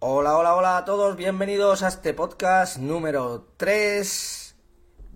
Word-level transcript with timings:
Hola, 0.00 0.36
hola, 0.36 0.54
hola 0.54 0.76
a 0.76 0.84
todos, 0.84 1.16
bienvenidos 1.16 1.82
a 1.82 1.88
este 1.88 2.14
podcast 2.14 2.76
número 2.76 3.48
3 3.56 4.54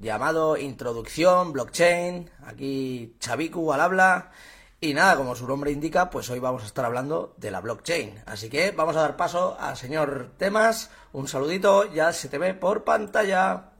llamado 0.00 0.56
Introducción 0.56 1.52
Blockchain. 1.52 2.28
Aquí 2.44 3.14
Chaviku 3.20 3.72
al 3.72 3.80
habla. 3.80 4.32
Y 4.80 4.92
nada, 4.92 5.16
como 5.16 5.36
su 5.36 5.46
nombre 5.46 5.70
indica, 5.70 6.10
pues 6.10 6.28
hoy 6.30 6.40
vamos 6.40 6.64
a 6.64 6.66
estar 6.66 6.84
hablando 6.84 7.32
de 7.36 7.52
la 7.52 7.60
blockchain. 7.60 8.24
Así 8.26 8.50
que 8.50 8.72
vamos 8.72 8.96
a 8.96 9.02
dar 9.02 9.16
paso 9.16 9.56
al 9.60 9.76
señor 9.76 10.32
Temas. 10.36 10.90
Un 11.12 11.28
saludito, 11.28 11.84
ya 11.92 12.12
se 12.12 12.28
te 12.28 12.38
ve 12.38 12.52
por 12.52 12.82
pantalla. 12.82 13.70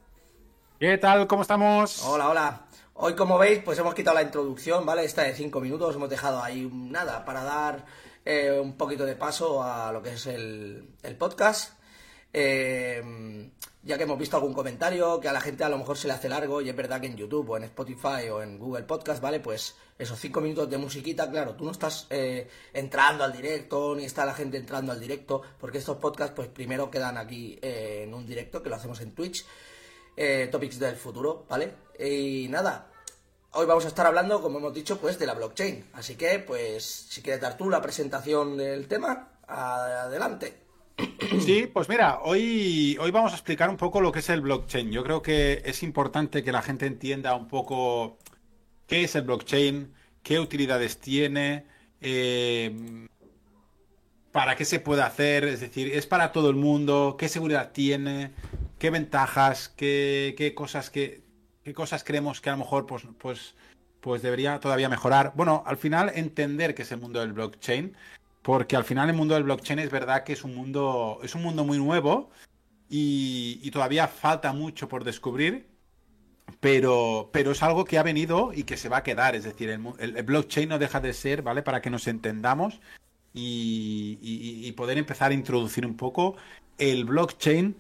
¿Qué 0.79 0.99
tal? 0.99 1.27
¿Cómo 1.27 1.43
estamos? 1.43 2.01
Hola, 2.05 2.29
hola. 2.29 2.61
Hoy, 2.95 3.17
como 3.17 3.39
veis, 3.39 3.61
pues 3.65 3.77
hemos 3.77 3.95
quitado 3.95 4.15
la 4.15 4.23
introducción, 4.23 4.87
¿vale? 4.87 5.05
Esta 5.05 5.23
de 5.23 5.35
5 5.35 5.61
minutos, 5.61 5.97
hemos 5.97 6.11
dejado 6.11 6.41
ahí 6.41 6.71
nada 6.73 7.25
para 7.25 7.43
dar 7.43 7.87
eh, 8.25 8.59
un 8.61 8.77
poquito 8.77 9.05
de 9.05 9.17
paso 9.17 9.63
a 9.63 9.93
lo 9.93 10.03
que 10.03 10.15
es 10.15 10.27
el, 10.27 10.95
podcast. 11.19 11.79
Eh, 12.33 13.51
ya 13.83 13.99
que 13.99 14.05
hemos 14.05 14.19
visto 14.19 14.37
algún 14.37 14.55
comentario 14.55 15.21
que 15.21 15.29
a 15.29 15.33
la 15.33 15.41
gente 15.41 15.65
a 15.65 15.69
lo 15.69 15.77
mejor 15.77 15.99
se 15.99 16.07
le 16.07 16.15
hace 16.15 16.29
largo 16.29 16.63
y 16.63 16.69
es 16.69 16.77
verdad 16.77 17.01
que 17.01 17.09
en 17.09 17.17
YouTube 17.17 17.51
o 17.51 17.57
en 17.57 17.65
Spotify 17.65 18.29
o 18.31 18.41
en 18.41 18.59
Google 18.59 18.85
Podcast, 18.85 19.21
¿vale? 19.21 19.41
Pues 19.41 19.75
esos 19.99 20.19
cinco 20.21 20.41
minutos 20.41 20.71
de 20.71 20.79
musiquita, 20.79 21.29
claro, 21.29 21.57
tú 21.57 21.65
no 21.65 21.73
estás 21.73 22.07
eh, 22.11 22.49
entrando 22.73 23.25
al 23.25 23.33
directo 23.33 23.95
ni 23.97 24.05
está 24.05 24.25
la 24.25 24.35
gente 24.35 24.57
entrando 24.57 24.93
al 24.93 25.01
directo 25.01 25.43
porque 25.59 25.79
estos 25.79 25.99
podcasts 25.99 26.35
pues 26.35 26.49
primero 26.49 26.91
quedan 26.91 27.19
aquí 27.19 27.59
en 27.61 28.15
un 28.15 28.25
directo 28.25 28.63
que 28.63 28.71
lo 28.71 28.77
hacemos 28.77 29.01
en 29.01 29.15
Twitch, 29.15 29.45
Topics 30.51 30.79
del 30.79 30.97
futuro, 30.97 31.45
¿vale? 31.49 31.75
Y 31.99 32.47
nada, 32.49 32.92
hoy 33.53 33.67
vamos 33.67 33.85
a 33.85 33.89
estar 33.89 34.07
hablando, 34.07 34.41
como 34.41 34.59
hemos 34.59 34.75
dicho, 34.75 34.99
pues 34.99 35.19
de 35.19 35.27
la 35.27 35.35
blockchain. 35.35 35.85
Así 35.95 36.17
que, 36.17 36.39
pues, 36.39 36.85
si 36.85 37.23
quieres 37.23 37.41
dar 37.41 37.57
tú 37.57 37.71
la 37.71 37.83
presentación 37.83 38.57
del 38.57 38.87
tema, 38.89 39.29
adelante. 39.47 40.59
Sí, 41.41 41.67
pues 41.73 41.89
mira, 41.89 42.21
hoy, 42.23 42.97
hoy 43.01 43.11
vamos 43.11 43.33
a 43.33 43.37
explicar 43.37 43.71
un 43.71 43.77
poco 43.77 44.01
lo 44.01 44.13
que 44.13 44.21
es 44.21 44.31
el 44.31 44.41
blockchain. 44.41 44.91
Yo 44.91 45.03
creo 45.03 45.23
que 45.23 45.63
es 45.65 45.83
importante 45.83 46.43
que 46.43 46.53
la 46.53 46.63
gente 46.63 46.87
entienda 46.87 47.35
un 47.35 47.49
poco 47.49 48.19
qué 48.87 49.05
es 49.05 49.15
el 49.15 49.23
blockchain, 49.23 49.93
qué 50.23 50.39
utilidades 50.39 50.99
tiene, 50.99 51.67
eh, 52.01 53.09
para 54.33 54.57
qué 54.57 54.65
se 54.65 54.81
puede 54.81 55.03
hacer, 55.03 55.45
es 55.45 55.61
decir, 55.61 55.93
es 55.95 56.07
para 56.07 56.33
todo 56.33 56.51
el 56.51 56.57
mundo, 56.57 57.17
qué 57.19 57.29
seguridad 57.29 57.73
tiene, 57.73 58.33
qué 58.79 58.91
ventajas, 58.91 59.69
qué, 59.69 60.35
qué 60.37 60.55
cosas 60.55 60.91
que, 60.91 61.23
qué 61.65 61.75
cosas 61.75 62.05
creemos 62.05 62.41
que 62.41 62.51
a 62.51 62.53
lo 62.53 62.59
mejor 62.59 62.87
pues, 62.87 63.07
pues, 63.19 63.55
pues 64.01 64.23
debería 64.23 64.61
todavía 64.61 64.89
mejorar. 64.89 65.33
Bueno, 65.35 65.63
al 65.67 65.77
final 65.77 66.13
entender 66.15 66.75
qué 66.75 66.83
es 66.83 66.93
el 66.93 67.01
mundo 67.01 67.21
del 67.21 67.33
blockchain 67.33 67.95
porque 68.43 68.77
al 68.77 68.85
final 68.85 69.09
el 69.09 69.17
mundo 69.17 69.35
del 69.35 69.45
blockchain 69.45 69.79
es 69.79 69.91
verdad 69.91 70.25
que 70.25 70.33
es 70.33 70.45
un 70.45 70.55
mundo, 70.55 71.21
es 71.23 71.35
un 71.35 71.43
mundo 71.43 71.65
muy 71.65 71.79
nuevo 71.79 72.31
y, 72.89 73.71
todavía 73.71 74.09
falta 74.09 74.53
mucho 74.53 74.89
por 74.89 75.05
descubrir, 75.05 75.67
pero, 76.61 77.31
pero 77.33 77.53
es 77.53 77.63
algo 77.63 77.85
que 77.85 77.99
ha 77.99 78.03
venido 78.03 78.53
y 78.53 78.65
que 78.65 78.77
se 78.77 78.89
va 78.89 78.99
a 78.99 79.03
quedar. 79.03 79.35
Es 79.35 79.45
decir, 79.45 79.71
el, 79.71 80.23
blockchain 80.25 80.69
no 80.69 80.79
deja 80.79 81.01
de 81.01 81.15
ser, 81.15 81.43
¿vale? 81.43 81.63
Para 81.63 81.81
que 81.81 81.89
nos 81.89 82.07
entendamos 82.09 82.81
y 83.33 84.71
poder 84.73 84.99
empezar 84.99 85.31
a 85.31 85.35
introducir 85.35 85.87
un 85.87 85.97
poco. 85.97 86.37
El 86.77 87.05
blockchain 87.05 87.77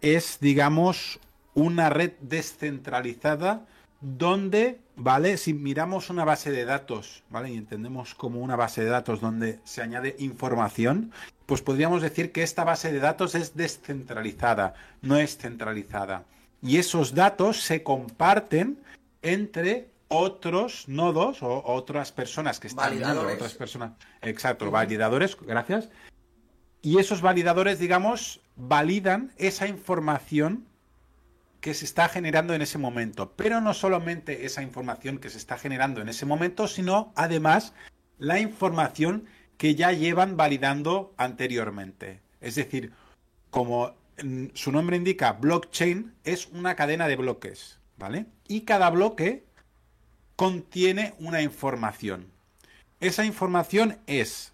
es, 0.00 0.38
digamos, 0.40 1.18
una 1.54 1.90
red 1.90 2.12
descentralizada 2.20 3.66
donde, 4.00 4.80
¿vale? 4.96 5.36
Si 5.36 5.54
miramos 5.54 6.10
una 6.10 6.24
base 6.24 6.50
de 6.50 6.64
datos, 6.64 7.22
¿vale? 7.30 7.50
Y 7.50 7.56
entendemos 7.56 8.14
como 8.14 8.40
una 8.40 8.56
base 8.56 8.82
de 8.82 8.90
datos 8.90 9.20
donde 9.20 9.60
se 9.64 9.80
añade 9.80 10.16
información, 10.18 11.12
pues 11.46 11.62
podríamos 11.62 12.02
decir 12.02 12.32
que 12.32 12.42
esta 12.42 12.64
base 12.64 12.92
de 12.92 12.98
datos 12.98 13.34
es 13.34 13.54
descentralizada, 13.56 14.74
no 15.02 15.16
es 15.16 15.38
centralizada. 15.38 16.24
Y 16.60 16.78
esos 16.78 17.14
datos 17.14 17.60
se 17.62 17.82
comparten 17.82 18.78
entre 19.22 19.88
otros 20.08 20.88
nodos 20.88 21.42
o 21.42 21.62
otras 21.64 22.12
personas 22.12 22.60
que 22.60 22.66
están 22.66 22.90
validadores. 22.90 23.36
otras 23.36 23.54
personas. 23.54 23.92
Exacto, 24.20 24.70
validadores, 24.70 25.36
gracias. 25.40 25.88
Y 26.82 26.98
esos 26.98 27.22
validadores, 27.22 27.78
digamos, 27.78 28.40
validan 28.56 29.32
esa 29.38 29.68
información 29.68 30.66
que 31.62 31.74
se 31.74 31.84
está 31.84 32.08
generando 32.08 32.54
en 32.54 32.60
ese 32.60 32.76
momento. 32.76 33.34
Pero 33.36 33.60
no 33.60 33.72
solamente 33.72 34.44
esa 34.44 34.62
información 34.62 35.18
que 35.18 35.30
se 35.30 35.38
está 35.38 35.56
generando 35.56 36.02
en 36.02 36.08
ese 36.08 36.26
momento, 36.26 36.66
sino 36.66 37.12
además 37.14 37.72
la 38.18 38.40
información 38.40 39.26
que 39.56 39.76
ya 39.76 39.92
llevan 39.92 40.36
validando 40.36 41.14
anteriormente. 41.16 42.20
Es 42.40 42.56
decir, 42.56 42.92
como 43.50 43.94
su 44.54 44.72
nombre 44.72 44.96
indica, 44.96 45.34
blockchain 45.34 46.12
es 46.24 46.48
una 46.48 46.74
cadena 46.74 47.06
de 47.06 47.14
bloques, 47.14 47.78
¿vale? 47.96 48.26
Y 48.48 48.62
cada 48.62 48.90
bloque 48.90 49.44
contiene 50.34 51.14
una 51.20 51.42
información. 51.42 52.26
Esa 52.98 53.24
información 53.24 53.98
es 54.08 54.52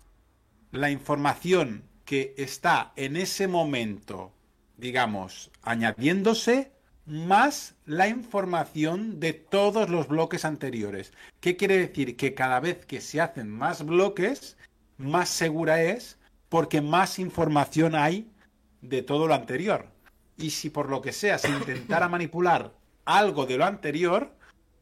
la 0.73 0.91
información 0.91 1.85
que 2.05 2.35
está 2.37 2.93
en 2.97 3.17
ese 3.17 3.49
momento, 3.49 4.31
digamos, 4.77 5.51
añadiéndose 5.63 6.77
más 7.09 7.75
la 7.87 8.09
información 8.09 9.19
de 9.19 9.33
todos 9.33 9.89
los 9.89 10.09
bloques 10.09 10.45
anteriores. 10.45 11.13
¿Qué 11.41 11.57
quiere 11.57 11.79
decir? 11.79 12.17
Que 12.17 12.35
cada 12.35 12.61
vez 12.61 12.85
que 12.85 13.01
se 13.01 13.21
hacen 13.21 13.49
más 13.49 13.85
bloques, 13.85 14.57
más 14.99 15.29
segura 15.29 15.83
es 15.83 16.19
porque 16.49 16.81
más 16.81 17.19
información 17.19 17.95
hay 17.95 18.31
de 18.83 19.03
todo 19.03 19.27
lo 19.27 19.35
anterior. 19.35 19.87
Y 20.37 20.51
si 20.51 20.71
por 20.71 20.89
lo 20.89 21.01
que 21.01 21.13
sea 21.13 21.39
se 21.39 21.49
intentara 21.49 22.09
manipular 22.11 22.73
algo 23.05 23.47
de 23.47 23.57
lo 23.57 23.65
anterior, 23.65 24.31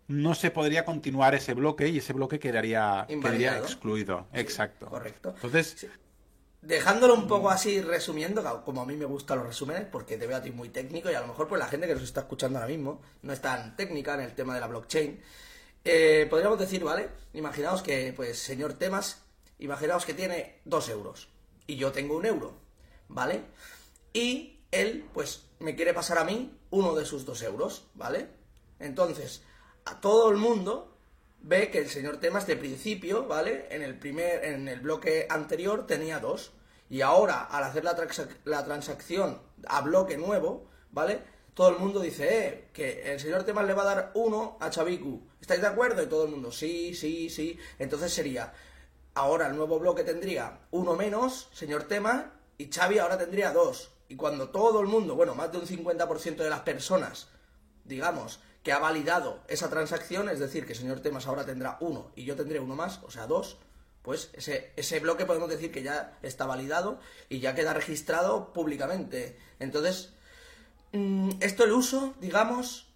no 0.09 0.35
se 0.35 0.51
podría 0.51 0.85
continuar 0.85 1.35
ese 1.35 1.55
bloque 1.55 1.89
y 1.89 1.99
ese 1.99 2.13
bloque 2.13 2.39
quedaría, 2.39 3.07
quedaría 3.09 3.59
excluido. 3.59 4.27
Sí, 4.33 4.41
Exacto. 4.41 4.87
Correcto. 4.87 5.33
Entonces, 5.35 5.75
sí 5.79 5.89
dejándolo 6.63 7.15
un 7.15 7.29
poco 7.29 7.51
así 7.51 7.81
resumiendo, 7.81 8.63
como 8.65 8.83
a 8.83 8.87
mí 8.87 8.97
me 8.97 9.05
gustan 9.05 9.39
los 9.39 9.47
resúmenes, 9.47 9.87
porque 9.91 10.17
te 10.17 10.27
veo 10.27 10.37
a 10.37 10.43
ti 10.43 10.51
muy 10.51 10.71
técnico 10.71 11.11
y 11.11 11.15
a 11.15 11.21
lo 11.21 11.29
mejor 11.29 11.49
pues 11.49 11.59
la 11.59 11.69
gente 11.69 11.87
que 11.87 11.95
nos 11.95 12.03
está 12.03 12.21
escuchando 12.21 12.59
ahora 12.59 12.69
mismo 12.69 13.03
no 13.23 13.33
es 13.33 13.41
tan 13.41 13.77
técnica 13.77 14.15
en 14.15 14.21
el 14.21 14.35
tema 14.35 14.55
de 14.55 14.61
la 14.61 14.67
blockchain. 14.67 15.21
Eh, 15.85 16.27
podríamos 16.29 16.59
decir, 16.59 16.83
¿vale? 16.83 17.11
Imaginaos 17.33 17.83
que, 17.83 18.13
pues, 18.15 18.39
señor 18.39 18.75
Temas, 18.75 19.23
imaginaos 19.61 20.05
que 20.05 20.15
tiene 20.15 20.61
dos 20.65 20.89
euros 20.89 21.29
y 21.67 21.77
yo 21.77 21.93
tengo 21.93 22.17
un 22.17 22.27
euro, 22.27 22.59
¿vale? 23.09 23.45
Y 24.13 24.59
él, 24.73 25.09
pues, 25.15 25.45
me 25.61 25.77
quiere 25.77 25.95
pasar 25.95 26.19
a 26.19 26.25
mí 26.25 26.59
uno 26.71 26.95
de 26.97 27.05
sus 27.05 27.25
dos 27.25 27.41
euros, 27.43 27.87
¿vale? 27.95 28.29
Entonces, 28.81 29.43
a 29.85 30.01
todo 30.01 30.31
el 30.31 30.37
mundo 30.37 30.96
ve 31.47 31.71
que 31.71 31.79
el 31.79 31.89
señor 31.89 32.19
Temas 32.19 32.47
de 32.47 32.57
principio, 32.57 33.27
¿vale? 33.27 33.67
En 33.71 33.83
el 33.83 33.97
primer, 33.97 34.45
en 34.45 34.67
el 34.69 34.81
bloque 34.81 35.27
anterior 35.31 35.87
tenía 35.87 36.19
dos. 36.19 36.53
Y 36.91 37.01
ahora, 37.03 37.45
al 37.45 37.65
hacer 37.65 37.85
la, 37.85 37.95
transac 37.95 38.29
la 38.45 38.65
transacción 38.65 39.41
a 39.67 39.81
bloque 39.81 40.17
nuevo, 40.17 40.69
¿vale? 40.91 41.21
Todo 41.55 41.71
el 41.71 41.79
mundo 41.79 42.01
dice, 42.01 42.49
eh, 42.49 42.69
que 42.73 43.13
el 43.13 43.21
señor 43.21 43.45
Temas 43.45 43.67
le 43.67 43.75
va 43.75 43.83
a 43.83 43.95
dar 43.95 44.11
uno 44.15 44.59
a 44.61 44.71
Chaviku. 44.71 45.23
¿Estáis 45.41 45.61
de 45.61 45.69
acuerdo? 45.69 46.03
Y 46.03 46.07
todo 46.07 46.25
el 46.25 46.31
mundo, 46.33 46.51
sí, 46.51 46.95
sí, 46.95 47.31
sí. 47.31 47.59
Entonces 47.79 48.13
sería, 48.13 48.53
ahora 49.15 49.47
el 49.47 49.57
nuevo 49.57 49.79
bloque 49.79 50.03
tendría 50.03 50.61
uno 50.73 50.97
menos, 50.97 51.49
señor 51.53 51.85
Temas, 51.85 52.27
y 52.59 52.71
Xavi 52.71 52.99
ahora 52.99 53.19
tendría 53.19 53.53
dos. 53.53 53.93
Y 54.09 54.17
cuando 54.17 54.51
todo 54.51 54.81
el 54.81 54.87
mundo, 54.89 55.15
bueno, 55.15 55.35
más 55.35 55.53
de 55.53 55.59
un 55.59 55.67
50% 55.67 56.37
de 56.37 56.51
las 56.51 56.61
personas, 56.61 57.29
digamos, 57.85 58.41
que 58.67 58.73
ha 58.73 58.81
validado 58.81 59.45
esa 59.47 59.71
transacción, 59.71 60.29
es 60.29 60.41
decir, 60.41 60.67
que 60.67 60.73
el 60.73 60.79
señor 60.81 60.99
Temas 60.99 61.29
ahora 61.29 61.47
tendrá 61.47 61.77
uno 61.79 62.11
y 62.17 62.25
yo 62.25 62.35
tendré 62.35 62.59
uno 62.59 62.75
más, 62.75 62.99
o 63.05 63.13
sea, 63.13 63.29
dos, 63.29 63.59
pues 64.03 64.29
ese, 64.33 64.73
ese 64.75 64.99
bloque 64.99 65.25
podemos 65.25 65.49
decir 65.49 65.71
que 65.71 65.85
ya 65.85 66.19
está 66.21 66.47
validado 66.47 66.99
y 67.29 67.39
ya 67.39 67.55
queda 67.55 67.75
registrado 67.75 68.53
públicamente. 68.53 69.39
Entonces, 69.61 70.15
mmm, 70.91 71.31
esto 71.39 71.63
el 71.63 71.71
uso, 71.71 72.17
digamos, 72.21 72.89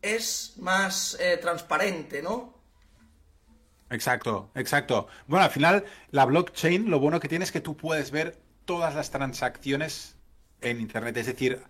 es 0.00 0.54
más 0.56 1.18
eh, 1.20 1.36
transparente, 1.36 2.22
¿no? 2.22 2.54
Exacto, 3.90 4.50
exacto. 4.54 5.08
Bueno, 5.26 5.44
al 5.44 5.50
final, 5.50 5.84
la 6.10 6.24
blockchain, 6.24 6.88
lo 6.88 7.00
bueno 7.00 7.20
que 7.20 7.28
tiene 7.28 7.44
es 7.44 7.52
que 7.52 7.60
tú 7.60 7.76
puedes 7.76 8.12
ver 8.12 8.38
todas 8.64 8.94
las 8.94 9.10
transacciones 9.10 10.16
en 10.62 10.80
Internet. 10.80 11.18
Es 11.18 11.26
decir, 11.26 11.62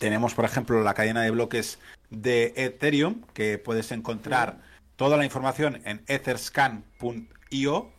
tenemos, 0.00 0.34
por 0.34 0.46
ejemplo, 0.46 0.82
la 0.82 0.94
cadena 0.94 1.22
de 1.22 1.30
bloques 1.30 1.78
de 2.08 2.54
Ethereum, 2.56 3.20
que 3.34 3.58
puedes 3.58 3.92
encontrar 3.92 4.58
toda 4.96 5.18
la 5.18 5.26
información 5.26 5.82
en 5.84 6.02
etherscan.io. 6.08 7.92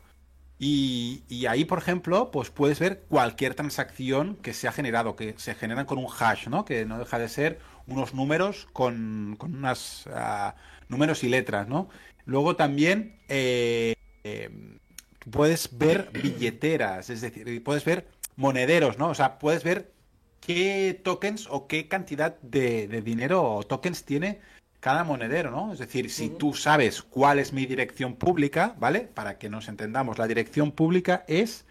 Y, 0.57 1.23
y, 1.29 1.45
ahí, 1.45 1.63
por 1.63 1.77
ejemplo, 1.77 2.29
pues 2.31 2.49
puedes 2.49 2.79
ver 2.79 3.03
cualquier 3.07 3.55
transacción 3.55 4.35
que 4.37 4.53
se 4.53 4.67
ha 4.67 4.71
generado, 4.71 5.15
que 5.15 5.35
se 5.37 5.55
generan 5.55 5.85
con 5.85 5.99
un 5.99 6.07
hash, 6.19 6.47
¿no? 6.47 6.65
Que 6.65 6.85
no 6.85 6.99
deja 6.99 7.17
de 7.19 7.29
ser 7.29 7.59
unos 7.87 8.13
números 8.13 8.67
con, 8.73 9.35
con 9.37 9.55
unos 9.55 10.05
uh, 10.07 10.51
números 10.87 11.23
y 11.23 11.29
letras, 11.29 11.67
¿no? 11.67 11.89
Luego 12.25 12.55
también 12.55 13.19
eh, 13.27 13.95
eh, 14.23 14.49
puedes 15.31 15.77
ver 15.77 16.09
billeteras, 16.11 17.09
es 17.09 17.21
decir, 17.21 17.63
puedes 17.63 17.85
ver 17.85 18.07
monederos, 18.35 18.97
¿no? 18.97 19.09
O 19.09 19.15
sea, 19.15 19.39
puedes 19.39 19.63
ver 19.63 19.91
qué 20.41 20.99
tokens 21.01 21.47
o 21.49 21.67
qué 21.67 21.87
cantidad 21.87 22.35
de, 22.41 22.87
dinero 23.01 23.43
o 23.43 23.63
tokens 23.63 24.03
tiene 24.03 24.41
cada 24.79 25.03
monedero, 25.03 25.51
¿no? 25.51 25.71
Es 25.71 25.79
decir, 25.79 26.09
si 26.09 26.29
tú 26.29 26.53
sabes 26.53 27.03
cuál 27.03 27.37
es 27.39 27.53
mi 27.53 27.67
dirección 27.67 28.15
pública, 28.15 28.75
¿vale? 28.79 29.01
Para 29.01 29.37
que 29.37 29.47
nos 29.47 29.69
entendamos, 29.69 30.17
la 30.17 30.27
dirección 30.27 30.71
pública 30.71 31.23
es 31.27 31.65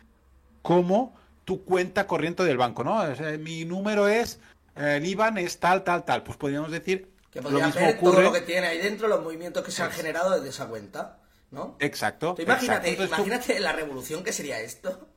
como 0.62 1.18
tu 1.44 1.64
cuenta 1.64 2.06
corriente 2.06 2.44
del 2.44 2.56
banco, 2.56 2.84
¿no? 2.84 3.02
mi 3.40 3.64
número 3.64 4.06
es, 4.06 4.38
el 4.76 5.04
IBAN 5.04 5.38
es 5.38 5.58
tal, 5.58 5.82
tal, 5.82 6.04
tal. 6.04 6.22
Pues 6.22 6.36
podríamos 6.36 6.70
decir 6.70 7.10
que 7.32 7.42
podría 7.42 7.68
ver 7.68 7.98
todo 7.98 8.22
lo 8.22 8.32
que 8.32 8.42
tiene 8.42 8.68
ahí 8.68 8.78
dentro, 8.78 9.08
los 9.08 9.22
movimientos 9.22 9.64
que 9.64 9.72
se 9.72 9.82
han 9.82 9.90
generado 9.90 10.36
desde 10.36 10.50
esa 10.50 10.68
cuenta, 10.68 11.18
¿no? 11.50 11.76
Exacto. 11.80 12.36
imagínate, 12.38 12.92
imagínate 12.92 13.58
la 13.58 13.72
revolución 13.72 14.22
que 14.22 14.32
sería 14.32 14.60
esto. 14.60 15.08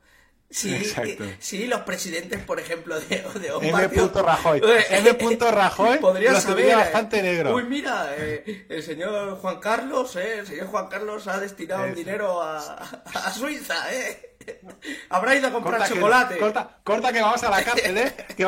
Sí, 1.40 1.66
los 1.66 1.80
presidentes, 1.80 2.40
por 2.42 2.60
ejemplo, 2.60 2.98
de, 3.00 3.24
de 3.40 3.54
un 3.54 3.64
M. 3.64 3.88
Rajoy. 4.14 4.62
M. 4.90 5.38
Rajoy 5.50 5.98
podría 5.98 6.40
saber. 6.40 6.76
bastante 6.76 7.22
negro. 7.22 7.54
Uy, 7.54 7.64
mira, 7.64 8.14
eh, 8.16 8.66
el 8.68 8.82
señor 8.82 9.38
Juan 9.38 9.58
Carlos, 9.58 10.14
eh, 10.16 10.38
el 10.38 10.46
señor 10.46 10.66
Juan 10.68 10.88
Carlos 10.88 11.26
ha 11.26 11.40
destinado 11.40 11.86
dinero 11.94 12.40
a, 12.40 12.58
a, 12.58 13.32
Suiza, 13.32 13.92
¿eh? 13.92 14.36
Habrá 15.08 15.34
ido 15.34 15.48
a 15.48 15.52
comprar 15.52 15.88
chocolate. 15.88 16.38
corta, 16.38 16.78
corta, 16.84 17.12
que 17.12 17.20
vamos 17.20 17.42
a 17.42 17.50
la 17.50 17.64
cárcel, 17.64 17.96
¿eh? 17.98 18.14
Que, 18.36 18.46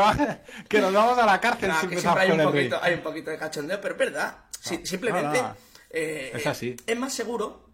que 0.69 0.81
nos 0.81 0.93
vamos 0.93 1.19
a 1.19 1.27
la 1.27 1.41
cárcel. 1.41 1.73
que 1.89 2.01
siempre 2.01 2.23
hay 2.23 2.31
un, 2.31 2.43
poquito, 2.43 2.79
hay 2.83 2.95
un 2.95 3.01
poquito 3.01 3.31
de 3.31 3.39
cachondeo, 3.39 3.81
pero 3.81 3.95
es 3.95 3.99
verdad. 3.99 4.37
simplemente 4.85 5.43
eh, 5.91 6.33
es 6.35 6.47
así. 6.47 6.77
Es 6.87 6.99
más 6.99 7.13
seguro, 7.13 7.71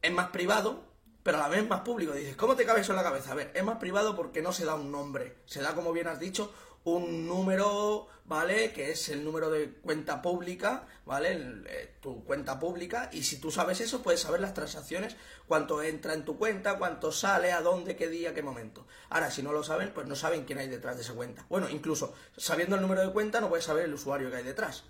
es 0.00 0.12
más 0.12 0.28
privado 0.30 0.87
pero 1.28 1.40
a 1.40 1.42
la 1.42 1.48
vez 1.54 1.68
más 1.68 1.82
público. 1.82 2.14
Dices, 2.14 2.36
¿cómo 2.36 2.56
te 2.56 2.64
cabe 2.64 2.80
eso 2.80 2.92
en 2.92 2.96
la 2.96 3.02
cabeza? 3.02 3.32
A 3.32 3.34
ver, 3.34 3.50
es 3.52 3.62
más 3.62 3.76
privado 3.76 4.16
porque 4.16 4.40
no 4.40 4.50
se 4.50 4.64
da 4.64 4.74
un 4.76 4.90
nombre. 4.90 5.34
Se 5.44 5.60
da, 5.60 5.74
como 5.74 5.92
bien 5.92 6.08
has 6.08 6.18
dicho, 6.18 6.54
un 6.84 7.26
número, 7.26 8.08
¿vale? 8.24 8.72
Que 8.72 8.92
es 8.92 9.10
el 9.10 9.22
número 9.22 9.50
de 9.50 9.72
cuenta 9.72 10.22
pública, 10.22 10.86
¿vale? 11.04 11.32
Eh, 11.66 11.96
tu 12.00 12.24
cuenta 12.24 12.58
pública. 12.58 13.10
Y 13.12 13.24
si 13.24 13.36
tú 13.36 13.50
sabes 13.50 13.82
eso, 13.82 14.02
puedes 14.02 14.22
saber 14.22 14.40
las 14.40 14.54
transacciones, 14.54 15.16
cuánto 15.46 15.82
entra 15.82 16.14
en 16.14 16.24
tu 16.24 16.38
cuenta, 16.38 16.78
cuánto 16.78 17.12
sale, 17.12 17.52
a 17.52 17.60
dónde, 17.60 17.94
qué 17.94 18.08
día, 18.08 18.32
qué 18.32 18.42
momento. 18.42 18.86
Ahora, 19.10 19.30
si 19.30 19.42
no 19.42 19.52
lo 19.52 19.62
saben, 19.62 19.92
pues 19.92 20.06
no 20.06 20.16
saben 20.16 20.46
quién 20.46 20.60
hay 20.60 20.68
detrás 20.68 20.96
de 20.96 21.02
esa 21.02 21.12
cuenta. 21.12 21.44
Bueno, 21.50 21.68
incluso 21.68 22.14
sabiendo 22.38 22.76
el 22.76 22.80
número 22.80 23.02
de 23.02 23.12
cuenta, 23.12 23.42
no 23.42 23.50
puedes 23.50 23.66
saber 23.66 23.84
el 23.84 23.92
usuario 23.92 24.30
que 24.30 24.36
hay 24.38 24.44
detrás. 24.44 24.84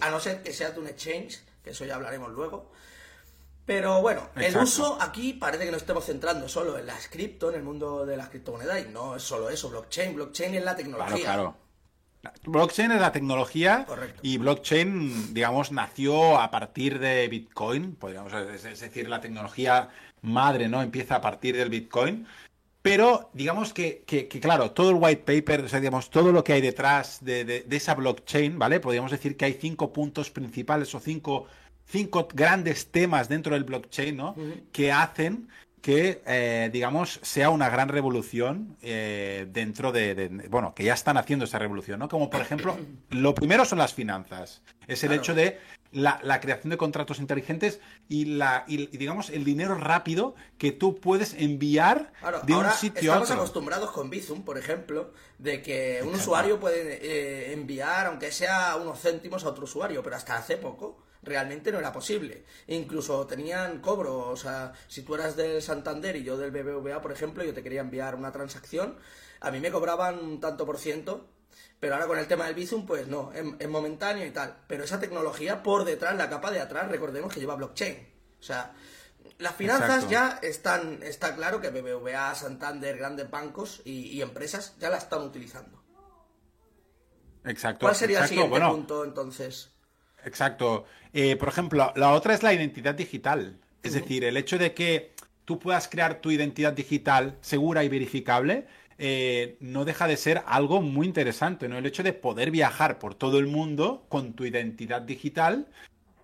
a 0.00 0.10
no 0.10 0.18
ser 0.18 0.42
que 0.42 0.52
sea 0.52 0.72
de 0.72 0.80
un 0.80 0.88
exchange, 0.88 1.40
que 1.62 1.70
eso 1.70 1.84
ya 1.84 1.94
hablaremos 1.94 2.32
luego. 2.32 2.72
Pero 3.66 4.02
bueno, 4.02 4.28
el 4.36 4.56
uso 4.58 4.98
aquí 5.00 5.32
parece 5.32 5.64
que 5.64 5.70
nos 5.70 5.80
estemos 5.80 6.04
centrando 6.04 6.48
solo 6.48 6.78
en 6.78 6.86
las 6.86 7.08
cripto, 7.08 7.48
en 7.48 7.56
el 7.56 7.62
mundo 7.62 8.04
de 8.04 8.16
las 8.16 8.28
criptomonedas, 8.28 8.84
y 8.86 8.92
no 8.92 9.16
es 9.16 9.22
solo 9.22 9.48
eso, 9.48 9.70
blockchain. 9.70 10.14
Blockchain 10.14 10.54
es 10.54 10.64
la 10.64 10.76
tecnología. 10.76 11.24
Claro, 11.24 11.56
claro. 12.20 12.44
Blockchain 12.44 12.92
es 12.92 13.00
la 13.00 13.12
tecnología 13.12 13.86
y 14.22 14.38
blockchain, 14.38 15.34
digamos, 15.34 15.72
nació 15.72 16.38
a 16.38 16.50
partir 16.50 16.98
de 16.98 17.28
Bitcoin, 17.28 17.94
podríamos 17.96 18.32
es 18.32 18.80
decir, 18.80 19.08
la 19.08 19.20
tecnología 19.20 19.88
madre, 20.22 20.68
¿no? 20.68 20.82
Empieza 20.82 21.16
a 21.16 21.20
partir 21.20 21.56
del 21.56 21.70
Bitcoin. 21.70 22.26
Pero 22.80 23.30
digamos 23.32 23.72
que, 23.72 24.04
que, 24.06 24.28
claro, 24.28 24.72
todo 24.72 24.90
el 24.90 24.96
white 25.00 25.22
paper, 25.24 25.64
o 25.64 25.68
sea, 25.68 25.80
digamos, 25.80 26.10
todo 26.10 26.32
lo 26.32 26.44
que 26.44 26.52
hay 26.52 26.60
detrás 26.60 27.24
de, 27.24 27.44
de, 27.46 27.62
de 27.62 27.76
esa 27.76 27.94
blockchain, 27.94 28.58
¿vale? 28.58 28.78
Podríamos 28.78 29.10
decir 29.10 29.38
que 29.38 29.46
hay 29.46 29.54
cinco 29.54 29.90
puntos 29.90 30.30
principales 30.30 30.94
o 30.94 31.00
cinco 31.00 31.46
cinco 31.86 32.28
grandes 32.32 32.90
temas 32.90 33.28
dentro 33.28 33.54
del 33.54 33.64
blockchain, 33.64 34.16
¿no? 34.16 34.34
Que 34.72 34.92
hacen 34.92 35.48
que, 35.84 36.22
eh, 36.24 36.70
digamos, 36.72 37.20
sea 37.22 37.50
una 37.50 37.68
gran 37.68 37.90
revolución 37.90 38.78
eh, 38.80 39.46
dentro 39.50 39.92
de, 39.92 40.48
bueno, 40.48 40.74
que 40.74 40.82
ya 40.82 40.94
están 40.94 41.18
haciendo 41.18 41.44
esa 41.44 41.58
revolución, 41.58 41.98
¿no? 41.98 42.08
Como 42.08 42.30
por 42.30 42.40
ejemplo, 42.40 42.74
lo 43.10 43.34
primero 43.34 43.66
son 43.66 43.78
las 43.78 43.92
finanzas. 43.92 44.62
Es 44.86 45.04
el 45.04 45.12
hecho 45.12 45.34
de 45.34 45.58
la, 45.92 46.40
creación 46.40 46.70
de 46.70 46.78
contratos 46.78 47.18
inteligentes 47.18 47.80
y, 48.08 48.24
la, 48.24 48.64
y, 48.66 48.86
digamos, 48.96 49.28
el 49.28 49.44
dinero 49.44 49.74
rápido 49.74 50.34
que 50.56 50.72
tú 50.72 50.98
puedes 50.98 51.34
enviar 51.34 52.12
de 52.44 52.54
un 52.54 52.70
sitio 52.70 53.12
a 53.12 53.16
otro. 53.16 53.24
Estamos 53.24 53.30
acostumbrados 53.30 53.90
con 53.90 54.08
Bizum, 54.08 54.42
por 54.42 54.56
ejemplo, 54.56 55.12
de 55.36 55.60
que 55.60 56.00
un 56.02 56.14
usuario 56.14 56.58
puede 56.58 56.98
eh, 57.02 57.52
enviar, 57.52 58.06
aunque 58.06 58.32
sea 58.32 58.76
unos 58.76 59.00
céntimos, 59.00 59.44
a 59.44 59.50
otro 59.50 59.64
usuario, 59.64 60.02
pero 60.02 60.16
hasta 60.16 60.38
hace 60.38 60.56
poco 60.56 61.04
realmente 61.24 61.72
no 61.72 61.78
era 61.78 61.92
posible. 61.92 62.44
Incluso 62.68 63.26
tenían 63.26 63.80
cobro, 63.80 64.28
o 64.28 64.36
sea, 64.36 64.72
si 64.88 65.02
tú 65.02 65.14
eras 65.14 65.36
del 65.36 65.62
Santander 65.62 66.16
y 66.16 66.24
yo 66.24 66.36
del 66.36 66.50
BBVA, 66.50 67.00
por 67.00 67.12
ejemplo, 67.12 67.44
yo 67.44 67.54
te 67.54 67.62
quería 67.62 67.80
enviar 67.80 68.14
una 68.14 68.32
transacción, 68.32 68.96
a 69.40 69.50
mí 69.50 69.60
me 69.60 69.70
cobraban 69.70 70.18
un 70.18 70.40
tanto 70.40 70.64
por 70.64 70.78
ciento, 70.78 71.28
pero 71.80 71.94
ahora 71.94 72.06
con 72.06 72.18
el 72.18 72.26
tema 72.26 72.46
del 72.46 72.54
Bizum, 72.54 72.86
pues 72.86 73.06
no, 73.08 73.32
es, 73.32 73.68
momentáneo 73.68 74.24
y 74.26 74.30
tal. 74.30 74.56
Pero 74.66 74.84
esa 74.84 74.98
tecnología 74.98 75.62
por 75.62 75.84
detrás, 75.84 76.16
la 76.16 76.30
capa 76.30 76.50
de 76.50 76.60
atrás, 76.60 76.88
recordemos 76.88 77.32
que 77.32 77.40
lleva 77.40 77.56
blockchain. 77.56 78.08
O 78.40 78.42
sea, 78.42 78.72
las 79.38 79.54
finanzas 79.54 80.08
ya 80.08 80.38
están, 80.42 81.02
está 81.02 81.34
claro 81.34 81.60
que 81.60 81.70
BBVA, 81.70 82.34
Santander, 82.34 82.96
grandes 82.96 83.30
bancos 83.30 83.82
y, 83.84 84.20
empresas 84.22 84.76
ya 84.78 84.88
la 84.88 84.98
están 84.98 85.22
utilizando. 85.22 85.82
Exacto. 87.44 87.80
¿Cuál 87.80 87.96
sería 87.96 88.22
el 88.22 88.28
siguiente 88.28 88.60
punto 88.60 89.04
entonces? 89.04 89.70
Exacto. 90.24 90.86
Eh, 91.14 91.36
por 91.36 91.48
ejemplo, 91.48 91.92
la 91.94 92.12
otra 92.12 92.34
es 92.34 92.42
la 92.42 92.52
identidad 92.52 92.94
digital. 92.94 93.56
Es 93.84 93.94
decir, 93.94 94.24
el 94.24 94.36
hecho 94.36 94.58
de 94.58 94.74
que 94.74 95.12
tú 95.44 95.60
puedas 95.60 95.88
crear 95.88 96.20
tu 96.20 96.30
identidad 96.32 96.72
digital 96.72 97.36
segura 97.40 97.84
y 97.84 97.88
verificable 97.88 98.66
eh, 98.98 99.56
no 99.60 99.84
deja 99.84 100.08
de 100.08 100.16
ser 100.16 100.42
algo 100.46 100.80
muy 100.80 101.06
interesante, 101.06 101.68
¿no? 101.68 101.78
El 101.78 101.86
hecho 101.86 102.02
de 102.02 102.12
poder 102.12 102.50
viajar 102.50 102.98
por 102.98 103.14
todo 103.14 103.38
el 103.38 103.46
mundo 103.46 104.06
con 104.08 104.32
tu 104.32 104.44
identidad 104.44 105.02
digital 105.02 105.68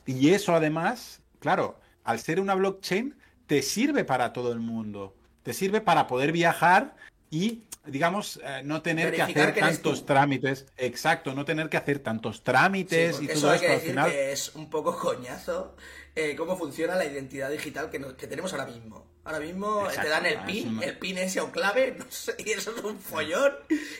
y 0.06 0.30
eso 0.30 0.54
además, 0.54 1.20
claro, 1.38 1.78
al 2.02 2.18
ser 2.18 2.40
una 2.40 2.54
blockchain, 2.54 3.14
te 3.46 3.62
sirve 3.62 4.04
para 4.04 4.32
todo 4.32 4.52
el 4.52 4.58
mundo. 4.58 5.14
Te 5.44 5.52
sirve 5.52 5.80
para 5.80 6.08
poder 6.08 6.32
viajar 6.32 6.96
y 7.30 7.64
digamos, 7.86 8.40
eh, 8.42 8.62
no 8.64 8.82
tener 8.82 9.14
que 9.14 9.22
hacer 9.22 9.54
tantos 9.54 10.04
trámites. 10.04 10.66
Exacto, 10.76 11.34
no 11.34 11.44
tener 11.44 11.68
que 11.68 11.76
hacer 11.76 12.00
tantos 12.00 12.42
trámites 12.42 13.20
y 13.20 13.26
todo 13.28 13.54
eso 13.54 13.54
esto 13.54 13.72
al 13.72 13.80
final. 13.80 14.10
Que 14.10 14.32
es 14.32 14.54
un 14.54 14.68
poco 14.68 14.96
coñazo 14.98 15.76
eh, 16.16 16.34
cómo 16.36 16.56
funciona 16.56 16.96
la 16.96 17.04
identidad 17.04 17.50
digital 17.50 17.88
que, 17.88 18.26
tenemos 18.26 18.52
ahora 18.52 18.66
mismo. 18.66 19.08
Ahora 19.22 19.38
mismo 19.38 19.86
te 19.88 20.08
dan 20.08 20.26
el 20.26 20.40
PIN, 20.44 20.82
el 20.82 20.98
PIN 20.98 21.18
ese 21.18 21.40
o 21.40 21.52
clave, 21.52 21.94
no 21.98 22.06
sé, 22.08 22.34
y 22.38 22.50
eso 22.50 22.74
es 22.76 22.82
un 22.82 22.98
follón. 22.98 23.54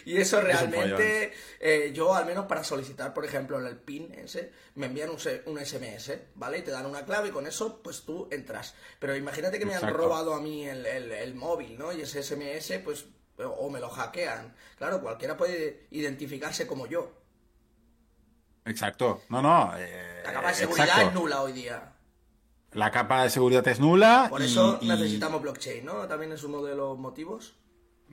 Y 0.04 0.16
eso 0.16 0.40
realmente, 0.40 1.32
eh, 1.60 1.92
yo 1.94 2.14
al 2.14 2.26
menos 2.26 2.46
para 2.46 2.64
solicitar, 2.64 3.14
por 3.14 3.24
ejemplo, 3.24 3.64
el 3.64 3.76
PIN 3.76 4.12
ese, 4.14 4.50
me 4.74 4.86
envían 4.86 5.10
un, 5.10 5.18
SMS, 5.18 6.12
¿vale? 6.34 6.58
Y 6.58 6.62
te 6.62 6.72
dan 6.72 6.86
una 6.86 7.04
clave 7.04 7.28
y 7.28 7.32
con 7.32 7.46
eso, 7.46 7.80
pues 7.82 8.02
tú 8.02 8.28
entras. 8.32 8.74
Pero 8.98 9.14
imagínate 9.14 9.58
que 9.58 9.66
me 9.66 9.74
han 9.74 9.94
robado 9.94 10.34
a 10.34 10.40
mí 10.40 10.66
el, 10.66 10.84
el 10.86 11.34
móvil, 11.34 11.78
¿no? 11.78 11.92
Y 11.92 12.00
ese 12.00 12.22
SMS, 12.22 12.80
pues 12.82 13.06
o 13.44 13.70
me 13.70 13.80
lo 13.80 13.88
hackean. 13.88 14.54
Claro, 14.78 15.00
cualquiera 15.00 15.36
puede 15.36 15.86
identificarse 15.90 16.66
como 16.66 16.86
yo. 16.86 17.12
Exacto. 18.64 19.22
No, 19.28 19.42
no. 19.42 19.72
Eh, 19.76 20.22
la 20.24 20.32
capa 20.32 20.48
de 20.48 20.54
seguridad 20.54 21.02
es 21.02 21.14
nula 21.14 21.42
hoy 21.42 21.52
día. 21.52 21.92
La 22.72 22.90
capa 22.90 23.24
de 23.24 23.30
seguridad 23.30 23.66
es 23.66 23.80
nula. 23.80 24.26
Por 24.30 24.42
eso 24.42 24.78
necesitamos 24.82 25.42
blockchain, 25.42 25.84
¿no? 25.84 26.06
También 26.06 26.32
es 26.32 26.44
uno 26.44 26.62
de 26.62 26.76
los 26.76 26.98
motivos. 26.98 27.54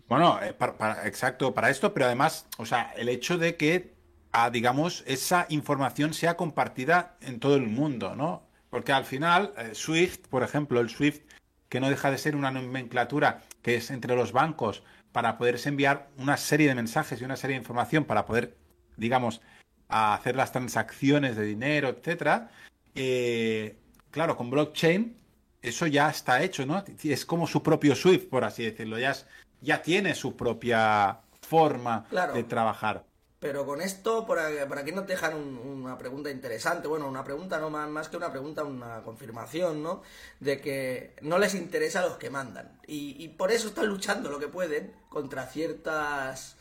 Bueno, 0.08 0.40
eh, 0.42 0.56
exacto, 1.04 1.54
para 1.54 1.70
esto, 1.70 1.94
pero 1.94 2.06
además, 2.06 2.48
o 2.58 2.66
sea, 2.66 2.94
el 2.96 3.10
hecho 3.10 3.38
de 3.38 3.56
que, 3.56 3.96
ah, 4.32 4.50
digamos, 4.50 5.04
esa 5.06 5.46
información 5.50 6.14
sea 6.14 6.38
compartida 6.38 7.18
en 7.22 7.40
todo 7.40 7.56
el 7.56 7.68
mundo, 7.68 8.16
¿no? 8.16 8.44
Porque 8.70 8.94
al 8.94 9.06
final, 9.06 9.54
eh, 9.58 9.72
Swift, 9.74 10.28
por 10.30 10.44
ejemplo, 10.44 10.80
el 10.80 10.90
Swift, 10.90 11.22
que 11.70 11.80
no 11.80 11.90
deja 11.90 12.10
de 12.10 12.18
ser 12.18 12.36
una 12.36 12.52
nomenclatura 12.52 13.44
que 13.62 13.76
es 13.76 13.92
entre 13.92 14.16
los 14.16 14.32
bancos 14.32 14.84
para 15.18 15.36
poderse 15.36 15.70
enviar 15.70 16.10
una 16.20 16.38
serie 16.38 16.68
de 16.68 16.76
mensajes 16.76 17.20
y 17.20 17.24
una 17.24 17.36
serie 17.36 17.56
de 17.56 17.62
información 17.62 18.06
para 18.06 18.28
poder, 18.28 18.56
digamos, 18.98 19.42
hacer 19.88 20.36
las 20.36 20.52
transacciones 20.52 21.36
de 21.36 21.44
dinero, 21.44 21.90
etcétera. 21.90 22.52
Eh, 22.94 23.76
claro, 24.12 24.38
con 24.38 24.52
blockchain 24.52 25.18
eso 25.60 25.88
ya 25.88 26.12
está 26.12 26.44
hecho, 26.44 26.68
¿no? 26.68 26.84
Es 27.04 27.26
como 27.26 27.48
su 27.48 27.64
propio 27.64 27.96
Swift, 27.96 28.28
por 28.30 28.44
así 28.44 28.64
decirlo. 28.64 29.00
Ya, 29.00 29.16
ya 29.60 29.82
tiene 29.82 30.14
su 30.14 30.38
propia 30.38 31.22
forma 31.42 32.06
de 32.36 32.44
trabajar. 32.44 33.04
Pero 33.40 33.68
con 33.68 33.82
esto, 33.82 34.26
por 34.26 34.40
aquí, 34.40 34.92
nos 34.92 35.06
dejan 35.06 35.36
una 35.36 35.96
pregunta 35.98 36.32
interesante. 36.32 36.88
Bueno, 36.88 37.08
una 37.08 37.24
pregunta 37.24 37.60
no 37.60 37.70
más, 37.70 37.88
más 37.88 38.10
que 38.10 38.18
una 38.18 38.32
pregunta, 38.32 38.64
una 38.64 39.04
confirmación, 39.04 39.84
¿no? 39.84 40.02
De 40.40 40.60
que 40.60 41.16
no 41.22 41.38
les 41.38 41.54
interesa 41.54 42.00
a 42.00 42.08
los 42.08 42.18
que 42.18 42.32
mandan. 42.32 42.80
Y, 42.88 43.28
por 43.30 43.52
eso 43.52 43.68
están 43.68 43.86
luchando 43.88 44.32
lo 44.32 44.40
que 44.40 44.48
pueden 44.48 44.92
contra 45.10 45.46
ciertas 45.46 46.58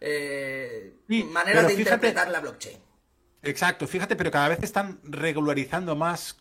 eh, 0.00 0.94
maneras 1.06 1.68
de 1.68 1.74
interpretar 1.74 2.28
la 2.30 2.40
blockchain. 2.40 2.78
Exacto, 3.42 3.86
fíjate, 3.86 4.16
pero 4.16 4.32
cada 4.32 4.48
vez 4.48 4.58
están 4.64 4.98
regularizando 5.04 5.94
más 5.94 6.36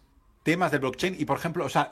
temas 0.48 0.72
del 0.72 0.80
blockchain 0.80 1.18
y 1.20 1.26
por 1.26 1.38
ejemplo, 1.38 1.66
o 1.66 1.70
sea, 1.70 1.90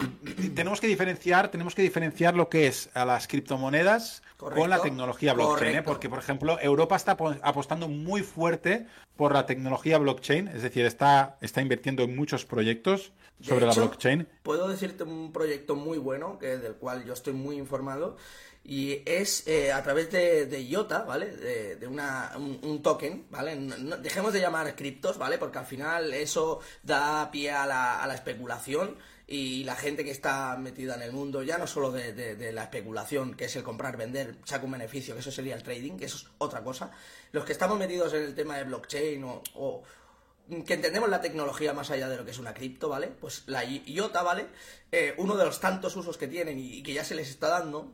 tenemos 0.55 0.79
que 0.79 0.87
diferenciar, 0.87 1.51
tenemos 1.51 1.75
que 1.75 1.81
diferenciar 1.81 2.35
lo 2.35 2.47
que 2.47 2.67
es 2.67 2.89
a 2.93 3.03
las 3.03 3.27
criptomonedas 3.27 4.23
con 4.37 4.69
la 4.69 4.81
tecnología 4.81 5.33
blockchain, 5.33 5.75
¿eh? 5.75 5.81
porque 5.81 6.07
por 6.07 6.19
ejemplo, 6.19 6.57
Europa 6.61 6.95
está 6.95 7.17
apostando 7.41 7.89
muy 7.89 8.21
fuerte 8.21 8.85
por 9.17 9.33
la 9.33 9.45
tecnología 9.45 9.97
blockchain, 9.97 10.47
es 10.47 10.61
decir, 10.63 10.85
está, 10.85 11.35
está 11.41 11.61
invirtiendo 11.61 12.03
en 12.03 12.15
muchos 12.15 12.45
proyectos 12.45 13.11
sobre 13.41 13.65
la 13.65 13.73
blockchain. 13.73 14.25
Puedo 14.41 14.69
decirte 14.69 15.03
un 15.03 15.33
proyecto 15.33 15.75
muy 15.75 15.97
bueno, 15.97 16.39
que 16.39 16.57
del 16.57 16.75
cual 16.75 17.03
yo 17.03 17.11
estoy 17.11 17.33
muy 17.33 17.57
informado, 17.57 18.15
y 18.67 19.03
es 19.05 19.45
eh, 19.47 19.71
a 19.71 19.83
través 19.83 20.11
de, 20.11 20.47
de, 20.47 20.63
IOTA, 20.63 21.03
¿vale? 21.03 21.27
De, 21.27 21.87
una, 21.87 22.31
un, 22.35 22.81
token, 22.81 23.27
¿vale? 23.29 23.55
dejemos 24.01 24.33
de 24.33 24.39
llamar 24.39 24.75
criptos, 24.75 25.19
¿vale? 25.19 25.37
Porque 25.37 25.59
al 25.59 25.67
final 25.67 26.11
eso 26.13 26.61
da 26.81 27.29
pie 27.29 27.51
a 27.51 27.67
la, 27.67 28.13
especulación 28.15 28.97
y 29.27 29.63
la 29.65 29.75
gente 29.75 30.03
que 30.03 30.09
está 30.09 30.57
metida 30.57 30.95
en 30.95 31.03
el 31.03 31.11
mundo, 31.11 31.43
ya 31.43 31.59
no 31.59 31.67
solo 31.67 31.91
de, 31.91 32.51
la 32.53 32.63
especulación, 32.63 33.35
que 33.35 33.45
es 33.45 33.55
el 33.55 33.61
comprar, 33.61 33.97
vender, 33.97 34.37
saca 34.45 34.65
un 34.65 34.71
beneficio, 34.71 35.13
que 35.13 35.19
eso 35.19 35.31
sería 35.31 35.53
el 35.53 35.61
trading, 35.61 35.97
que 35.97 36.05
eso 36.05 36.17
es 36.17 36.27
otra 36.39 36.63
cosa, 36.63 36.89
los 37.33 37.45
que 37.45 37.51
estamos 37.51 37.77
metidos 37.77 38.15
en 38.15 38.23
el 38.23 38.33
tema 38.33 38.57
de 38.57 38.63
blockchain 38.63 39.23
o, 39.25 39.43
o 39.53 39.83
que 40.65 40.73
entendemos 40.73 41.09
la 41.09 41.21
tecnología 41.21 41.73
más 41.73 41.91
allá 41.91 42.09
de 42.09 42.17
lo 42.17 42.25
que 42.25 42.31
es 42.31 42.39
una 42.39 42.55
cripto, 42.55 42.89
¿vale? 42.89 43.09
Pues 43.09 43.43
la 43.45 43.63
IOTA, 43.63 44.23
¿vale? 44.23 44.47
Eh, 44.91 45.13
uno 45.17 45.35
de 45.35 45.45
los 45.45 45.59
tantos 45.59 45.95
usos 45.95 46.17
que 46.17 46.27
tienen 46.27 46.57
y 46.57 46.81
que 46.81 46.93
ya 46.93 47.03
se 47.03 47.13
les 47.13 47.29
está 47.29 47.49
dando 47.49 47.93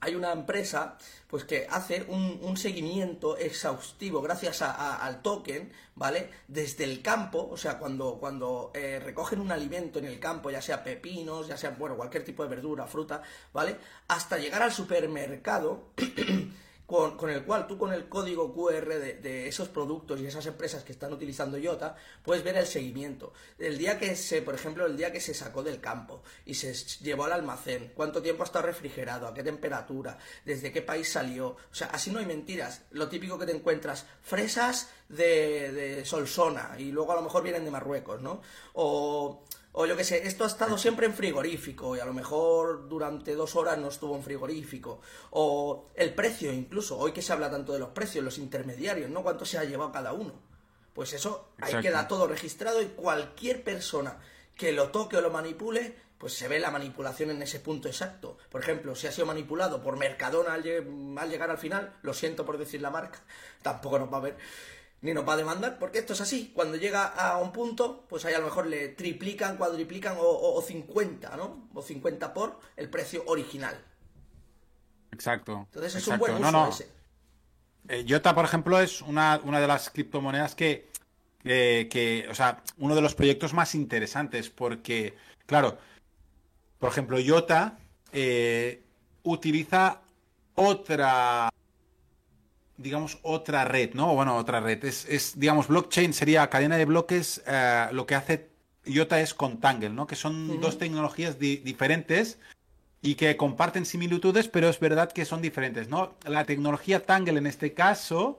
hay 0.00 0.14
una 0.14 0.32
empresa 0.32 0.96
pues 1.26 1.44
que 1.44 1.66
hace 1.68 2.04
un, 2.08 2.56
seguimiento 2.56 3.36
exhaustivo 3.36 4.22
gracias 4.22 4.62
al 4.62 5.20
token, 5.20 5.70
¿vale? 5.94 6.30
Desde 6.48 6.84
el 6.84 7.02
campo, 7.02 7.48
o 7.50 7.56
sea, 7.56 7.78
cuando, 7.78 8.18
cuando 8.18 8.70
eh, 8.74 8.98
recogen 8.98 9.40
un 9.40 9.52
alimento 9.52 9.98
en 9.98 10.06
el 10.06 10.18
campo, 10.18 10.50
ya 10.50 10.62
sea 10.62 10.82
pepinos, 10.82 11.46
ya 11.46 11.56
sea, 11.56 11.70
bueno, 11.70 11.96
cualquier 11.96 12.24
tipo 12.24 12.42
de 12.42 12.48
verdura, 12.48 12.86
fruta, 12.86 13.22
¿vale? 13.52 13.76
Hasta 14.08 14.38
llegar 14.38 14.62
al 14.62 14.72
supermercado 14.72 15.90
con, 16.88 17.28
el 17.28 17.44
cual 17.44 17.66
tú 17.66 17.76
con 17.76 17.92
el 17.92 18.08
código 18.08 18.54
QR 18.54 18.88
de, 18.88 19.46
esos 19.46 19.68
productos 19.68 20.18
y 20.20 20.26
esas 20.26 20.46
empresas 20.46 20.84
que 20.84 20.92
están 20.92 21.12
utilizando 21.12 21.58
IOTA, 21.58 21.94
puedes 22.22 22.42
ver 22.42 22.56
el 22.56 22.66
seguimiento. 22.66 23.34
El 23.58 23.76
día 23.76 23.98
que 23.98 24.16
se, 24.16 24.40
por 24.40 24.54
ejemplo, 24.54 24.86
el 24.86 24.96
día 24.96 25.12
que 25.12 25.20
se 25.20 25.34
sacó 25.34 25.62
del 25.62 25.82
campo 25.82 26.22
y 26.46 26.54
se 26.54 26.72
llevó 27.02 27.24
al 27.24 27.34
almacén, 27.34 27.92
cuánto 27.94 28.22
tiempo 28.22 28.42
ha 28.42 28.46
estado 28.46 28.64
refrigerado, 28.64 29.28
a 29.28 29.34
qué 29.34 29.42
temperatura, 29.42 30.16
desde 30.46 30.72
qué 30.72 30.80
país 30.80 31.12
salió. 31.12 31.48
O 31.48 31.74
sea, 31.74 31.88
así 31.88 32.10
no 32.10 32.20
hay 32.20 32.26
mentiras. 32.26 32.80
Lo 32.92 33.10
típico 33.10 33.38
que 33.38 33.44
te 33.44 33.52
encuentras, 33.52 34.06
fresas 34.22 34.88
de, 35.10 35.70
de 35.72 36.06
Solsona 36.06 36.74
y 36.78 36.90
luego 36.90 37.12
a 37.12 37.16
lo 37.16 37.22
mejor 37.22 37.42
vienen 37.42 37.66
de 37.66 37.70
Marruecos, 37.70 38.22
¿no? 38.22 38.40
O 38.72 39.44
o 39.80 39.86
yo 39.86 39.96
qué 39.96 40.02
sé, 40.02 40.26
esto 40.26 40.42
ha 40.42 40.48
estado 40.48 40.76
siempre 40.76 41.06
en 41.06 41.14
frigorífico 41.14 41.94
y 41.94 42.00
a 42.00 42.04
lo 42.04 42.12
mejor 42.12 42.88
durante 42.88 43.36
dos 43.36 43.54
horas 43.54 43.78
no 43.78 43.86
estuvo 43.86 44.16
en 44.16 44.24
frigorífico. 44.24 45.00
O 45.30 45.86
el 45.94 46.14
precio 46.14 46.52
incluso, 46.52 46.98
hoy 46.98 47.12
que 47.12 47.22
se 47.22 47.32
habla 47.32 47.48
tanto 47.48 47.72
de 47.72 47.78
los 47.78 47.90
precios, 47.90 48.24
los 48.24 48.38
intermediarios, 48.38 49.08
¿no? 49.08 49.22
¿Cuánto 49.22 49.44
se 49.44 49.56
ha 49.56 49.62
llevado 49.62 49.92
cada 49.92 50.12
uno? 50.12 50.32
Pues 50.92 51.12
eso 51.12 51.50
ahí 51.60 51.80
queda 51.80 52.08
todo 52.08 52.26
registrado 52.26 52.82
y 52.82 52.86
cualquier 52.86 53.62
persona 53.62 54.18
que 54.56 54.72
lo 54.72 54.88
toque 54.88 55.16
o 55.16 55.20
lo 55.20 55.30
manipule, 55.30 55.94
pues 56.18 56.32
se 56.32 56.48
ve 56.48 56.58
la 56.58 56.72
manipulación 56.72 57.30
en 57.30 57.40
ese 57.40 57.60
punto 57.60 57.86
exacto. 57.86 58.36
Por 58.50 58.62
ejemplo, 58.62 58.96
si 58.96 59.06
ha 59.06 59.12
sido 59.12 59.28
manipulado 59.28 59.80
por 59.80 59.96
Mercadona 59.96 60.54
al, 60.54 60.64
al 61.16 61.30
llegar 61.30 61.52
al 61.52 61.58
final, 61.58 61.94
lo 62.02 62.14
siento 62.14 62.44
por 62.44 62.58
decir 62.58 62.82
la 62.82 62.90
marca, 62.90 63.20
tampoco 63.62 64.00
nos 64.00 64.12
va 64.12 64.16
a 64.16 64.22
ver 64.22 64.36
ni 65.00 65.14
nos 65.14 65.26
va 65.28 65.34
a 65.34 65.36
demandar, 65.36 65.78
porque 65.78 65.98
esto 65.98 66.12
es 66.12 66.20
así. 66.20 66.50
Cuando 66.54 66.76
llega 66.76 67.06
a 67.06 67.38
un 67.38 67.52
punto, 67.52 68.04
pues 68.08 68.24
ahí 68.24 68.34
a 68.34 68.38
lo 68.38 68.46
mejor 68.46 68.66
le 68.66 68.88
triplican, 68.88 69.56
cuadriplican 69.56 70.16
o, 70.18 70.60
50, 70.60 71.36
¿no? 71.36 71.68
O 71.74 71.82
50 71.82 72.34
por 72.34 72.58
el 72.76 72.90
precio 72.90 73.22
original. 73.26 73.80
Exacto. 75.12 75.66
Entonces 75.66 75.94
es 75.96 76.08
un 76.08 76.18
buen 76.18 76.34
uso 76.44 76.68
ese. 76.68 76.88
Eh, 77.88 78.04
Jota, 78.06 78.34
por 78.34 78.44
ejemplo, 78.44 78.78
es 78.80 79.00
una, 79.00 79.40
una 79.44 79.60
de 79.60 79.66
las 79.66 79.88
criptomonedas 79.90 80.54
que, 80.54 80.90
que, 81.42 82.26
o 82.30 82.34
sea, 82.34 82.62
uno 82.76 82.94
de 82.94 83.00
los 83.00 83.14
proyectos 83.14 83.54
más 83.54 83.74
interesantes, 83.74 84.50
porque, 84.50 85.16
claro, 85.46 85.78
por 86.78 86.90
ejemplo, 86.90 87.18
Jota 87.24 87.78
eh, 88.12 88.82
utiliza 89.22 90.02
otra 90.54 91.50
digamos, 92.78 93.18
otra 93.22 93.64
red, 93.64 93.92
¿no? 93.94 94.14
Bueno, 94.14 94.36
otra 94.36 94.60
red. 94.60 94.82
Es, 94.84 95.38
digamos, 95.38 95.68
blockchain 95.68 96.14
sería 96.14 96.48
cadena 96.48 96.76
de 96.76 96.86
bloques. 96.86 97.42
Eh, 97.46 97.88
lo 97.92 98.06
que 98.06 98.14
hace 98.14 98.48
IOTA 98.86 99.20
es 99.20 99.34
con 99.34 99.58
Tangle, 99.58 99.90
¿no? 99.90 100.06
Que 100.06 100.16
son 100.16 100.60
dos 100.60 100.78
tecnologías 100.78 101.38
diferentes 101.38 102.38
y 103.02 103.16
que 103.16 103.36
comparten 103.36 103.84
similitudes, 103.84 104.48
pero 104.48 104.68
es 104.68 104.80
verdad 104.80 105.12
que 105.12 105.24
son 105.24 105.42
diferentes, 105.42 105.88
¿no? 105.88 106.14
La 106.24 106.44
tecnología 106.44 107.04
Tangle 107.04 107.38
en 107.38 107.46
este 107.46 107.74
caso, 107.74 108.38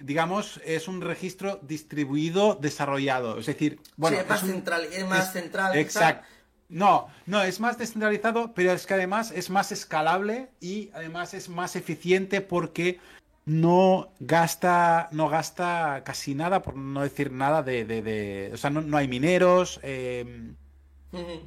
digamos, 0.00 0.60
es 0.64 0.88
un 0.88 1.00
registro 1.00 1.60
distribuido 1.62 2.54
desarrollado. 2.54 3.38
Es 3.38 3.46
decir, 3.46 3.80
bueno. 3.96 4.18
es 4.18 4.28
más, 4.28 4.40
central, 4.40 4.84
es 4.92 5.08
más 5.08 5.32
central. 5.32 5.76
Exacto. 5.76 6.26
No, 6.68 7.08
no, 7.26 7.42
es 7.42 7.60
más 7.60 7.76
descentralizado, 7.76 8.54
pero 8.54 8.72
es 8.72 8.86
que 8.86 8.94
además 8.94 9.30
es 9.30 9.50
más 9.50 9.72
escalable 9.72 10.48
y 10.58 10.90
además 10.94 11.34
es 11.34 11.50
más 11.50 11.76
eficiente 11.76 12.40
porque 12.40 12.98
no 13.44 14.12
gasta, 14.20 15.08
no 15.12 15.28
gasta 15.28 16.02
casi 16.04 16.34
nada, 16.34 16.62
por 16.62 16.76
no 16.76 17.02
decir 17.02 17.32
nada 17.32 17.62
de... 17.62 17.84
de, 17.84 18.50
o 18.52 18.56
sea, 18.56 18.70
no, 18.70 18.96
hay 18.96 19.08
mineros. 19.08 19.80
Em, 19.82 20.56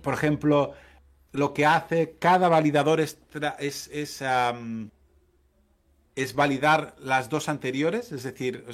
por 0.02 0.14
ejemplo, 0.14 0.74
lo 1.32 1.54
que 1.54 1.66
hace 1.66 2.16
cada 2.20 2.50
validador 2.50 3.00
es, 3.00 3.18
es, 3.60 3.88
es, 3.88 4.24
es, 6.16 6.36
validar 6.36 6.96
las 7.00 7.30
dos 7.30 7.50
anteriores, 7.50 8.12
es 8.12 8.24
decir, 8.24 8.66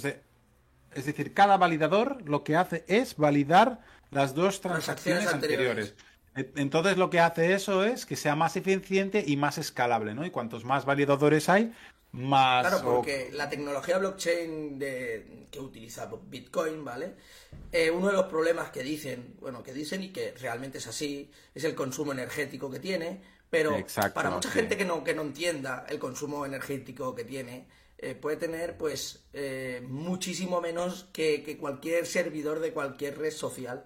es 0.93 1.05
decir, 1.05 1.33
cada 1.33 1.57
validador 1.57 2.21
lo 2.25 2.43
que 2.43 2.55
hace 2.55 2.83
es 2.87 3.15
validar 3.15 3.79
las 4.09 4.35
dos 4.35 4.59
transacciones, 4.59 5.27
anteriores. 5.27 5.95
Entonces 6.33 6.97
lo 6.97 7.09
que 7.09 7.19
hace 7.19 7.53
eso 7.53 7.83
es 7.83 8.05
que 8.05 8.15
sea 8.15 8.35
más 8.35 8.55
eficiente 8.55 9.23
y 9.25 9.35
más 9.35 9.57
escalable, 9.57 10.13
¿no? 10.13 10.25
Y 10.25 10.31
cuantos 10.31 10.63
más 10.63 10.85
validadores 10.85 11.49
hay, 11.49 11.73
más... 12.13 12.67
Claro, 12.67 12.83
porque 12.83 13.29
la 13.33 13.49
tecnología 13.49 13.97
blockchain 13.97 14.77
de, 14.77 15.47
que 15.49 15.59
utiliza 15.59 16.09
Bitcoin, 16.27 16.83
¿vale? 16.83 17.15
Eh, 17.71 17.89
uno 17.91 18.07
de 18.07 18.13
los 18.13 18.25
problemas 18.25 18.71
que 18.71 18.83
dicen, 18.83 19.35
bueno, 19.39 19.63
que 19.63 19.73
dicen 19.73 20.03
y 20.03 20.09
que 20.09 20.33
realmente 20.33 20.79
es 20.79 20.87
así, 20.87 21.31
es 21.53 21.63
el 21.63 21.75
consumo 21.75 22.11
energético 22.11 22.69
que 22.69 22.79
tiene, 22.79 23.21
pero 23.49 23.77
para 24.13 24.29
mucha 24.29 24.49
gente 24.49 24.77
que 24.77 24.85
no, 24.85 25.03
que 25.03 25.13
no 25.13 25.21
entienda 25.21 25.85
el 25.89 25.99
consumo 25.99 26.45
energético 26.45 27.13
que 27.13 27.25
tiene, 27.25 27.67
eh, 27.97 28.15
puede 28.15 28.37
tener 28.37 28.77
pues 28.77 29.25
eh, 29.33 29.85
muchísimo 29.87 30.59
menos 30.59 31.09
que, 31.13 31.43
que, 31.43 31.57
cualquier 31.57 32.07
servidor 32.07 32.59
de 32.59 32.73
cualquier 32.73 33.17
red 33.17 33.31
social. 33.31 33.85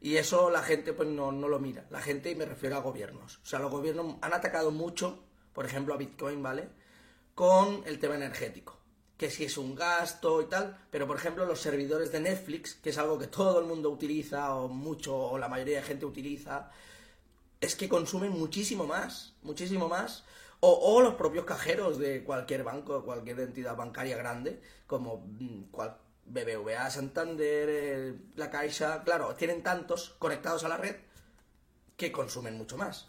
Y 0.00 0.16
eso 0.16 0.50
la 0.50 0.62
gente 0.62 0.92
pues 0.92 1.08
no, 1.08 1.32
no 1.32 1.48
lo 1.48 1.58
mira. 1.58 1.86
La 1.90 2.00
gente, 2.00 2.30
y 2.30 2.34
me 2.34 2.44
refiero 2.44 2.76
a 2.76 2.80
gobiernos. 2.80 3.38
O 3.38 3.46
sea, 3.46 3.58
los 3.60 3.70
gobiernos 3.70 4.16
han 4.20 4.34
atacado 4.34 4.70
mucho, 4.70 5.24
por 5.54 5.64
ejemplo, 5.64 5.94
a 5.94 5.96
Bitcoin, 5.96 6.42
¿vale? 6.42 6.68
Con 7.36 7.82
el 7.84 8.00
tema 8.00 8.16
energético. 8.16 8.78
Que 9.18 9.30
si 9.30 9.44
es 9.44 9.58
un 9.58 9.74
gasto 9.74 10.40
y 10.40 10.46
tal, 10.46 10.76
pero 10.90 11.06
por 11.06 11.16
ejemplo 11.18 11.44
los 11.44 11.60
servidores 11.60 12.10
de 12.10 12.20
Netflix, 12.20 12.74
que 12.74 12.90
es 12.90 12.98
algo 12.98 13.18
que 13.18 13.26
todo 13.26 13.60
el 13.60 13.66
mundo 13.66 13.90
utiliza 13.90 14.54
o 14.54 14.68
mucho 14.68 15.14
o 15.14 15.38
la 15.38 15.48
mayoría 15.48 15.76
de 15.76 15.82
gente 15.82 16.06
utiliza, 16.06 16.70
es 17.60 17.76
que 17.76 17.90
consumen 17.90 18.32
muchísimo 18.32 18.86
más, 18.86 19.34
muchísimo 19.42 19.86
más. 19.86 20.24
O, 20.60 21.00
los 21.02 21.14
propios 21.14 21.44
cajeros 21.44 21.98
de 21.98 22.24
cualquier 22.24 22.64
banco, 22.64 23.04
cualquier 23.04 23.38
entidad 23.40 23.76
bancaria 23.76 24.16
grande, 24.16 24.62
como 24.86 25.18
mm, 25.18 25.64
cual, 25.70 25.98
BBVA, 26.24 26.90
Santander, 26.90 27.68
eh, 27.70 28.14
la 28.34 28.50
Caixa, 28.50 29.04
claro, 29.04 29.34
tienen 29.34 29.62
tantos 29.62 30.16
conectados 30.18 30.64
a 30.64 30.68
la 30.68 30.78
red 30.78 30.96
que 31.98 32.10
consumen 32.10 32.56
mucho 32.56 32.78
más. 32.78 33.06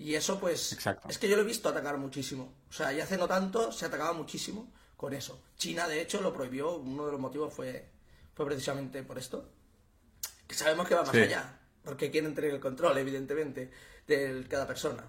Y 0.00 0.14
eso, 0.14 0.40
pues, 0.40 0.78
es 1.10 1.18
que 1.18 1.28
yo 1.28 1.36
lo 1.36 1.42
he 1.42 1.44
visto 1.44 1.68
atacar 1.68 1.98
muchísimo. 1.98 2.54
O 2.70 2.72
sea, 2.72 2.90
ya 2.90 3.04
hace 3.04 3.18
no 3.18 3.28
tanto 3.28 3.70
se 3.70 3.84
atacaba 3.84 4.14
muchísimo 4.14 4.72
con 4.96 5.12
eso. 5.12 5.42
China, 5.58 5.86
de 5.86 6.00
hecho, 6.00 6.22
lo 6.22 6.32
prohibió. 6.32 6.76
Uno 6.76 7.04
de 7.04 7.12
los 7.12 7.20
motivos 7.20 7.52
fue, 7.52 7.86
fue 8.32 8.46
precisamente 8.46 9.02
por 9.02 9.18
esto. 9.18 9.50
Que 10.46 10.54
sabemos 10.54 10.88
que 10.88 10.94
va 10.94 11.04
más 11.04 11.14
allá. 11.14 11.54
Porque 11.84 12.10
quieren 12.10 12.34
tener 12.34 12.54
el 12.54 12.60
control, 12.60 12.96
evidentemente, 12.96 13.70
de 14.06 14.46
cada 14.48 14.66
persona. 14.66 15.04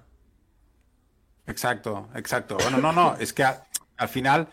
Exacto, 1.48 2.10
exacto. 2.14 2.58
Bueno, 2.58 2.80
no, 2.80 2.92
no, 2.92 3.16
es 3.18 3.32
que 3.32 3.46
al 3.46 4.10
final 4.10 4.50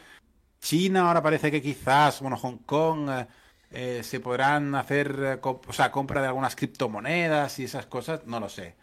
China 0.61 1.09
ahora 1.09 1.21
parece 1.21 1.51
que 1.51 1.61
quizás, 1.61 2.21
bueno, 2.21 2.37
Hong 2.37 2.59
Kong 2.59 3.11
eh, 3.11 3.27
eh, 3.73 4.03
se 4.05 4.21
podrán 4.21 4.77
hacer, 4.77 5.19
eh, 5.21 5.41
o 5.43 5.73
sea, 5.73 5.91
compra 5.91 6.23
de 6.23 6.29
algunas 6.29 6.55
criptomonedas 6.55 7.59
y 7.59 7.65
esas 7.65 7.87
cosas, 7.87 8.25
no 8.25 8.39
lo 8.39 8.49
sé. 8.49 8.77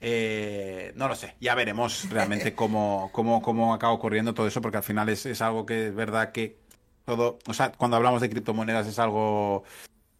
Eh, 0.00 0.92
no 0.94 1.08
lo 1.08 1.16
sé, 1.16 1.34
ya 1.40 1.54
veremos 1.54 2.08
realmente 2.10 2.54
cómo, 2.56 3.10
cómo, 3.12 3.42
cómo 3.42 3.74
acaba 3.74 3.92
ocurriendo 3.92 4.34
todo 4.34 4.46
eso, 4.46 4.60
porque 4.60 4.76
al 4.76 4.82
final 4.82 5.08
es, 5.08 5.42
algo 5.42 5.66
que 5.66 5.88
es 5.88 5.94
verdad 5.94 6.32
que 6.32 6.58
todo, 7.04 7.38
o 7.46 7.54
sea, 7.54 7.72
cuando 7.72 7.96
hablamos 7.96 8.20
de 8.20 8.30
criptomonedas 8.30 8.86
es 8.86 8.98
algo 8.98 9.64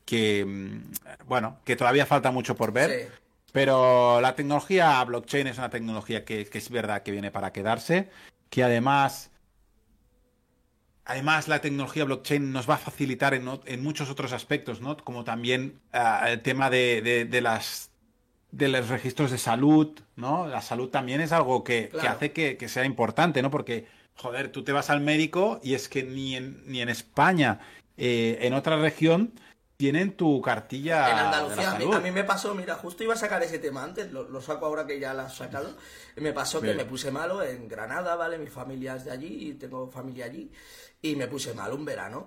que, 0.04 0.44
mm, 0.44 1.26
bueno, 1.26 1.58
que 1.64 1.76
todavía 1.76 2.06
falta 2.06 2.30
mucho 2.30 2.56
por 2.56 2.72
ver. 2.72 3.10
Pero 3.50 4.20
la 4.20 4.34
tecnología 4.34 5.02
blockchain 5.04 5.46
es 5.46 5.58
una 5.58 5.70
tecnología 5.70 6.24
que, 6.24 6.44
que, 6.46 6.58
es 6.58 6.70
verdad 6.70 7.02
que 7.02 7.12
viene 7.12 7.30
para 7.30 7.50
quedarse, 7.50 8.10
que 8.50 8.62
además 8.62 9.30
Además, 11.08 11.48
la 11.48 11.62
tecnología 11.62 12.04
blockchain 12.04 12.52
nos 12.52 12.68
va 12.68 12.74
a 12.74 12.78
facilitar 12.78 13.32
en, 13.32 13.82
muchos 13.82 14.10
otros 14.10 14.34
aspectos, 14.34 14.82
¿no? 14.82 14.94
Como 14.98 15.24
también 15.24 15.80
ah, 15.90 16.26
el 16.28 16.42
tema 16.42 16.68
de, 16.68 17.26
las 17.42 17.90
de 18.50 18.68
los 18.68 18.88
registros 18.88 19.30
de 19.30 19.38
salud, 19.38 19.98
¿no? 20.16 20.46
La 20.46 20.62
salud 20.62 20.88
también 20.88 21.20
es 21.20 21.32
algo 21.32 21.64
que, 21.64 21.90
hace 22.08 22.32
que, 22.32 22.68
sea 22.68 22.84
importante, 22.84 23.42
¿no? 23.42 23.50
Porque, 23.50 23.86
joder, 24.14 24.50
tú 24.50 24.64
te 24.64 24.72
vas 24.72 24.90
al 24.90 25.00
médico 25.00 25.60
y 25.62 25.74
es 25.74 25.88
que 25.88 26.02
ni 26.02 26.36
en, 26.36 26.62
ni 26.66 26.80
en 26.80 26.88
España, 26.88 27.60
eh, 27.96 28.38
en 28.42 28.54
otra 28.54 28.76
región, 28.76 29.32
tienen 29.78 30.16
tu 30.16 30.42
cartilla. 30.42 31.08
En 31.08 31.18
Andalucía, 31.18 31.70
A, 31.70 32.00
mí, 32.00 32.10
me 32.10 32.24
pasó, 32.24 32.52
mira, 32.52 32.74
justo 32.74 33.04
iba 33.04 33.14
a 33.14 33.16
sacar 33.16 33.40
ese 33.44 33.60
tema 33.60 33.84
antes, 33.84 34.10
lo, 34.10 34.40
saco 34.40 34.66
ahora 34.66 34.84
que 34.84 34.98
ya 34.98 35.14
lo 35.14 35.22
has 35.22 35.36
sacado. 35.36 35.76
Me 36.16 36.32
pasó 36.32 36.60
que 36.60 36.74
me 36.74 36.84
puse 36.84 37.12
malo 37.12 37.44
en 37.44 37.68
Granada, 37.68 38.16
¿vale? 38.16 38.38
Mi 38.38 38.48
familia 38.48 38.96
es 38.96 39.04
de 39.04 39.12
allí 39.12 39.50
y 39.50 39.54
tengo 39.54 39.88
familia 39.88 40.24
allí 40.24 40.50
y 41.00 41.14
me 41.14 41.28
puse 41.28 41.54
mal 41.54 41.72
un 41.72 41.84
verano. 41.84 42.26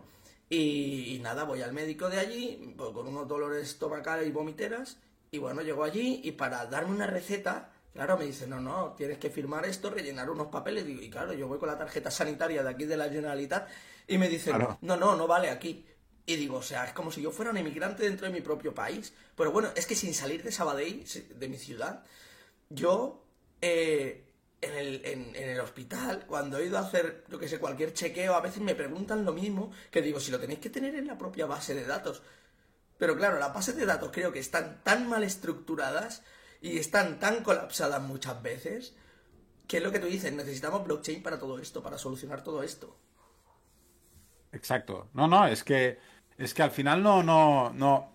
Y, 0.50 1.20
nada, 1.22 1.44
voy 1.44 1.62
al 1.62 1.74
médico 1.74 2.10
de 2.10 2.20
allí 2.20 2.74
pues, 2.78 2.92
con 2.92 3.08
unos 3.08 3.28
dolores 3.28 3.68
estomacales 3.68 4.28
y 4.28 4.32
vomiteras. 4.32 4.98
Y 5.34 5.38
bueno, 5.38 5.62
llego 5.62 5.86
allí 5.86 6.20
y 6.26 6.34
para 6.34 6.66
darme 6.66 6.94
una 6.94 7.08
receta, 7.08 7.72
claro, 7.94 8.18
me 8.18 8.26
dice, 8.26 8.48
no, 8.48 8.60
no, 8.60 8.96
tienes 8.98 9.18
que 9.18 9.30
firmar 9.30 9.66
esto, 9.66 9.90
rellenar 9.90 10.30
unos 10.30 10.48
papeles. 10.48 10.86
Y, 10.90 11.10
claro, 11.10 11.32
yo 11.32 11.48
voy 11.48 11.58
con 11.58 11.70
la 11.70 11.78
tarjeta 11.78 12.12
sanitaria 12.12 12.64
de 12.64 12.70
aquí 12.70 12.84
de 12.84 12.98
la 12.98 13.08
Generalitat 13.08 13.70
y 14.10 14.18
me 14.18 14.28
dicen, 14.28 14.58
no, 14.82 14.98
no, 14.98 15.16
no 15.16 15.28
vale 15.28 15.50
aquí. 15.50 15.86
Y 16.26 16.36
digo, 16.36 16.58
o 16.58 16.62
sea, 16.62 16.84
es 16.84 16.92
como 16.92 17.14
si 17.14 17.22
yo 17.22 17.32
fuera 17.32 17.52
un 17.52 17.58
inmigrante 17.58 18.04
dentro 18.04 18.28
de 18.28 18.34
mi 18.34 18.42
propio 18.42 18.76
país. 18.76 19.14
Pero 19.38 19.54
bueno, 19.54 19.70
es 19.74 19.86
que 19.86 19.96
sin 19.96 20.14
salir 20.14 20.44
de 20.44 20.52
Sabadell, 20.52 21.06
de 21.34 21.48
mi 21.48 21.58
ciudad, 21.58 22.04
yo 22.70 23.24
eh, 23.62 24.34
en 24.60 24.76
el, 24.76 25.06
en, 25.06 25.36
el 25.36 25.62
hospital, 25.62 26.26
cuando 26.28 26.58
he 26.58 26.66
ido 26.66 26.78
a 26.78 26.82
hacer, 26.82 27.24
yo 27.30 27.40
que 27.40 27.48
sé, 27.48 27.58
cualquier 27.58 27.94
chequeo, 27.94 28.36
a 28.36 28.42
veces 28.42 28.62
me 28.62 28.75
preguntan 28.75 29.24
lo 29.24 29.32
mismo, 29.32 29.72
que 29.92 30.01
digo, 30.01 30.20
si 30.20 30.29
lo 30.29 30.42
tenéis 30.42 30.60
que 30.60 30.70
tener 30.70 30.94
en 30.96 31.08
la 31.08 31.18
propia 31.18 31.46
base 31.46 31.74
de 31.74 31.86
datos. 31.86 32.22
Pero 33.01 33.18
claro, 33.18 33.40
las 33.40 33.51
bases 33.51 33.75
de 33.75 33.87
datos 33.87 34.11
creo 34.14 34.31
que 34.31 34.37
están 34.37 34.83
tan 34.83 35.09
mal 35.09 35.24
estructuradas 35.24 36.22
y 36.61 36.77
están 36.77 37.20
tan 37.20 37.42
colapsadas 37.42 38.00
muchas 38.00 38.44
veces, 38.44 38.96
que 39.68 39.77
es 39.77 39.83
lo 39.83 39.92
que 39.92 39.98
tú 39.98 40.05
dices, 40.05 40.31
necesitamos 40.31 40.83
blockchain 40.83 41.24
para 41.24 41.40
todo 41.40 41.57
esto, 41.57 41.81
para 41.81 41.98
solucionar 41.98 42.44
todo 42.44 42.61
esto. 42.61 42.96
Exacto. 44.51 45.09
No, 45.16 45.27
no, 45.27 45.48
es 45.48 45.64
que 45.64 45.98
es 46.37 46.53
que 46.53 46.61
al 46.61 46.70
final 46.70 47.01
no, 47.01 47.24
no, 47.24 47.72
no, 47.72 48.11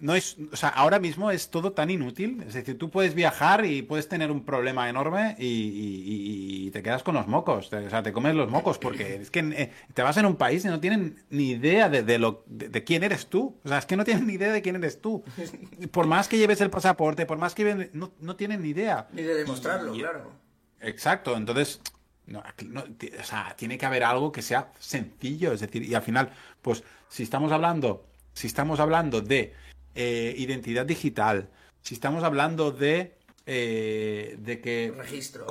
no 0.00 0.14
es, 0.14 0.36
o 0.52 0.56
sea, 0.56 0.68
ahora 0.70 0.98
mismo 0.98 1.30
es 1.30 1.50
todo 1.50 1.72
tan 1.72 1.90
inútil. 1.90 2.42
Es 2.46 2.54
decir, 2.54 2.78
tú 2.78 2.90
puedes 2.90 3.14
viajar 3.14 3.64
y 3.64 3.82
puedes 3.82 4.08
tener 4.08 4.30
un 4.30 4.44
problema 4.44 4.88
enorme 4.88 5.36
y, 5.38 6.70
te 6.70 6.82
quedas 6.82 7.02
con 7.02 7.14
los 7.14 7.28
mocos. 7.28 7.72
o 7.72 7.90
sea, 7.90 8.02
te 8.02 8.12
comes 8.12 8.34
los 8.34 8.50
mocos 8.50 8.78
porque 8.78 9.16
es 9.16 9.30
que 9.30 9.40
eh, 9.40 9.72
te 9.92 10.02
vas 10.02 10.16
en 10.16 10.26
un 10.26 10.36
país 10.36 10.64
y 10.64 10.68
no 10.68 10.80
tienen 10.80 11.22
ni 11.30 11.50
idea 11.50 11.88
de, 11.88 12.18
lo, 12.18 12.42
de, 12.46 12.84
quién 12.84 13.04
eres 13.04 13.28
tú. 13.28 13.58
O 13.64 13.68
sea, 13.68 13.78
es 13.78 13.86
que 13.86 13.96
no 13.96 14.04
tienen 14.04 14.26
ni 14.26 14.34
idea 14.34 14.52
de 14.52 14.62
quién 14.62 14.76
eres 14.76 15.00
tú. 15.00 15.22
Por 15.92 16.06
más 16.06 16.28
que 16.28 16.38
lleves 16.38 16.60
el 16.60 16.70
pasaporte, 16.70 17.26
por 17.26 17.38
más 17.38 17.54
que 17.54 17.90
no, 17.92 18.12
no 18.20 18.36
tienen 18.36 18.62
ni 18.62 18.70
idea. 18.70 19.08
Ni 19.12 19.22
de 19.22 19.34
demostrarlo, 19.34 19.92
claro. 19.92 20.32
Exacto. 20.80 21.36
Entonces, 21.36 21.80
no, 22.26 22.40
o 22.40 23.24
sea, 23.24 23.54
tiene 23.56 23.76
que 23.78 23.86
haber 23.86 24.04
algo 24.04 24.32
que 24.32 24.42
sea 24.42 24.72
sencillo. 24.78 25.52
Es 25.52 25.60
decir, 25.60 25.82
y 25.82 25.94
al 25.94 26.02
final, 26.02 26.30
pues, 26.62 26.82
si 27.08 27.22
estamos 27.22 27.52
hablando, 27.52 28.06
si 28.32 28.46
estamos 28.46 28.80
hablando 28.80 29.20
de 29.20 29.54
eh, 29.94 30.34
identidad 30.36 30.86
digital, 30.86 31.48
si 31.82 31.94
estamos 31.94 32.24
hablando 32.24 32.70
de, 32.70 33.16
eh, 33.46 34.36
de 34.38 34.60
que... 34.60 34.92
Registros. 34.96 35.46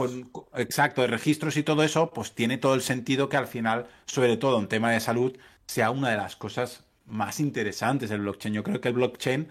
exacto, 0.55 1.01
de 1.01 1.07
registros 1.07 1.57
y 1.57 1.63
todo 1.63 1.83
eso, 1.83 2.11
pues 2.11 2.33
tiene 2.33 2.57
todo 2.57 2.73
el 2.73 2.81
sentido 2.81 3.29
que 3.29 3.37
al 3.37 3.47
final, 3.47 3.87
sobre 4.05 4.37
todo 4.37 4.59
en 4.59 4.67
tema 4.67 4.91
de 4.91 4.99
salud, 4.99 5.37
sea 5.65 5.91
una 5.91 6.09
de 6.09 6.17
las 6.17 6.35
cosas 6.35 6.83
más 7.05 7.39
interesantes 7.39 8.09
del 8.09 8.21
blockchain. 8.21 8.53
Yo 8.53 8.63
creo 8.63 8.81
que 8.81 8.87
el 8.87 8.95
blockchain 8.95 9.47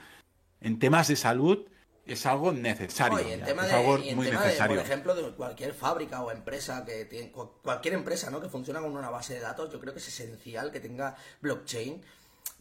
en 0.60 0.78
temas 0.78 1.08
de 1.08 1.16
salud 1.16 1.66
es 2.04 2.26
algo 2.26 2.52
necesario. 2.52 3.18
en 3.20 3.42
tema 3.42 3.66
es 3.66 3.72
algo 3.72 3.98
muy 4.14 4.28
necesario. 4.28 4.76
por 4.76 4.84
ejemplo, 4.84 5.14
de 5.14 5.30
cualquier 5.32 5.72
fábrica 5.72 6.22
o 6.22 6.30
empresa 6.30 6.84
que 6.84 7.04
tiene, 7.04 7.30
cualquier 7.30 7.94
empresa 7.94 8.30
¿no? 8.30 8.40
que 8.40 8.48
funciona 8.48 8.80
con 8.80 8.96
una 8.96 9.10
base 9.10 9.34
de 9.34 9.40
datos, 9.40 9.70
yo 9.72 9.80
creo 9.80 9.92
que 9.92 10.00
es 10.00 10.08
esencial 10.08 10.72
que 10.72 10.80
tenga 10.80 11.16
blockchain 11.40 12.02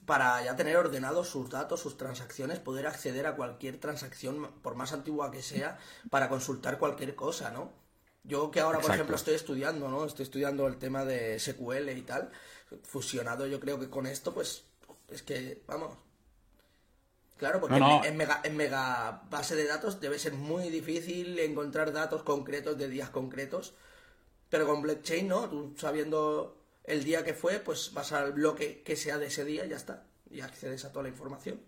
para 0.05 0.43
ya 0.43 0.55
tener 0.55 0.77
ordenados 0.77 1.29
sus 1.29 1.49
datos, 1.49 1.79
sus 1.79 1.97
transacciones, 1.97 2.59
poder 2.59 2.87
acceder 2.87 3.27
a 3.27 3.35
cualquier 3.35 3.79
transacción, 3.79 4.51
por 4.61 4.75
más 4.75 4.93
antigua 4.93 5.31
que 5.31 5.41
sea, 5.41 5.77
para 6.09 6.27
consultar 6.27 6.79
cualquier 6.79 7.15
cosa, 7.15 7.51
¿no? 7.51 7.71
Yo 8.23 8.51
que 8.51 8.59
ahora, 8.59 8.79
por 8.79 8.91
ejemplo, 8.91 9.15
estoy 9.15 9.35
estudiando, 9.35 9.87
¿no? 9.89 10.05
Estoy 10.05 10.23
estudiando 10.23 10.67
el 10.67 10.77
tema 10.77 11.05
de 11.05 11.39
SQL 11.39 11.89
y 11.89 12.01
tal, 12.01 12.31
fusionado 12.83 13.47
yo 13.47 13.59
creo 13.59 13.79
que 13.79 13.89
con 13.89 14.05
esto, 14.05 14.33
pues, 14.33 14.63
es 15.09 15.23
que, 15.23 15.63
vamos. 15.67 15.97
Claro, 17.37 17.59
porque 17.59 17.77
En, 17.77 18.17
mega, 18.17 18.39
en 18.43 18.55
mega 18.55 19.23
base 19.29 19.55
de 19.55 19.65
datos 19.65 19.99
debe 19.99 20.19
ser 20.19 20.33
muy 20.33 20.69
difícil 20.69 21.39
encontrar 21.39 21.91
datos 21.91 22.21
concretos 22.21 22.77
de 22.77 22.87
días 22.87 23.09
concretos, 23.09 23.73
pero 24.49 24.67
con 24.67 24.81
blockchain, 24.83 25.27
¿no? 25.27 25.49
Tú 25.49 25.73
sabiendo 25.77 26.60
el 26.83 27.03
día 27.03 27.23
que 27.23 27.33
fue, 27.33 27.59
pues 27.59 27.93
vas 27.93 28.11
al 28.11 28.33
bloque 28.33 28.81
que 28.83 28.95
sea 28.95 29.17
de 29.17 29.27
ese 29.27 29.45
día 29.45 29.65
y 29.65 29.69
ya 29.69 29.77
está. 29.77 30.03
Y 30.29 30.41
accedes 30.41 30.85
a 30.85 30.91
toda 30.91 31.03
la 31.03 31.09
información. 31.09 31.61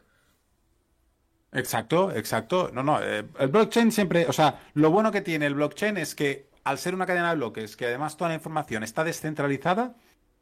Exacto, 1.51 2.11
exacto. 2.11 2.71
No, 2.73 2.81
no, 2.81 3.01
eh, 3.01 3.25
el 3.39 3.47
blockchain 3.49 3.91
siempre, 3.91 4.25
o 4.27 4.33
sea, 4.33 4.59
lo 4.73 4.89
bueno 4.89 5.11
que 5.11 5.21
tiene 5.21 5.45
el 5.45 5.53
blockchain 5.53 5.97
es 5.97 6.15
que 6.15 6.49
al 6.63 6.79
ser 6.79 6.95
una 6.95 7.05
cadena 7.05 7.29
de 7.29 7.35
bloques, 7.35 7.77
que 7.77 7.85
además 7.85 8.17
toda 8.17 8.29
la 8.29 8.35
información 8.35 8.83
está 8.83 9.03
descentralizada, 9.03 9.95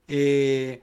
eh, 0.08 0.82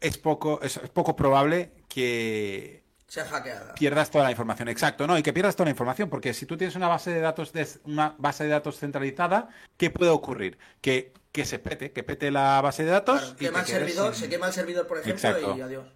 es 0.00 0.18
poco, 0.18 0.60
es 0.62 0.78
poco 0.94 1.16
probable 1.16 1.72
que 1.88 2.85
hackeada. 3.14 3.74
Pierdas 3.74 4.10
toda 4.10 4.24
la 4.24 4.30
información, 4.30 4.68
exacto, 4.68 5.06
¿no? 5.06 5.16
Y 5.18 5.22
que 5.22 5.32
pierdas 5.32 5.56
toda 5.56 5.66
la 5.66 5.70
información, 5.70 6.10
porque 6.10 6.34
si 6.34 6.46
tú 6.46 6.56
tienes 6.56 6.76
una 6.76 6.88
base 6.88 7.10
de 7.10 7.20
datos 7.20 7.52
una 7.84 8.14
base 8.18 8.44
de 8.44 8.50
datos 8.50 8.78
centralizada, 8.78 9.48
¿qué 9.76 9.90
puede 9.90 10.10
ocurrir? 10.10 10.58
Que, 10.80 11.12
que 11.32 11.44
se 11.44 11.58
pete, 11.58 11.92
que 11.92 12.02
pete 12.02 12.30
la 12.30 12.60
base 12.60 12.84
de 12.84 12.90
datos. 12.90 13.34
y 13.34 13.44
quema 13.44 13.60
el 13.60 13.66
servidor, 13.66 14.14
se 14.14 14.28
quema 14.28 14.48
el 14.48 14.52
servidor, 14.52 14.86
por 14.86 14.98
ejemplo, 14.98 15.56
y 15.56 15.60
adiós. 15.60 15.86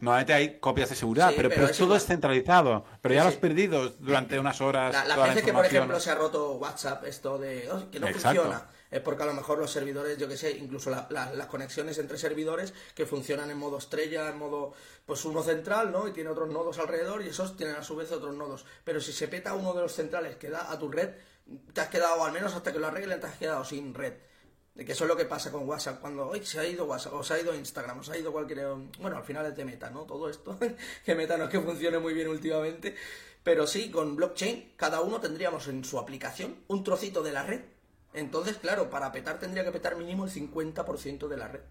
normalmente 0.00 0.32
hay 0.32 0.58
copias 0.58 0.88
de 0.90 0.96
seguridad, 0.96 1.32
pero, 1.36 1.48
pero, 1.48 1.70
todo 1.70 1.96
es 1.96 2.06
centralizado. 2.06 2.84
Pero 3.02 3.14
ya 3.14 3.24
lo 3.24 3.30
has 3.30 3.36
perdido 3.36 3.90
durante 3.98 4.38
unas 4.38 4.60
horas. 4.60 4.94
La, 4.94 5.16
la, 5.16 5.34
que, 5.34 5.52
por 5.52 5.66
ejemplo, 5.66 5.98
se 5.98 6.10
ha 6.10 6.14
roto 6.14 6.52
WhatsApp, 6.52 7.04
esto 7.04 7.38
de 7.38 7.68
oh, 7.70 7.90
que 7.90 7.98
no 7.98 8.06
funciona 8.08 8.64
es 8.94 9.00
porque 9.00 9.24
a 9.24 9.26
lo 9.26 9.34
mejor 9.34 9.58
los 9.58 9.72
servidores, 9.72 10.16
yo 10.18 10.28
que 10.28 10.36
sé, 10.36 10.52
incluso 10.52 10.88
las 10.88 11.46
conexiones 11.48 11.98
entre 11.98 12.16
servidores 12.16 12.72
que 12.94 13.06
funcionan 13.06 13.50
en 13.50 13.58
modo 13.58 13.78
estrella, 13.78 14.28
en 14.28 14.38
modo, 14.38 14.72
pues 15.04 15.24
uno 15.24 15.42
central, 15.42 15.90
¿no? 15.90 16.06
Y 16.06 16.12
tiene 16.12 16.30
otros 16.30 16.48
nodos 16.48 16.78
alrededor 16.78 17.20
y 17.24 17.28
esos 17.28 17.56
tienen 17.56 17.74
a 17.74 17.82
su 17.82 17.96
vez 17.96 18.12
otros 18.12 18.36
nodos. 18.36 18.64
Pero 18.84 19.00
si 19.00 19.12
se 19.12 19.26
peta 19.26 19.54
uno 19.54 19.74
de 19.74 19.82
los 19.82 19.92
centrales 19.92 20.36
que 20.36 20.48
da 20.48 20.70
a 20.70 20.78
tu 20.78 20.92
red, 20.92 21.10
te 21.72 21.80
has 21.80 21.88
quedado, 21.88 22.22
al 22.22 22.30
menos 22.30 22.54
hasta 22.54 22.72
que 22.72 22.78
lo 22.78 22.86
arreglen, 22.86 23.18
te 23.18 23.26
has 23.26 23.36
quedado 23.36 23.64
sin 23.64 23.94
red. 23.94 24.12
De 24.76 24.84
que 24.84 24.92
eso 24.92 25.02
es 25.02 25.08
lo 25.08 25.16
que 25.16 25.24
pasa 25.24 25.50
con 25.50 25.68
WhatsApp, 25.68 26.00
cuando 26.00 26.28
hoy 26.28 26.46
se 26.46 26.60
ha 26.60 26.64
ido 26.64 26.84
WhatsApp, 26.84 27.14
o 27.14 27.24
se 27.24 27.34
ha 27.34 27.40
ido 27.40 27.52
Instagram, 27.52 27.98
o 27.98 28.04
se 28.04 28.12
ha 28.12 28.16
ido 28.16 28.30
cualquier... 28.30 28.64
Bueno, 29.00 29.16
al 29.16 29.24
final 29.24 29.44
es 29.46 29.56
de 29.56 29.64
Meta, 29.64 29.90
¿no? 29.90 30.04
Todo 30.04 30.30
esto, 30.30 30.56
que 31.04 31.14
Meta 31.16 31.36
no 31.36 31.44
es 31.44 31.50
que 31.50 31.60
funcione 31.60 31.98
muy 31.98 32.14
bien 32.14 32.28
últimamente, 32.28 32.94
pero 33.42 33.66
sí, 33.66 33.90
con 33.90 34.14
blockchain, 34.14 34.74
cada 34.76 35.00
uno 35.00 35.20
tendríamos 35.20 35.66
en 35.66 35.84
su 35.84 35.98
aplicación 35.98 36.58
un 36.68 36.84
trocito 36.84 37.24
de 37.24 37.32
la 37.32 37.42
red 37.42 37.73
entonces, 38.14 38.56
claro, 38.58 38.88
para 38.88 39.10
petar 39.10 39.38
tendría 39.40 39.64
que 39.64 39.72
petar 39.72 39.96
mínimo 39.96 40.24
el 40.24 40.30
50% 40.30 41.26
de 41.26 41.36
la 41.36 41.48
red. 41.48 41.62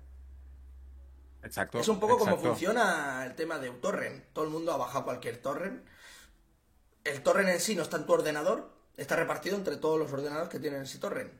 Exacto. 1.41 1.79
Es 1.79 1.87
un 1.87 1.99
poco 1.99 2.17
como 2.17 2.37
funciona 2.37 3.25
el 3.25 3.35
tema 3.35 3.59
de 3.59 3.69
torrent. 3.71 4.25
Todo 4.33 4.45
el 4.45 4.51
mundo 4.51 4.73
ha 4.73 4.77
bajado 4.77 5.05
cualquier 5.05 5.37
torrent. 5.37 5.85
El 7.03 7.21
torrent 7.23 7.49
en 7.49 7.59
sí 7.59 7.75
no 7.75 7.81
está 7.81 7.97
en 7.97 8.05
tu 8.05 8.13
ordenador, 8.13 8.71
está 8.95 9.15
repartido 9.15 9.55
entre 9.55 9.77
todos 9.77 9.97
los 9.97 10.11
ordenadores 10.11 10.49
que 10.49 10.59
tienen 10.59 10.83
ese 10.83 10.99
torrent. 10.99 11.33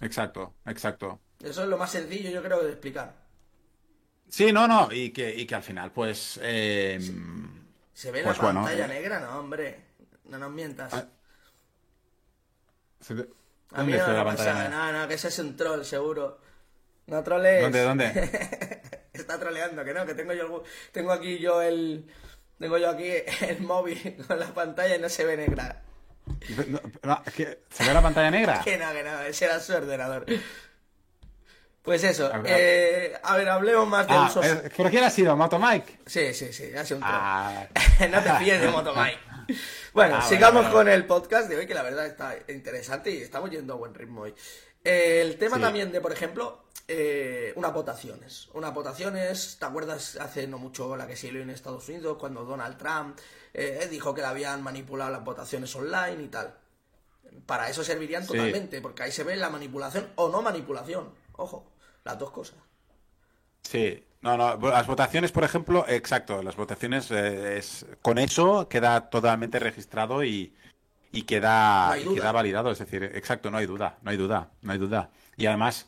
Exacto, 0.00 0.54
exacto. 0.66 1.20
Eso 1.40 1.62
es 1.62 1.68
lo 1.68 1.78
más 1.78 1.90
sencillo, 1.90 2.30
yo 2.30 2.42
creo, 2.42 2.62
de 2.62 2.70
explicar. 2.70 3.14
Sí, 4.28 4.52
no, 4.52 4.66
no, 4.66 4.90
y 4.90 5.10
que, 5.10 5.34
y 5.34 5.46
que 5.46 5.54
al 5.54 5.62
final, 5.62 5.92
pues. 5.92 6.40
Eh, 6.42 6.98
¿Se 7.92 8.10
ve 8.10 8.22
la 8.22 8.26
pues 8.26 8.38
pantalla 8.38 8.86
eh, 8.86 8.88
negra? 8.88 9.20
No, 9.20 9.38
hombre. 9.38 9.84
No 10.24 10.38
nos 10.38 10.50
mientas. 10.50 10.92
Ah, 10.94 11.06
a 13.74 13.82
mí 13.82 13.92
no 13.92 14.06
me 14.06 14.24
pasa 14.24 14.68
nada, 14.68 15.08
que 15.08 15.14
ese 15.14 15.28
es 15.28 15.38
un 15.38 15.56
troll, 15.56 15.84
seguro. 15.84 16.38
No 17.06 17.22
troles. 17.22 17.62
¿Dónde, 17.62 17.82
dónde? 17.82 18.06
Está 19.12 19.38
troleando, 19.38 19.84
que 19.84 19.94
no, 19.94 20.06
que 20.06 20.14
tengo 20.14 20.32
yo 20.32 20.62
tengo 20.92 21.12
aquí 21.12 21.38
yo 21.38 21.62
el 21.62 22.06
tengo 22.58 22.78
yo 22.78 22.90
aquí 22.90 23.10
el 23.42 23.60
móvil 23.60 24.24
con 24.26 24.38
la 24.38 24.46
pantalla 24.46 24.96
y 24.96 24.98
no 24.98 25.08
se 25.08 25.24
ve 25.24 25.36
negra. 25.36 25.82
¿Se 26.46 27.84
ve 27.84 27.94
la 27.94 28.02
pantalla 28.02 28.30
negra? 28.30 28.60
que 28.64 28.76
no, 28.76 28.92
que 28.92 29.02
no, 29.02 29.20
ese 29.22 29.44
era 29.44 29.60
su 29.60 29.74
ordenador. 29.74 30.24
Pues 31.82 32.02
eso, 32.02 32.32
a 32.32 32.38
ver, 32.38 32.52
eh, 32.58 33.20
a 33.22 33.36
ver 33.36 33.48
hablemos 33.50 33.86
más 33.86 34.06
de 34.06 34.14
ah, 34.14 34.26
usos. 34.26 34.46
Eh, 34.46 34.70
¿Pero 34.74 34.88
quién 34.88 35.04
ha 35.04 35.10
sido? 35.10 35.36
¿Motomike? 35.36 36.00
Sí, 36.06 36.32
sí, 36.32 36.50
sí, 36.50 36.74
ha 36.74 36.82
sido 36.84 36.96
un 36.96 37.04
Ah. 37.04 37.66
no 38.10 38.22
te 38.22 38.32
fíes 38.36 38.60
de 38.62 38.68
Motomike. 38.68 39.20
Bueno, 39.94 40.16
Ah, 40.18 40.22
sigamos 40.22 40.62
bueno, 40.64 40.72
con 40.76 40.88
el 40.88 41.06
podcast 41.06 41.48
de 41.48 41.56
hoy, 41.56 41.66
que 41.66 41.74
la 41.74 41.82
verdad 41.82 42.04
está 42.06 42.36
interesante 42.48 43.10
y 43.12 43.18
estamos 43.22 43.48
yendo 43.50 43.74
a 43.74 43.76
buen 43.76 43.94
ritmo 43.94 44.22
hoy. 44.22 44.34
Eh, 44.82 45.20
el 45.22 45.38
tema 45.38 45.56
Sí. 45.56 45.62
también 45.62 45.92
de, 45.92 46.00
por 46.00 46.12
ejemplo, 46.12 46.64
eh, 46.88 47.52
unas 47.56 47.72
votaciones. 47.72 48.48
Unas 48.54 48.74
votaciones, 48.74 49.56
¿te 49.58 49.64
acuerdas 49.64 50.16
hace 50.16 50.46
no 50.48 50.58
mucho 50.58 50.96
la 50.96 51.06
que 51.06 51.14
se 51.16 51.30
dio 51.30 51.40
en 51.42 51.50
Estados 51.50 51.88
Unidos 51.88 52.16
cuando 52.18 52.44
Donald 52.44 52.76
Trump 52.76 53.18
eh, 53.54 53.86
dijo 53.88 54.12
que 54.14 54.20
le 54.20 54.26
habían 54.26 54.62
manipulado 54.62 55.12
las 55.12 55.24
votaciones 55.24 55.74
online 55.76 56.24
y 56.24 56.28
tal? 56.28 56.54
Para 57.46 57.70
eso 57.70 57.84
servirían 57.84 58.22
Sí. 58.22 58.28
totalmente, 58.28 58.80
porque 58.80 59.04
ahí 59.04 59.12
se 59.12 59.22
ve 59.22 59.36
la 59.36 59.48
manipulación 59.48 60.10
o 60.16 60.28
no 60.28 60.42
manipulación. 60.42 61.14
Ojo, 61.36 61.70
las 62.02 62.18
dos 62.18 62.32
cosas. 62.32 62.56
Sí, 63.62 64.04
no, 64.24 64.36
no, 64.36 64.68
las 64.70 64.86
votaciones, 64.86 65.30
por 65.32 65.44
ejemplo, 65.44 65.84
exacto, 65.88 66.42
las 66.42 66.56
votaciones 66.56 67.10
eh, 67.10 67.58
es, 67.58 67.86
con 68.02 68.18
eso 68.18 68.68
queda 68.68 69.08
totalmente 69.10 69.58
registrado 69.58 70.24
y, 70.24 70.54
y 71.12 71.22
queda, 71.22 71.94
No 72.04 72.12
y 72.12 72.14
queda 72.16 72.32
validado, 72.32 72.70
es 72.70 72.78
decir, 72.78 73.04
exacto, 73.14 73.50
no 73.50 73.58
hay 73.58 73.66
duda, 73.66 73.98
no 74.02 74.10
hay 74.10 74.16
duda, 74.16 74.50
no 74.62 74.72
hay 74.72 74.78
duda. 74.78 75.10
Y 75.36 75.46
además, 75.46 75.86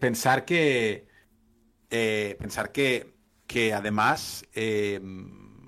pensar 0.00 0.44
que, 0.44 1.06
eh, 1.90 2.36
pensar 2.40 2.72
que, 2.72 3.14
que 3.46 3.72
además 3.72 4.44
eh, 4.54 5.00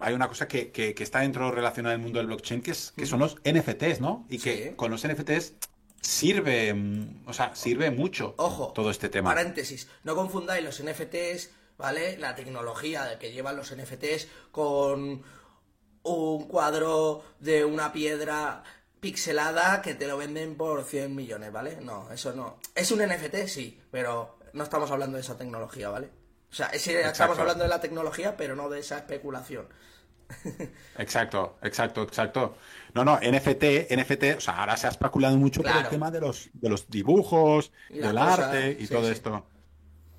hay 0.00 0.14
una 0.14 0.28
cosa 0.28 0.48
que, 0.48 0.70
que- 0.72 0.94
que 0.94 1.02
está 1.04 1.20
dentro 1.20 1.50
relacionada 1.52 1.94
al 1.94 2.00
mundo 2.02 2.18
del 2.18 2.26
blockchain, 2.26 2.62
que, 2.62 2.72
es, 2.72 2.92
que 2.96 3.06
son 3.06 3.20
los 3.20 3.36
NFTs, 3.44 4.00
¿no? 4.00 4.26
Y 4.28 4.38
que 4.38 4.70
Sí. 4.70 4.74
con 4.76 4.90
los 4.90 5.06
NFTs 5.06 5.54
sirve, 6.00 6.72
mm, 6.74 7.22
o 7.26 7.32
sea, 7.32 7.54
sirve 7.54 7.90
mucho 7.90 8.34
Ojo, 8.38 8.72
todo 8.74 8.90
este 8.90 9.08
tema. 9.08 9.30
Paréntesis, 9.34 9.88
no 10.04 10.14
confundáis 10.14 10.64
los 10.64 10.80
NFTs, 10.80 11.50
¿vale? 11.78 12.18
La 12.18 12.34
tecnología 12.34 13.18
que 13.18 13.32
llevan 13.32 13.56
los 13.56 13.74
NFTs 13.74 14.28
con 14.50 15.22
un 16.02 16.48
cuadro 16.48 17.24
de 17.40 17.64
una 17.64 17.92
piedra 17.92 18.62
pixelada 19.00 19.82
que 19.82 19.94
te 19.94 20.06
lo 20.06 20.16
venden 20.16 20.56
por 20.56 20.84
100 20.84 21.14
millones, 21.14 21.52
¿vale? 21.52 21.78
No, 21.80 22.10
eso 22.12 22.32
no. 22.32 22.58
Es 22.74 22.90
un 22.90 23.00
NFT, 23.00 23.46
sí, 23.46 23.80
pero 23.90 24.38
no 24.52 24.64
estamos 24.64 24.90
hablando 24.90 25.16
de 25.16 25.22
esa 25.22 25.36
tecnología, 25.36 25.90
¿vale? 25.90 26.10
O 26.50 26.54
sea, 26.54 26.66
estamos 26.68 27.38
hablando 27.38 27.64
de 27.64 27.68
la 27.68 27.80
tecnología, 27.80 28.36
pero 28.36 28.56
no 28.56 28.68
de 28.68 28.80
esa 28.80 28.96
especulación. 28.96 29.68
Exacto, 30.98 31.56
exacto, 31.62 32.02
exacto. 32.02 32.56
No, 32.94 33.04
no, 33.04 33.16
NFT, 33.18 33.92
NFT, 33.92 34.38
o 34.38 34.40
sea, 34.40 34.56
ahora 34.56 34.76
se 34.76 34.88
ha 34.88 34.90
especulado 34.90 35.36
mucho 35.36 35.62
por 35.62 35.76
el 35.76 35.88
tema 35.88 36.10
de 36.10 36.20
los, 36.20 36.50
de 36.52 36.68
los 36.68 36.90
dibujos, 36.90 37.70
del 37.88 38.12
cosa, 38.12 38.32
arte 38.32 38.76
y 38.80 38.86
sí, 38.86 38.92
todo 38.92 39.04
sí. 39.04 39.12
esto. 39.12 39.46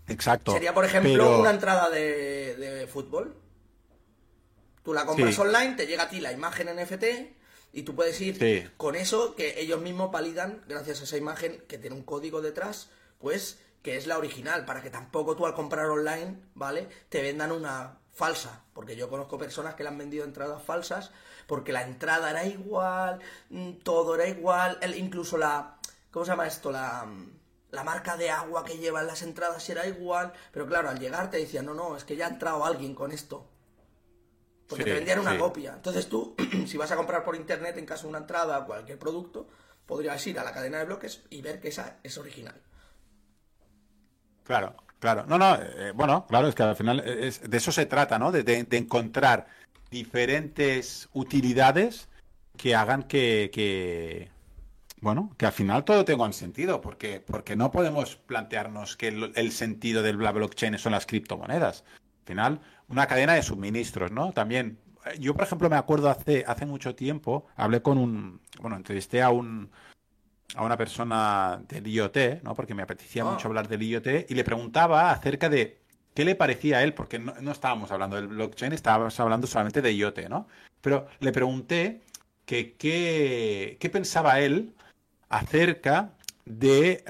Exacto. 0.08 0.52
Sería, 0.54 0.74
por 0.74 0.86
ejemplo, 0.86 1.12
Pero- 1.12 1.40
una 1.40 1.50
entrada 1.52 1.90
de, 1.90 2.56
de 2.56 2.88
fútbol. 2.88 3.36
Tú 4.84 4.94
la 4.94 5.06
compras 5.06 5.36
Sí. 5.36 5.42
online, 5.42 5.74
te 5.76 5.86
llega 5.86 6.04
a 6.04 6.10
ti 6.10 6.22
la 6.22 6.32
imagen 6.32 6.70
NFT 6.70 7.36
y 7.74 7.84
tú 7.84 7.94
puedes 7.96 8.20
ir 8.22 8.38
Sí. 8.40 8.70
con 8.78 8.96
eso 8.96 9.36
que 9.36 9.60
ellos 9.60 9.82
mismos 9.82 10.12
validan, 10.12 10.64
gracias 10.68 11.02
a 11.02 11.04
esa 11.04 11.18
imagen 11.18 11.64
que 11.68 11.78
tiene 11.78 11.96
un 11.96 12.04
código 12.04 12.42
detrás, 12.42 12.90
pues 13.20 13.60
que 13.82 13.98
es 13.98 14.08
la 14.08 14.18
original, 14.18 14.66
para 14.66 14.82
que 14.82 14.90
tampoco 14.90 15.36
tú 15.36 15.46
al 15.46 15.54
comprar 15.54 15.86
online, 15.88 16.38
¿vale? 16.56 16.88
Te 17.10 17.22
vendan 17.22 17.52
una 17.52 18.00
falsa, 18.14 18.64
porque 18.74 18.96
yo 18.96 19.10
conozco 19.10 19.38
personas 19.38 19.76
que 19.76 19.84
le 19.84 19.90
han 19.90 19.98
vendido 19.98 20.24
entradas 20.26 20.62
falsas, 20.64 21.12
porque 21.48 21.72
la 21.72 21.84
entrada 21.84 22.30
era 22.32 22.46
igual, 22.46 23.20
mm, 23.50 23.74
todo 23.84 24.16
era 24.16 24.28
igual, 24.28 24.78
el- 24.82 24.96
incluso 24.98 25.38
la, 25.38 25.78
¿cómo 26.12 26.26
se 26.26 26.32
llama 26.32 26.48
esto? 26.48 26.72
La, 26.72 27.06
mm, 27.06 27.32
la 27.72 27.84
marca 27.84 28.18
de 28.18 28.30
agua 28.32 28.64
que 28.66 28.78
llevan 28.78 29.08
las 29.08 29.22
entradas 29.22 29.70
era 29.70 29.88
igual, 29.88 30.34
pero 30.52 30.68
claro, 30.68 30.90
al 30.90 31.00
llegar 31.00 31.30
te 31.32 31.38
decían, 31.38 31.66
no, 31.66 31.74
no, 31.74 31.96
es 31.98 32.04
que 32.04 32.16
ya 32.16 32.28
ha 32.28 32.30
entrado 32.30 32.66
alguien 32.66 32.96
con 32.96 33.12
esto. 33.12 33.48
Porque 34.68 34.84
Sí, 34.84 34.90
te 34.90 34.94
vendían 34.94 35.20
una 35.20 35.36
sí. 35.36 35.38
copia. 35.38 35.74
Entonces 35.74 36.08
tú, 36.10 36.36
si 36.68 36.78
vas 36.78 36.92
a 36.92 36.96
comprar 36.96 37.24
por 37.24 37.36
internet 37.36 37.78
en 37.78 37.86
caso 37.86 38.04
de 38.04 38.10
una 38.10 38.20
entrada 38.20 38.60
o 38.60 38.66
cualquier 38.66 39.00
producto, 39.00 39.48
podrías 39.86 40.26
ir 40.28 40.40
a 40.40 40.44
la 40.44 40.54
cadena 40.54 40.78
de 40.80 40.86
bloques 40.86 41.24
y 41.30 41.42
ver 41.42 41.60
que 41.60 41.70
esa 41.70 41.98
es 42.04 42.18
original. 42.18 42.62
Claro, 44.44 44.76
claro. 45.00 45.26
No, 45.28 45.38
no, 45.38 45.56
eh, 45.56 45.92
bueno, 45.94 46.26
claro, 46.28 46.48
es 46.48 46.56
que 46.56 46.64
al 46.64 46.76
final 46.76 47.00
es- 47.02 47.42
de 47.50 47.58
eso 47.58 47.72
se 47.72 47.86
trata, 47.86 48.18
¿no? 48.20 48.32
De, 48.32 48.44
de- 48.44 48.64
de 48.64 48.78
encontrar 48.78 49.48
diferentes 49.92 51.10
utilidades 51.14 52.08
que 52.58 52.76
hagan 52.76 53.04
que, 53.04 53.50
que, 53.54 54.32
bueno, 55.02 55.34
que 55.38 55.46
al 55.46 55.52
final 55.52 55.86
todo 55.86 56.06
tenga 56.06 56.26
un 56.26 56.34
sentido, 56.34 56.82
porque, 56.82 57.20
porque 57.20 57.56
no 57.56 57.72
podemos 57.72 58.16
plantearnos 58.16 58.98
que 58.98 59.10
el, 59.10 59.32
el 59.36 59.52
sentido 59.52 60.02
del 60.02 60.18
la 60.22 60.32
blockchain 60.32 60.78
son 60.80 60.92
las 60.94 61.06
criptomonedas. 61.06 61.84
Al 62.22 62.26
final, 62.26 62.62
una 62.88 63.06
cadena 63.08 63.34
de 63.34 63.44
suministros, 63.44 64.12
¿no? 64.12 64.32
También, 64.34 64.80
eh, 65.06 65.18
yo 65.20 65.34
por 65.36 65.44
ejemplo 65.44 65.70
me 65.70 65.76
acuerdo 65.76 66.10
hace, 66.10 66.44
hace 66.48 66.66
mucho 66.66 66.96
tiempo, 66.96 67.46
hablé 67.56 67.82
con 67.82 67.98
un, 67.98 68.42
bueno, 68.60 68.76
entrevisté 68.76 69.22
a 69.22 69.30
un, 69.30 69.70
a 70.56 70.64
una 70.64 70.78
persona 70.78 71.62
del 71.68 71.88
IoT, 71.88 72.42
¿no? 72.44 72.56
Porque 72.56 72.74
me 72.74 72.84
apetecía 72.84 73.24
Ah. 73.24 73.32
mucho 73.32 73.48
hablar 73.48 73.68
del 73.68 73.84
IoT 73.84 74.26
y 74.30 74.34
le 74.34 74.44
preguntaba 74.44 75.12
acerca 75.12 75.48
de 75.50 75.80
qué 76.16 76.26
le 76.26 76.36
parecía 76.36 76.78
a 76.78 76.84
él, 76.84 76.94
porque 76.96 77.20
no, 77.20 77.34
no 77.40 77.52
estábamos 77.52 77.92
hablando 77.92 78.16
del 78.16 78.28
blockchain, 78.28 78.74
estábamos 78.74 79.20
hablando 79.20 79.46
solamente 79.46 79.82
de 79.84 79.94
IoT, 79.94 80.28
¿no? 80.30 80.48
Pero 80.82 81.08
le 81.20 81.32
pregunté 81.32 82.02
que 82.46 82.76
qué, 82.76 83.78
qué 83.80 83.90
pensaba 83.90 84.40
él 84.40 84.74
acerca 85.30 86.14
de, 86.46 87.04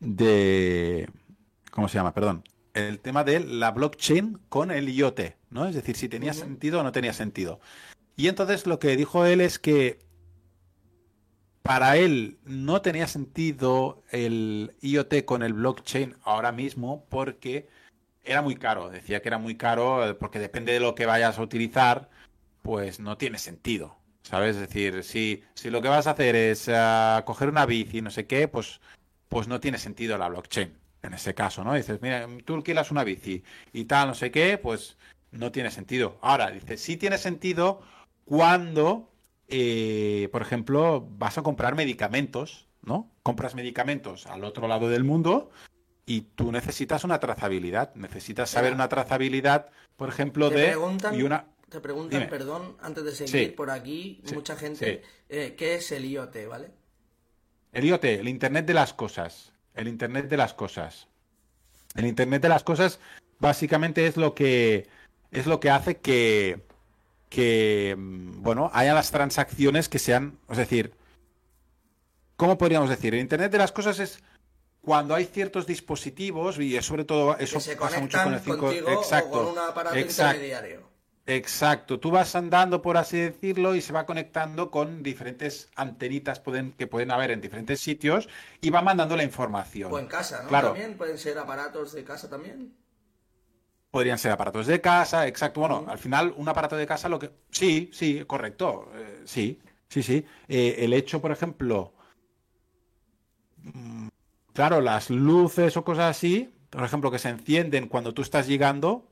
de, 0.00 1.08
¿cómo 1.70 1.88
se 1.88 1.94
llama? 1.94 2.14
Perdón. 2.14 2.44
El 2.74 3.00
tema 3.00 3.24
de 3.24 3.40
la 3.40 3.72
blockchain 3.72 4.38
con 4.48 4.70
el 4.70 4.88
IoT, 4.88 5.20
¿no? 5.50 5.66
Es 5.66 5.74
decir, 5.74 5.96
si 5.96 6.08
tenía 6.08 6.32
sentido 6.32 6.80
o 6.80 6.82
no 6.82 6.92
tenía 6.92 7.12
sentido. 7.12 7.60
Y 8.16 8.28
entonces 8.28 8.66
lo 8.66 8.78
que 8.78 8.96
dijo 8.96 9.26
él 9.26 9.40
es 9.40 9.58
que 9.58 9.98
para 11.62 11.96
él 11.96 12.38
no 12.44 12.82
tenía 12.82 13.06
sentido 13.06 14.02
el 14.10 14.74
IoT 14.80 15.24
con 15.24 15.42
el 15.42 15.52
blockchain 15.52 16.16
ahora 16.22 16.52
mismo 16.52 17.06
porque 17.08 17.68
era 18.24 18.42
muy 18.42 18.56
caro. 18.56 18.90
Decía 18.90 19.20
que 19.22 19.28
era 19.28 19.38
muy 19.38 19.56
caro 19.56 20.06
eh, 20.06 20.14
porque 20.14 20.38
depende 20.38 20.72
de 20.72 20.80
lo 20.80 20.94
que 20.94 21.06
vayas 21.06 21.38
a 21.38 21.42
utilizar, 21.42 22.10
pues 22.62 23.00
no 23.00 23.16
tiene 23.16 23.38
sentido. 23.38 23.96
¿Sabes? 24.22 24.56
Es 24.56 24.62
decir, 24.62 25.02
si, 25.02 25.42
si 25.54 25.70
lo 25.70 25.80
que 25.82 25.88
vas 25.88 26.06
a 26.06 26.12
hacer 26.12 26.36
es 26.36 26.68
ah, 26.68 27.22
coger 27.26 27.48
una 27.48 27.66
bici, 27.66 28.02
no 28.02 28.10
sé 28.10 28.26
qué, 28.26 28.48
pues, 28.48 28.80
pues 29.28 29.48
no 29.48 29.60
tiene 29.60 29.78
sentido 29.78 30.18
la 30.18 30.28
blockchain. 30.28 30.76
En 31.02 31.14
ese 31.14 31.34
caso, 31.34 31.64
¿no? 31.64 31.74
Dices, 31.74 32.00
mira, 32.02 32.28
tú 32.44 32.54
alquilas 32.54 32.90
una 32.90 33.04
bici 33.04 33.42
y 33.72 33.84
tal, 33.86 34.08
no 34.08 34.14
sé 34.14 34.30
qué, 34.30 34.58
pues 34.58 34.98
no 35.30 35.50
tiene 35.50 35.70
sentido. 35.70 36.18
Ahora, 36.20 36.50
dice, 36.50 36.76
sí 36.76 36.96
tiene 36.96 37.16
sentido 37.16 37.80
cuando, 38.26 39.10
eh, 39.48 40.28
por 40.30 40.42
ejemplo, 40.42 41.08
vas 41.12 41.38
a 41.38 41.42
comprar 41.42 41.74
medicamentos, 41.74 42.68
¿no? 42.82 43.10
Compras 43.22 43.54
medicamentos 43.54 44.26
al 44.26 44.44
otro 44.44 44.68
lado 44.68 44.88
del 44.88 45.04
mundo 45.04 45.50
y 46.06 46.22
tú 46.22 46.52
necesitas 46.52 47.04
una 47.04 47.20
trazabilidad. 47.20 47.94
Necesitas 47.94 48.50
saber 48.50 48.74
una 48.74 48.88
trazabilidad, 48.88 49.70
por 49.96 50.08
ejemplo, 50.08 50.50
de... 50.50 50.66
preguntan, 50.66 51.14
Y 51.14 51.22
una... 51.22 51.46
te 51.70 51.80
preguntan, 51.80 52.20
Dime. 52.20 52.30
perdón, 52.30 52.76
antes 52.80 53.04
de 53.04 53.12
seguir 53.12 53.48
Sí. 53.48 53.52
por 53.52 53.70
aquí, 53.70 54.20
Sí, 54.24 54.34
mucha 54.34 54.56
gente, 54.56 55.02
eh, 55.28 55.54
¿qué 55.56 55.76
es 55.76 55.92
el 55.92 56.04
IoT, 56.04 56.46
vale? 56.46 56.70
El 57.72 57.84
IoT, 57.84 58.04
el 58.04 58.28
Internet 58.28 58.66
de 58.66 58.74
las 58.74 58.92
cosas. 58.92 59.52
El 59.74 59.88
Internet 59.88 60.28
de 60.28 60.36
las 60.36 60.52
cosas. 60.52 61.06
El 61.94 62.06
Internet 62.06 62.42
de 62.42 62.48
las 62.48 62.64
cosas 62.64 62.98
básicamente 63.38 64.06
es 64.06 64.16
lo 64.16 64.34
que 64.34 64.88
es 65.30 65.46
lo 65.46 65.60
que 65.60 65.70
hace 65.70 65.96
que 65.98 66.60
que 67.28 67.94
mm, 67.96 68.42
bueno, 68.42 68.70
haya 68.74 68.92
las 68.92 69.12
transacciones 69.12 69.88
que 69.88 70.00
sean, 70.00 70.38
es 70.48 70.56
decir, 70.56 70.92
¿cómo 72.36 72.58
podríamos 72.58 72.90
decir? 72.90 73.14
El 73.14 73.20
Internet 73.20 73.52
de 73.52 73.58
las 73.58 73.70
cosas 73.70 74.00
es 74.00 74.20
cuando 74.82 75.14
hay 75.14 75.26
ciertos 75.26 75.66
dispositivos 75.66 76.58
y 76.58 76.80
sobre 76.82 77.04
todo 77.04 77.38
eso 77.38 77.58
que 77.58 77.60
se 77.60 77.76
pasa 77.76 78.00
mucho 78.00 78.18
con 78.22 78.34
el 78.34 78.40
5 78.40 78.58
contigo 78.58 78.88
exacto. 78.90 79.28
o 79.28 79.44
con 79.44 79.52
un 79.52 79.58
aparato 79.58 79.98
intermediario. 79.98 80.89
Exacto, 81.30 82.00
tú 82.00 82.10
vas 82.10 82.34
andando, 82.34 82.82
por 82.82 82.96
así 82.96 83.16
decirlo, 83.16 83.76
y 83.76 83.80
se 83.80 83.92
va 83.92 84.04
conectando 84.04 84.68
con 84.72 85.04
diferentes 85.04 85.70
antenitas 85.76 86.40
pueden, 86.40 86.72
que 86.72 86.88
pueden 86.88 87.12
haber 87.12 87.30
en 87.30 87.40
diferentes 87.40 87.78
sitios 87.78 88.28
y 88.60 88.70
va 88.70 88.82
mandando 88.82 89.16
la 89.16 89.22
información. 89.22 89.92
O 89.92 89.98
en 90.00 90.06
casa, 90.06 90.42
¿no? 90.42 90.48
Claro. 90.48 90.68
También 90.72 90.96
pueden 90.96 91.18
ser 91.18 91.38
aparatos 91.38 91.92
de 91.92 92.02
casa 92.02 92.28
también. 92.28 92.74
Podrían 93.92 94.18
ser 94.18 94.32
aparatos 94.32 94.66
de 94.66 94.80
casa, 94.80 95.28
exacto. 95.28 95.60
Bueno, 95.60 95.84
al 95.86 95.98
final 95.98 96.34
un 96.36 96.48
aparato 96.48 96.76
de 96.76 96.86
casa 96.86 97.08
lo 97.08 97.20
que... 97.20 97.30
Sí, 97.52 97.90
sí, 97.92 98.24
correcto. 98.26 98.90
eh, 98.96 99.22
sí, 99.24 99.60
sí, 99.88 100.02
sí. 100.02 100.26
Eh, 100.48 100.76
el 100.78 100.92
hecho, 100.92 101.20
por 101.20 101.30
ejemplo, 101.30 101.92
mm, 103.62 104.08
claro, 104.52 104.80
las 104.80 105.10
luces 105.10 105.76
o 105.76 105.84
cosas 105.84 106.16
así, 106.16 106.52
por 106.70 106.82
ejemplo, 106.82 107.08
que 107.08 107.20
se 107.20 107.28
encienden 107.28 107.86
cuando 107.86 108.12
tú 108.14 108.22
estás 108.22 108.48
llegando, 108.48 109.09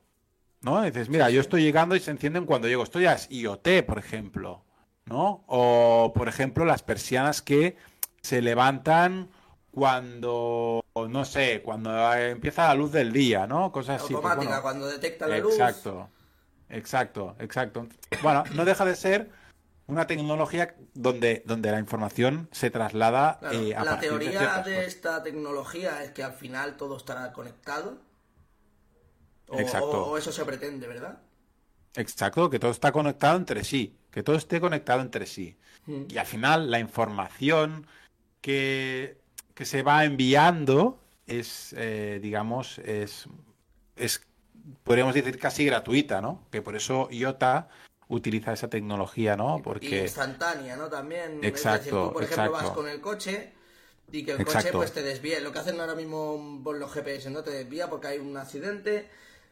¿no? 0.61 0.83
Y 0.83 0.91
dices, 0.91 1.09
mira, 1.09 1.27
Sí, 1.27 1.33
yo 1.33 1.41
sí. 1.41 1.45
estoy 1.45 1.63
llegando 1.63 1.95
y 1.95 1.99
se 1.99 2.11
encienden 2.11 2.45
cuando 2.45 2.67
llego. 2.67 2.83
Esto 2.83 2.99
ya 2.99 3.13
es 3.13 3.27
IoT, 3.29 3.85
por 3.85 3.99
ejemplo, 3.99 4.63
¿no? 5.05 5.43
O, 5.47 6.11
por 6.15 6.27
ejemplo, 6.27 6.65
las 6.65 6.83
persianas 6.83 7.41
que 7.41 7.77
se 8.21 8.41
levantan 8.41 9.29
cuando 9.71 10.83
no 11.07 11.25
sé, 11.25 11.61
cuando 11.61 12.13
empieza 12.13 12.67
la 12.67 12.75
luz 12.75 12.91
del 12.91 13.13
día, 13.13 13.47
¿no? 13.47 13.71
Cosas 13.71 14.01
así. 14.01 14.13
Pues 14.13 14.25
Automática, 14.25 14.61
cuando 14.61 14.87
detecta 14.87 15.27
la 15.27 15.37
luz. 15.37 15.53
Exacto, 15.53 16.09
exacto, 16.69 17.35
exacto. 17.39 17.87
Bueno, 18.21 18.43
no 18.55 18.65
deja 18.65 18.85
de 18.85 18.95
ser 18.95 19.29
una 19.87 20.07
tecnología 20.07 20.75
donde, 20.93 21.43
donde 21.45 21.71
la 21.71 21.79
información 21.79 22.49
se 22.51 22.69
traslada 22.69 23.39
eh, 23.51 23.73
a 23.75 23.83
La 23.83 23.99
teoría 23.99 24.61
de, 24.63 24.85
esta 24.85 25.23
tecnología 25.23 26.03
es 26.03 26.11
que 26.11 26.23
al 26.23 26.33
final 26.33 26.77
todo 26.77 26.97
estará 26.97 27.31
conectado. 27.33 27.97
O, 29.49 29.59
Exacto. 29.59 30.05
o, 30.05 30.17
eso 30.17 30.31
se 30.31 30.45
pretende, 30.45 30.87
¿verdad? 30.87 31.19
Exacto, 31.95 32.49
que 32.49 32.59
todo 32.59 32.71
está 32.71 32.91
conectado 32.91 33.37
entre 33.37 33.63
sí, 33.63 33.97
que 34.11 34.23
todo 34.23 34.35
esté 34.35 34.61
conectado 34.61 35.01
entre 35.01 35.25
sí. 35.25 35.57
Mm. 35.85 36.03
Y 36.09 36.17
al 36.17 36.25
final 36.25 36.69
la 36.69 36.79
información 36.79 37.87
que, 38.41 39.17
que 39.55 39.65
se 39.65 39.81
va 39.81 40.05
enviando 40.05 40.99
es, 41.25 41.73
eh, 41.77 42.19
digamos, 42.21 42.79
es, 42.79 43.27
es, 43.95 44.21
podríamos 44.83 45.13
decir, 45.13 45.37
casi 45.39 45.65
gratuita, 45.65 46.21
¿no? 46.21 46.47
Que 46.51 46.61
por 46.61 46.75
eso 46.75 47.07
IOTA 47.11 47.69
utiliza 48.07 48.53
esa 48.53 48.69
tecnología, 48.69 49.35
¿no? 49.35 49.61
Porque... 49.63 50.03
instantánea, 50.03 50.75
¿no? 50.75 50.89
También. 50.89 51.39
Exacto, 51.43 52.07
tú, 52.07 52.13
por 52.13 52.23
ejemplo, 52.23 52.51
vas 52.51 52.71
con 52.71 52.87
el 52.87 52.99
coche 52.99 53.53
y 54.11 54.23
que 54.23 54.31
el 54.31 54.45
coche 54.45 54.71
pues 54.71 54.91
te 54.91 55.03
desvíe. 55.03 55.39
Lo 55.39 55.51
que 55.51 55.59
hacen 55.59 55.79
ahora 55.79 55.95
mismo 55.95 56.61
por 56.63 56.77
los 56.77 56.91
GPS, 56.91 57.29
¿no? 57.29 57.43
Te 57.43 57.51
desvía 57.51 57.89
porque 57.89 58.07
hay 58.07 58.17
un 58.17 58.35
accidente, 58.35 59.09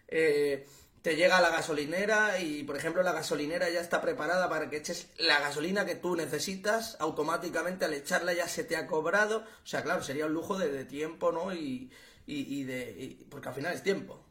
eh, 0.07 0.65
te 1.01 1.15
llega 1.15 1.37
a 1.37 1.41
la 1.41 1.49
gasolinera 1.49 2.39
y, 2.39 2.63
por 2.63 2.75
ejemplo, 2.75 3.01
la 3.03 3.13
gasolinera 3.13 3.69
ya 3.69 3.79
está 3.79 4.01
preparada 4.01 4.49
para 4.49 4.69
que 4.69 4.77
eches 4.77 5.09
la 5.17 5.39
gasolina 5.39 5.85
que 5.85 5.95
tú 5.95 6.15
necesitas 6.15 6.97
automáticamente 6.99 7.85
al 7.85 7.93
echarla 7.93 8.33
ya 8.33 8.47
se 8.47 8.63
te 8.63 8.75
ha 8.75 8.87
cobrado. 8.87 9.39
O 9.63 9.65
sea, 9.65 9.83
claro, 9.83 10.03
sería 10.03 10.25
un 10.25 10.33
lujo 10.33 10.57
de, 10.57 10.85
tiempo, 10.85 11.31
¿no? 11.31 11.53
Y, 11.53 11.91
y, 12.25 12.63
de... 12.63 13.25
porque 13.29 13.49
al 13.49 13.55
final 13.55 13.73
es 13.73 13.83
tiempo. 13.83 14.21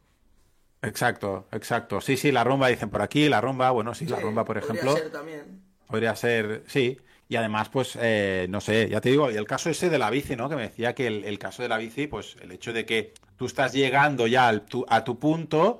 Exacto, 0.81 1.47
exacto. 1.51 1.99
Sí, 1.99 2.15
sí, 2.15 2.31
la 2.31 2.43
rumba 2.43 2.67
dicen 2.67 2.89
por 2.89 3.01
aquí, 3.01 3.27
la 3.27 3.41
rumba, 3.41 3.71
bueno, 3.71 3.95
sí, 3.95 4.05
la 4.05 4.19
rumba, 4.19 4.45
por 4.45 4.57
ejemplo. 4.57 4.91
Podría 4.91 5.03
ser 5.03 5.11
también. 5.11 5.63
Podría 5.87 6.15
ser, 6.15 6.63
sí. 6.67 6.99
Y 7.29 7.35
además, 7.35 7.69
pues, 7.69 7.97
eh, 7.99 8.45
no 8.49 8.61
sé, 8.61 8.87
ya 8.89 9.01
te 9.01 9.09
digo, 9.09 9.31
y 9.31 9.35
el 9.35 9.47
caso 9.47 9.69
ese 9.69 9.89
de 9.89 9.97
la 9.97 10.09
bici, 10.09 10.35
¿no? 10.35 10.47
Que 10.47 10.55
me 10.55 10.61
decía 10.61 10.93
que 10.93 11.07
el, 11.07 11.39
caso 11.39 11.61
de 11.61 11.69
la 11.69 11.77
bici, 11.77 12.07
pues, 12.07 12.37
el 12.41 12.51
hecho 12.51 12.71
de 12.71 12.85
que 12.85 13.13
tú 13.37 13.45
estás 13.45 13.73
llegando 13.73 14.27
ya 14.27 14.47
al, 14.47 14.65
a 14.87 15.03
tu 15.03 15.19
punto 15.19 15.79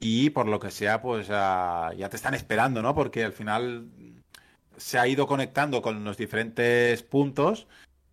y 0.00 0.30
por 0.30 0.46
lo 0.46 0.60
que 0.60 0.70
sea, 0.70 1.00
pues, 1.02 1.28
ya 1.28 2.08
te 2.10 2.16
están 2.16 2.34
esperando, 2.34 2.82
¿no? 2.82 2.94
Porque 2.94 3.24
al 3.24 3.32
final 3.32 3.88
se 4.76 4.98
ha 4.98 5.08
ido 5.08 5.26
conectando 5.26 5.82
con 5.82 6.04
los 6.04 6.16
diferentes 6.16 7.02
puntos 7.02 7.66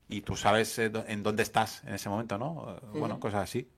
y 0.07 0.21
tú 0.21 0.35
sabes 0.35 0.77
eh, 0.79 0.91
en 1.07 1.23
dónde 1.23 1.43
estás 1.43 1.83
en 1.83 1.93
ese 1.93 2.09
momento, 2.09 2.37
¿no? 2.37 2.79
Bueno, 2.93 3.19
cosas 3.19 3.43
así. 3.43 3.69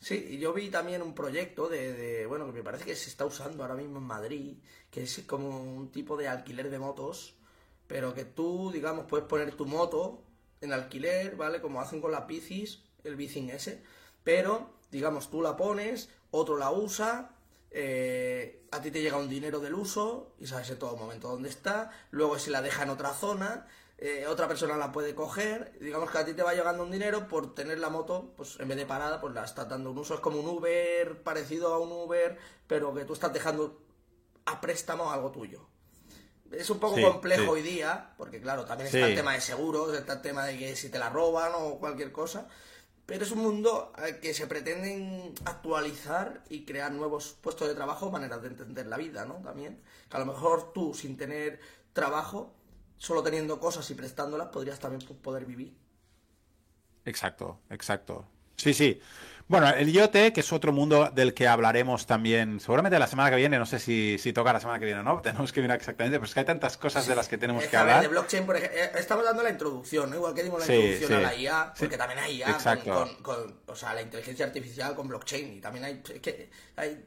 Sí, 0.00 0.38
yo 0.38 0.52
vi 0.52 0.68
también 0.68 1.00
un 1.00 1.14
proyecto 1.14 1.68
de, 1.68 2.26
bueno, 2.26 2.46
que 2.46 2.52
me 2.52 2.62
parece 2.62 2.84
que 2.84 2.96
se 2.96 3.08
está 3.08 3.24
usando 3.24 3.62
ahora 3.62 3.76
mismo 3.76 3.98
en 3.98 4.04
Madrid, 4.04 4.56
que 4.90 5.04
es 5.04 5.22
como 5.26 5.62
un 5.62 5.92
tipo 5.92 6.16
de 6.16 6.26
alquiler 6.26 6.70
de 6.70 6.78
motos, 6.78 7.36
pero 7.86 8.12
que 8.12 8.24
tú, 8.24 8.72
digamos, 8.72 9.06
puedes 9.06 9.26
poner 9.26 9.54
tu 9.54 9.64
moto 9.64 10.22
en 10.60 10.72
alquiler, 10.72 11.36
¿vale? 11.36 11.60
Como 11.60 11.80
hacen 11.80 12.00
con 12.00 12.10
las 12.10 12.26
bicis, 12.26 12.82
el 13.04 13.14
bicing 13.14 13.50
ese, 13.50 13.82
pero, 14.24 14.70
digamos, 14.90 15.30
tú 15.30 15.42
la 15.42 15.56
pones, 15.56 16.10
otro 16.30 16.56
la 16.56 16.70
usa, 16.70 17.36
eh, 17.70 18.66
a 18.70 18.80
ti 18.80 18.90
te 18.90 19.02
llega 19.02 19.16
un 19.16 19.28
dinero 19.28 19.60
del 19.60 19.74
uso 19.74 20.34
y 20.38 20.46
sabes 20.46 20.70
en 20.70 20.78
todo 20.78 20.96
momento 20.96 21.28
dónde 21.28 21.48
está, 21.48 21.90
luego 22.10 22.38
se 22.38 22.50
la 22.50 22.62
deja 22.62 22.82
en 22.82 22.90
otra 22.90 23.12
zona 23.14 23.66
eh, 24.04 24.26
otra 24.26 24.48
persona 24.48 24.76
la 24.76 24.90
puede 24.90 25.14
coger, 25.14 25.78
digamos 25.80 26.10
que 26.10 26.18
a 26.18 26.24
ti 26.24 26.34
te 26.34 26.42
va 26.42 26.54
llegando 26.54 26.82
un 26.82 26.90
dinero 26.90 27.28
por 27.28 27.54
tener 27.54 27.78
la 27.78 27.88
moto, 27.88 28.32
pues 28.36 28.58
en 28.58 28.66
vez 28.66 28.76
de 28.76 28.84
parada, 28.84 29.20
pues 29.20 29.32
la 29.32 29.44
estás 29.44 29.68
dando 29.68 29.92
un 29.92 29.98
uso, 29.98 30.14
es 30.14 30.20
como 30.20 30.40
un 30.40 30.48
Uber, 30.48 31.22
parecido 31.22 31.72
a 31.72 31.78
un 31.78 31.92
Uber, 31.92 32.36
pero 32.66 32.92
que 32.92 33.04
tú 33.04 33.12
estás 33.12 33.32
dejando 33.32 33.80
a 34.44 34.60
préstamo 34.60 35.12
algo 35.12 35.30
tuyo. 35.30 35.68
Es 36.50 36.68
un 36.68 36.80
poco 36.80 37.00
complejo 37.00 37.52
hoy 37.52 37.62
día, 37.62 38.12
porque 38.18 38.40
claro, 38.40 38.64
también 38.64 38.88
está 38.88 39.06
el 39.06 39.14
tema 39.14 39.34
de 39.34 39.40
seguros, 39.40 39.96
está 39.96 40.14
el 40.14 40.22
tema 40.22 40.46
de 40.46 40.58
que 40.58 40.74
si 40.74 40.88
te 40.88 40.98
la 40.98 41.08
roban 41.08 41.52
o 41.54 41.78
cualquier 41.78 42.10
cosa, 42.10 42.48
pero 43.12 43.26
es 43.26 43.30
un 43.32 43.40
mundo 43.40 43.92
que 44.22 44.32
se 44.32 44.46
pretenden 44.46 45.34
actualizar 45.44 46.42
y 46.48 46.64
crear 46.64 46.90
nuevos 46.92 47.36
puestos 47.42 47.68
de 47.68 47.74
trabajo, 47.74 48.10
maneras 48.10 48.40
de 48.40 48.48
entender 48.48 48.86
la 48.86 48.96
vida, 48.96 49.26
¿no? 49.26 49.34
También, 49.44 49.82
que 50.08 50.16
a 50.16 50.20
lo 50.20 50.24
mejor 50.24 50.72
tú 50.72 50.94
sin 50.94 51.18
tener 51.18 51.60
trabajo 51.92 52.54
solo 52.96 53.22
teniendo 53.22 53.60
cosas 53.60 53.90
y 53.90 53.94
prestándolas 53.94 54.48
podrías 54.48 54.78
también 54.78 55.06
poder 55.18 55.44
vivir. 55.44 55.76
Exacto, 57.04 57.60
exacto. 57.68 58.24
Sí, 58.56 58.72
sí. 58.72 58.98
Bueno, 59.48 59.68
el 59.68 59.88
IoT, 59.88 60.32
que 60.32 60.40
es 60.40 60.52
otro 60.52 60.72
mundo 60.72 61.10
del 61.12 61.34
que 61.34 61.46
hablaremos 61.46 62.06
también, 62.06 62.60
seguramente 62.60 62.98
la 62.98 63.06
semana 63.06 63.30
que 63.30 63.36
viene, 63.36 63.58
no 63.58 63.66
sé 63.66 63.78
si, 63.78 64.16
si 64.18 64.32
toca 64.32 64.52
la 64.52 64.60
semana 64.60 64.78
que 64.78 64.84
viene 64.84 65.00
o 65.00 65.02
no, 65.02 65.20
tenemos 65.22 65.52
que 65.52 65.60
mirar 65.60 65.78
exactamente, 65.78 66.18
pero 66.18 66.26
es 66.26 66.34
que 66.34 66.40
hay 66.40 66.46
tantas 66.46 66.76
cosas 66.76 67.06
de 67.06 67.14
las 67.14 67.28
que 67.28 67.38
tenemos 67.38 67.64
que 67.64 67.76
hablar. 67.76 68.02
de 68.02 68.08
blockchain, 68.08 68.46
por 68.46 68.56
ejemplo, 68.56 68.78
eh, 68.78 68.92
estamos 68.96 69.24
dando 69.24 69.42
la 69.42 69.50
introducción, 69.50 70.12
igual 70.14 70.34
que 70.34 70.42
dimos 70.42 70.66
la 70.66 70.74
introducción 70.74 71.12
a 71.12 71.20
la 71.20 71.34
IA, 71.34 71.74
porque 71.78 71.96
también 71.96 72.20
hay 72.20 72.38
IA 72.38 72.58
con, 73.22 73.60
o 73.66 73.76
sea, 73.76 73.94
la 73.94 74.02
inteligencia 74.02 74.46
artificial 74.46 74.94
con 74.94 75.08
blockchain, 75.08 75.54
y 75.54 75.60
también 75.60 75.84
hay, 75.84 76.02
que 76.02 76.50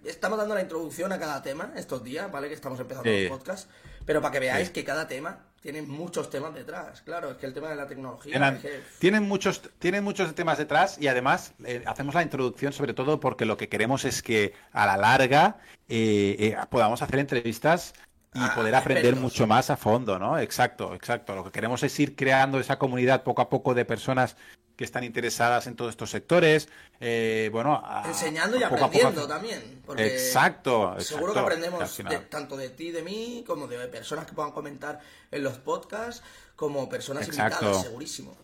estamos 0.04 0.38
dando 0.38 0.56
la 0.56 0.62
introducción 0.62 1.12
a 1.12 1.20
cada 1.20 1.42
tema 1.42 1.72
estos 1.76 2.04
días, 2.04 2.32
¿vale? 2.32 2.48
Que 2.48 2.54
estamos 2.54 2.80
empezando 2.80 3.10
el 3.10 3.28
podcast, 3.30 3.70
pero 4.06 4.22
para 4.22 4.32
que 4.32 4.40
veáis 4.40 4.70
que 4.70 4.84
cada 4.84 5.08
tema 5.08 5.46
tienen 5.66 5.90
muchos 5.90 6.30
temas 6.30 6.54
detrás, 6.54 7.02
claro, 7.02 7.32
es 7.32 7.38
que 7.38 7.48
el 7.48 7.54
tema 7.56 7.70
de 7.70 7.76
la 7.76 7.88
tecnología... 7.88 8.60
Tienen, 9.00 9.28
muchos, 9.28 9.64
tienen 9.80 10.04
muchos 10.04 10.36
temas 10.36 10.60
detrás 10.60 11.02
y 11.02 11.08
además 11.08 11.56
eh, 11.66 11.82
hacemos 11.88 12.14
la 12.14 12.22
introducción 12.22 12.72
sobre 12.72 12.94
todo 12.94 13.20
porque 13.20 13.46
lo 13.46 13.58
que 13.58 13.68
queremos 13.68 14.06
es 14.06 14.22
que 14.22 14.54
a 14.72 14.86
la 14.86 14.96
larga 14.96 15.58
eh, 15.90 16.36
eh, 16.38 16.58
podamos 16.70 17.02
hacer 17.02 17.18
entrevistas 17.18 17.96
y 18.36 18.40
ah, 18.42 18.52
poder 18.54 18.76
aprender 18.76 19.16
mucho 19.16 19.48
más 19.48 19.70
a 19.70 19.78
fondo, 19.78 20.20
¿no? 20.20 20.38
Exacto, 20.38 20.94
exacto. 20.94 21.34
Lo 21.36 21.46
que 21.46 21.52
queremos 21.52 21.82
es 21.84 21.98
ir 22.02 22.18
creando 22.18 22.60
esa 22.60 22.78
comunidad 22.78 23.24
poco 23.24 23.42
a 23.42 23.50
poco 23.50 23.74
de 23.74 23.86
personas 23.86 24.36
que 24.76 24.84
están 24.84 25.06
interesadas 25.06 25.68
en 25.68 25.78
todos 25.78 25.92
estos 25.92 26.10
sectores. 26.10 26.68
Eh, 27.00 27.50
bueno, 27.54 27.82
enseñando 28.06 28.58
y 28.58 28.64
aprendiendo 28.64 29.26
también. 29.26 29.82
exacto, 29.98 31.00
Seguro 31.00 31.32
que 31.32 31.40
aprendemos 31.40 31.98
tanto 32.30 32.58
de 32.58 32.70
ti, 32.70 32.92
de 32.92 33.04
mí, 33.04 33.46
como 33.48 33.68
de 33.68 33.88
personas 33.88 34.26
que 34.26 34.34
puedan 34.34 34.52
comentar 34.52 35.00
en 35.32 35.42
los 35.42 35.58
podcasts, 35.58 36.22
como 36.58 36.90
personas 36.90 37.28
invitadas, 37.30 37.84
segurísimo. 37.84 38.36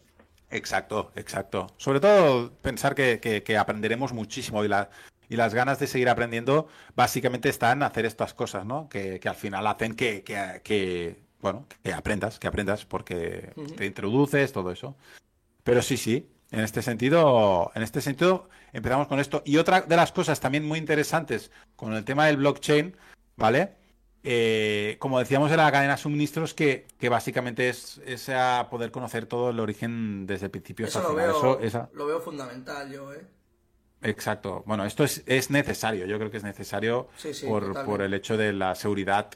Exacto, 0.50 1.12
exacto. 1.16 1.68
Sobre 1.78 2.00
todo 2.00 2.52
pensar 2.62 2.96
que, 2.96 3.58
aprenderemos 3.60 4.14
muchísimo 4.14 4.64
y, 4.64 4.70
la, 4.70 4.90
y 5.32 5.38
las 5.38 5.54
ganas 5.54 5.80
de 5.80 5.88
seguir 5.88 6.10
aprendiendo 6.10 6.68
básicamente 6.94 7.48
están 7.48 7.78
en 7.78 7.84
hacer 7.84 8.06
estas 8.06 8.34
cosas, 8.34 8.66
¿no? 8.66 8.90
Que, 8.90 9.18
al 9.24 9.36
final 9.36 9.66
hacen 9.66 9.96
que, 9.96 10.24
que, 10.24 11.24
bueno, 11.40 11.66
que 11.82 11.94
aprendas, 11.94 12.38
que 12.38 12.48
aprendas 12.48 12.84
porque 12.84 13.54
te 13.78 13.86
introduces, 13.86 14.52
todo 14.52 14.72
eso. 14.72 14.98
Pero 15.64 15.82
sí, 15.82 15.96
sí, 15.96 16.30
en 16.52 16.60
este 16.60 16.82
sentido, 16.82 17.72
en 17.76 17.82
este 17.82 18.02
sentido 18.02 18.50
empezamos 18.74 19.08
con 19.08 19.22
esto. 19.22 19.42
Y 19.46 19.56
otra 19.56 19.80
de 19.80 19.96
las 19.96 20.12
cosas 20.12 20.42
también 20.42 20.68
muy 20.68 20.78
interesantes 20.78 21.50
con 21.78 21.94
el 21.94 22.04
tema 22.04 22.26
del 22.26 22.36
blockchain, 22.36 22.98
¿vale? 23.38 23.78
Eh, 24.24 24.98
como 25.00 25.18
decíamos 25.18 25.50
de 25.50 25.56
la 25.56 25.72
cadena 25.72 25.96
de 25.96 26.02
suministros, 26.02 26.54
que, 26.54 26.88
que 27.00 27.08
básicamente 27.08 27.70
es, 27.70 28.02
es 28.06 28.30
poder 28.70 28.92
conocer 28.92 29.28
todo 29.28 29.52
el 29.52 29.62
origen 29.62 30.28
desde 30.28 30.48
el 30.48 30.52
principio 30.52 30.88
hasta 30.88 31.00
el 31.00 31.06
final. 31.06 31.30
Eso 31.62 31.90
lo 31.94 32.06
veo 32.06 32.20
fundamental 32.20 32.92
yo, 32.92 33.14
¿eh? 33.14 33.26
Exacto. 34.02 34.64
Bueno, 34.66 34.86
esto 34.86 35.04
es, 35.04 35.24
es 35.26 35.52
necesario. 35.52 36.06
Yo 36.06 36.18
creo 36.18 36.32
que 36.32 36.38
es 36.38 36.44
necesario 36.44 37.10
por, 37.48 37.86
por, 37.86 38.02
el 38.02 38.14
hecho 38.14 38.38
de 38.38 38.54
la 38.54 38.76
seguridad 38.76 39.30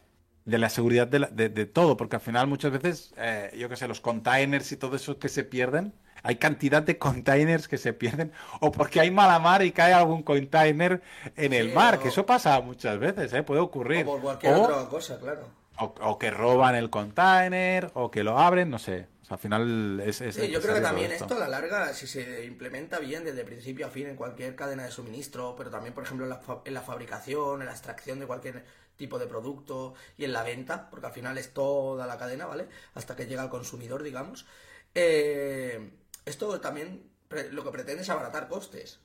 de 0.46 0.60
la 0.60 0.70
seguridad 0.70 1.08
de, 1.08 1.50
de, 1.50 1.66
todo, 1.66 1.98
porque 1.98 2.18
al 2.18 2.22
final 2.22 2.46
muchas 2.46 2.72
veces, 2.72 3.14
eh, 3.18 3.52
yo 3.58 3.68
qué 3.68 3.76
sé, 3.76 3.88
los 3.88 4.00
containers 4.00 4.72
y 4.72 4.78
todo 4.78 4.96
eso 4.96 5.18
que 5.18 5.28
se 5.28 5.44
pierden, 5.44 5.92
hay 6.22 6.36
cantidad 6.36 6.84
de 6.84 7.00
containers 7.00 7.68
que 7.68 7.80
se 7.80 7.94
pierden 7.94 8.32
o 8.60 8.72
porque 8.72 9.00
hay 9.00 9.10
mala 9.10 9.40
mar 9.40 9.64
y 9.64 9.72
cae 9.72 9.94
algún 9.94 10.22
container 10.22 11.02
en 11.36 11.54
el 11.54 11.74
mar, 11.74 12.00
que 12.00 12.10
eso 12.10 12.26
pasa 12.26 12.60
muchas 12.62 13.00
veces, 13.00 13.34
¿eh? 13.34 13.42
puede 13.42 13.62
ocurrir. 13.62 14.04
O 14.06 14.14
por 14.14 14.22
cualquier 14.22 14.54
otra 14.54 14.88
cosa, 14.88 15.20
claro. 15.20 15.48
O, 15.78 16.18
que 16.18 16.32
roban 16.32 16.76
el 16.76 16.90
container, 16.90 17.92
o 17.96 18.10
que 18.10 18.24
lo 18.24 18.40
abren, 18.40 18.70
no 18.70 18.80
sé. 18.80 19.08
Al 19.30 19.40
final 19.40 20.00
es... 20.00 20.18
sí, 20.18 20.50
yo 20.50 20.62
creo 20.62 20.76
que 20.76 20.82
también 20.82 21.12
esto. 21.12 21.36
a 21.36 21.40
la 21.40 21.48
larga, 21.48 21.94
si 21.94 22.08
se 22.08 22.46
implementa 22.46 23.00
bien 23.00 23.24
desde 23.24 23.44
principio 23.44 23.88
a 23.88 23.90
fin 23.90 24.08
en 24.08 24.16
cualquier 24.16 24.56
cadena 24.56 24.84
de 24.84 24.92
suministro, 24.92 25.56
pero 25.58 25.70
también, 25.70 25.94
por 25.94 26.04
ejemplo, 26.04 26.26
en 26.26 26.30
la, 26.30 26.42
en 26.64 26.74
la 26.74 26.82
fabricación, 26.82 27.62
en 27.62 27.68
la 27.68 27.74
extracción 27.74 28.20
de 28.20 28.28
cualquier 28.28 28.66
tipo 28.96 29.20
de 29.20 29.28
producto 29.28 29.94
y 30.18 30.26
en 30.26 30.34
la 30.34 30.44
venta, 30.44 30.90
porque 30.90 31.08
al 31.08 31.14
final 31.14 31.38
es 31.38 31.54
toda 31.54 32.08
la 32.08 32.18
cadena, 32.18 32.46
¿vale? 32.46 32.68
Hasta 32.94 33.16
que 33.16 33.26
llega 33.26 33.42
al 33.42 33.50
consumidor, 33.50 34.04
digamos. 34.04 34.46
Eh, 34.94 35.92
esto 36.26 36.60
también 36.62 37.10
lo 37.52 37.64
que 37.64 37.72
pretende 37.72 38.04
es 38.04 38.10
abaratar 38.10 38.48
costes. 38.48 39.00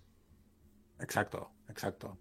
Exacto, 1.00 1.50
exacto. 1.68 2.18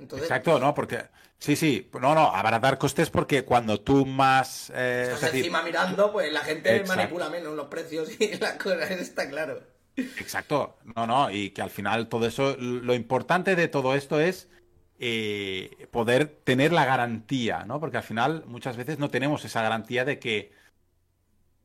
Exacto, 0.00 0.58
¿no? 0.58 0.74
Porque, 0.74 1.04
sí, 1.38 1.56
sí, 1.56 1.90
no, 2.00 2.14
no, 2.14 2.34
abaratar 2.34 2.78
costes 2.78 3.10
porque 3.10 3.44
cuando 3.44 3.80
tú 3.80 4.06
más... 4.06 4.70
Eh, 4.74 5.10
Estás 5.14 5.34
encima 5.34 5.62
mirando, 5.62 6.12
pues 6.12 6.32
la 6.32 6.40
gente 6.40 6.84
manipula 6.86 7.28
menos 7.30 7.54
los 7.54 7.66
precios 7.66 8.08
y 8.20 8.34
la 8.38 8.56
cosa 8.58 8.84
está 8.94 9.28
claro. 9.28 9.60
Exacto, 9.96 10.78
no, 10.94 11.06
no, 11.06 11.30
y 11.30 11.50
que 11.50 11.62
al 11.62 11.70
final 11.70 12.08
todo 12.08 12.26
eso, 12.26 12.56
lo 12.56 12.94
importante 12.94 13.56
de 13.56 13.66
todo 13.66 13.96
esto 13.96 14.20
es 14.20 14.48
eh, 15.00 15.88
poder 15.90 16.26
tener 16.44 16.72
la 16.72 16.84
garantía, 16.84 17.64
¿no? 17.64 17.80
Porque 17.80 17.96
al 17.96 18.02
final 18.04 18.44
muchas 18.46 18.76
veces 18.76 18.98
no 18.98 19.10
tenemos 19.10 19.44
esa 19.44 19.62
garantía 19.62 20.04
de 20.04 20.18
que, 20.18 20.52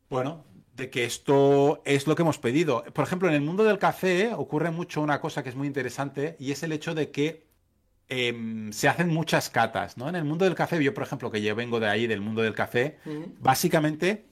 bueno, 0.09 0.45
de 0.75 0.89
que 0.89 1.05
esto 1.05 1.81
es 1.85 2.07
lo 2.07 2.15
que 2.15 2.23
hemos 2.23 2.39
pedido. 2.39 2.83
Por 2.93 3.05
ejemplo, 3.05 3.27
en 3.27 3.35
el 3.35 3.41
mundo 3.41 3.63
del 3.63 3.79
café 3.79 4.33
ocurre 4.33 4.71
mucho 4.71 5.01
una 5.01 5.21
cosa 5.21 5.43
que 5.43 5.49
es 5.49 5.55
muy 5.55 5.67
interesante 5.67 6.35
y 6.39 6.51
es 6.51 6.63
el 6.63 6.71
hecho 6.71 6.95
de 6.95 7.11
que 7.11 7.42
em, 8.13 8.71
se 8.71 8.87
hacen 8.89 9.09
muchas 9.09 9.49
catas, 9.49 9.97
¿no? 9.97 10.09
En 10.09 10.15
el 10.15 10.23
mundo 10.25 10.45
del 10.45 10.55
café, 10.55 10.81
yo 10.83 10.93
por 10.93 11.03
ejemplo, 11.03 11.31
que 11.31 11.41
yo 11.41 11.55
vengo 11.55 11.79
de 11.79 11.87
ahí, 11.87 12.07
del 12.07 12.21
mundo 12.21 12.41
del 12.41 12.53
café, 12.55 12.97
básicamente 13.39 14.25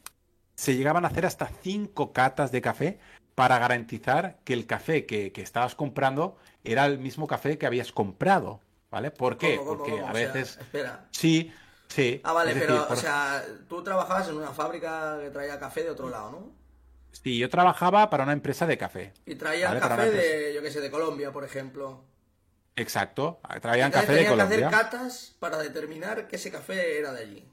se 0.55 0.75
llegaban 0.75 1.05
a 1.05 1.09
hacer 1.09 1.25
hasta 1.25 1.47
cinco 1.47 2.13
catas 2.13 2.51
de 2.51 2.61
café 2.61 2.99
para 3.35 3.59
garantizar 3.59 4.39
que 4.43 4.53
el 4.53 4.65
café 4.67 5.05
que, 5.05 5.31
que 5.31 5.41
estabas 5.41 5.75
comprando 5.75 6.37
era 6.63 6.85
el 6.85 6.99
mismo 6.99 7.27
café 7.27 7.57
que 7.57 7.65
habías 7.65 7.91
comprado. 7.91 8.61
¿Vale? 8.91 9.11
¿Por 9.11 9.37
qué? 9.37 9.57
¿Cómo, 9.57 9.65
cómo, 9.65 9.77
Porque 9.77 9.91
cómo? 9.91 10.07
a 10.07 10.13
sea, 10.13 10.33
veces. 10.33 10.57
espera. 10.59 11.09
Sí, 11.11 11.51
sí. 11.87 12.21
Ah, 12.23 12.33
vale, 12.33 12.53
decir, 12.53 12.67
pero, 12.67 12.87
por- 12.87 12.93
o 12.93 12.95
sea, 13.01 13.43
tú 13.67 13.83
trabajabas 13.83 14.29
en 14.29 14.37
una 14.37 14.53
fábrica 14.53 15.19
que 15.21 15.29
traía 15.31 15.59
café 15.59 15.83
de 15.83 15.89
otro 15.91 16.09
lado, 16.09 16.31
¿no? 16.31 16.55
Sí, 17.11 17.37
yo 17.37 17.49
trabajaba 17.49 18.09
para 18.09 18.23
una 18.23 18.33
empresa 18.33 18.65
de 18.67 18.77
café. 18.77 19.13
Y 19.25 19.35
Vale, 19.35 19.79
para 19.79 19.95
café 19.95 20.11
de, 20.11 20.53
yo 20.53 20.61
qué 20.61 20.71
sé, 20.71 20.81
de 20.81 20.91
Colombia, 20.91 21.31
por 21.31 21.43
ejemplo. 21.43 22.05
Exacto. 22.81 23.39
Traían 23.61 23.87
Entonces 23.87 24.01
café 24.09 24.13
de 24.13 24.25
tenían 24.25 24.37
que 24.37 24.43
Colombia. 24.43 24.67
hacer 24.67 24.79
catas 24.91 25.35
para 25.39 25.57
determinar 25.57 26.27
que 26.27 26.35
ese 26.35 26.51
café 26.51 26.99
era 26.99 27.13
de 27.13 27.21
allí. 27.21 27.47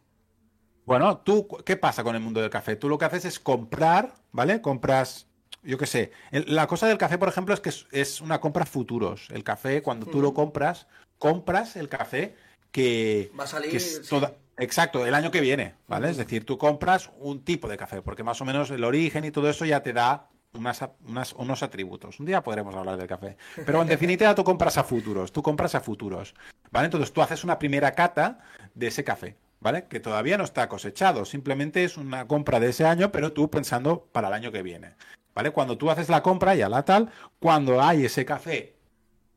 Bueno, 0.85 1.19
tú, 1.19 1.47
¿qué 1.65 1.77
pasa 1.77 2.03
con 2.03 2.15
el 2.15 2.21
mundo 2.23 2.41
del 2.41 2.51
café? 2.51 2.75
Tú 2.77 2.89
lo 2.89 2.97
que 2.99 3.05
haces 3.05 3.25
es 3.27 3.39
comprar, 3.39 4.15
¿vale? 4.33 4.63
Compras, 4.63 5.27
yo 5.63 5.77
qué 5.77 5.87
sé. 5.87 6.13
La 6.31 6.67
cosa 6.67 6.87
del 6.87 6.97
café, 6.97 7.19
por 7.19 7.29
ejemplo, 7.29 7.53
es 7.55 7.61
que 7.61 7.71
es, 7.93 8.21
una 8.23 8.41
compra 8.41 8.65
futuros. 8.65 9.29
El 9.31 9.45
café, 9.45 9.83
cuando 9.83 10.07
tú 10.07 10.23
lo 10.23 10.33
compras, 10.33 10.87
compras 11.19 11.77
el 11.77 11.89
café 11.91 12.37
que, 12.73 13.31
Va 13.39 13.45
a 13.45 13.47
salir, 13.47 13.71
que 13.71 13.77
es 13.77 13.97
sí. 14.03 14.09
toda- 14.09 14.33
Exacto, 14.57 15.07
el 15.07 15.15
año 15.15 15.31
que 15.31 15.41
viene, 15.41 15.75
¿vale? 15.87 16.11
Es 16.11 16.17
decir, 16.17 16.45
tú 16.45 16.59
compras 16.59 17.11
un 17.19 17.45
tipo 17.45 17.69
de 17.69 17.77
café, 17.77 18.03
porque 18.03 18.25
más 18.25 18.41
o 18.41 18.45
menos 18.45 18.71
el 18.73 18.83
origen 18.83 19.25
y 19.25 19.31
todo 19.31 19.49
eso 19.49 19.65
ya 19.65 19.83
te 19.85 19.93
da 19.93 20.29
unas, 20.55 21.33
unos 21.35 21.63
atributos. 21.63 22.21
Un 22.21 22.27
día 22.27 22.43
podremos 22.43 22.75
hablar 22.75 22.97
del 22.97 23.07
café. 23.07 23.37
Pero 23.65 23.83
en 23.83 23.89
definitiva, 23.89 24.35
tú 24.35 24.45
compras 24.45 24.79
a 24.79 24.85
futuros, 24.85 25.33
tú 25.33 25.43
compras 25.43 25.75
a 25.75 25.81
futuros, 25.81 26.35
¿vale? 26.71 26.87
Entonces 26.87 27.13
tú 27.13 27.23
haces 27.23 27.45
una 27.45 27.59
primera 27.59 27.93
cata 27.93 28.41
de 28.75 28.89
ese 28.89 29.05
café, 29.05 29.37
¿vale? 29.61 29.87
Que 29.89 30.01
todavía 30.01 30.39
no 30.39 30.45
está 30.45 30.69
cosechado, 30.69 31.25
simplemente 31.25 31.85
es 31.85 31.97
una 31.97 32.27
compra 32.27 32.61
de 32.61 32.71
ese 32.71 32.85
año, 32.85 33.13
pero 33.13 33.33
tú 33.33 33.51
pensando 33.51 34.09
para 34.13 34.29
el 34.29 34.35
año 34.35 34.53
que 34.53 34.63
viene, 34.63 34.95
¿vale? 35.35 35.51
Cuando 35.51 35.79
tú 35.79 35.91
haces 35.91 36.09
la 36.09 36.23
compra 36.23 36.55
ya 36.55 36.69
la 36.69 36.85
tal, 36.85 37.11
cuando 37.41 37.83
hay 37.83 38.05
ese 38.05 38.25
café 38.25 38.75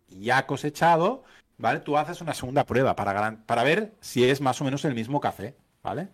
ya 0.08 0.46
cosechado, 0.46 1.24
¿vale? 1.58 1.80
Tú 1.80 1.98
haces 1.98 2.22
una 2.22 2.34
segunda 2.34 2.66
prueba 2.66 2.96
para, 2.96 3.38
para 3.46 3.64
ver 3.64 3.94
si 4.02 4.30
es 4.30 4.42
más 4.42 4.60
o 4.62 4.66
menos 4.66 4.84
el 4.86 4.96
mismo 4.96 5.20
café, 5.20 5.56
¿vale? 5.84 6.10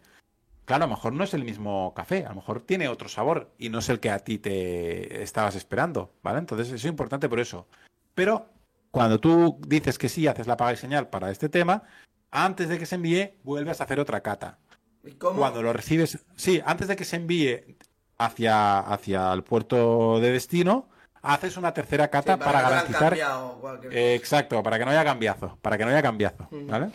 Claro, 0.68 0.84
a 0.84 0.88
lo 0.88 0.96
mejor 0.96 1.14
no 1.14 1.24
es 1.24 1.34
el 1.34 1.46
mismo 1.46 1.94
café, 1.96 2.26
a 2.26 2.30
lo 2.30 2.36
mejor 2.36 2.60
tiene 2.60 2.90
otro 2.90 3.08
sabor 3.08 3.54
y 3.58 3.70
no 3.70 3.80
es 3.80 3.88
el 3.88 4.02
que 4.02 4.10
a 4.12 4.20
ti 4.20 4.38
te 4.38 5.24
estabas 5.24 5.56
esperando, 5.56 6.12
¿vale? 6.22 6.40
Entonces 6.40 6.68
eso 6.68 6.76
es 6.76 6.84
importante 6.84 7.30
por 7.30 7.40
eso. 7.40 7.68
Pero 8.14 8.50
cuando 8.92 9.18
tú 9.18 9.62
dices 9.66 9.98
que 9.98 10.10
sí, 10.10 10.28
haces 10.28 10.46
la 10.46 10.58
paga 10.58 10.74
y 10.74 10.76
señal 10.76 11.08
para 11.08 11.32
este 11.32 11.48
tema, 11.48 11.84
antes 12.32 12.68
de 12.68 12.78
que 12.78 12.86
se 12.86 12.96
envíe, 12.96 13.36
vuelves 13.44 13.80
a 13.80 13.86
hacer 13.86 13.98
otra 14.02 14.20
cata. 14.20 14.58
¿Y 15.06 15.14
cómo? 15.14 15.40
Cuando 15.40 15.62
lo 15.62 15.72
recibes, 15.72 16.20
sí, 16.36 16.62
antes 16.66 16.90
de 16.90 16.98
que 16.98 17.06
se 17.06 17.16
envíe 17.16 17.78
hacia, 18.18 18.80
hacia 18.80 19.32
el 19.32 19.44
puerto 19.46 20.20
de 20.20 20.32
destino, 20.34 20.90
hacer 21.22 21.58
una 21.58 21.74
tercera 21.74 22.06
Sí, 22.08 22.12
cata 22.12 22.38
para, 22.38 22.60
hayan 22.60 22.72
garantizar. 22.72 23.18
cambiado. 23.18 23.80
Eh, 23.90 24.16
exacto, 24.16 24.62
para 24.62 24.78
que 24.78 24.84
no 24.84 24.92
haya 24.92 25.06
cambiazo, 25.06 25.58
para 25.62 25.78
que 25.78 25.86
no 25.86 25.92
haya 25.92 26.02
cambiazo, 26.02 26.50
¿vale? 26.52 26.90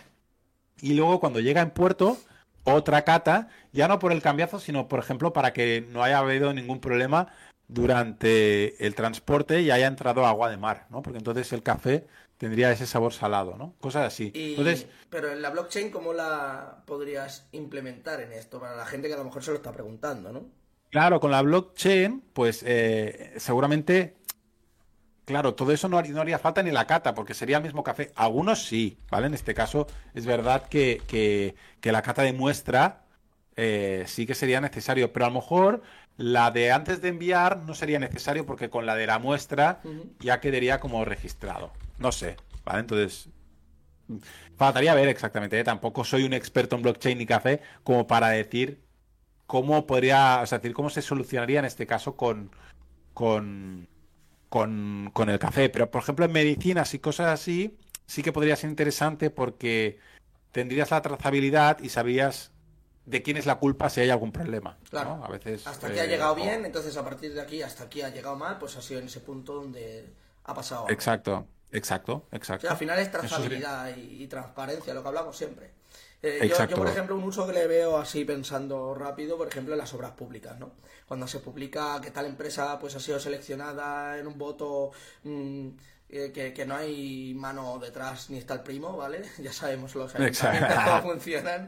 Y 0.82 0.92
luego 0.92 1.20
cuando 1.20 1.40
llega 1.40 1.62
en 1.62 1.70
puerto, 1.70 2.18
otra 2.64 3.02
cata, 3.02 3.48
ya 3.72 3.88
no 3.88 3.98
por 3.98 4.12
el 4.12 4.22
cambiazo, 4.22 4.58
sino 4.60 4.88
por 4.88 4.98
ejemplo 5.00 5.32
para 5.32 5.52
que 5.52 5.86
no 5.90 6.02
haya 6.02 6.18
habido 6.18 6.52
ningún 6.52 6.80
problema 6.80 7.28
durante 7.68 8.84
el 8.86 8.94
transporte 8.94 9.60
y 9.62 9.70
haya 9.70 9.86
entrado 9.86 10.26
agua 10.26 10.50
de 10.50 10.56
mar, 10.56 10.86
¿no? 10.90 11.02
Porque 11.02 11.18
entonces 11.18 11.52
el 11.52 11.62
café 11.62 12.06
tendría 12.38 12.70
ese 12.72 12.86
sabor 12.86 13.12
salado, 13.12 13.56
¿no? 13.56 13.74
Cosas 13.80 14.06
así. 14.06 14.30
Y- 14.34 14.50
Entonces, 14.50 14.86
Pero 15.10 15.32
en 15.32 15.42
la 15.42 15.50
blockchain, 15.50 15.90
¿cómo 15.90 16.12
la 16.12 16.82
podrías 16.86 17.46
implementar 17.52 18.20
en 18.20 18.32
esto? 18.32 18.60
Para 18.60 18.76
la 18.76 18.86
gente 18.86 19.08
que 19.08 19.14
a 19.14 19.18
lo 19.18 19.24
mejor 19.24 19.42
se 19.42 19.50
lo 19.50 19.56
está 19.56 19.72
preguntando, 19.72 20.32
¿no? 20.32 20.46
Claro, 20.90 21.20
con 21.20 21.30
la 21.30 21.40
blockchain, 21.42 22.22
pues 22.34 22.62
eh, 22.66 23.32
seguramente, 23.38 24.16
claro, 25.32 25.54
todo 25.54 25.72
eso 25.72 25.88
no 25.88 25.98
haría, 25.98 26.12
no 26.14 26.20
haría 26.20 26.38
falta 26.38 26.62
ni 26.62 26.70
la 26.70 26.86
cata, 26.86 27.14
porque 27.14 27.34
sería 27.34 27.56
el 27.58 27.62
mismo 27.62 27.82
café. 27.82 28.12
Algunos 28.16 28.64
sí, 28.66 28.98
¿vale? 29.10 29.26
En 29.26 29.34
este 29.34 29.54
caso 29.54 29.86
es 30.14 30.26
verdad 30.26 30.68
que, 30.68 31.02
que- 31.06 31.54
que 31.80 31.92
la 31.92 32.02
cata 32.02 32.22
de 32.22 32.32
muestra 32.32 33.04
eh, 33.56 34.04
sí 34.06 34.26
que 34.26 34.34
sería 34.34 34.60
necesario, 34.60 35.12
pero 35.12 35.26
a 35.26 35.28
lo 35.28 35.34
mejor 35.36 35.82
la 36.16 36.50
de 36.50 36.72
antes 36.72 37.02
de 37.02 37.08
enviar 37.08 37.58
no 37.58 37.74
sería 37.74 37.98
necesario 37.98 38.46
porque 38.46 38.70
con 38.70 38.86
la 38.86 38.94
de 38.96 39.06
la 39.06 39.18
muestra 39.18 39.80
ya 40.20 40.40
quedaría 40.40 40.80
como 40.80 41.04
registrado. 41.04 41.72
No 41.98 42.12
sé, 42.12 42.36
¿vale? 42.64 42.80
Entonces, 42.80 43.28
faltaría 44.56 44.94
ver 44.94 45.08
exactamente, 45.08 45.58
¿eh? 45.58 45.64
Tampoco 45.64 46.04
soy 46.04 46.24
un 46.24 46.32
experto 46.32 46.76
en 46.76 46.82
blockchain 46.82 47.18
ni 47.18 47.26
café 47.26 47.60
como 47.82 48.06
para 48.06 48.28
decir 48.28 48.82
cómo 49.46 49.86
podría, 49.86 50.40
o 50.42 50.46
sea, 50.46 50.58
decir, 50.58 50.74
cómo 50.74 50.90
se 50.90 51.02
solucionaría 51.02 51.60
en 51.60 51.66
este 51.66 51.86
caso 51.86 52.16
con, 52.16 52.50
con, 53.14 53.88
con, 54.52 55.08
con 55.14 55.30
el 55.30 55.38
café. 55.38 55.70
Pero, 55.70 55.90
por 55.90 56.02
ejemplo, 56.02 56.26
en 56.26 56.32
medicinas 56.32 56.92
y 56.92 56.98
cosas 56.98 57.28
así, 57.28 57.78
sí 58.06 58.22
que 58.22 58.32
podría 58.32 58.54
ser 58.54 58.68
interesante 58.68 59.30
porque 59.30 59.98
tendrías 60.52 60.90
la 60.90 61.00
trazabilidad 61.00 61.78
y 61.80 61.88
sabrías 61.88 62.52
de 63.06 63.22
quién 63.22 63.38
es 63.38 63.46
la 63.46 63.54
culpa 63.56 63.88
si 63.88 64.02
hay 64.02 64.10
algún 64.10 64.30
problema. 64.30 64.76
Claro. 64.90 65.16
¿no? 65.16 65.24
A 65.24 65.28
veces. 65.28 65.66
Hasta 65.66 65.86
aquí 65.86 65.96
eh, 65.96 66.02
ha 66.02 66.06
llegado 66.06 66.32
o- 66.32 66.36
bien, 66.36 66.66
entonces 66.66 66.94
a 66.98 67.02
partir 67.02 67.32
de 67.32 67.40
aquí 67.40 67.62
hasta 67.62 67.84
aquí 67.84 68.02
ha 68.02 68.10
llegado 68.10 68.36
mal, 68.36 68.58
pues 68.58 68.76
ha 68.76 68.82
sido 68.82 69.00
en 69.00 69.06
ese 69.06 69.20
punto 69.20 69.54
donde 69.54 70.12
ha 70.44 70.52
pasado. 70.52 70.82
algo. 70.82 70.92
Exacto, 70.92 71.46
exacto, 71.72 72.26
O 72.30 72.36
exacto. 72.36 72.60
sea, 72.66 72.72
al 72.72 72.76
final 72.76 72.98
es 72.98 73.10
trazabilidad 73.10 73.96
y, 73.96 74.22
y 74.22 74.26
transparencia, 74.26 74.92
lo 74.92 75.00
que 75.02 75.08
hablamos 75.08 75.34
siempre. 75.34 75.70
Eh, 76.22 76.38
yo- 76.48 76.56
por 76.76 76.86
ejemplo, 76.92 77.16
un 77.16 77.24
uso 77.24 77.46
que 77.46 77.52
le 77.52 77.66
veo 77.66 77.96
así 77.98 78.24
pensando 78.24 78.94
rápido, 78.94 79.36
por 79.36 79.48
ejemplo, 79.48 79.74
en 79.74 79.78
las 79.78 79.92
obras 79.94 80.12
públicas, 80.12 80.58
¿no? 80.58 80.72
Cuando 81.08 81.26
se 81.26 81.40
publica 81.40 82.00
que 82.00 82.10
tal 82.12 82.26
empresa 82.26 82.78
pues 82.78 82.94
ha 82.94 83.00
sido 83.00 83.18
seleccionada 83.18 84.18
en 84.18 84.26
un 84.28 84.38
voto 84.38 84.92
mm, 85.24 85.68
eh, 86.08 86.30
que, 86.32 86.52
que 86.54 86.64
no 86.66 86.76
hay 86.76 87.32
mano 87.34 87.78
detrás 87.78 88.30
ni 88.30 88.38
está 88.38 88.54
el 88.54 88.60
primo, 88.60 88.96
¿vale? 88.96 89.22
Ya 89.38 89.52
sabemos 89.52 89.94
los 89.94 90.14
ayuntamientos 90.14 90.84
cómo 90.84 91.02
funcionan. 91.02 91.66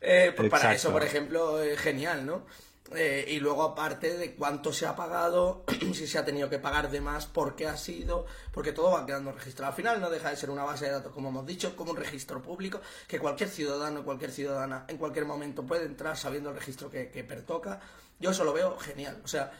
Eh, 0.00 0.32
pues 0.36 0.50
para 0.50 0.74
eso, 0.74 0.92
por 0.92 1.02
ejemplo, 1.02 1.60
es 1.62 1.78
genial, 1.80 2.24
¿no? 2.26 2.46
Eh, 2.94 3.24
y 3.28 3.40
luego 3.40 3.64
aparte 3.64 4.16
de 4.16 4.34
cuánto 4.36 4.72
se 4.72 4.86
ha 4.86 4.94
pagado, 4.94 5.64
si 5.92 6.06
se 6.06 6.18
ha 6.18 6.24
tenido 6.24 6.48
que 6.48 6.58
pagar 6.58 6.88
de 6.90 7.00
más, 7.00 7.26
por 7.26 7.56
qué 7.56 7.66
ha 7.66 7.76
sido, 7.76 8.26
porque 8.52 8.72
todo 8.72 8.92
va 8.92 9.04
quedando 9.04 9.32
registrado. 9.32 9.70
Al 9.70 9.76
final 9.76 10.00
no 10.00 10.08
deja 10.08 10.30
de 10.30 10.36
ser 10.36 10.50
una 10.50 10.62
base 10.62 10.86
de 10.86 10.92
datos, 10.92 11.12
como 11.12 11.30
hemos 11.30 11.44
dicho, 11.46 11.74
como 11.74 11.90
un 11.90 11.96
registro 11.96 12.40
público, 12.40 12.80
que 13.08 13.18
cualquier 13.18 13.48
ciudadano, 13.48 14.04
cualquier 14.04 14.30
ciudadana, 14.30 14.84
en 14.88 14.98
cualquier 14.98 15.24
momento 15.24 15.64
puede 15.64 15.84
entrar 15.84 16.16
sabiendo 16.16 16.50
el 16.50 16.56
registro 16.56 16.88
que, 16.90 17.10
que 17.10 17.24
pertoca. 17.24 17.80
Yo 18.20 18.30
eso 18.30 18.44
lo 18.44 18.52
veo 18.52 18.78
genial. 18.78 19.20
O 19.24 19.28
sea, 19.28 19.52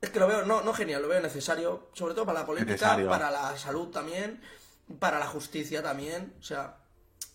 es 0.00 0.10
que 0.10 0.18
lo 0.18 0.26
veo, 0.26 0.44
no, 0.44 0.62
no 0.62 0.72
genial, 0.72 1.02
lo 1.02 1.08
veo 1.08 1.20
necesario, 1.20 1.90
sobre 1.92 2.14
todo 2.14 2.26
para 2.26 2.40
la 2.40 2.46
política, 2.46 2.72
Necesario. 2.72 3.08
para 3.08 3.30
la 3.30 3.56
salud 3.56 3.88
también, 3.90 4.40
para 4.98 5.18
la 5.18 5.26
justicia 5.26 5.82
también. 5.82 6.34
O 6.40 6.42
sea, 6.42 6.78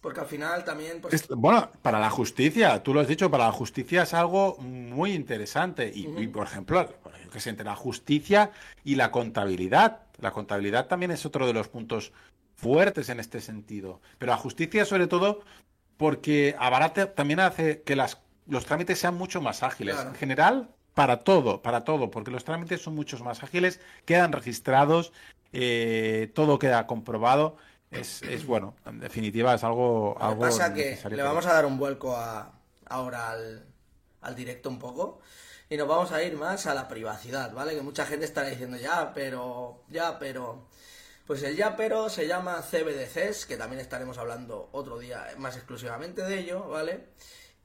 porque 0.07 0.21
al 0.21 0.25
final 0.27 0.63
también, 0.63 1.01
pues... 1.01 1.13
Es- 1.15 1.27
bueno, 1.27 1.69
para 1.81 1.99
la 1.99 2.09
justicia, 2.09 2.81
tú 2.81 2.93
lo 2.93 3.01
has 3.01 3.09
dicho, 3.09 3.29
para 3.29 3.47
la 3.47 3.51
justicia 3.51 4.03
es 4.03 4.13
algo 4.13 4.55
muy 4.59 5.11
interesante. 5.11 5.91
Y, 5.93 6.07
y, 6.17 6.27
por 6.27 6.47
ejemplo, 6.47 6.87
que 7.29 7.41
sé, 7.41 7.49
entre 7.49 7.65
la 7.65 7.75
justicia 7.75 8.51
y 8.85 8.95
la 8.95 9.11
contabilidad. 9.11 10.03
La 10.21 10.31
contabilidad 10.31 10.87
también 10.87 11.11
es 11.11 11.25
otro 11.25 11.45
de 11.45 11.51
los 11.51 11.67
puntos 11.67 12.13
fuertes 12.55 13.09
en 13.09 13.19
este 13.19 13.41
sentido. 13.41 13.99
Pero 14.17 14.31
la 14.31 14.37
justicia, 14.37 14.85
sobre 14.85 15.07
todo, 15.07 15.41
porque 15.97 16.55
abarata, 16.57 17.13
también 17.13 17.41
hace 17.41 17.81
que 17.81 17.97
las, 17.97 18.21
los 18.47 18.65
trámites 18.65 18.99
sean 18.99 19.15
mucho 19.15 19.41
más 19.41 19.61
ágiles. 19.61 19.95
Claro. 19.95 20.11
En 20.11 20.15
general, 20.15 20.69
para 20.93 21.19
todo, 21.19 21.61
para 21.61 21.83
todo, 21.83 22.11
porque 22.11 22.31
los 22.31 22.45
trámites 22.45 22.81
son 22.81 22.95
muchos 22.95 23.21
más 23.21 23.43
ágiles, 23.43 23.81
quedan 24.05 24.31
registrados, 24.31 25.11
eh, 25.51 26.31
todo 26.33 26.59
queda 26.59 26.87
comprobado. 26.87 27.57
Es, 27.91 28.21
es 28.21 28.45
bueno, 28.45 28.75
en 28.85 28.99
definitiva 28.99 29.53
es 29.53 29.63
algo, 29.63 30.13
Lo 30.13 30.19
que 30.19 30.25
algo 30.25 30.41
pasa 30.41 30.73
que 30.73 30.99
le 31.09 31.23
vamos 31.23 31.45
a 31.45 31.53
dar 31.53 31.65
un 31.65 31.77
vuelco 31.77 32.15
a, 32.15 32.51
ahora 32.85 33.31
al, 33.31 33.65
al 34.21 34.35
directo 34.35 34.69
un 34.69 34.77
poco 34.77 35.21
y 35.69 35.77
nos 35.77 35.87
vamos 35.87 36.11
a 36.11 36.23
ir 36.23 36.35
más 36.35 36.65
a 36.65 36.73
la 36.73 36.87
privacidad, 36.87 37.53
¿vale? 37.53 37.75
Que 37.75 37.81
mucha 37.81 38.05
gente 38.05 38.25
estará 38.25 38.49
diciendo 38.49 38.77
ya, 38.77 39.13
pero, 39.13 39.83
ya, 39.89 40.17
pero... 40.19 40.67
Pues 41.25 41.43
el 41.43 41.57
ya, 41.57 41.75
pero 41.75 42.07
se 42.07 42.25
llama 42.25 42.61
CBDCs, 42.61 43.45
que 43.45 43.57
también 43.57 43.81
estaremos 43.81 44.17
hablando 44.17 44.69
otro 44.71 44.97
día 44.97 45.27
más 45.37 45.57
exclusivamente 45.57 46.21
de 46.21 46.39
ello, 46.39 46.69
¿vale? 46.69 47.09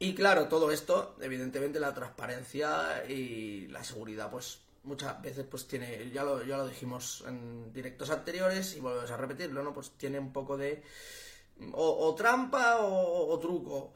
Y 0.01 0.17
claro, 0.17 0.49
todo 0.49 0.73
esto, 0.73 1.15
evidentemente 1.21 1.79
la 1.79 1.95
transparencia 1.95 3.05
y 3.09 3.69
la 3.69 3.85
seguridad, 3.85 4.33
pues 4.33 4.59
muchas 4.85 5.21
veces 5.23 5.47
pues 5.49 5.67
tiene, 5.67 6.11
ya 6.11 6.25
lo, 6.25 6.43
ya 6.45 6.57
lo 6.57 6.67
dijimos 6.67 7.25
en 7.27 7.73
directos 7.73 8.11
anteriores 8.11 8.77
y 8.77 8.81
volvemos 8.81 9.11
a 9.11 9.17
repetirlo, 9.17 9.63
¿no? 9.63 9.73
Pues 9.73 9.93
tiene 9.93 10.19
un 10.19 10.33
poco 10.33 10.57
de 10.57 10.83
o, 11.73 12.15
trampa 12.17 12.79
o, 12.81 13.39
truco. 13.39 13.93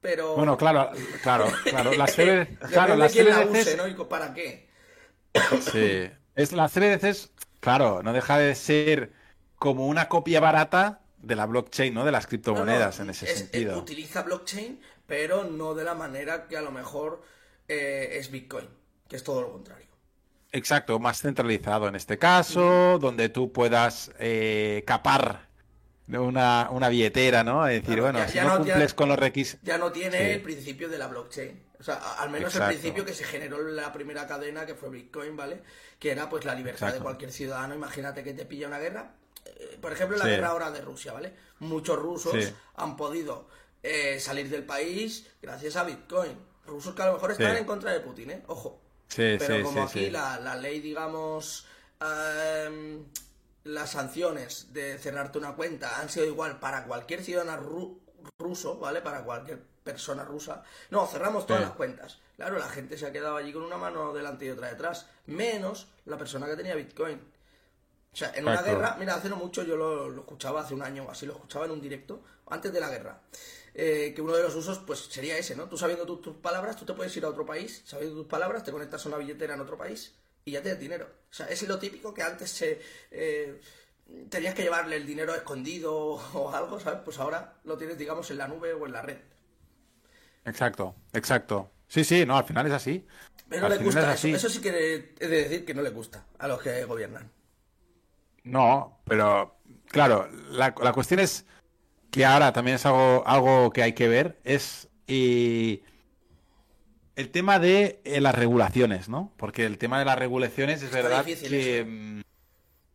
Pero... 0.00 0.36
Bueno, 0.36 0.56
claro, 0.56 0.90
claro, 1.22 1.46
claro. 1.64 1.94
Las 1.94 2.14
claro, 2.70 2.96
las 2.96 3.12
CBDCs... 3.12 3.76
¿no? 3.76 3.88
¿Y 3.88 3.94
para 3.94 4.34
qué? 4.34 4.68
Sí. 5.72 6.10
Es, 6.34 6.50
las 6.50 6.72
CBDCs, 6.72 7.30
claro, 7.60 8.02
no 8.02 8.12
deja 8.12 8.38
de 8.38 8.56
ser 8.56 9.12
como 9.54 9.86
una 9.86 10.08
copia 10.08 10.40
barata 10.40 11.02
de 11.18 11.36
la 11.36 11.46
blockchain, 11.46 11.94
¿no? 11.94 12.04
De 12.04 12.10
las 12.10 12.26
criptomonedas 12.26 12.98
en 12.98 13.10
ese 13.10 13.28
sentido. 13.28 13.78
utiliza 13.78 14.22
blockchain, 14.22 14.80
pero 15.06 15.44
no 15.44 15.74
de 15.74 15.84
la 15.84 15.94
manera 15.94 16.48
que 16.48 16.56
a 16.56 16.60
lo 16.60 16.72
mejor 16.72 17.22
eh, 17.68 18.16
es 18.18 18.32
Bitcoin, 18.32 18.68
que 19.08 19.14
es 19.14 19.22
todo 19.22 19.42
lo 19.42 19.52
contrario. 19.52 19.93
Exacto, 20.54 21.00
más 21.00 21.20
centralizado 21.20 21.88
en 21.88 21.96
este 21.96 22.16
caso, 22.16 23.00
donde 23.00 23.28
tú 23.28 23.52
puedas 23.52 24.12
eh, 24.20 24.84
capar 24.86 25.48
una, 26.06 26.68
una 26.70 26.88
billetera, 26.88 27.42
¿no? 27.42 27.66
Es 27.66 27.82
decir, 27.82 28.00
bueno, 28.00 28.20
si 28.28 28.38
no, 28.38 28.58
cumples 28.58 28.94
con 28.94 29.08
los 29.08 29.18
requisitos. 29.18 29.66
Ya 29.66 29.78
no 29.78 29.90
tiene 29.90 30.34
el 30.34 30.42
principio 30.42 30.88
de 30.88 30.96
la 30.96 31.08
blockchain. 31.08 31.60
O 31.80 31.82
sea, 31.82 31.96
al 32.20 32.30
menos 32.30 32.54
el 32.54 32.66
principio 32.68 33.04
que 33.04 33.12
se 33.14 33.24
generó 33.24 33.60
la 33.62 33.92
primera 33.92 34.28
cadena, 34.28 34.64
que 34.64 34.76
fue 34.76 34.90
Bitcoin, 34.90 35.36
¿vale? 35.36 35.60
Que 35.98 36.12
era 36.12 36.28
pues 36.28 36.44
la 36.44 36.54
libertad 36.54 36.92
de 36.92 37.00
cualquier 37.00 37.32
ciudadano. 37.32 37.74
Imagínate 37.74 38.22
que 38.22 38.32
te 38.32 38.44
pilla 38.44 38.68
una 38.68 38.78
guerra. 38.78 39.10
Eh, 39.44 39.76
por 39.80 39.92
ejemplo, 39.92 40.16
la 40.16 40.28
guerra 40.28 40.50
ahora 40.50 40.70
de 40.70 40.82
Rusia, 40.82 41.12
¿vale? 41.12 41.34
Muchos 41.58 41.98
rusos 41.98 42.54
han 42.76 42.96
podido 42.96 43.48
eh, 43.82 44.20
salir 44.20 44.48
del 44.50 44.62
país 44.62 45.26
gracias 45.42 45.74
a 45.74 45.82
Bitcoin. 45.82 46.38
Rusos 46.64 46.94
que 46.94 47.02
a 47.02 47.06
lo 47.06 47.14
mejor 47.14 47.32
están 47.32 47.56
en 47.56 47.64
contra 47.64 47.90
de 47.90 47.98
Putin, 47.98 48.30
¿eh? 48.30 48.42
Ojo. 48.46 48.83
Pero 49.14 49.64
como 49.64 49.84
aquí 49.84 50.10
la, 50.10 50.40
la, 50.40 50.56
ley, 50.56 50.80
digamos, 50.80 51.66
em, 52.00 53.04
las 53.64 53.90
sanciones 53.90 54.72
de 54.72 54.98
cerrarte 54.98 55.38
una 55.38 55.54
cuenta 55.54 56.00
han 56.00 56.08
sido 56.08 56.26
igual 56.26 56.58
para 56.58 56.84
cualquier 56.84 57.22
ciudadano 57.22 58.00
ruso, 58.38 58.78
¿vale? 58.78 59.00
Para 59.00 59.22
cualquier 59.22 59.60
persona 59.84 60.24
rusa. 60.24 60.62
No, 60.90 61.06
cerramos 61.06 61.46
todas 61.46 61.62
las 61.62 61.72
cuentas. 61.72 62.18
Claro, 62.36 62.58
la 62.58 62.68
gente 62.68 62.98
se 62.98 63.06
ha 63.06 63.12
quedado 63.12 63.36
allí 63.36 63.52
con 63.52 63.62
una 63.62 63.76
mano 63.76 64.12
delante 64.12 64.46
y 64.46 64.50
otra 64.50 64.68
detrás. 64.68 65.06
Menos 65.26 65.88
la 66.06 66.16
persona 66.16 66.46
que 66.46 66.56
tenía 66.56 66.74
Bitcoin. 66.74 67.20
O 68.12 68.16
sea, 68.16 68.32
en 68.34 68.46
una 68.46 68.62
guerra, 68.62 68.96
mira, 68.98 69.14
hace 69.14 69.28
no 69.28 69.36
mucho 69.36 69.62
yo 69.64 69.76
lo, 69.76 70.08
lo, 70.08 70.20
escuchaba, 70.22 70.60
hace 70.60 70.72
un 70.72 70.82
año 70.82 71.04
o 71.04 71.10
así, 71.10 71.26
lo 71.26 71.32
escuchaba 71.32 71.64
en 71.66 71.72
un 71.72 71.80
directo, 71.80 72.22
antes 72.48 72.72
de 72.72 72.80
la 72.80 72.88
guerra. 72.88 73.20
Eh, 73.76 74.12
que 74.14 74.22
uno 74.22 74.34
de 74.36 74.42
los 74.44 74.54
usos, 74.54 74.78
pues 74.78 75.00
sería 75.00 75.36
ese, 75.36 75.56
¿no? 75.56 75.68
Tú 75.68 75.76
sabiendo 75.76 76.06
tus 76.06 76.36
palabras, 76.36 76.76
tú 76.76 76.84
te 76.84 76.94
puedes 76.94 77.16
ir 77.16 77.24
a 77.24 77.28
otro 77.28 77.44
país, 77.44 77.82
sabiendo 77.84 78.16
tus 78.16 78.26
palabras, 78.28 78.62
te 78.62 78.70
conectas 78.70 79.04
a 79.04 79.08
una 79.08 79.18
billetera 79.18 79.54
en 79.54 79.60
otro 79.60 79.76
país 79.76 80.14
y 80.44 80.52
ya 80.52 80.62
tienes 80.62 80.78
dinero. 80.78 81.06
O 81.30 81.34
sea, 81.34 81.46
es 81.46 81.66
lo 81.66 81.78
típico 81.78 82.14
que 82.14 82.22
antes 82.22 82.50
se... 82.50 82.80
Eh, 83.10 83.60
tenías 84.28 84.54
que 84.54 84.62
llevarle 84.62 84.96
el 84.96 85.06
dinero 85.06 85.34
escondido 85.34 85.94
o 86.34 86.52
algo, 86.54 86.78
¿sabes? 86.78 87.00
Pues 87.04 87.18
ahora 87.18 87.54
lo 87.64 87.76
tienes, 87.76 87.98
digamos, 87.98 88.30
en 88.30 88.38
la 88.38 88.46
nube 88.46 88.72
o 88.74 88.86
en 88.86 88.92
la 88.92 89.02
red. 89.02 89.18
Exacto, 90.44 90.94
exacto. 91.12 91.70
Sí, 91.88 92.04
sí, 92.04 92.24
no, 92.26 92.36
al 92.36 92.44
final 92.44 92.66
es 92.66 92.72
así. 92.72 93.06
Pero 93.48 93.62
no 93.62 93.74
le 93.74 93.78
gusta 93.78 94.14
eso. 94.14 94.28
Eso 94.28 94.48
sí 94.48 94.60
que 94.60 95.14
he 95.18 95.28
de 95.28 95.42
decir 95.42 95.64
que 95.64 95.74
no 95.74 95.82
le 95.82 95.90
gusta 95.90 96.26
a 96.38 96.48
los 96.48 96.62
que 96.62 96.84
gobiernan. 96.84 97.30
No, 98.44 99.00
pero 99.04 99.56
claro, 99.86 100.28
la, 100.50 100.74
la 100.80 100.92
cuestión 100.92 101.20
es 101.20 101.46
que 102.14 102.24
ahora 102.24 102.52
también 102.52 102.76
es 102.76 102.86
algo, 102.86 103.24
algo 103.26 103.72
que 103.72 103.82
hay 103.82 103.92
que 103.92 104.06
ver, 104.06 104.38
es 104.44 104.86
el 105.08 105.82
tema 107.32 107.58
de 107.58 108.00
eh, 108.04 108.20
las 108.20 108.36
regulaciones, 108.36 109.08
¿no? 109.08 109.32
Porque 109.36 109.66
el 109.66 109.78
tema 109.78 109.98
de 109.98 110.04
las 110.04 110.16
regulaciones 110.16 110.80
es 110.84 110.92
verdad 110.92 111.24
que 111.24 111.84
mm, 111.84 112.20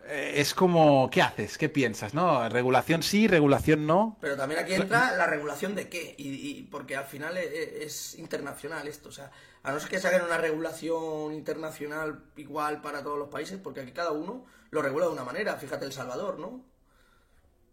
eh, 0.05 0.33
es 0.35 0.53
como, 0.53 1.09
¿qué 1.09 1.21
haces? 1.21 1.57
¿Qué 1.57 1.67
piensas? 1.67 2.13
¿No? 2.13 2.47
Regulación 2.47 3.03
sí, 3.03 3.27
regulación 3.27 3.85
no. 3.85 4.17
Pero 4.21 4.37
también 4.37 4.61
aquí 4.61 4.73
entra 4.73 5.11
la 5.17 5.27
regulación 5.27 5.75
de 5.75 5.89
qué, 5.89 6.15
y, 6.17 6.63
porque 6.71 6.95
al 6.95 7.03
final 7.05 7.35
es, 7.35 8.13
es, 8.13 8.19
internacional 8.19 8.87
esto, 8.87 9.09
o 9.09 9.11
sea, 9.11 9.31
a 9.63 9.73
no 9.73 9.81
ser 9.81 9.89
que 9.89 9.99
se 9.99 10.07
haga 10.07 10.23
una 10.23 10.37
regulación 10.37 11.33
internacional 11.33 12.23
igual 12.37 12.79
para 12.81 13.03
todos 13.03 13.19
los 13.19 13.27
países, 13.27 13.59
porque 13.61 13.81
aquí 13.81 13.91
cada 13.91 14.11
uno 14.11 14.45
lo 14.71 14.81
regula 14.81 15.07
de 15.07 15.11
una 15.11 15.25
manera, 15.25 15.57
fíjate 15.57 15.83
El 15.83 15.91
Salvador, 15.91 16.39
¿no? 16.39 16.68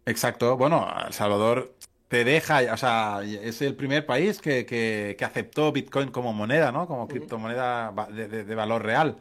Exacto. 0.06 0.56
Bueno, 0.56 0.88
El 1.06 1.12
Salvador 1.12 1.74
te 2.08 2.24
deja, 2.24 2.60
o 2.72 2.76
sea, 2.76 3.20
es 3.24 3.60
el 3.62 3.74
primer 3.74 4.06
país 4.06 4.40
que, 4.40 4.64
que, 4.64 5.24
aceptó 5.24 5.72
Bitcoin 5.72 6.10
como 6.10 6.32
moneda, 6.32 6.70
¿no? 6.70 6.86
Como 6.86 7.08
criptomoneda 7.08 7.92
de, 8.10 8.54
valor 8.54 8.84
real. 8.84 9.16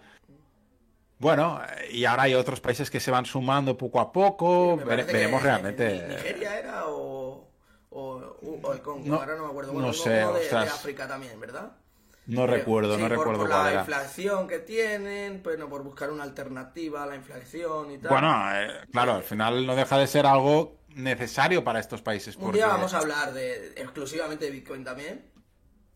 Bueno, 1.17 1.59
y 1.91 2.05
ahora 2.05 2.23
hay 2.23 2.35
otros 2.35 2.59
países 2.59 2.91
que 2.91 2.99
se 2.99 3.09
van 3.09 3.25
sumando 3.25 3.77
poco 3.77 3.99
a 3.99 4.11
poco. 4.11 4.77
veremos 4.77 5.41
realmente. 5.41 6.05
¿Nigeria 6.07 6.59
era 6.59 6.87
o, 6.87 7.47
o, 7.89 8.73
el 8.73 8.81
Congo? 8.81 9.15
ahora 9.15 9.35
no 9.35 9.43
me 9.45 9.49
acuerdo. 9.49 9.73
no 9.73 9.93
sé, 9.93 10.23
uno 10.23 10.33
de, 10.33 10.49
África 10.55 11.07
también, 11.07 11.39
¿verdad? 11.39 11.71
No 12.27 12.47
recuerdo, 12.47 12.97
no 12.97 13.07
recuerdo 13.07 13.41
por 13.41 13.49
cuál 13.49 13.73
la 13.73 13.79
inflación 13.81 14.47
que 14.47 14.59
tienen, 14.59 15.41
pues 15.43 15.59
no 15.59 15.69
por 15.69 15.83
buscar 15.83 16.09
una 16.09 16.23
alternativa 16.23 17.03
a 17.03 17.05
la 17.05 17.15
inflación 17.15 17.91
y 17.91 17.97
tal. 17.99 18.09
Bueno, 18.09 18.33
eh, 18.53 18.67
claro, 18.91 19.13
al 19.13 19.23
final 19.23 19.65
no 19.65 19.75
deja 19.75 19.97
de 19.97 20.07
ser 20.07 20.25
algo 20.25 20.79
necesario 20.95 21.63
para 21.63 21.79
estos 21.79 22.01
países. 22.01 22.35
Un 22.35 22.51
día 22.51 22.67
vamos 22.67 22.93
a 22.93 22.99
hablar 22.99 23.33
de 23.33 23.73
exclusivamente 23.75 24.45
de 24.45 24.51
Bitcoin 24.51 24.83
también. 24.83 25.31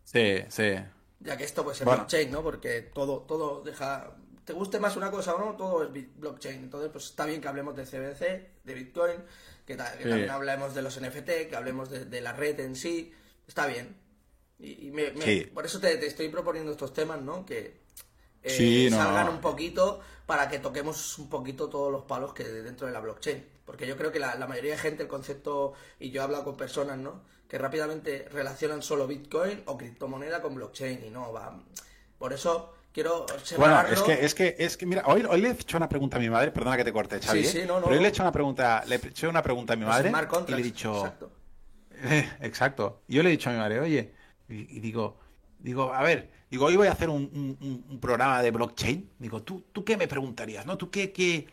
Sí, 0.04 0.44
sí. 0.48 0.74
Ya 1.20 1.36
que 1.36 1.44
esto 1.44 1.64
pues 1.64 1.80
es 1.80 1.86
blockchain, 1.86 2.30
¿no? 2.30 2.42
Porque 2.42 2.82
todo, 2.82 3.22
todo 3.22 3.62
deja... 3.62 4.14
Te 4.44 4.52
guste 4.52 4.80
más 4.80 4.96
una 4.96 5.10
cosa 5.10 5.34
o 5.34 5.38
no, 5.38 5.56
todo 5.56 5.84
es 5.84 5.90
blockchain. 6.16 6.62
Entonces, 6.62 6.90
pues 6.90 7.06
está 7.06 7.24
bien 7.26 7.40
que 7.40 7.48
hablemos 7.48 7.76
de 7.76 7.84
CBC, 7.84 8.64
de 8.64 8.74
Bitcoin, 8.74 9.22
que, 9.66 9.76
también 9.76 10.30
hablemos 10.30 10.74
de 10.74 10.82
los 10.82 11.00
NFT, 11.00 11.48
que 11.48 11.56
hablemos 11.56 11.90
de 11.90 12.20
la 12.20 12.32
red 12.32 12.58
en 12.60 12.74
sí. 12.74 13.12
Está 13.46 13.66
bien. 13.66 13.96
Y, 14.62 14.90
por 15.54 15.64
eso 15.64 15.80
te, 15.80 16.06
estoy 16.06 16.28
proponiendo 16.28 16.72
estos 16.72 16.92
temas, 16.92 17.20
¿no? 17.20 17.46
Que 17.46 17.80
eh, 18.42 18.88
salgan 18.90 19.28
un 19.28 19.40
poquito 19.40 20.00
para 20.26 20.48
que 20.48 20.58
toquemos 20.58 21.18
un 21.18 21.28
poquito 21.28 21.68
todos 21.68 21.90
los 21.90 22.04
palos 22.04 22.34
que 22.34 22.44
dentro 22.44 22.86
de 22.86 22.92
la 22.92 23.00
blockchain. 23.00 23.44
Porque 23.64 23.86
yo 23.86 23.96
creo 23.96 24.12
que 24.12 24.18
la, 24.18 24.36
mayoría 24.46 24.72
de 24.72 24.78
gente, 24.78 25.02
el 25.02 25.08
concepto, 25.08 25.72
y 25.98 26.10
yo 26.10 26.20
he 26.20 26.24
hablado 26.24 26.44
con 26.44 26.56
personas, 26.56 26.98
¿no? 26.98 27.22
Que 27.48 27.58
rápidamente 27.58 28.28
relacionan 28.30 28.82
solo 28.82 29.06
Bitcoin 29.06 29.62
o 29.66 29.78
criptomoneda 29.78 30.42
con 30.42 30.54
blockchain 30.54 31.04
y 31.04 31.10
no 31.10 31.32
va. 31.32 31.58
Por 32.18 32.32
eso 32.32 32.74
quiero 32.92 33.26
Bueno, 33.56 33.82
es 33.82 34.02
que, 34.02 34.24
es 34.24 34.34
que, 34.34 34.56
es 34.58 34.76
que, 34.76 34.86
mira, 34.86 35.04
hoy, 35.06 35.24
hoy 35.28 35.40
le 35.40 35.48
he 35.48 35.52
hecho 35.52 35.76
una 35.76 35.88
pregunta 35.88 36.16
a 36.16 36.20
mi 36.20 36.28
madre, 36.28 36.50
perdona 36.50 36.76
que 36.76 36.84
te 36.84 36.92
corte, 36.92 37.20
Xavi, 37.20 37.44
sí, 37.44 37.50
sí, 37.50 37.58
¿eh? 37.60 37.66
no, 37.66 37.80
no, 37.80 37.86
pero 37.86 37.96
hoy 37.96 38.00
le 38.00 38.06
he 38.06 38.10
hecho 38.10 38.22
una 38.22 38.32
pregunta, 38.32 38.84
le 38.86 38.96
he 38.96 39.06
hecho 39.06 39.28
una 39.28 39.42
pregunta 39.42 39.72
a 39.72 39.76
mi 39.76 39.84
madre 39.84 40.12
y 40.48 40.52
le 40.52 40.60
he 40.60 40.62
dicho... 40.62 40.96
Exacto. 40.96 41.30
exacto. 42.40 43.02
Yo 43.08 43.22
le 43.22 43.30
he 43.30 43.32
dicho 43.32 43.50
a 43.50 43.52
mi 43.52 43.58
madre, 43.58 43.80
oye, 43.80 44.14
y, 44.50 44.80
digo, 44.80 45.18
digo, 45.58 45.92
a 45.92 46.02
ver, 46.02 46.30
digo, 46.50 46.66
hoy 46.66 46.76
voy 46.76 46.88
a 46.88 46.92
hacer 46.92 47.08
un, 47.08 47.98
programa 48.00 48.42
de 48.42 48.50
blockchain. 48.50 49.10
Digo, 49.18 49.42
¿tú, 49.42 49.64
¿tú 49.72 49.84
qué 49.84 49.96
me 49.96 50.08
preguntarías? 50.08 50.66
¿No? 50.66 50.76
¿Tú 50.76 50.90
qué, 50.90 51.12
qué, 51.12 51.46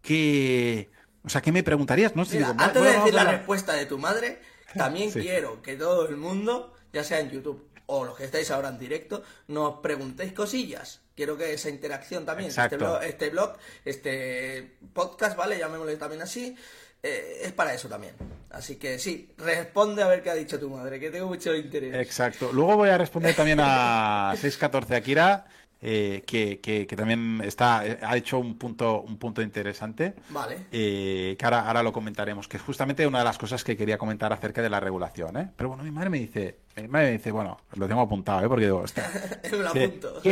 qué... 0.00 0.90
O 1.24 1.28
sea, 1.28 1.40
¿qué 1.40 1.52
me 1.52 1.62
preguntarías? 1.62 2.16
No 2.16 2.24
digo, 2.24 2.54
antes 2.58 2.82
de 2.82 2.92
decir 2.92 3.14
la 3.14 3.24
respuesta 3.24 3.74
de 3.74 3.86
tu 3.86 3.98
madre, 3.98 4.40
también 4.74 5.10
quiero 5.10 5.62
que 5.62 5.76
todo 5.76 6.08
el 6.08 6.16
mundo, 6.16 6.74
ya 6.92 7.04
sea 7.04 7.20
en 7.20 7.30
YouTube 7.30 7.68
o 7.86 8.04
los 8.04 8.16
que 8.16 8.24
estáis 8.24 8.50
ahora 8.50 8.68
en 8.70 8.78
directo, 8.78 9.22
nos 9.48 9.80
preguntéis 9.80 10.32
cosillas. 10.32 11.02
Quiero 11.14 11.36
que 11.36 11.52
esa 11.52 11.68
interacción 11.68 12.24
también, 12.24 12.48
este 12.48 12.76
blog, 12.76 13.02
este 13.02 13.30
blog, 13.30 13.56
este 13.84 14.78
podcast, 14.94 15.36
¿vale? 15.36 15.58
Llamémosle 15.58 15.96
también 15.96 16.22
así, 16.22 16.56
eh, 17.02 17.42
es 17.44 17.52
para 17.52 17.74
eso 17.74 17.88
también. 17.88 18.14
Así 18.50 18.76
que 18.76 18.98
sí, 18.98 19.32
responde 19.38 20.02
a 20.02 20.06
ver 20.06 20.22
qué 20.22 20.30
ha 20.30 20.34
dicho 20.34 20.60
tu 20.60 20.68
madre, 20.68 21.00
que 21.00 21.10
tengo 21.10 21.26
mucho 21.26 21.54
interés. 21.54 21.94
Exacto. 21.94 22.50
Luego 22.52 22.76
voy 22.76 22.90
a 22.90 22.98
responder 22.98 23.34
también 23.34 23.58
a 23.60 24.34
614 24.36 24.94
Akira, 24.94 25.46
eh, 25.80 26.22
que, 26.24 26.60
que, 26.60 26.86
también 26.94 27.40
está, 27.44 27.80
ha 27.80 28.16
hecho 28.16 28.38
un 28.38 28.56
punto, 28.56 29.00
un 29.00 29.16
punto 29.16 29.42
interesante. 29.42 30.14
Vale. 30.28 30.66
Eh, 30.70 31.34
que 31.36 31.44
ahora, 31.44 31.66
ahora, 31.66 31.82
lo 31.82 31.92
comentaremos, 31.92 32.46
que 32.46 32.58
es 32.58 32.62
justamente 32.62 33.04
una 33.06 33.18
de 33.18 33.24
las 33.24 33.38
cosas 33.38 33.64
que 33.64 33.76
quería 33.76 33.98
comentar 33.98 34.32
acerca 34.32 34.62
de 34.62 34.70
la 34.70 34.78
regulación. 34.78 35.36
¿eh? 35.38 35.50
Pero 35.56 35.70
bueno, 35.70 35.82
mi 35.82 35.90
madre 35.90 36.10
me 36.10 36.18
dice, 36.20 36.58
mi 36.76 36.88
madre 36.88 37.06
me 37.06 37.12
dice, 37.12 37.32
bueno, 37.32 37.58
lo 37.74 37.88
tengo 37.88 38.02
apuntado, 38.02 38.44
¿eh? 38.44 38.48
porque 38.48 38.66
digo, 38.66 38.84
está. 38.84 39.10
lo 39.50 39.68
apunto. 39.70 40.22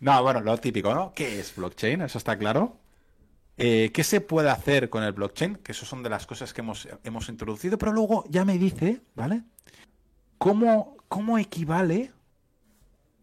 No, 0.00 0.22
bueno, 0.22 0.40
lo 0.40 0.58
típico, 0.58 0.92
¿no? 0.92 1.12
¿Qué 1.14 1.40
es 1.40 1.54
blockchain? 1.54 2.02
Eso 2.02 2.18
está 2.18 2.36
claro. 2.36 2.78
Eh, 3.58 3.90
¿Qué 3.92 4.04
se 4.04 4.20
puede 4.20 4.50
hacer 4.50 4.90
con 4.90 5.02
el 5.02 5.12
blockchain? 5.12 5.56
Que 5.56 5.72
eso 5.72 5.86
son 5.86 6.02
de 6.02 6.10
las 6.10 6.26
cosas 6.26 6.52
que 6.52 6.60
hemos, 6.60 6.88
hemos 7.04 7.28
introducido, 7.28 7.78
pero 7.78 7.92
luego 7.92 8.24
ya 8.28 8.44
me 8.44 8.58
dice, 8.58 9.00
¿vale? 9.14 9.42
¿Cómo, 10.38 10.96
cómo 11.08 11.38
equivale 11.38 12.12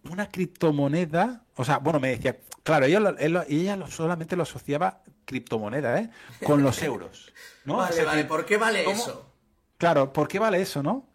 una 0.10 0.30
criptomoneda? 0.30 1.44
O 1.56 1.64
sea, 1.64 1.78
bueno, 1.78 2.00
me 2.00 2.10
decía, 2.10 2.40
claro, 2.64 2.86
ella, 2.86 3.16
ella 3.48 3.88
solamente 3.88 4.36
lo 4.36 4.44
asociaba 4.44 5.04
criptomoneda, 5.26 6.00
¿eh? 6.00 6.10
Con 6.44 6.64
los 6.64 6.82
euros. 6.84 7.32
¿no? 7.66 7.78
Vale, 7.78 8.04
vale, 8.04 8.26
¿por 8.26 8.46
qué 8.46 8.58
vale 8.58 8.90
eso? 8.90 9.30
Claro, 9.78 10.12
¿por 10.14 10.28
qué 10.28 10.40
vale 10.40 10.62
eso, 10.62 10.82
no? 10.82 11.08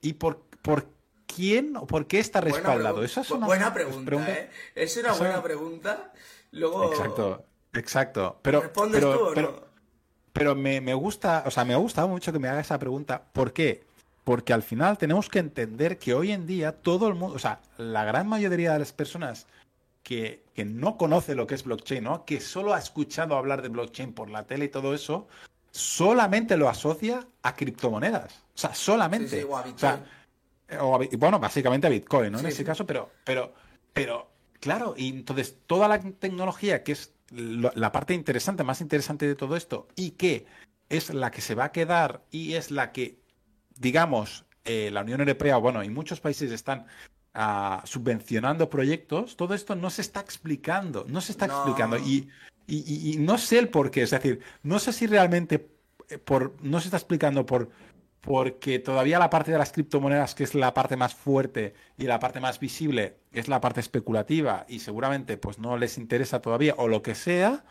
¿Y 0.00 0.14
por, 0.14 0.40
por 0.62 0.88
quién 1.26 1.76
o 1.76 1.86
por 1.86 2.06
qué 2.08 2.18
está 2.18 2.40
respaldado? 2.40 3.04
Esa 3.04 3.20
es 3.20 3.30
una 3.30 3.46
buena 3.46 3.72
pregunta, 3.72 4.28
¿eh? 4.28 4.50
Es 4.74 4.96
una 4.96 5.12
buena 5.12 5.42
pregunta 5.42 6.12
Luego... 6.52 6.90
Exacto, 6.90 7.44
exacto. 7.76 8.38
Pero, 8.42 8.60
¿Respondes 8.62 9.00
pero, 9.00 9.18
tú 9.18 9.24
o 9.26 9.34
pero, 9.34 9.50
no? 9.52 9.60
pero 10.32 10.54
me, 10.54 10.80
me 10.80 10.94
gusta, 10.94 11.44
o 11.46 11.50
sea, 11.50 11.64
me 11.64 11.74
ha 11.74 11.78
gustado 11.78 12.08
mucho 12.08 12.32
que 12.32 12.38
me 12.38 12.48
haga 12.48 12.60
esa 12.60 12.78
pregunta. 12.78 13.22
¿Por 13.32 13.52
qué? 13.52 13.84
Porque 14.24 14.52
al 14.52 14.62
final 14.62 14.98
tenemos 14.98 15.28
que 15.28 15.38
entender 15.38 15.98
que 15.98 16.12
hoy 16.14 16.32
en 16.32 16.46
día 16.46 16.72
todo 16.72 17.08
el 17.08 17.14
mundo, 17.14 17.36
o 17.36 17.38
sea, 17.38 17.60
la 17.78 18.04
gran 18.04 18.28
mayoría 18.28 18.72
de 18.72 18.80
las 18.80 18.92
personas 18.92 19.46
que, 20.02 20.42
que 20.54 20.64
no 20.64 20.96
conoce 20.96 21.34
lo 21.34 21.46
que 21.46 21.54
es 21.54 21.64
blockchain, 21.64 22.02
¿no? 22.04 22.24
Que 22.24 22.40
solo 22.40 22.74
ha 22.74 22.78
escuchado 22.78 23.36
hablar 23.36 23.62
de 23.62 23.68
blockchain 23.68 24.12
por 24.12 24.28
la 24.30 24.44
tele 24.44 24.66
y 24.66 24.68
todo 24.68 24.94
eso, 24.94 25.28
solamente 25.70 26.56
lo 26.56 26.68
asocia 26.68 27.26
a 27.42 27.54
criptomonedas. 27.54 28.32
O 28.54 28.58
sea, 28.58 28.74
solamente. 28.74 29.28
Sí, 29.28 29.36
sí, 29.38 29.46
o 29.48 29.56
a 29.56 29.60
O 29.62 29.78
sea, 29.78 30.04
eh, 30.68 30.78
o 30.78 30.94
a 30.94 30.98
Bi- 30.98 31.10
bueno, 31.16 31.38
básicamente 31.38 31.86
a 31.86 31.90
Bitcoin, 31.90 32.32
¿no? 32.32 32.38
Sí, 32.38 32.44
en 32.46 32.50
ese 32.50 32.64
caso, 32.64 32.86
pero, 32.86 33.10
pero, 33.24 33.52
pero, 33.92 34.28
claro, 34.60 34.94
y 34.96 35.08
entonces 35.10 35.56
toda 35.66 35.86
la 35.88 36.00
tecnología 36.00 36.82
que 36.82 36.92
es 36.92 37.12
lo- 37.30 37.72
la 37.74 37.92
parte 37.92 38.14
interesante, 38.14 38.64
más 38.64 38.80
interesante 38.80 39.26
de 39.26 39.34
todo 39.34 39.56
esto, 39.56 39.88
y 39.96 40.12
que 40.12 40.46
es 40.88 41.12
la 41.12 41.30
que 41.30 41.40
se 41.40 41.54
va 41.54 41.64
a 41.64 41.72
quedar 41.72 42.22
y 42.30 42.54
es 42.54 42.70
la 42.70 42.92
que, 42.92 43.18
digamos, 43.78 44.44
eh, 44.64 44.90
la 44.92 45.02
Unión 45.02 45.20
Europea, 45.20 45.56
bueno, 45.56 45.82
y 45.84 45.88
muchos 45.88 46.20
países 46.20 46.52
están 46.52 46.86
ah, 47.38 47.82
subvencionando 47.84 48.70
proyectos, 48.70 49.36
todo 49.36 49.52
esto 49.54 49.74
no 49.76 49.90
se 49.90 50.00
está 50.00 50.20
explicando, 50.20 51.04
no 51.06 51.20
se 51.20 51.32
está 51.32 51.46
No. 51.46 51.54
explicando. 51.54 51.98
Y, 51.98 52.30
y- 52.66 52.82
y- 52.86 53.12
y 53.12 53.16
no 53.18 53.36
sé 53.36 53.58
el 53.58 53.68
por 53.68 53.90
qué, 53.90 54.02
es 54.04 54.10
decir, 54.10 54.40
no 54.62 54.78
sé 54.78 54.90
si 54.94 55.06
realmente 55.06 55.68
eh, 56.08 56.16
por, 56.16 56.54
no 56.62 56.80
se 56.80 56.86
está 56.86 56.96
explicando 56.96 57.44
por 57.44 57.68
porque 58.26 58.80
todavía 58.80 59.20
la 59.20 59.30
parte 59.30 59.52
de 59.52 59.58
las 59.58 59.70
criptomonedas, 59.70 60.34
que 60.34 60.42
es 60.42 60.56
la 60.56 60.74
parte 60.74 60.96
más 60.96 61.14
fuerte 61.14 61.74
y 61.96 62.06
la 62.06 62.18
parte 62.18 62.40
más 62.40 62.58
visible, 62.58 63.18
es 63.32 63.46
la 63.46 63.60
parte 63.60 63.78
especulativa 63.78 64.66
y 64.68 64.80
seguramente 64.80 65.36
pues 65.36 65.60
no 65.60 65.78
les 65.78 65.96
interesa 65.96 66.42
todavía 66.42 66.74
o 66.76 66.88
lo 66.88 67.02
que 67.02 67.14
sea, 67.14 67.64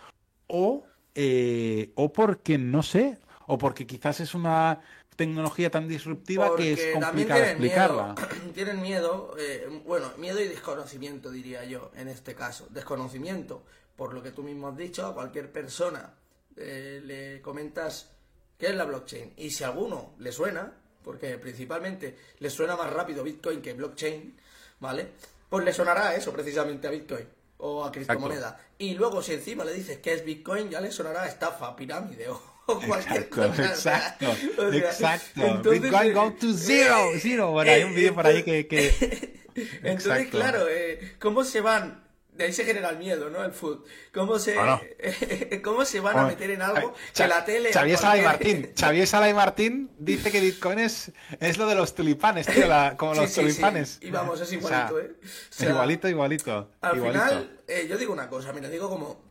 o, 0.47 0.85
eh, 1.13 1.91
o 1.95 2.13
porque 2.13 2.57
no 2.57 2.83
sé, 2.83 3.19
o 3.47 3.57
porque 3.57 3.85
quizás 3.85 4.21
es 4.21 4.33
una 4.33 4.79
tecnología 5.17 5.69
tan 5.69 5.89
disruptiva 5.89 6.55
que 6.55 6.71
es 6.71 6.93
complicado 6.93 7.41
tienen 7.41 7.49
explicarla. 7.49 8.15
miedo, 8.15 8.51
tienen 8.53 8.81
miedo, 8.81 9.35
eh, 9.37 9.81
bueno, 9.85 10.09
miedo 10.17 10.39
y 10.39 10.47
desconocimiento 10.47 11.31
diría 11.31 11.65
yo, 11.65 11.91
en 11.97 12.07
este 12.07 12.33
caso. 12.33 12.67
Desconocimiento, 12.69 13.63
por 13.97 14.13
lo 14.13 14.23
que 14.23 14.31
tú 14.31 14.41
mismo 14.41 14.69
has 14.69 14.77
dicho, 14.77 15.05
a 15.05 15.13
cualquier 15.13 15.51
persona 15.51 16.13
eh, 16.55 17.01
le 17.03 17.41
comentas 17.41 18.14
qué 18.57 18.67
es 18.67 18.75
la 18.75 18.85
blockchain. 18.85 19.33
Y 19.37 19.49
si 19.51 19.63
a 19.63 19.67
alguno 19.67 20.13
le 20.19 20.31
suena, 20.31 20.73
porque 21.03 21.37
principalmente 21.37 22.15
le 22.39 22.49
suena 22.49 22.75
más 22.75 22.91
rápido 22.91 23.23
Bitcoin 23.23 23.61
que 23.61 23.73
blockchain, 23.73 24.35
¿vale? 24.79 25.07
Pues 25.49 25.63
le 25.63 25.73
sonará 25.73 26.15
eso 26.15 26.33
precisamente 26.33 26.87
a 26.87 26.91
Bitcoin 26.91 27.27
o 27.57 27.85
a 27.85 27.91
criptomoneda. 27.91 28.59
Y 28.77 28.95
luego 28.95 29.21
si 29.21 29.33
encima 29.33 29.63
le 29.63 29.73
dices 29.73 29.99
que 29.99 30.13
es 30.13 30.25
Bitcoin, 30.25 30.69
ya 30.69 30.81
le 30.81 30.91
sonará 30.91 31.23
a 31.23 31.27
estafa, 31.27 31.75
pirámide 31.75 32.27
o, 32.29 32.41
o 32.65 32.79
cualquier 32.87 33.23
Exacto, 33.23 33.47
cosa. 33.47 33.65
exacto, 33.65 34.25
o 34.57 34.71
sea, 34.71 34.89
exacto. 34.89 35.41
entonces, 35.45 35.81
Bitcoin 35.81 36.13
go 36.13 36.33
to 36.33 36.53
zero, 36.53 37.11
zero. 37.19 37.51
Bueno, 37.51 37.71
hay 37.71 37.83
un 37.83 37.95
vídeo 37.95 38.13
por 38.15 38.27
ahí 38.27 38.43
que... 38.43 38.67
que... 38.67 39.45
Entonces, 39.83 40.27
claro, 40.29 40.67
eh, 40.69 41.15
¿cómo 41.17 41.45
se 41.45 41.61
van? 41.61 42.04
De 42.36 42.43
ahí 42.43 42.51
se 42.53 42.65
genera 42.65 42.89
el 42.89 42.97
miedo, 42.97 43.29
¿no? 43.29 43.43
El 43.45 43.53
food. 43.53 43.86
¿Cómo 44.13 44.38
se, 44.39 44.55
Bueno. 44.55 44.81
¿cómo 45.63 45.86
se 45.86 46.01
van 46.01 46.17
a 46.19 46.25
meter 46.27 46.51
en 46.51 46.61
algo 46.61 46.93
que 46.93 46.99
Cha- 47.13 47.27
la 47.27 47.45
tele... 47.45 47.71
Xavier 47.71 47.97
Sala 47.97 48.17
y 48.17 48.21
Martín. 48.23 48.71
Xavier 48.77 49.07
Sala 49.07 49.29
y 49.29 49.33
Martín 49.33 49.91
dice 49.97 50.31
que 50.31 50.41
Bitcoin 50.41 50.79
es, 50.79 51.11
es 51.39 51.57
lo 51.57 51.65
de 51.65 51.75
los 51.75 51.95
tulipanes, 51.95 52.45
tío, 52.47 52.67
la- 52.67 52.97
como 52.97 53.13
Sí, 53.15 53.21
los 53.21 53.29
sí, 53.29 53.36
sí. 53.36 53.41
tulipanes. 53.41 53.97
Y 54.01 54.11
vamos, 54.11 54.41
es 54.41 54.47
O 54.47 54.49
sea, 54.49 54.57
igualito, 54.89 54.99
¿eh? 54.99 55.15
O 55.23 55.27
sea, 55.49 55.69
igualito, 55.69 56.07
igualito. 56.09 56.71
Al 56.81 56.97
igualito. 56.97 57.23
final, 57.25 57.59
eh, 57.67 57.88
yo 57.89 57.97
digo 57.97 58.11
una 58.11 58.27
cosa, 58.29 58.51
mira, 58.53 58.69
digo 58.69 58.89
como... 58.89 59.23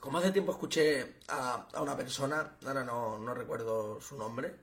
Como 0.00 0.16
hace 0.16 0.30
tiempo 0.32 0.52
escuché 0.52 1.16
a, 1.28 1.66
a 1.74 1.82
una 1.82 1.94
persona, 1.94 2.56
ahora 2.66 2.84
no, 2.84 3.18
no 3.18 3.34
recuerdo 3.34 4.00
su 4.00 4.16
nombre, 4.16 4.54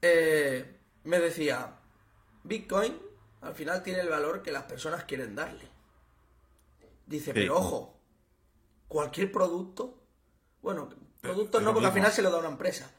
eh, 0.00 0.64
me 1.02 1.18
decía, 1.18 1.72
Bitcoin 2.44 2.96
al 3.40 3.54
final 3.54 3.82
tiene 3.82 3.98
el 4.00 4.08
valor 4.08 4.42
que 4.42 4.52
las 4.52 4.62
personas 4.62 5.02
quieren 5.04 5.34
darle. 5.34 5.68
Dice, 7.08 7.32
Sí. 7.32 7.32
pero 7.32 7.56
ojo, 7.56 7.98
cualquier 8.86 9.32
producto, 9.32 9.98
bueno, 10.60 10.90
productos 11.22 11.60
es 11.60 11.64
no, 11.64 11.72
porque 11.72 11.86
al 11.86 11.92
final 11.94 12.12
se 12.12 12.20
lo 12.22 12.30
da 12.30 12.38
una 12.38 12.50
empresa, 12.50 12.92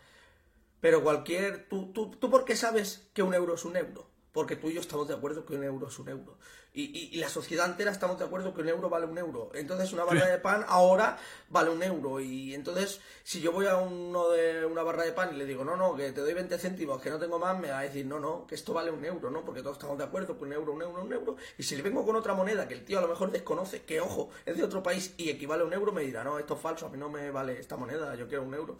pero 0.82 1.04
cualquier, 1.04 1.70
tú, 1.70 1.94
tú, 1.94 2.10
tú 2.12 2.30
por 2.30 2.44
qué 2.44 2.56
sabes 2.56 3.10
que 3.14 3.22
un 3.22 3.36
euro 3.36 3.54
es 3.54 3.66
un 3.66 3.78
euro? 3.78 4.09
Porque 4.32 4.56
tú 4.56 4.70
y 4.70 4.76
yo 4.76 4.82
estamos 4.82 5.08
de 5.08 5.16
acuerdo 5.16 5.46
que 5.46 5.56
un 5.56 5.64
euro 5.64 5.88
es 5.88 5.98
un 6.00 6.08
euro. 6.10 6.38
Y, 6.72 6.84
y- 6.84 7.10
y 7.14 7.18
la 7.18 7.30
sociedad 7.30 7.66
entera 7.68 7.92
estamos 7.92 8.20
de 8.20 8.26
acuerdo 8.26 8.54
que 8.54 8.62
un 8.62 8.70
euro 8.70 8.90
vale 8.90 9.08
un 9.08 9.18
euro. 9.18 9.50
Entonces 9.56 9.92
una 9.92 10.04
barra 10.04 10.28
de 10.28 10.38
pan 10.38 10.64
ahora 10.68 11.18
vale 11.50 11.72
un 11.72 11.82
euro. 11.82 12.20
Y 12.20 12.54
entonces 12.54 13.02
si 13.24 13.42
yo 13.42 13.52
voy 13.52 13.66
a 13.66 13.76
uno 13.78 14.30
de 14.30 14.66
una 14.68 14.84
barra 14.84 15.04
de 15.04 15.14
pan 15.14 15.34
y 15.34 15.38
le 15.38 15.46
digo, 15.46 15.64
no, 15.66 15.76
no, 15.76 15.96
que 15.96 16.12
te 16.12 16.22
doy 16.22 16.34
20 16.36 16.60
céntimos, 16.60 17.02
que 17.02 17.10
no 17.10 17.18
tengo 17.18 17.40
más, 17.40 17.60
me 17.60 17.72
va 17.72 17.80
a 17.80 17.84
decir, 17.84 18.06
no, 18.06 18.20
no, 18.20 18.46
que 18.46 18.54
esto 18.54 18.72
vale 18.72 18.92
un 18.92 19.04
euro, 19.04 19.32
¿no? 19.32 19.44
Porque 19.44 19.64
todos 19.64 19.78
estamos 19.78 19.98
de 19.98 20.04
acuerdo 20.04 20.38
que 20.38 20.44
un 20.44 20.54
euro, 20.54 20.74
un 20.74 20.82
euro, 20.84 21.02
un 21.04 21.12
euro. 21.12 21.36
Y 21.58 21.64
si 21.64 21.76
le 21.76 21.82
vengo 21.82 22.06
con 22.06 22.16
otra 22.16 22.36
moneda 22.36 22.68
que 22.68 22.76
el 22.76 22.86
tío 22.86 23.00
a 23.00 23.02
lo 23.02 23.08
mejor 23.08 23.32
desconoce, 23.32 23.82
que 23.82 24.00
ojo, 24.00 24.30
es 24.46 24.56
de 24.56 24.64
otro 24.64 24.84
país 24.84 25.16
y 25.18 25.30
equivale 25.32 25.64
a 25.64 25.66
un 25.66 25.74
euro, 25.74 25.92
me 25.92 26.04
dirá, 26.04 26.24
no, 26.24 26.38
esto 26.38 26.54
es 26.54 26.62
falso, 26.62 26.86
a 26.86 26.90
mí 26.90 27.00
no 27.00 27.10
me 27.10 27.32
vale 27.32 27.60
esta 27.60 27.78
moneda, 27.78 28.14
yo 28.16 28.28
quiero 28.28 28.44
un 28.44 28.54
euro. 28.54 28.78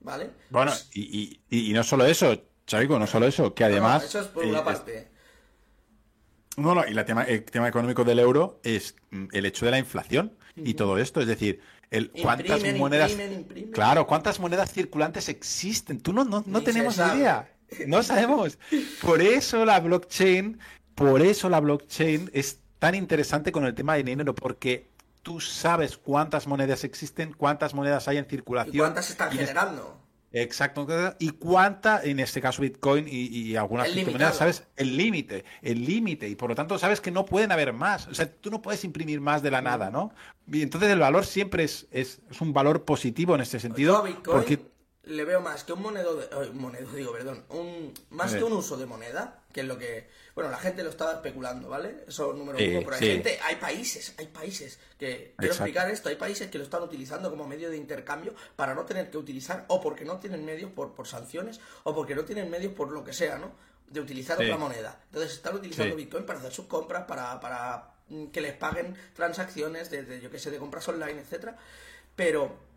¿Vale? 0.00 0.30
Bueno, 0.50 0.70
Pues- 0.70 0.90
y- 0.94 1.40
y- 1.50 1.70
y 1.70 1.72
no 1.72 1.82
solo 1.82 2.04
eso, 2.06 2.34
Chavico, 2.70 3.00
no 3.00 3.06
solo 3.08 3.26
eso, 3.26 3.52
que 3.52 3.64
no, 3.64 3.68
no, 3.70 3.72
además... 3.74 4.04
eso 4.04 4.20
es 4.20 4.26
por 4.28 4.44
eh, 4.44 4.48
una 4.48 4.58
es- 4.58 4.64
parte. 4.64 5.08
No, 6.56 6.74
no, 6.74 6.86
y 6.86 6.94
la 6.94 7.04
tema, 7.04 7.24
el 7.24 7.42
tema 7.44 7.66
económico 7.68 8.04
del 8.04 8.18
euro 8.20 8.60
es 8.62 8.94
mm, 9.10 9.26
el 9.32 9.46
hecho 9.46 9.64
de 9.64 9.72
la 9.72 9.78
inflación 9.78 10.36
y 10.56 10.74
todo 10.74 10.98
esto. 10.98 11.20
Es 11.20 11.26
decir, 11.26 11.60
el, 11.90 12.10
cuántas 12.10 12.58
Imprimen, 12.58 12.78
monedas. 12.78 13.10
imprimen, 13.10 13.40
imprimen. 13.40 13.72
Claro, 13.72 14.06
cuántas 14.06 14.38
monedas 14.38 14.70
circulantes 14.72 15.28
existen. 15.28 16.00
Tú 16.00 16.12
no, 16.12 16.24
no, 16.24 16.44
no 16.46 16.60
tenemos 16.62 16.96
idea. 16.96 17.50
No 17.86 18.02
sabemos. 18.04 18.56
Por 19.02 19.20
eso 19.20 19.64
la 19.64 19.80
blockchain, 19.80 20.58
por 20.94 21.22
eso 21.22 21.48
la 21.48 21.58
blockchain 21.60 22.30
es 22.34 22.60
tan 22.78 22.94
interesante 22.94 23.50
con 23.52 23.64
el 23.64 23.74
tema 23.74 23.94
de 23.94 24.04
dinero, 24.04 24.34
porque 24.34 24.90
tú 25.22 25.40
sabes 25.40 25.96
cuántas 25.96 26.46
monedas 26.46 26.84
existen, 26.84 27.32
cuántas 27.32 27.74
monedas 27.74 28.06
hay 28.06 28.18
en 28.18 28.26
circulación. 28.26 28.74
¿Y 28.76 28.78
cuántas 28.78 29.10
están 29.10 29.32
y 29.32 29.38
generando? 29.38 29.99
Exacto. 30.32 30.86
Y 31.18 31.30
cuánta, 31.30 32.02
en 32.04 32.20
este 32.20 32.40
caso 32.40 32.62
Bitcoin 32.62 33.06
y, 33.08 33.26
y 33.26 33.56
algunas 33.56 33.88
criptomonedas. 33.88 34.36
¿sabes? 34.36 34.64
El 34.76 34.96
límite, 34.96 35.44
el 35.62 35.84
límite. 35.84 36.28
Y 36.28 36.36
por 36.36 36.50
lo 36.50 36.54
tanto, 36.54 36.78
sabes 36.78 37.00
que 37.00 37.10
no 37.10 37.24
pueden 37.24 37.52
haber 37.52 37.72
más. 37.72 38.06
O 38.06 38.14
sea, 38.14 38.30
tú 38.32 38.50
no 38.50 38.62
puedes 38.62 38.84
imprimir 38.84 39.20
más 39.20 39.42
de 39.42 39.50
la 39.50 39.60
nada, 39.60 39.90
¿no? 39.90 40.12
Y 40.50 40.62
entonces 40.62 40.90
el 40.90 40.98
valor 40.98 41.26
siempre 41.26 41.64
es, 41.64 41.88
es, 41.90 42.20
es 42.30 42.40
un 42.40 42.52
valor 42.52 42.84
positivo 42.84 43.34
en 43.34 43.40
este 43.40 43.58
sentido. 43.58 43.96
a 43.96 44.02
Bitcoin 44.02 44.36
Porque, 44.36 44.60
le 45.04 45.24
veo 45.24 45.40
más 45.40 45.64
que 45.64 45.72
un 45.72 45.82
monedo, 45.82 46.14
de, 46.14 46.50
monedo 46.50 46.90
digo, 46.92 47.12
perdón, 47.12 47.44
un, 47.48 47.94
más 48.10 48.34
que 48.34 48.44
un 48.44 48.52
uso 48.52 48.76
de 48.76 48.84
moneda, 48.84 49.42
que 49.52 49.60
es 49.60 49.66
lo 49.66 49.78
que, 49.78 50.08
bueno, 50.34 50.50
la 50.50 50.58
gente 50.58 50.82
lo 50.82 50.90
está 50.90 51.12
especulando, 51.12 51.68
¿vale? 51.68 52.04
Eso 52.06 52.34
número 52.34 52.58
Sí, 52.58 52.68
uno, 52.68 52.80
pero 52.84 52.96
hay 52.96 53.00
sí. 53.00 53.06
gente, 53.06 53.38
hay 53.42 53.56
países, 53.56 54.14
hay 54.18 54.26
países 54.26 54.78
que, 54.98 55.34
quiero 55.38 55.54
explicar 55.54 55.90
esto, 55.90 56.10
hay 56.10 56.16
países 56.16 56.50
que 56.50 56.58
lo 56.58 56.64
están 56.64 56.82
utilizando 56.82 57.30
como 57.30 57.46
medio 57.46 57.70
de 57.70 57.78
intercambio 57.78 58.34
para 58.56 58.74
no 58.74 58.84
tener 58.84 59.10
que 59.10 59.16
utilizar, 59.16 59.64
o 59.68 59.80
porque 59.80 60.04
no 60.04 60.18
tienen 60.18 60.44
medios 60.44 60.70
por, 60.70 60.94
por 60.94 61.06
sanciones, 61.06 61.60
o 61.84 61.94
porque 61.94 62.14
no 62.14 62.24
tienen 62.24 62.50
medios 62.50 62.74
por 62.74 62.92
lo 62.92 63.02
que 63.02 63.14
sea, 63.14 63.38
¿no? 63.38 63.52
De 63.88 64.00
utilizar 64.00 64.40
otra 64.40 64.56
moneda. 64.56 65.00
Entonces 65.06 65.32
están 65.32 65.54
utilizando. 65.56 65.96
Bitcoin 65.96 66.24
para 66.24 66.38
hacer 66.38 66.52
sus 66.52 66.66
compras, 66.66 67.04
para, 67.08 67.40
para 67.40 67.94
mm, 68.08 68.26
que 68.26 68.40
les 68.40 68.52
paguen 68.52 68.94
transacciones 69.14 69.90
de, 69.90 70.04
de, 70.04 70.20
yo 70.20 70.30
que 70.30 70.38
sé, 70.38 70.50
de 70.50 70.58
compras 70.58 70.86
online, 70.86 71.20
etcétera. 71.20 71.56
Pero 72.14 72.69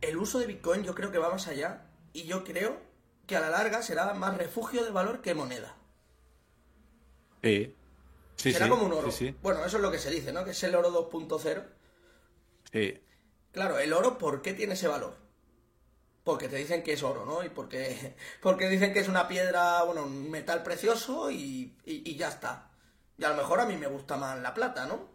el 0.00 0.16
uso 0.18 0.38
de 0.38 0.46
Bitcoin 0.46 0.82
yo 0.84 0.94
creo 0.94 1.10
que 1.12 1.18
va 1.18 1.30
más 1.30 1.48
allá 1.48 1.86
y 2.12 2.24
yo 2.24 2.44
creo 2.44 2.78
que 3.26 3.36
a 3.36 3.40
la 3.40 3.50
larga 3.50 3.82
será 3.82 4.14
más 4.14 4.36
refugio 4.36 4.84
de 4.84 4.90
valor 4.90 5.22
que 5.22 5.34
moneda. 5.34 5.76
sí. 7.42 7.74
Sí, 8.36 8.52
será 8.52 8.66
sí, 8.66 8.70
como 8.70 8.84
un 8.86 8.92
oro. 8.92 9.10
Sí, 9.10 9.34
Bueno, 9.42 9.64
eso 9.64 9.76
es 9.78 9.82
lo 9.82 9.90
que 9.90 9.98
se 9.98 10.10
dice, 10.10 10.32
¿no? 10.32 10.44
Que 10.44 10.50
es 10.52 10.62
el 10.64 10.74
oro 10.74 10.90
2.0. 10.90 11.64
sí. 12.72 13.00
Claro, 13.52 13.78
el 13.78 13.92
oro, 13.92 14.18
¿por 14.18 14.42
qué 14.42 14.54
tiene 14.54 14.74
ese 14.74 14.88
valor? 14.88 15.16
Porque 16.24 16.48
te 16.48 16.56
dicen 16.56 16.82
que 16.82 16.92
es 16.92 17.02
oro, 17.02 17.24
¿no? 17.26 17.42
Y 17.44 17.48
porque, 17.48 18.14
porque 18.42 18.68
dicen 18.68 18.92
que 18.92 19.00
es 19.00 19.08
una 19.08 19.28
piedra, 19.28 19.82
bueno, 19.84 20.04
un 20.04 20.30
metal 20.30 20.62
precioso 20.62 21.30
y, 21.30 21.76
y- 21.84 22.10
y 22.10 22.16
ya 22.16 22.28
está. 22.28 22.70
Y 23.18 23.24
a 23.24 23.30
lo 23.30 23.36
mejor 23.36 23.60
a 23.60 23.66
mí 23.66 23.76
me 23.76 23.86
gusta 23.86 24.16
más 24.16 24.38
la 24.40 24.54
plata, 24.54 24.86
¿no? 24.86 25.10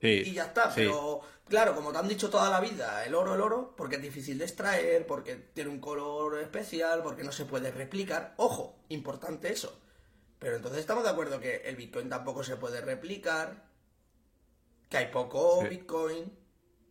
Sí, 0.00 0.22
y 0.24 0.32
ya 0.34 0.44
está. 0.46 0.74
Pero 0.74 1.20
claro, 1.52 1.74
como 1.74 1.92
te 1.92 1.98
han 1.98 2.08
dicho 2.08 2.30
toda 2.30 2.48
la 2.48 2.60
vida, 2.60 3.04
el 3.04 3.14
oro, 3.14 3.34
el 3.34 3.42
oro, 3.42 3.74
porque 3.76 3.96
es 3.96 4.02
difícil 4.02 4.38
de 4.38 4.46
extraer, 4.46 5.06
porque 5.06 5.36
tiene 5.36 5.68
un 5.68 5.80
color 5.80 6.38
especial, 6.40 7.02
porque 7.02 7.24
no 7.24 7.30
se 7.30 7.44
puede 7.44 7.70
replicar. 7.70 8.32
Ojo, 8.38 8.74
importante 8.88 9.52
eso. 9.52 9.78
Pero 10.38 10.56
entonces 10.56 10.80
estamos 10.80 11.04
de 11.04 11.10
acuerdo 11.10 11.40
que 11.40 11.56
el 11.66 11.76
Bitcoin 11.76 12.08
tampoco 12.08 12.42
se 12.42 12.56
puede 12.56 12.80
replicar, 12.80 13.64
que 14.88 14.96
hay 14.96 15.08
poco 15.08 15.58
Sí. 15.60 15.68
Bitcoin. 15.68 16.32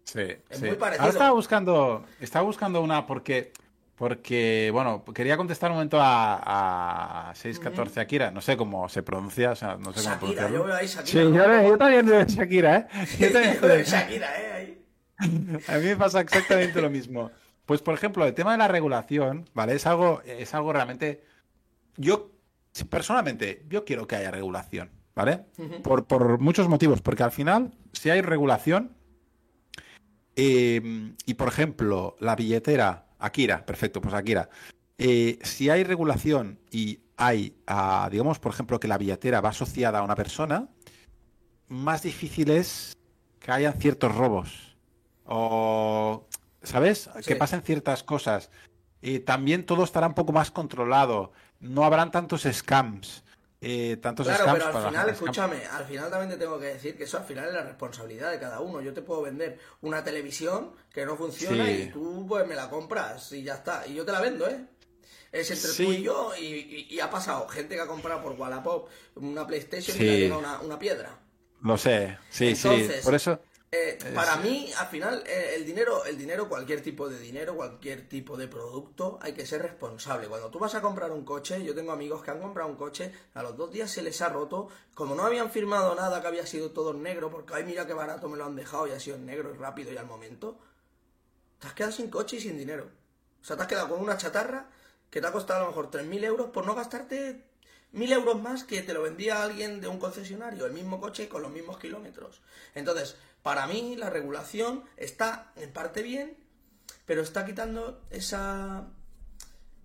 Sí, 0.05 0.20
Es 0.47 0.59
sí. 0.59 0.66
muy 0.66 0.76
parecido. 0.76 1.05
Ahora 1.05 1.12
estaba 1.12 1.32
buscando, 1.32 2.05
estaba 2.20 2.45
buscando 2.45 2.82
una 2.82 3.07
porque 3.07 3.53
porque, 3.96 4.70
bueno, 4.74 5.04
quería 5.14 5.38
contestar 5.38 5.70
un 5.70 5.78
momento 5.78 6.00
a, 6.02 7.30
a 7.30 7.36
614 7.36 8.00
Akira, 8.00 8.32
no 8.32 8.42
sé 8.42 8.58
cómo 8.58 8.89
se 8.89 9.04
pronuncia, 9.04 9.52
o 9.52 9.56
sea, 9.56 9.78
no 9.78 9.94
sé 9.94 10.04
cómo 10.04 10.32
Shakira, 10.32 10.50
yo 10.50 10.64
veo 10.64 10.76
ahí 10.76 10.88
Shakira. 10.88 11.24
yo, 11.24 11.70
yo 11.70 11.78
también 11.78 12.06
veo 12.06 12.24
Shakira, 12.24 12.78
¿eh? 12.78 12.88
Yo 13.20 13.32
también 13.32 13.58
veo 13.62 13.84
Shakira, 13.84 14.42
¿eh? 14.42 14.52
Ahí. 14.54 15.64
A 15.68 15.78
mí 15.78 15.86
me 15.86 15.96
pasa 15.96 16.22
exactamente 16.22 16.82
lo 16.82 16.89
mismo. 16.89 17.32
Pues, 17.66 17.82
por 17.82 17.94
ejemplo, 17.94 18.26
el 18.26 18.34
tema 18.34 18.54
de 18.54 18.58
la 18.58 18.68
regulación, 18.68 19.48
¿vale? 19.54 19.76
Es 19.76 19.86
algo, 19.86 20.22
es 20.26 20.54
algo 20.54 20.74
realmente. 20.74 21.24
Yo, 21.96 22.32
personalmente, 22.89 23.66
yo 23.70 23.86
quiero 23.86 24.08
que 24.08 24.16
haya 24.16 24.32
regulación, 24.32 24.89
¿vale? 25.16 25.46
Por, 25.84 26.06
por 26.06 26.39
muchos 26.39 26.68
motivos. 26.68 27.02
Porque 27.02 27.24
al 27.24 27.32
final, 27.32 27.72
si 27.94 28.10
hay 28.10 28.22
regulación, 28.22 28.92
eh, 30.36 31.14
y 31.26 31.34
por 31.36 31.48
ejemplo, 31.48 32.16
la 32.20 32.36
billetera, 32.36 33.06
Akira, 33.22 33.65
perfecto, 33.65 34.01
pues 34.01 34.13
Akira. 34.13 34.49
Eh, 34.97 35.39
si 35.43 35.69
hay 35.69 35.84
regulación 35.84 36.59
y 36.69 36.99
hay, 37.17 37.55
ah, 37.67 38.09
digamos, 38.11 38.39
por 38.39 38.51
ejemplo, 38.51 38.80
que 38.80 38.88
la 38.88 38.97
billetera 38.97 39.41
va 39.41 39.49
asociada 39.49 39.99
a 39.99 40.03
una 40.03 40.15
persona, 40.15 40.67
más 41.67 42.01
difícil 42.01 42.49
es 42.51 42.97
que 43.39 43.51
hayan 43.51 43.80
ciertos 43.80 44.13
robos. 44.13 44.76
O, 45.26 46.28
¿sabes? 46.63 47.09
Que 47.26 47.36
pasen 47.36 47.61
ciertas 47.61 48.03
cosas. 48.03 48.49
Y 49.01 49.19
también 49.19 49.65
todo 49.65 49.84
estará 49.84 50.07
un 50.07 50.13
poco 50.13 50.34
más 50.34 50.51
controlado. 50.51 51.32
No 51.59 51.86
habrán 51.86 52.11
tantos 52.11 52.43
scams. 52.51 53.24
Eh, 53.64 53.97
tantos 54.01 54.26
Claro, 54.26 54.43
scams 54.43 54.53
pero 54.57 54.66
al 54.68 54.74
para 54.74 54.88
final, 54.89 55.09
escúchame, 55.09 55.66
al 55.68 55.86
final 55.86 56.09
también 56.09 56.32
te 56.32 56.38
tengo 56.38 56.59
que 56.59 56.66
decir 56.66 56.97
que 56.97 57.03
eso 57.03 57.18
al 57.18 57.26
final 57.26 57.47
es 57.47 57.53
la 57.53 57.62
responsabilidad 57.64 58.32
de 58.32 58.39
cada 58.39 58.59
uno. 58.59 58.82
Yo 58.82 58.91
te 58.93 59.03
puedo 59.03 59.22
vender 59.22 59.59
una 59.82 60.03
televisión 60.03 60.72
que 60.91 61.05
no 61.05 61.16
funciona 61.16 61.66
Sí. 61.68 61.72
y 61.84 61.86
tú 61.91 62.26
pues 62.28 62.47
me 62.47 62.55
la 62.55 62.70
compras 62.72 63.32
y 63.34 63.43
ya 63.43 63.53
está. 63.55 63.86
Y 63.86 63.93
yo 63.93 64.03
te 64.03 64.12
la 64.12 64.20
vendo, 64.20 64.47
¿eh? 64.49 64.66
Es 65.32 65.49
entre 65.51 65.70
Sí. 65.72 65.86
tú 65.86 65.91
y 65.93 66.01
yo 66.01 66.32
y, 66.38 66.43
y- 66.45 66.88
y 66.89 66.99
ha 66.99 67.09
pasado 67.12 67.47
gente 67.47 67.76
que 67.76 67.82
ha 67.82 67.88
comprado 67.88 68.22
por 68.24 68.34
Wallapop 68.34 68.89
una 69.16 69.45
PlayStation 69.45 69.95
y 69.95 69.99
Sí. 69.99 70.05
le 70.05 70.12
ha 70.12 70.16
llegado 70.18 70.39
una, 70.39 70.59
una 70.62 70.80
piedra. 70.80 71.20
Lo 71.62 71.78
sé, 71.78 72.18
sí, 72.32 72.55
sí. 72.55 72.68
Entonces, 72.68 73.03
Por 73.05 73.14
eso. 73.14 73.39
Eh, 73.74 73.97
para 74.13 74.36
mí, 74.36 74.69
al 74.78 74.88
final, 74.88 75.24
eh, 75.26 75.53
el 75.55 75.65
dinero, 75.65 76.03
el 76.03 76.17
dinero, 76.17 76.49
cualquier 76.49 76.82
tipo 76.82 77.07
de 77.07 77.17
dinero, 77.17 77.55
cualquier 77.55 78.09
tipo 78.09 78.36
de 78.36 78.49
producto, 78.49 79.17
hay 79.22 79.32
que 79.32 79.45
ser 79.45 79.61
responsable. 79.61 80.28
Cuando 80.28 80.49
tú 80.49 80.59
vas 80.59 80.76
a 80.76 80.82
comprar 80.82 81.09
un 81.11 81.24
coche, 81.24 81.63
yo 81.63 81.74
tengo 81.74 81.93
amigos 81.93 82.22
que 82.22 82.32
han 82.32 82.41
comprado 82.41 82.69
un 82.69 82.76
coche, 82.76 83.13
a 83.34 83.41
los 83.41 83.55
dos 83.55 83.72
días 83.72 83.89
se 83.89 84.01
les 84.01 84.22
ha 84.22 84.28
roto, 84.28 84.67
como 84.93 85.15
no 85.15 85.24
habían 85.24 85.49
firmado 85.51 85.95
nada, 85.95 86.19
que 86.19 86.28
había 86.28 86.45
sido 86.45 86.72
todo 86.72 86.91
en 86.91 87.01
negro, 87.01 87.32
porque 87.32 87.53
ay 87.53 87.63
mira 87.63 87.88
qué 87.88 87.93
barato 87.93 88.28
me 88.28 88.36
lo 88.36 88.43
han 88.43 88.57
dejado 88.57 88.88
y 88.88 88.91
ha 88.91 88.99
sido 88.99 89.15
en 89.15 89.26
negro 89.26 89.53
y 89.55 89.57
rápido 89.57 89.93
y 89.93 89.97
al 89.97 90.05
momento, 90.05 90.59
te 91.59 91.67
has 91.67 91.74
quedado 91.74 91.93
sin 91.93 92.09
coche 92.09 92.36
y 92.36 92.41
sin 92.41 92.57
dinero. 92.57 92.89
O 93.41 93.45
sea, 93.45 93.55
te 93.55 93.61
has 93.61 93.69
quedado 93.69 93.88
con 93.88 94.01
una 94.01 94.17
chatarra 94.17 94.69
que 95.09 95.22
te 95.22 95.28
ha 95.28 95.32
costado 95.32 95.61
a 95.61 95.63
lo 95.63 95.69
mejor 95.69 95.89
3.000 95.89 96.26
euros 96.26 96.49
por 96.49 96.65
no 96.65 96.76
gastarte 96.76 97.45
1.000 97.93 98.13
euros 98.13 98.41
más 98.41 98.63
que 98.63 98.82
te 98.82 98.93
lo 98.93 99.01
vendía 99.01 99.43
alguien 99.43 99.82
de 99.82 99.88
un 99.88 99.99
concesionario, 99.99 100.65
el 100.65 100.72
mismo 100.72 101.01
coche 101.01 101.28
con 101.28 101.41
los 101.41 101.51
mismos 101.51 101.78
kilómetros. 101.78 102.41
Entonces, 102.74 103.17
para 103.44 103.68
mí 103.68 103.96
la 103.96 104.10
regulación 104.10 104.84
está 104.98 105.52
en 105.56 105.72
parte 105.74 106.02
bien, 106.02 106.38
pero 107.06 107.22
está 107.22 107.46
quitando 107.46 108.02
esa 108.10 108.88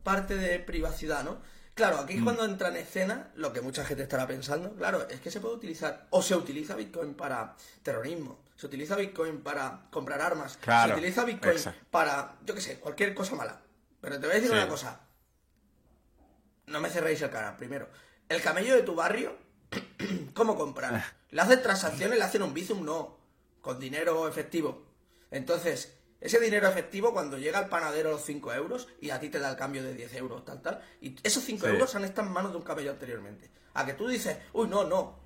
parte 0.03 0.37
de 0.37 0.59
privacidad, 0.61 1.25
¿no? 1.25 1.39
Claro, 1.75 1.99
aquí 1.99 2.15
es 2.17 2.23
cuando 2.23 2.45
entra 2.45 2.69
en 2.71 2.77
escena 2.77 3.31
lo 3.35 3.53
que 3.53 3.61
mucha 3.61 3.85
gente 3.85 4.03
estará 4.05 4.27
pensando. 4.27 4.75
Claro, 4.77 5.07
es 5.11 5.21
que 5.21 5.31
se 5.31 5.41
puede 5.41 5.57
utilizar, 5.57 6.07
o 6.11 6.23
se 6.23 6.35
utiliza 6.35 6.75
Bitcoin 6.75 7.13
para 7.15 7.55
terrorismo, 7.83 8.39
se 8.57 8.67
utiliza 8.67 8.97
Bitcoin 8.97 9.43
para 9.43 9.83
comprar 9.91 10.23
armas, 10.23 10.57
Claro, 10.59 10.95
se 10.95 10.99
utiliza 11.01 11.25
Bitcoin 11.27 11.53
exacto. 11.53 11.85
para, 11.91 12.37
yo 12.45 12.55
qué 12.55 12.61
sé, 12.63 12.81
cualquier 12.81 13.15
cosa 13.15 13.35
mala. 13.37 13.61
Pero 14.01 14.15
te 14.19 14.27
voy 14.27 14.31
a 14.31 14.35
decir 14.37 14.49
Sí. 14.51 14.57
una 14.57 14.69
cosa. 14.69 15.01
No 16.67 16.81
me 16.81 16.89
cerréis 16.89 17.21
el 17.23 17.31
canal, 17.31 17.57
primero. 17.57 17.89
El 18.29 18.41
camello 18.41 18.75
de 18.75 18.83
tu 18.83 18.95
barrio, 18.95 19.37
¿cómo 20.35 20.57
comprar? 20.57 21.05
¿Le 21.31 21.41
hacen 21.43 21.63
transacciones? 21.63 22.19
¿Le 22.19 22.25
hacen 22.25 22.43
un 22.43 22.55
Bizum? 22.55 22.85
No. 22.85 23.16
Con 23.67 23.81
dinero 23.81 24.29
efectivo. 24.29 24.87
Entonces, 25.29 25.99
ese 26.21 26.39
dinero 26.39 26.69
efectivo, 26.69 27.13
cuando 27.13 27.37
llega 27.37 27.59
al 27.59 27.69
panadero 27.69 28.13
los 28.13 28.23
5 28.23 28.53
euros 28.53 28.87
y 29.01 29.11
a 29.11 29.19
ti 29.19 29.29
te 29.29 29.41
da 29.41 29.51
el 29.51 29.57
cambio 29.57 29.83
de 29.83 29.93
10 29.93 30.15
euros, 30.15 30.45
tal, 30.45 30.63
tal, 30.63 30.81
y 31.01 31.17
esos 31.25 31.43
5 31.43 31.67
Sí. 31.67 31.73
euros 31.73 31.93
han 31.97 32.05
estado 32.05 32.29
en 32.29 32.33
manos 32.33 32.53
de 32.53 32.59
un 32.59 32.63
camello 32.63 32.93
anteriormente. 32.93 33.51
A 33.75 33.85
que 33.85 33.95
tú 33.95 34.07
dices, 34.07 34.39
uy, 34.53 34.69
no, 34.69 34.85
no, 34.85 35.19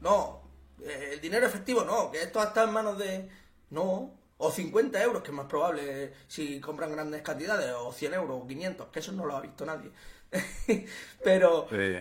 no, 0.00 0.42
eh, 0.82 1.10
el 1.12 1.20
dinero 1.20 1.46
efectivo 1.46 1.84
no, 1.84 2.10
que 2.10 2.22
esto 2.22 2.42
está 2.42 2.64
en 2.64 2.72
manos 2.72 2.98
de... 2.98 3.28
No, 3.70 4.18
o 4.38 4.50
50 4.50 5.00
euros, 5.00 5.22
que 5.22 5.30
es 5.30 5.36
más 5.36 5.46
probable 5.46 6.12
si 6.26 6.58
compran 6.60 6.90
grandes 6.90 7.22
cantidades, 7.22 7.72
o 7.78 7.92
100 7.92 8.14
euros, 8.14 8.42
o 8.42 8.46
500, 8.48 8.88
que 8.88 8.98
eso 8.98 9.12
no 9.12 9.26
lo 9.26 9.36
ha 9.36 9.40
visto 9.40 9.64
nadie. 9.64 9.92
Pero 11.22 11.68
Sí. 11.70 11.96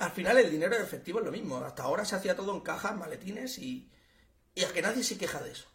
al 0.00 0.10
final 0.10 0.36
el 0.38 0.50
dinero 0.50 0.74
efectivo 0.74 1.20
es 1.20 1.24
lo 1.24 1.30
mismo. 1.30 1.58
Hasta 1.58 1.84
ahora 1.84 2.04
se 2.04 2.16
hacía 2.16 2.34
todo 2.34 2.52
en 2.54 2.60
cajas, 2.60 2.96
maletines 2.96 3.56
y, 3.58 3.88
y 4.58 4.62
es 4.64 4.72
que 4.72 4.82
nadie 4.82 5.04
se 5.04 5.16
queja 5.16 5.40
de 5.40 5.52
eso. 5.52 5.68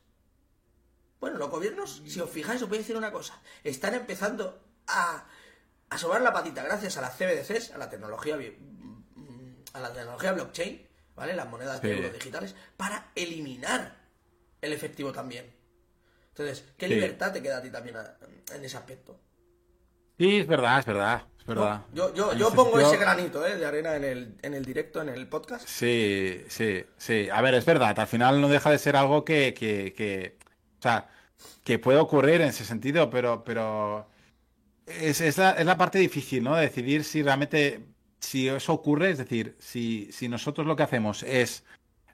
Bueno, 1.21 1.38
los 1.38 1.49
gobiernos, 1.49 2.01
si 2.05 2.19
os 2.19 2.29
fijáis, 2.29 2.61
os 2.61 2.67
voy 2.67 2.79
a 2.79 2.81
decir 2.81 2.97
una 2.97 3.13
cosa. 3.13 3.41
Están 3.63 3.93
empezando 3.93 4.61
a 4.88 5.25
asomar 5.89 6.21
la 6.21 6.34
patita 6.34 6.63
gracias 6.63 6.97
a 6.97 7.01
las 7.01 7.15
CBDCs, 7.17 7.71
a 7.71 7.77
la 7.77 7.89
tecnología 7.89 8.38
a 9.73 9.79
la 9.79 9.93
tecnología 9.93 10.34
blockchain, 10.34 10.86
¿vale? 11.15 11.34
Las 11.34 11.47
monedas 11.49 11.81
de 11.81 11.95
euros 11.95 12.13
digitales, 12.13 12.55
para 12.75 13.11
eliminar 13.15 13.95
el 14.61 14.73
efectivo 14.73 15.13
también. 15.13 15.55
Entonces, 16.29 16.65
¿qué 16.77 16.88
Sí. 16.88 16.95
libertad 16.95 17.31
te 17.31 17.41
queda 17.41 17.59
a 17.59 17.61
ti 17.61 17.69
también 17.71 17.95
a- 17.95 18.17
en 18.53 18.65
ese 18.65 18.75
aspecto? 18.77 19.19
Sí, 20.17 20.39
es 20.39 20.47
verdad, 20.47 20.79
es 20.79 20.86
verdad, 20.86 21.25
verdad. 21.46 21.82
Yo, 21.94 22.14
yo, 22.14 22.34
yo 22.34 22.50
pongo 22.52 22.72
sentido- 22.80 22.94
ese 22.94 22.98
granito 23.02 23.46
¿eh? 23.46 23.58
de 23.58 23.66
arena 23.66 23.96
en 23.96 24.04
el, 24.04 24.36
en 24.41 24.54
el 24.54 24.64
directo, 24.66 25.02
en 25.02 25.10
el 25.10 25.28
podcast. 25.28 25.68
Sí, 25.68 26.44
sí, 26.48 26.84
sí. 26.98 27.28
A 27.32 27.41
ver, 27.41 27.54
es 27.56 27.66
verdad, 27.66 28.00
al 28.00 28.08
final 28.08 28.39
no 28.41 28.48
deja 28.48 28.70
de 28.72 28.78
ser 28.80 28.96
algo 28.96 29.24
que, 29.26 29.54
que, 29.54 29.94
que- 29.94 30.38
o 30.80 30.82
sea, 30.82 31.10
que 31.64 31.80
puede 31.80 32.00
ocurrir 32.00 32.41
en 32.41 32.50
ese 32.50 32.66
sentido, 32.66 33.10
pero, 33.10 33.44
pero 33.44 34.08
es, 34.86 35.22
es 35.22 35.38
la, 35.38 35.52
es 35.52 35.66
la 35.66 35.78
parte 35.78 35.98
difícil, 36.00 36.44
¿no? 36.44 36.56
De 36.56 36.62
decidir 36.64 37.04
si 37.04 37.24
realmente, 37.24 37.82
si 38.20 38.48
eso 38.50 38.74
ocurre, 38.74 39.12
es 39.12 39.18
decir, 39.18 39.56
si, 39.60 40.10
si 40.12 40.28
nosotros 40.30 40.66
lo 40.68 40.76
que 40.76 40.84
hacemos 40.84 41.24
es 41.24 41.64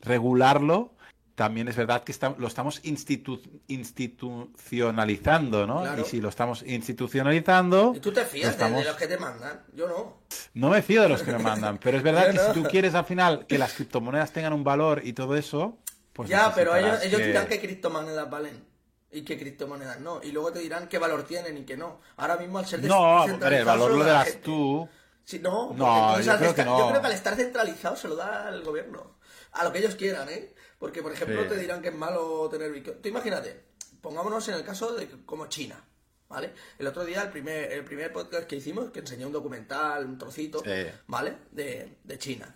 regularlo, 0.01 0.93
también 1.39 1.69
es 1.69 1.77
verdad 1.77 2.03
que 2.03 2.11
está- 2.11 2.35
lo 2.37 2.47
estamos 2.47 2.83
institu- 2.83 3.41
institucionalizando, 3.67 5.65
¿no? 5.65 5.81
Claro. 5.83 6.01
Y 6.01 6.05
si 6.05 6.19
lo 6.19 6.27
estamos 6.27 6.63
institucionalizando, 6.63 7.93
¿Y 7.95 8.01
tú 8.01 8.11
te 8.11 8.25
fías 8.25 8.47
de- 8.47 8.51
estamos... 8.51 8.79
de 8.83 8.89
los 8.89 8.97
que 8.97 9.07
te 9.07 9.17
mandan? 9.17 9.63
Yo 9.73 9.87
no. 9.87 10.17
No 10.53 10.69
me 10.69 10.81
fío 10.81 11.01
de 11.03 11.07
los 11.09 11.23
que 11.23 11.31
me 11.31 11.39
mandan, 11.39 11.77
pero 11.77 11.95
es 11.97 12.03
verdad 12.03 12.27
que 12.31 12.33
no. 12.33 12.53
si 12.53 12.61
tú 12.61 12.67
quieres 12.69 12.93
al 12.93 13.05
final 13.05 13.45
que 13.47 13.57
las 13.57 13.71
criptomonedas 13.73 14.33
tengan 14.33 14.51
un 14.51 14.65
valor 14.65 15.01
y 15.05 15.13
todo 15.13 15.37
eso, 15.37 15.77
pues 16.11 16.27
ya, 16.29 16.53
pero 16.53 16.75
ellos, 16.75 16.91
necesitarás 16.91 17.05
ellos 17.07 17.21
que- 17.21 17.27
dirán 17.27 17.47
que 17.47 17.59
criptomonedas 17.61 18.29
valen 18.29 18.65
y 19.11 19.21
que 19.21 19.39
criptomonedas 19.39 20.01
no. 20.01 20.19
Y 20.21 20.33
luego 20.33 20.51
te 20.51 20.59
dirán 20.59 20.89
qué 20.89 20.97
valor 20.97 21.23
tienen 21.23 21.57
y 21.57 21.63
qué 21.63 21.77
no. 21.77 22.01
Ahora 22.17 22.35
mismo 22.35 22.59
al 22.59 22.65
ser 22.65 22.83
No, 22.83 23.23
hombre, 23.23 23.59
el 23.59 23.65
valor 23.65 23.91
lo 23.91 24.03
da 24.03 24.03
a 24.03 24.07
la 24.07 24.13
das 24.19 24.25
gente. 24.27 24.41
tú. 24.43 24.89
Sí, 25.23 25.39
no, 25.39 25.73
No, 25.73 26.19
yo 26.19 26.37
creo 26.37 26.53
que 26.53 26.61
estar- 26.61 26.65
yo 26.65 26.79
no. 26.79 26.89
creo 26.89 27.01
que 27.01 27.07
al 27.07 27.13
estar 27.13 27.35
centralizado 27.35 27.95
se 27.95 28.07
lo 28.09 28.15
da 28.17 28.49
el 28.49 28.61
gobierno. 28.63 29.15
A 29.53 29.63
lo 29.63 29.71
que 29.71 29.79
ellos 29.79 29.95
quieran, 29.95 30.27
¿eh? 30.29 30.53
Porque, 30.79 31.03
por 31.03 31.11
ejemplo, 31.11 31.43
Sí. 31.43 31.49
te 31.49 31.57
dirán 31.57 31.81
que 31.81 31.89
es 31.89 31.95
malo 31.95 32.47
tener 32.49 32.71
Bitcoin. 32.71 33.01
Tú 33.01 33.09
imagínate, 33.09 33.63
pongámonos 34.01 34.47
en 34.47 34.55
el 34.55 34.63
caso 34.63 34.93
de 34.95 35.07
como 35.25 35.47
China, 35.47 35.83
¿vale? 36.29 36.53
El 36.79 36.87
otro 36.87 37.03
día, 37.05 37.21
el 37.21 37.29
primer, 37.31 37.71
el 37.71 37.83
primer 37.85 38.11
podcast 38.13 38.47
que 38.47 38.55
hicimos, 38.55 38.89
que 38.91 38.99
enseñó 38.99 39.27
un 39.27 39.33
documental, 39.33 40.05
un 40.05 40.17
trocito, 40.17 40.63
Sí. 40.63 40.87
¿vale? 41.07 41.35
De, 41.51 41.97
de 42.03 42.17
China. 42.17 42.55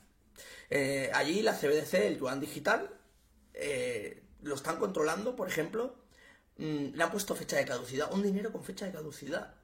Eh, 0.70 1.12
allí 1.14 1.42
la 1.42 1.54
CBDC, 1.54 2.08
el 2.08 2.18
yuan 2.18 2.40
digital, 2.40 2.90
eh, 3.54 4.24
lo 4.42 4.56
están 4.56 4.78
controlando, 4.78 5.36
por 5.36 5.48
ejemplo, 5.48 5.96
mm, 6.58 6.96
le 6.96 7.04
han 7.04 7.12
puesto 7.12 7.36
fecha 7.36 7.58
de 7.58 7.66
caducidad, 7.66 8.12
un 8.14 8.24
dinero 8.24 8.52
con 8.52 8.64
fecha 8.64 8.86
de 8.86 8.92
caducidad. 8.94 9.56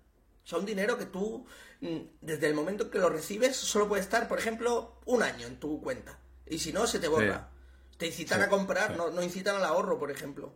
O 0.44 0.48
sea, 0.50 0.60
un 0.60 0.66
dinero 0.66 0.98
que 0.98 1.06
tú, 1.06 1.46
mm, 1.82 1.98
desde 2.22 2.48
el 2.48 2.56
momento 2.56 2.86
en 2.86 2.90
que 2.92 2.98
lo 3.00 3.10
recibes, 3.10 3.56
solo 3.56 3.88
puede 3.88 4.02
estar, 4.02 4.28
por 4.28 4.38
ejemplo, 4.40 5.00
un 5.06 5.24
año 5.24 5.48
en 5.48 5.60
tu 5.60 5.82
cuenta. 5.82 6.20
Y 6.46 6.60
si 6.60 6.74
no, 6.74 6.88
se 6.88 7.00
te 7.00 7.08
borra. 7.08 7.52
Te 8.00 8.08
incitan 8.08 8.40
Sí, 8.40 8.46
a 8.46 8.50
comprar, 8.50 8.92
sí. 8.94 8.98
no, 8.98 9.12
no 9.12 9.22
incitan 9.22 9.58
al 9.58 9.66
ahorro, 9.66 10.00
por 10.00 10.10
ejemplo. 10.10 10.52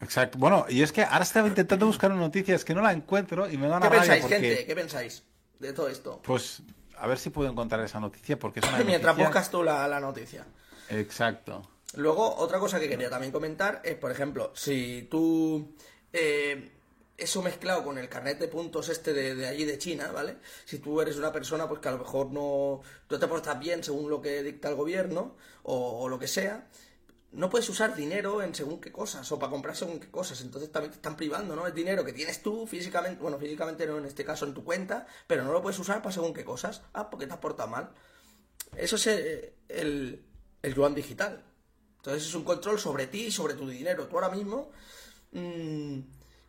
Exacto. 0.00 0.38
Bueno, 0.38 0.66
y 0.68 0.82
es 0.82 0.92
que 0.92 1.02
ahora 1.02 1.24
estaba 1.24 1.48
intentando 1.48 1.86
buscar 1.86 2.12
una 2.12 2.20
noticia, 2.20 2.54
es 2.54 2.64
que 2.64 2.74
no 2.74 2.82
la 2.82 2.92
encuentro 2.92 3.50
y 3.50 3.56
me 3.56 3.66
da 3.66 3.78
una 3.78 3.88
¿Qué 3.88 3.96
rabia 3.96 4.00
pensáis, 4.12 4.22
porque, 4.22 4.38
gente? 4.40 4.66
¿Qué 4.66 4.74
pensáis 4.76 5.22
de 5.58 5.72
todo 5.72 5.88
esto? 5.88 6.20
pues, 6.22 6.62
a 6.98 7.06
ver 7.06 7.18
si 7.18 7.30
puedo 7.30 7.50
encontrar 7.50 7.80
esa 7.84 7.98
noticia 7.98 8.38
porque 8.38 8.60
es 8.60 8.68
una 8.68 8.78
Mientras 8.84 9.16
noticia- 9.16 9.26
buscas 9.28 9.50
tú 9.50 9.62
la, 9.62 9.88
la 9.88 9.98
noticia. 10.00 10.46
Exacto. 10.90 11.68
Luego, 11.94 12.36
otra 12.36 12.58
cosa 12.58 12.78
que 12.78 12.88
quería 12.88 13.08
también 13.08 13.32
comentar 13.32 13.80
es, 13.82 13.94
por 13.96 14.10
ejemplo, 14.12 14.52
si 14.54 15.08
tú 15.10 15.74
eh, 16.12 16.75
eso 17.18 17.42
mezclado 17.42 17.82
con 17.82 17.98
el 17.98 18.08
carnet 18.08 18.38
de 18.38 18.48
puntos 18.48 18.88
este 18.88 19.12
de, 19.12 19.46
allí 19.46 19.64
de 19.64 19.78
China, 19.78 20.10
¿vale? 20.12 20.38
Si 20.64 20.78
tú 20.78 21.00
eres 21.00 21.16
una 21.16 21.32
persona 21.32 21.68
pues 21.68 21.80
que 21.80 21.88
a 21.88 21.92
lo 21.92 21.98
mejor 21.98 22.30
no, 22.30 22.82
no 23.08 23.18
te 23.18 23.26
portas 23.26 23.58
bien 23.58 23.82
según 23.82 24.10
lo 24.10 24.20
que 24.20 24.42
dicta 24.42 24.68
el 24.68 24.74
gobierno 24.74 25.36
o, 25.62 26.08
lo 26.08 26.18
que 26.18 26.28
sea, 26.28 26.68
no 27.32 27.50
puedes 27.50 27.68
usar 27.68 27.96
dinero 27.96 28.42
en 28.42 28.54
según 28.54 28.80
qué 28.80 28.92
cosas 28.92 29.30
o 29.32 29.38
para 29.38 29.50
comprar 29.50 29.76
según 29.76 29.98
qué 29.98 30.10
cosas. 30.10 30.40
Entonces 30.42 30.70
también 30.70 30.90
te 30.92 30.96
están 30.96 31.16
privando, 31.16 31.56
¿no? 31.56 31.66
Es 31.66 31.74
dinero 31.74 32.04
que 32.04 32.12
tienes 32.12 32.42
tú 32.42 32.66
físicamente, 32.66 33.20
bueno, 33.22 33.38
físicamente 33.38 33.86
no 33.86 33.98
en 33.98 34.04
este 34.04 34.24
caso 34.24 34.46
en 34.46 34.54
tu 34.54 34.64
cuenta, 34.64 35.06
pero 35.26 35.42
no 35.42 35.52
lo 35.52 35.62
puedes 35.62 35.78
usar 35.78 36.02
para 36.02 36.12
según 36.12 36.34
qué 36.34 36.44
cosas. 36.44 36.82
Ah, 36.92 37.10
porque 37.10 37.26
te 37.26 37.32
has 37.32 37.38
portado 37.38 37.68
mal. 37.68 37.90
Eso 38.76 38.96
es 38.96 39.06
el, 39.06 39.52
el, 39.68 40.24
el 40.62 40.74
yuan 40.74 40.94
digital. 40.94 41.42
Entonces 41.96 42.28
es 42.28 42.34
un 42.34 42.44
control 42.44 42.78
sobre 42.78 43.06
ti 43.06 43.26
y 43.26 43.30
sobre 43.32 43.54
tu 43.54 43.68
dinero. 43.68 44.06
Tú 44.06 44.16
ahora 44.16 44.30
mismo, 44.30 44.70
mmm, 45.32 45.98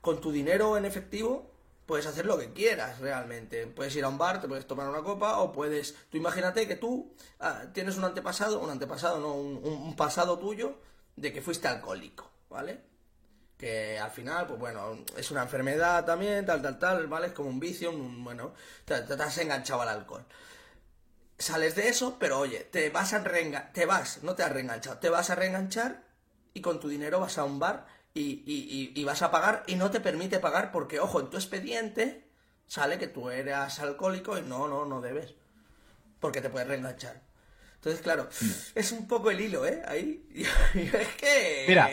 con 0.07 0.21
tu 0.21 0.31
dinero 0.31 0.77
en 0.77 0.85
efectivo, 0.85 1.51
puedes 1.85 2.05
hacer 2.05 2.25
lo 2.25 2.39
que 2.39 2.53
quieras 2.53 2.99
realmente. 2.99 3.67
Puedes 3.67 3.93
ir 3.97 4.05
a 4.05 4.07
un 4.07 4.17
bar, 4.17 4.39
te 4.39 4.47
puedes 4.47 4.65
tomar 4.65 4.87
una 4.87 5.03
copa 5.03 5.39
o 5.39 5.51
puedes... 5.51 5.95
Tú 6.09 6.15
imagínate 6.15 6.65
que 6.65 6.77
tú 6.77 7.13
ah, 7.41 7.63
tienes 7.73 7.97
un 7.97 8.05
antepasado, 8.05 8.61
un 8.61 8.69
antepasado, 8.69 9.19
no, 9.19 9.33
un, 9.33 9.93
pasado 9.97 10.39
tuyo 10.39 10.79
de 11.17 11.33
que 11.33 11.41
fuiste 11.41 11.67
alcohólico, 11.67 12.31
¿vale? 12.49 12.79
Que 13.57 13.99
al 13.99 14.11
final, 14.11 14.47
pues 14.47 14.57
bueno, 14.57 14.97
es 15.17 15.29
una 15.29 15.41
enfermedad 15.41 16.05
también, 16.05 16.45
tal, 16.45 16.61
tal, 16.61 16.79
tal, 16.79 17.07
¿vale? 17.07 17.27
Es 17.27 17.33
como 17.33 17.49
un 17.49 17.59
vicio, 17.59 17.91
un, 17.91 18.23
bueno, 18.23 18.53
te, 18.85 19.01
te 19.01 19.21
has 19.21 19.37
enganchado 19.39 19.81
al 19.81 19.89
alcohol. 19.89 20.25
Sales 21.37 21.75
de 21.75 21.89
eso, 21.89 22.15
pero 22.17 22.39
oye, 22.39 22.61
te 22.61 22.89
vas 22.91 23.11
a 23.11 23.19
reenganchar, 23.19 23.73
te 23.73 23.85
vas, 23.85 24.23
no 24.23 24.35
te 24.35 24.43
has 24.43 24.53
reenganchado, 24.53 24.99
te 24.99 25.09
vas 25.09 25.29
a 25.31 25.35
reenganchar 25.35 26.07
y 26.53 26.61
con 26.61 26.79
tu 26.79 26.87
dinero 26.87 27.19
vas 27.19 27.37
a 27.37 27.43
un 27.43 27.59
bar 27.59 27.96
y, 28.19 29.03
vas 29.03 29.21
a 29.21 29.31
pagar 29.31 29.63
y 29.67 29.75
no 29.75 29.91
te 29.91 29.99
permite 29.99 30.39
pagar 30.39 30.71
porque, 30.71 30.99
ojo, 30.99 31.19
en 31.19 31.29
tu 31.29 31.37
expediente 31.37 32.23
sale 32.67 32.97
que 32.97 33.07
tú 33.07 33.29
eras 33.29 33.79
alcohólico 33.79 34.37
y 34.37 34.41
no, 34.41 34.67
no, 34.67 34.85
no 34.85 35.01
debes. 35.01 35.35
Porque 36.19 36.41
te 36.41 36.49
puedes 36.49 36.67
reenganchar. 36.67 37.21
Entonces, 37.75 38.01
claro, 38.01 38.27
mm. 38.41 38.45
es 38.75 38.91
un 38.91 39.07
poco 39.07 39.29
el 39.29 39.39
hilo, 39.39 39.65
¿eh? 39.65 39.81
Ahí. 39.87 40.25
es 40.73 41.07
que. 41.15 41.65
Mira, 41.67 41.89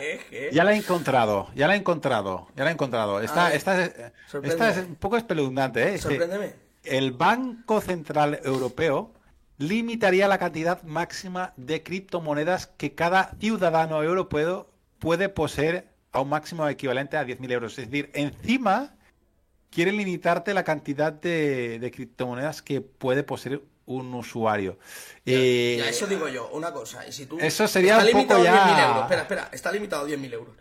ya 0.50 0.64
la 0.64 0.72
he 0.72 0.76
encontrado, 0.76 1.50
ya 1.54 1.68
la 1.68 1.74
he 1.74 1.78
encontrado, 1.78 2.48
ya 2.56 2.64
la 2.64 2.70
he 2.70 2.72
encontrado. 2.72 3.20
Esta, 3.20 3.52
esta, 3.52 3.84
esta, 3.84 4.70
es 4.70 4.78
un 4.78 4.96
poco 4.96 5.16
espeluznante, 5.16 5.94
¿eh? 5.94 5.98
Sorpréndeme. 5.98 6.54
El 6.84 7.12
Banco 7.12 7.80
Central 7.80 8.40
Europeo 8.44 9.12
limitaría 9.58 10.26
la 10.26 10.38
cantidad 10.38 10.82
máxima 10.82 11.52
de 11.56 11.82
criptomonedas 11.82 12.66
que 12.66 12.94
cada 12.94 13.36
ciudadano 13.38 14.02
europeo 14.02 14.68
puede 14.98 15.28
poseer 15.28 15.93
a 16.14 16.20
un 16.20 16.28
máximo 16.28 16.66
equivalente 16.68 17.16
a 17.16 17.26
10.000 17.26 17.52
euros. 17.52 17.78
Es 17.78 17.90
decir, 17.90 18.10
encima 18.14 18.94
quieren 19.70 19.96
limitarte 19.96 20.54
la 20.54 20.62
cantidad 20.62 21.12
de, 21.12 21.90
criptomonedas 21.92 22.62
que 22.62 22.80
puede 22.80 23.24
poseer 23.24 23.62
un 23.86 24.14
usuario. 24.14 24.78
Ya, 25.26 25.34
eh, 25.34 25.88
eso 25.88 26.06
digo 26.06 26.28
yo, 26.28 26.48
una 26.52 26.72
cosa. 26.72 27.06
Y 27.06 27.12
si 27.12 27.26
tú, 27.26 27.38
eso 27.40 27.66
sería 27.66 27.98
está 27.98 28.04
un 28.04 28.12
limitado 28.12 28.40
poco 28.40 28.54
ya... 28.54 28.88
euros. 28.88 29.02
Espera, 29.02 29.22
espera, 29.22 29.48
está 29.52 29.72
limitado 29.72 30.06
a 30.06 30.08
10.000 30.08 30.32
euros. 30.32 30.56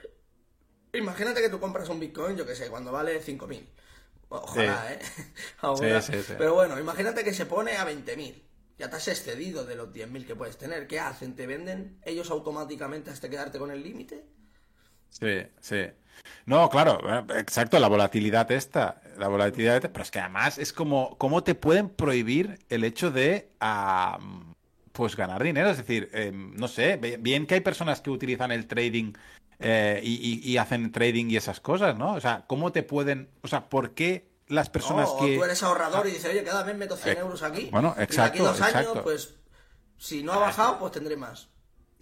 Imagínate 0.94 1.42
que 1.42 1.50
tú 1.50 1.60
compras 1.60 1.88
un 1.90 2.00
Bitcoin, 2.00 2.36
yo 2.36 2.46
que 2.46 2.56
sé, 2.56 2.68
cuando 2.70 2.92
vale 2.92 3.22
5.000. 3.22 3.64
Ojalá, 4.30 4.92
¿eh? 4.92 5.00
Sí, 6.02 6.14
sí, 6.24 6.34
Pero 6.36 6.56
bueno, 6.56 6.80
imagínate 6.80 7.24
que 7.24 7.34
se 7.34 7.46
pone 7.46 7.78
a 7.78 7.86
20.000. 7.86 8.42
Ya 8.80 8.90
te 8.90 8.96
has 8.96 9.08
excedido 9.08 9.66
de 9.66 9.76
los 9.76 9.90
10.000 9.94 10.26
que 10.26 10.36
puedes 10.36 10.58
tener. 10.58 10.88
¿Qué 10.88 11.00
hacen? 11.00 11.36
¿Te 11.36 11.46
venden 11.46 12.00
ellos 12.04 12.32
automáticamente 12.32 13.12
hasta 13.12 13.30
quedarte 13.30 13.60
con 13.60 13.70
el 13.70 13.84
límite? 13.84 14.33
Sí, 15.20 15.48
sí. 15.60 15.86
No, 16.46 16.70
claro, 16.70 17.00
eh, 17.08 17.24
exacto, 17.40 17.80
la 17.80 17.88
volatilidad 17.88 18.52
esta, 18.52 19.02
la 19.18 19.28
volatilidad 19.28 19.78
esta, 19.78 19.92
pero 19.92 20.04
es 20.04 20.12
que 20.12 20.20
además 20.20 20.58
es 20.58 20.74
como, 20.74 21.18
¿cómo 21.18 21.44
te 21.44 21.56
pueden 21.56 21.90
prohibir 21.90 22.60
el 22.70 22.84
hecho 22.84 23.12
de, 23.12 23.50
pues, 24.92 25.16
ganar 25.16 25.42
dinero? 25.42 25.70
Es 25.70 25.78
decir, 25.78 26.10
em, 26.14 26.54
no 26.56 26.68
sé, 26.68 26.98
bien 26.98 27.46
que 27.48 27.56
hay 27.56 27.62
personas 27.62 28.02
que 28.02 28.10
utilizan 28.10 28.52
el 28.52 28.68
trading 28.68 29.14
eh, 29.60 30.02
y, 30.04 30.58
hacen 30.58 30.92
trading 30.92 31.28
y 31.30 31.38
esas 31.38 31.62
cosas, 31.62 31.98
¿no? 31.98 32.14
O 32.14 32.22
sea, 32.22 32.44
¿cómo 32.48 32.72
te 32.72 32.84
pueden, 32.84 33.30
o 33.42 33.48
sea, 33.48 33.70
por 33.70 33.92
qué 33.92 34.28
las 34.48 34.70
personas 34.70 35.10
que... 35.20 35.38
tú 35.38 35.44
eres 35.44 35.64
ahorrador 35.64 36.08
y 36.08 36.12
dices, 36.12 36.30
oye, 36.30 36.44
cada 36.44 36.64
vez 36.64 36.76
meto 36.76 36.98
100 36.98 37.16
eh, 37.16 37.20
euros 37.22 37.44
aquí. 37.44 37.70
Bueno, 37.72 37.96
exacto. 37.98 38.40
Y 38.40 38.46
aquí 38.46 38.60
dos 38.60 38.62
años, 38.62 39.00
pues, 39.04 39.36
si 39.98 40.24
no 40.24 40.34
ha 40.34 40.38
bajado, 40.38 40.80
pues 40.80 40.92
tendré 40.92 41.16
más. 41.16 41.48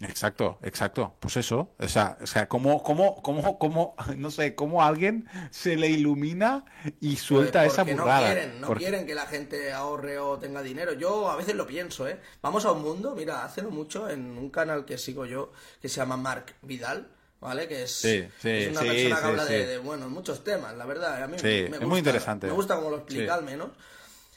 Exacto, 0.02 0.58
exacto. 0.62 1.16
Pues 1.20 1.36
eso. 1.36 1.74
O 1.78 1.88
sea, 1.88 2.18
o 2.20 2.26
sea 2.26 2.48
¿cómo, 2.48 2.82
cómo, 2.82 3.22
cómo, 3.22 3.58
cómo, 3.58 3.94
no 4.16 4.30
sé, 4.30 4.54
cómo 4.54 4.82
alguien 4.82 5.28
se 5.50 5.76
le 5.76 5.88
ilumina 5.88 6.64
y 7.00 7.10
pues 7.10 7.22
suelta 7.22 7.64
esa 7.64 7.84
burrada? 7.84 8.28
No 8.28 8.34
quieren, 8.34 8.60
no 8.60 8.74
quieren 8.74 9.06
que 9.06 9.14
la 9.14 9.26
gente 9.26 9.72
ahorre 9.72 10.18
o 10.18 10.38
tenga 10.38 10.62
dinero. 10.62 10.92
Yo 10.92 11.30
a 11.30 11.36
veces 11.36 11.54
lo 11.54 11.66
pienso, 11.66 12.08
¿eh? 12.08 12.18
Vamos 12.40 12.64
a 12.64 12.72
un 12.72 12.82
mundo, 12.82 13.14
mira, 13.16 13.44
hace 13.44 13.62
mucho 13.62 14.08
en 14.08 14.36
un 14.36 14.50
canal 14.50 14.84
que 14.84 14.98
sigo 14.98 15.24
yo, 15.24 15.52
que 15.80 15.88
se 15.88 15.96
llama 15.96 16.16
Mark 16.16 16.54
Vidal, 16.62 17.08
¿vale? 17.40 17.68
Que 17.68 17.84
es, 17.84 18.04
una 18.04 18.80
persona 18.80 19.20
que 19.20 19.26
habla 19.26 19.44
de, 19.44 19.78
bueno, 19.78 20.08
muchos 20.08 20.42
temas, 20.42 20.76
la 20.76 20.86
verdad. 20.86 21.22
A 21.22 21.26
mí 21.26 21.36
me, 21.42 21.62
gusta, 21.62 21.76
es 21.76 21.88
muy 21.88 21.98
interesante. 21.98 22.46
Me 22.48 22.52
gusta 22.52 22.76
cómo 22.76 22.90
lo 22.90 22.98
explica 22.98 23.34
al 23.34 23.44
menos. 23.44 23.70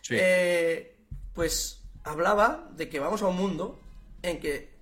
Eh, 0.09 0.95
pues 1.33 1.81
hablaba 2.03 2.69
de 2.75 2.87
que 2.87 2.99
vamos 2.99 3.23
a 3.23 3.27
un 3.27 3.35
mundo 3.35 3.79
en 4.21 4.39
que 4.39 4.74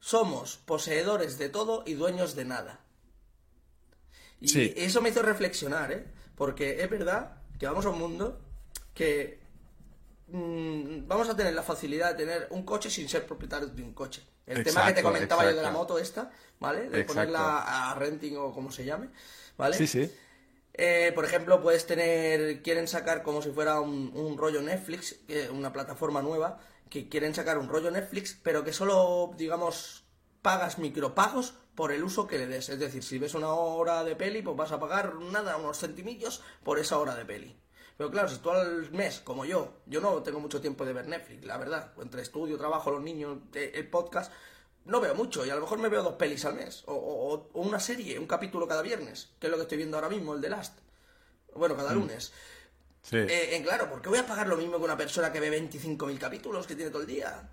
somos 0.00 0.56
poseedores 0.58 1.38
de 1.38 1.48
todo 1.48 1.82
y 1.86 1.94
dueños 1.94 2.34
de 2.34 2.44
nada. 2.44 2.80
Y 4.40 4.80
eso 4.80 5.00
me 5.00 5.08
hizo 5.08 5.22
reflexionar, 5.22 5.92
¿eh? 5.92 6.04
Porque 6.36 6.82
es 6.82 6.90
verdad 6.90 7.38
que 7.58 7.66
vamos 7.66 7.84
a 7.86 7.90
un 7.90 7.98
mundo 7.98 8.40
que 8.94 9.40
mm, 10.28 11.08
vamos 11.08 11.28
a 11.28 11.36
tener 11.36 11.54
la 11.54 11.62
facilidad 11.62 12.14
de 12.14 12.24
tener 12.24 12.46
un 12.50 12.62
coche 12.62 12.90
sin 12.90 13.08
ser 13.08 13.26
propietarios 13.26 13.74
de 13.74 13.82
un 13.82 13.92
coche. 13.92 14.22
El 14.46 14.64
tema 14.64 14.86
que 14.86 14.94
te 14.94 15.02
comentaba 15.02 15.44
yo 15.44 15.56
de 15.56 15.62
la 15.62 15.70
moto 15.70 15.98
esta, 15.98 16.30
¿vale? 16.60 16.88
De 16.88 17.04
ponerla 17.04 17.90
a 17.90 17.94
renting 17.94 18.36
o 18.36 18.52
como 18.52 18.70
se 18.70 18.84
llame, 18.84 19.08
¿vale? 19.56 19.76
Sí, 19.76 19.86
sí. 19.86 20.10
Eh, 20.72 21.10
por 21.14 21.24
ejemplo, 21.24 21.60
puedes 21.60 21.86
tener, 21.86 22.62
quieren 22.62 22.86
sacar 22.86 23.24
como 23.24 23.42
si 23.42 23.50
fuera 23.50 23.80
un, 23.80 24.12
un 24.14 24.38
rollo 24.38 24.62
Netflix, 24.62 25.16
una 25.52 25.72
plataforma 25.72 26.22
nueva, 26.22 26.60
que 26.90 27.08
quieren 27.08 27.34
sacar 27.34 27.58
un 27.58 27.68
rollo 27.68 27.90
Netflix, 27.90 28.38
pero 28.42 28.64
que 28.64 28.72
solo, 28.72 29.32
digamos, 29.36 30.04
pagas 30.42 30.78
micropagos 30.78 31.54
por 31.74 31.92
el 31.92 32.02
uso 32.02 32.26
que 32.26 32.38
le 32.38 32.46
des. 32.46 32.68
Es 32.68 32.78
decir, 32.78 33.02
si 33.02 33.18
ves 33.18 33.34
una 33.34 33.50
hora 33.50 34.04
de 34.04 34.16
peli, 34.16 34.42
pues 34.42 34.56
vas 34.56 34.72
a 34.72 34.80
pagar 34.80 35.14
nada, 35.16 35.56
unos 35.56 35.78
centimillos 35.78 36.42
por 36.64 36.78
esa 36.78 36.98
hora 36.98 37.14
de 37.14 37.24
peli. 37.24 37.56
Pero 37.96 38.10
claro, 38.10 38.28
si 38.28 38.38
tú 38.38 38.50
al 38.50 38.90
mes, 38.92 39.20
como 39.20 39.44
yo, 39.44 39.74
yo 39.86 40.00
no 40.00 40.22
tengo 40.22 40.38
mucho 40.38 40.60
tiempo 40.60 40.84
de 40.84 40.92
ver 40.92 41.08
Netflix, 41.08 41.44
la 41.44 41.58
verdad. 41.58 41.92
Entre 42.00 42.22
estudio, 42.22 42.56
trabajo, 42.56 42.92
los 42.92 43.02
niños, 43.02 43.38
eh, 43.54 43.72
el 43.74 43.88
podcast, 43.90 44.32
no 44.84 45.00
veo 45.00 45.16
mucho. 45.16 45.44
Y 45.44 45.50
a 45.50 45.56
lo 45.56 45.62
mejor 45.62 45.78
me 45.78 45.88
veo 45.88 46.04
dos 46.04 46.14
pelis 46.14 46.44
al 46.44 46.54
mes. 46.54 46.84
O, 46.86 47.48
una 47.54 47.80
serie, 47.80 48.18
un 48.18 48.26
capítulo 48.26 48.68
cada 48.68 48.82
viernes, 48.82 49.30
que 49.40 49.48
es 49.48 49.50
lo 49.50 49.56
que 49.56 49.62
estoy 49.62 49.78
viendo 49.78 49.96
ahora 49.96 50.08
mismo, 50.08 50.34
el 50.34 50.40
de 50.40 50.48
Last. 50.48 50.78
Bueno, 51.54 51.76
cada 51.76 51.92
mm. 51.92 51.94
lunes. 51.94 52.32
Eh, 53.12 53.56
en 53.56 53.62
claro, 53.62 53.88
¿por 53.88 54.02
qué 54.02 54.08
voy 54.08 54.18
a 54.18 54.26
pagar 54.26 54.46
lo 54.48 54.56
mismo 54.56 54.78
que 54.78 54.84
una 54.84 54.96
persona 54.96 55.32
que 55.32 55.40
ve 55.40 55.50
25.000 55.50 56.18
capítulos 56.18 56.66
que 56.66 56.74
tiene 56.74 56.90
todo 56.90 57.02
el 57.02 57.08
día? 57.08 57.48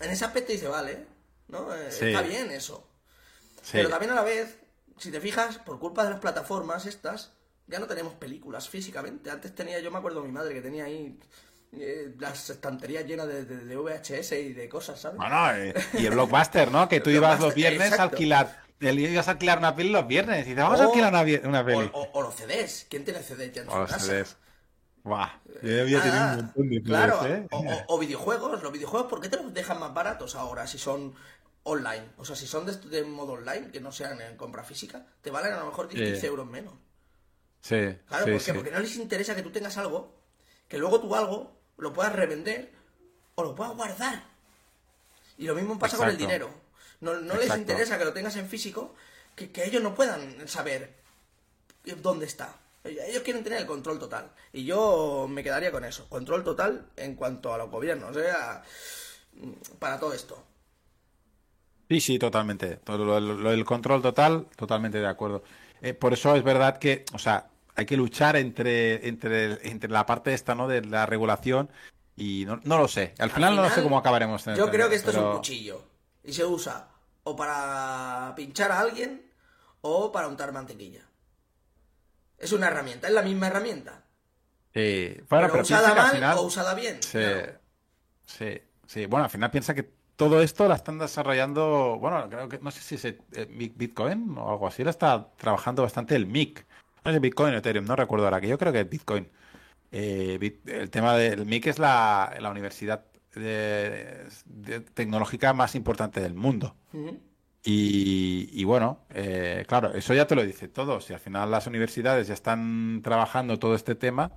En 0.00 0.10
ese 0.10 0.24
aspecto 0.24 0.52
dice, 0.52 0.68
vale, 0.68 1.06
¿no? 1.48 1.74
Eh, 1.74 1.88
está 1.88 2.22
bien 2.22 2.50
eso. 2.50 2.88
Pero 3.72 3.88
también 3.88 4.12
a 4.12 4.14
la 4.14 4.22
vez, 4.22 4.56
si 4.98 5.10
te 5.10 5.20
fijas, 5.20 5.58
por 5.58 5.78
culpa 5.78 6.04
de 6.04 6.10
las 6.10 6.20
plataformas 6.20 6.86
estas, 6.86 7.32
ya 7.66 7.78
no 7.78 7.86
tenemos 7.86 8.14
películas 8.14 8.68
físicamente. 8.68 9.30
Antes 9.30 9.54
tenía, 9.54 9.80
yo 9.80 9.90
me 9.90 9.98
acuerdo 9.98 10.22
de 10.22 10.28
mi 10.28 10.32
madre 10.32 10.54
que 10.54 10.62
tenía 10.62 10.84
ahí 10.84 11.18
eh, 11.72 12.14
las 12.18 12.50
estanterías 12.50 13.04
llenas 13.04 13.28
de, 13.28 13.76
VHS 13.76 14.32
y 14.32 14.52
de 14.54 14.68
cosas, 14.68 15.00
¿sabes? 15.00 15.18
Bueno, 15.18 15.36
y 15.94 16.06
el 16.06 16.12
blockbuster, 16.12 16.70
¿no? 16.70 16.88
Que 16.88 17.00
tú 17.00 17.10
ibas 17.10 17.38
los 17.40 17.54
viernes 17.54 17.92
a 17.92 18.04
alquilar. 18.04 18.64
Ibas 18.80 19.28
a 19.28 19.32
alquilar 19.32 19.58
una 19.58 19.76
peli 19.76 19.90
los 19.90 20.06
viernes 20.06 20.46
y 20.46 20.50
dices, 20.50 20.64
vamos 20.64 20.80
a 20.80 20.84
alquilar 20.84 21.12
una, 21.44 21.64
peli. 21.64 21.90
O, 21.92 22.22
los 22.22 22.34
CDs. 22.34 22.86
¿Quién 22.88 23.04
tiene 23.04 23.22
CDs 23.22 23.52
ya 23.52 23.62
en 23.62 23.68
su 23.68 23.86
casa? 23.86 24.24
Buah, 25.02 25.30
yo 25.62 25.80
había 25.80 26.02
tenido 26.02 26.24
un 26.24 26.36
montón 26.36 26.68
de 26.68 26.82
Claro, 26.82 27.26
¿eh? 27.26 27.48
o, 27.86 27.98
videojuegos. 27.98 28.62
Los 28.62 28.72
videojuegos, 28.72 29.08
¿por 29.08 29.20
qué 29.20 29.28
te 29.28 29.36
los 29.36 29.52
dejan 29.54 29.80
más 29.80 29.94
baratos 29.94 30.34
ahora 30.34 30.66
si 30.66 30.78
son 30.78 31.14
online? 31.62 32.06
O 32.18 32.24
sea, 32.24 32.36
si 32.36 32.46
son 32.46 32.66
de, 32.66 33.04
modo 33.04 33.32
online, 33.32 33.70
que 33.70 33.80
no 33.80 33.92
sean 33.92 34.20
en 34.20 34.36
compra 34.36 34.62
física, 34.62 35.06
te 35.22 35.30
valen 35.30 35.54
a 35.54 35.60
lo 35.60 35.66
mejor 35.66 35.88
15 35.88 36.26
euros 36.26 36.46
menos. 36.46 36.74
Sí. 37.62 37.96
Claro, 38.08 38.26
¿por 38.26 38.54
Porque 38.54 38.70
no 38.70 38.80
les 38.80 38.96
interesa 38.96 39.34
que 39.34 39.42
tú 39.42 39.50
tengas 39.50 39.78
algo, 39.78 40.14
que 40.68 40.78
luego 40.78 41.00
tú 41.00 41.14
algo 41.14 41.56
lo 41.78 41.92
puedas 41.92 42.12
revender 42.12 42.70
o 43.34 43.42
lo 43.42 43.54
puedas 43.54 43.74
guardar. 43.74 44.24
Y 45.38 45.46
lo 45.46 45.54
mismo 45.54 45.78
pasa 45.78 45.96
con 45.96 46.08
el 46.08 46.18
dinero. 46.18 46.50
No, 47.00 47.14
les 47.14 47.56
interesa 47.56 47.96
que 47.96 48.04
lo 48.04 48.12
tengas 48.12 48.36
en 48.36 48.46
físico, 48.48 48.94
que, 49.34 49.50
que 49.50 49.64
ellos 49.64 49.82
no 49.82 49.94
puedan 49.94 50.46
saber 50.46 50.94
dónde 52.02 52.26
está. 52.26 52.54
Ellos 52.82 53.22
quieren 53.22 53.44
tener 53.44 53.60
el 53.60 53.66
control 53.66 53.98
total. 53.98 54.30
Y 54.52 54.64
yo 54.64 55.26
me 55.28 55.42
quedaría 55.42 55.70
con 55.70 55.84
eso. 55.84 56.08
Control 56.08 56.42
total 56.42 56.86
en 56.96 57.14
cuanto 57.14 57.52
a 57.52 57.58
los 57.58 57.70
gobiernos. 57.70 58.16
O 58.16 58.20
sea, 58.20 58.62
para 59.78 59.98
todo 59.98 60.12
esto. 60.14 60.42
Sí, 61.88 62.00
sí, 62.00 62.18
totalmente. 62.18 62.76
Todo 62.76 63.20
lo, 63.20 63.50
el 63.50 63.64
control 63.64 64.00
total, 64.00 64.46
totalmente 64.56 64.98
de 64.98 65.08
acuerdo. 65.08 65.42
Eh, 65.82 65.92
por 65.92 66.12
eso 66.12 66.34
es 66.36 66.42
verdad 66.42 66.78
que, 66.78 67.04
o 67.12 67.18
sea, 67.18 67.50
hay 67.74 67.84
que 67.84 67.96
luchar 67.96 68.36
entre, 68.36 69.08
entre, 69.08 69.68
entre 69.68 69.90
la 69.90 70.06
parte 70.06 70.32
esta, 70.32 70.54
¿no? 70.54 70.68
De 70.68 70.82
la 70.82 71.06
regulación 71.06 71.70
y 72.16 72.44
no, 72.46 72.60
lo 72.64 72.86
sé. 72.86 73.14
Al 73.18 73.30
final, 73.30 73.56
no 73.56 73.68
sé 73.70 73.82
cómo 73.82 73.98
acabaremos. 73.98 74.44
yo 74.44 74.70
creo 74.70 74.88
que 74.88 74.96
esto 74.96 75.10
es 75.10 75.16
un 75.16 75.32
cuchillo 75.32 75.82
y 76.22 76.32
se 76.32 76.44
usa 76.44 76.88
o 77.24 77.34
para 77.34 78.32
pinchar 78.36 78.70
a 78.72 78.80
alguien 78.80 79.30
o 79.80 80.12
para 80.12 80.28
untar 80.28 80.52
mantequilla. 80.52 81.09
Es 82.40 82.52
una 82.52 82.66
herramienta, 82.68 83.06
es 83.06 83.14
la 83.14 83.22
misma 83.22 83.46
herramienta. 83.48 84.02
Sí, 84.74 85.14
bueno, 85.28 85.48
pero, 85.48 85.52
pero 85.52 85.62
usada 85.62 85.94
mal 85.94 86.10
final- 86.12 86.38
o 86.38 86.42
usada 86.42 86.74
bien. 86.74 87.02
Sí, 87.02 87.18
claro. 87.18 87.52
sí, 88.24 88.60
sí. 88.86 89.06
Bueno, 89.06 89.24
al 89.24 89.30
final 89.30 89.50
piensa 89.50 89.74
que 89.74 89.90
todo 90.16 90.40
esto 90.42 90.66
la 90.68 90.74
están 90.76 90.98
desarrollando, 90.98 91.98
bueno, 92.00 92.28
creo 92.28 92.48
que, 92.48 92.58
no 92.58 92.70
sé 92.70 92.80
si 92.80 92.94
es 92.96 93.04
eh, 93.04 93.18
Bit- 93.50 93.76
Bitcoin 93.76 94.36
o 94.38 94.50
algo 94.50 94.66
así, 94.66 94.82
lo 94.84 94.90
está 94.90 95.28
trabajando 95.36 95.82
bastante 95.82 96.14
el 96.16 96.26
MIC. 96.26 96.66
No 97.04 97.12
sé, 97.12 97.18
Bitcoin 97.18 97.54
o 97.54 97.58
Ethereum, 97.58 97.84
no 97.86 97.96
recuerdo 97.96 98.26
ahora, 98.26 98.40
que 98.40 98.48
yo 98.48 98.58
creo 98.58 98.72
que 98.72 98.80
es 98.80 98.88
Bitcoin. 98.90 99.28
Eh, 99.92 100.36
Bit- 100.40 100.68
el 100.68 100.90
tema 100.90 101.16
del 101.16 101.46
MIC 101.46 101.66
es 101.68 101.78
la, 101.78 102.34
la 102.40 102.50
universidad 102.50 103.04
de- 103.34 104.26
de- 104.46 104.80
tecnológica 104.80 105.52
más 105.52 105.74
importante 105.74 106.20
del 106.20 106.34
mundo. 106.34 106.74
Y, 107.62 108.48
y 108.52 108.64
bueno, 108.64 109.04
eh, 109.10 109.64
claro, 109.68 109.92
eso 109.94 110.14
ya 110.14 110.26
te 110.26 110.34
lo 110.34 110.42
dice 110.44 110.68
todo. 110.68 111.00
Si 111.00 111.12
al 111.12 111.20
final 111.20 111.50
las 111.50 111.66
universidades 111.66 112.28
ya 112.28 112.34
están 112.34 113.00
trabajando 113.04 113.58
todo 113.58 113.74
este 113.74 113.94
tema, 113.94 114.32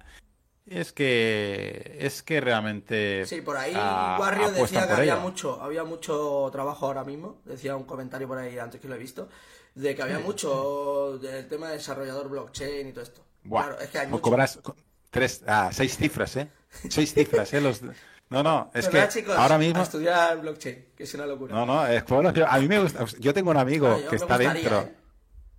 es 0.66 0.92
que 0.94 1.98
es 2.00 2.22
que 2.24 2.40
realmente 2.42 3.26
Sí, 3.26 3.42
por 3.42 3.58
ahí 3.58 3.74
ah, 3.76 4.18
Warrior 4.20 4.52
apuestan 4.54 4.82
decía 4.84 4.88
que 4.88 5.02
había 5.02 5.16
mucho, 5.18 5.62
había 5.62 5.84
mucho 5.86 6.50
trabajo 6.52 6.86
ahora 6.88 7.04
mismo. 7.06 7.42
Decía 7.46 7.76
un 7.76 7.84
comentario 7.86 8.28
por 8.28 8.38
ahí 8.38 8.58
antes 8.60 8.82
que 8.82 8.88
lo 8.90 8.96
he 8.96 9.00
visto, 9.00 9.30
de 9.76 9.96
que 9.96 10.02
había 10.02 10.20
mucho 10.20 11.18
del 11.20 11.48
tema 11.48 11.68
de 11.70 11.74
desarrollador 11.78 12.30
blockchain 12.30 12.88
y 12.88 12.92
todo 12.92 13.04
esto. 13.04 13.22
Buah, 13.44 13.64
Claro, 13.64 13.80
es 13.80 13.90
que 13.90 13.98
hay 14.00 14.08
pues 14.08 14.22
mucho. 14.22 14.22
cobras 14.22 14.60
tres, 15.10 15.44
ah, 15.48 15.70
seis 15.74 15.96
cifras, 15.98 16.36
¿eh? 16.38 16.50
Seis 16.90 17.14
cifras, 17.14 17.54
¿eh? 17.54 17.62
Los, 17.62 17.82
no, 18.34 18.42
no, 18.44 18.72
es 18.74 18.90
¿Verdad, 18.92 19.08
que 19.10 19.20
chicos? 19.20 19.36
ahora 19.38 19.56
A 19.56 19.58
mismo, 19.60 19.84
estudiar 19.84 20.42
blockchain, 20.42 20.86
que 20.98 21.04
es 21.04 21.14
una 21.14 21.26
locura. 21.28 21.54
no, 21.54 21.66
no, 21.68 21.86
es 21.88 22.04
bueno, 22.06 22.34
yo- 22.34 22.48
a 22.50 22.58
mí 22.60 22.68
me 22.68 22.80
gusta, 22.80 23.06
yo 23.20 23.34
tengo 23.34 23.52
un 23.52 23.58
amigo 23.58 23.88
Ah, 23.88 24.10
que 24.10 24.16
está 24.16 24.38
gustaría, 24.38 24.54
dentro. 24.62 24.82
¿eh? 24.82 24.96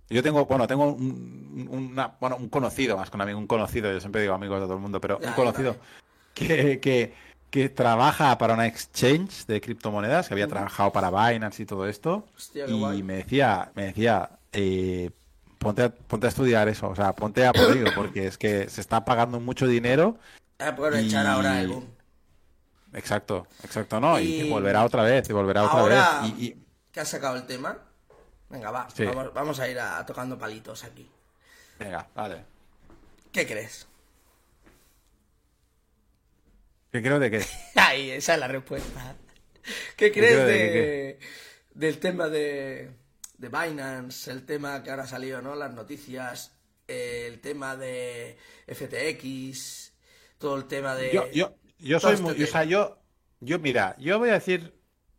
Yo 0.09 0.21
tengo, 0.21 0.45
bueno, 0.45 0.67
tengo 0.67 0.91
un, 0.91 1.67
una- 1.71 2.15
bueno, 2.19 2.35
un 2.35 2.49
conocido, 2.49 2.97
más 2.97 3.09
que 3.09 3.15
un 3.15 3.21
amigo, 3.21 3.39
un 3.39 3.47
conocido, 3.47 3.91
yo 3.91 3.99
siempre 3.99 4.21
digo 4.21 4.33
amigos 4.33 4.59
de 4.59 4.65
todo 4.65 4.75
el 4.75 4.81
mundo, 4.81 4.99
pero 4.99 5.19
Ya, 5.19 5.29
un 5.29 5.33
conocido 5.35 5.77
que, 6.33 6.79
que, 6.81 7.13
que 7.49 7.69
trabaja 7.69 8.37
para 8.37 8.53
una 8.53 8.67
exchange 8.67 9.45
de 9.47 9.61
criptomonedas, 9.61 10.27
que 10.27 10.33
había 10.33 10.47
trabajado 10.47 10.91
para 10.91 11.09
Binance 11.09 11.63
y 11.63 11.65
todo 11.65 11.87
esto, 11.87 12.27
Hostia, 12.35 12.67
y 12.67 13.01
me 13.03 13.15
decía, 13.15 13.71
me 13.73 13.85
decía, 13.85 14.29
eh, 14.51 15.11
ponte 15.59 15.83
a, 15.83 15.89
ponte 15.89 16.25
a 16.27 16.29
estudiar 16.29 16.67
eso, 16.67 16.89
o 16.89 16.95
sea, 16.95 17.13
ponte 17.13 17.45
a 17.47 17.53
por 17.53 17.71
ello, 17.71 17.87
porque 17.95 18.27
es 18.27 18.37
que 18.37 18.69
se 18.69 18.81
está 18.81 19.05
pagando 19.05 19.39
mucho 19.39 19.65
dinero, 19.65 20.17
aprovechar 20.59 21.25
y- 21.25 21.29
ahora 21.29 21.61
el 21.61 21.69
boom. 21.69 21.94
Exacto, 22.95 23.47
exacto, 23.63 23.99
¿no? 23.99 24.19
Y, 24.19 24.41
Y- 24.41 24.49
volverá 24.49 24.83
otra 24.83 25.03
vez, 25.03 25.29
y 25.29 25.33
volverá 25.33 25.63
otra 25.65 25.79
Ahora 25.81 26.21
vez, 26.21 26.31
y, 26.37 26.45
y- 26.45 26.65
que 26.91 26.99
has 27.01 27.09
sacado 27.09 27.35
el 27.35 27.45
tema, 27.45 27.77
venga, 28.49 28.71
va, 28.71 28.89
Sí. 28.89 29.03
vamos, 29.05 29.33
vamos 29.33 29.59
a 29.59 29.67
ir 29.69 29.79
a, 29.79 30.03
tocando 30.05 30.37
palitos 30.37 30.83
aquí. 30.83 31.09
venga, 31.77 32.07
vale. 32.15 32.43
¿Qué 33.31 33.45
crees? 33.45 33.85
¿Qué 36.91 37.01
creo 37.01 37.19
de 37.19 37.31
qué? 37.31 37.45
Ahí, 37.75 38.11
esa 38.11 38.33
es 38.35 38.39
la 38.39 38.47
respuesta. 38.47 39.15
¿Qué 39.97 40.11
crees 40.11 40.45
de 40.45 41.19
del 41.73 41.97
tema 41.99 42.29
de, 42.29 42.89
de 43.37 43.49
Binance, 43.49 44.31
el 44.31 44.45
tema 44.45 44.81
que 44.81 44.91
ahora 44.91 45.03
ha 45.03 45.07
salido, 45.07 45.41
¿no? 45.41 45.55
Las 45.55 45.73
noticias, 45.73 46.53
el 46.87 47.41
tema 47.41 47.75
de 47.75 48.37
FTX, 48.67 49.91
todo 50.37 50.55
el 50.55 50.65
tema 50.67 50.95
de... 50.95 51.11
Yo, 51.11 51.29
yo, 51.31 51.55
yo 51.79 51.99
soy 51.99 52.17
muy, 52.17 52.43
o 52.43 52.47
sea, 52.47 52.63
yo, 52.63 52.97
yo, 53.39 53.59
mira, 53.59 53.95
yo 53.99 54.19
voy 54.19 54.29
a 54.29 54.33
decir, 54.33 54.73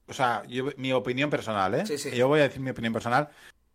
o 0.07 0.13
sea, 0.13 0.43
yo- 0.47 0.73
mi 0.77 0.93
opinión 0.93 1.31
personal, 1.31 1.75
¿eh? 1.75 1.87
Sí, 1.87 1.99
sí. 1.99 2.11
Yo 2.17 2.29
voy 2.29 2.41
a 2.41 2.45
decir 2.45 2.61
mi 2.61 2.71
opinión 2.71 2.93
personal, 2.93 3.29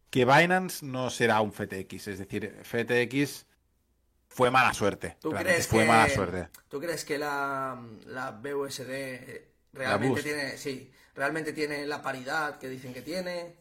que 0.10 0.26
Binance 0.26 0.86
no 0.86 1.10
será 1.10 1.42
un 1.42 1.52
FTX, 1.54 2.08
es 2.08 2.20
decir, 2.20 2.54
FTX 2.64 3.46
fue 4.28 4.52
mala 4.52 4.74
suerte. 4.74 5.18
¿Tú 5.22 5.32
crees 5.32 5.68
fue 5.68 5.82
que, 5.84 5.88
mala 5.88 6.10
suerte. 6.10 6.50
¿Tú 6.70 6.80
crees 6.80 7.06
que 7.06 7.18
la, 7.18 7.82
la 8.06 8.32
BUSD 8.32 9.42
realmente 9.74 10.24
tiene, 10.24 10.58
sí, 10.58 10.92
realmente 11.16 11.54
tiene 11.54 11.86
la 11.86 12.02
paridad 12.02 12.58
que 12.58 12.70
dicen 12.70 12.94
que 12.94 13.02
tiene? 13.02 13.56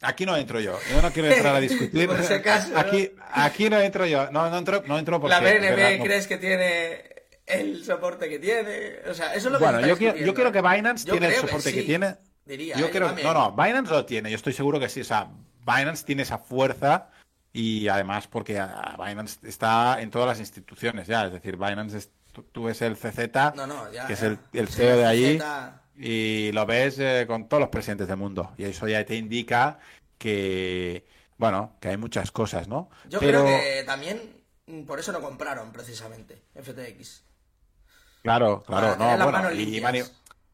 Aquí 0.00 0.24
no 0.24 0.36
entro 0.36 0.60
yo, 0.60 0.78
yo 0.92 1.02
no 1.02 1.12
quiero 1.12 1.28
entrar 1.28 1.56
a 1.56 1.60
discutir. 1.60 2.06
Por 2.08 2.22
si 2.22 2.32
acaso, 2.32 2.70
¿no? 2.70 2.78
Aquí, 2.78 3.10
aquí 3.32 3.68
no 3.68 3.80
entro 3.80 4.06
yo, 4.06 4.30
no, 4.30 4.48
no 4.48 4.58
entro, 4.58 4.82
no 4.86 4.96
entro 4.98 5.20
porque. 5.20 5.34
¿La 5.34 5.40
BNB 5.40 5.60
verdad, 5.76 5.98
no- 5.98 6.04
crees 6.04 6.26
que 6.28 6.36
tiene 6.38 7.17
el 7.48 7.84
soporte 7.84 8.28
que 8.28 8.38
tiene? 8.38 8.98
O 9.08 9.14
sea, 9.14 9.34
eso 9.34 9.48
es 9.48 9.52
lo 9.52 9.58
que 9.58 9.64
Bueno, 9.64 9.86
yo 9.86 9.96
quiero, 9.96 10.16
yo 10.18 10.34
quiero 10.34 10.52
que. 10.52 10.60
Binance 10.62 11.06
Yo 11.06 11.12
tiene 11.12 11.26
el 11.28 11.34
que 11.34 11.40
soporte 11.40 11.72
que 11.74 11.82
tiene. 11.82 12.16
Diría, 12.44 12.76
Yo 12.76 12.86
¿eh? 12.86 12.90
creo, 12.90 13.12
no, 13.12 13.34
no, 13.34 13.52
Binance 13.52 13.92
lo 13.92 14.06
tiene, 14.06 14.30
yo 14.30 14.36
estoy 14.36 14.52
seguro 14.54 14.80
que 14.80 14.88
sí. 14.88 15.02
O 15.02 15.04
sea, 15.04 15.28
Binance 15.66 16.04
tiene 16.04 16.22
esa 16.22 16.38
fuerza 16.38 17.10
y 17.52 17.88
además 17.88 18.26
porque 18.26 18.54
Binance 18.96 19.38
está 19.46 20.00
en 20.00 20.10
todas 20.10 20.28
las 20.28 20.40
instituciones 20.40 21.06
ya. 21.06 21.26
Es 21.26 21.32
decir, 21.32 21.56
Binance, 21.56 21.98
es- 21.98 22.10
tú, 22.32 22.42
tú 22.44 22.64
ves 22.64 22.80
el 22.82 22.96
CZ, 22.96 23.54
No, 23.54 23.66
no, 23.66 23.92
ya, 23.92 24.06
que 24.06 24.14
es 24.14 24.22
el, 24.22 24.38
Sí, 24.52 24.64
CEO 24.72 24.96
de 24.96 25.04
allí, 25.06 25.38
y 25.96 26.52
lo 26.52 26.64
ves 26.64 26.98
eh, 27.00 27.24
con 27.26 27.48
todos 27.48 27.60
los 27.60 27.68
presidentes 27.70 28.08
del 28.08 28.16
mundo. 28.16 28.52
Y 28.56 28.64
eso 28.64 28.86
ya 28.88 29.04
te 29.04 29.16
indica 29.16 29.78
que, 30.16 31.04
bueno, 31.36 31.76
que 31.80 31.88
hay 31.88 31.96
muchas 31.96 32.30
cosas, 32.30 32.68
¿no? 32.68 32.88
Yo 33.08 33.18
Pero, 33.20 33.44
creo 33.44 33.60
que 33.60 33.82
también 33.84 34.20
mm, 34.66 34.82
por 34.82 34.98
eso 35.00 35.12
no 35.12 35.20
compraron 35.20 35.72
precisamente 35.72 36.42
FTX. 36.54 37.24
Claro, 38.22 38.62
claro, 38.66 38.94
tener 38.96 39.18
no, 39.18 39.30
bueno, 39.30 39.52
y 39.52 39.80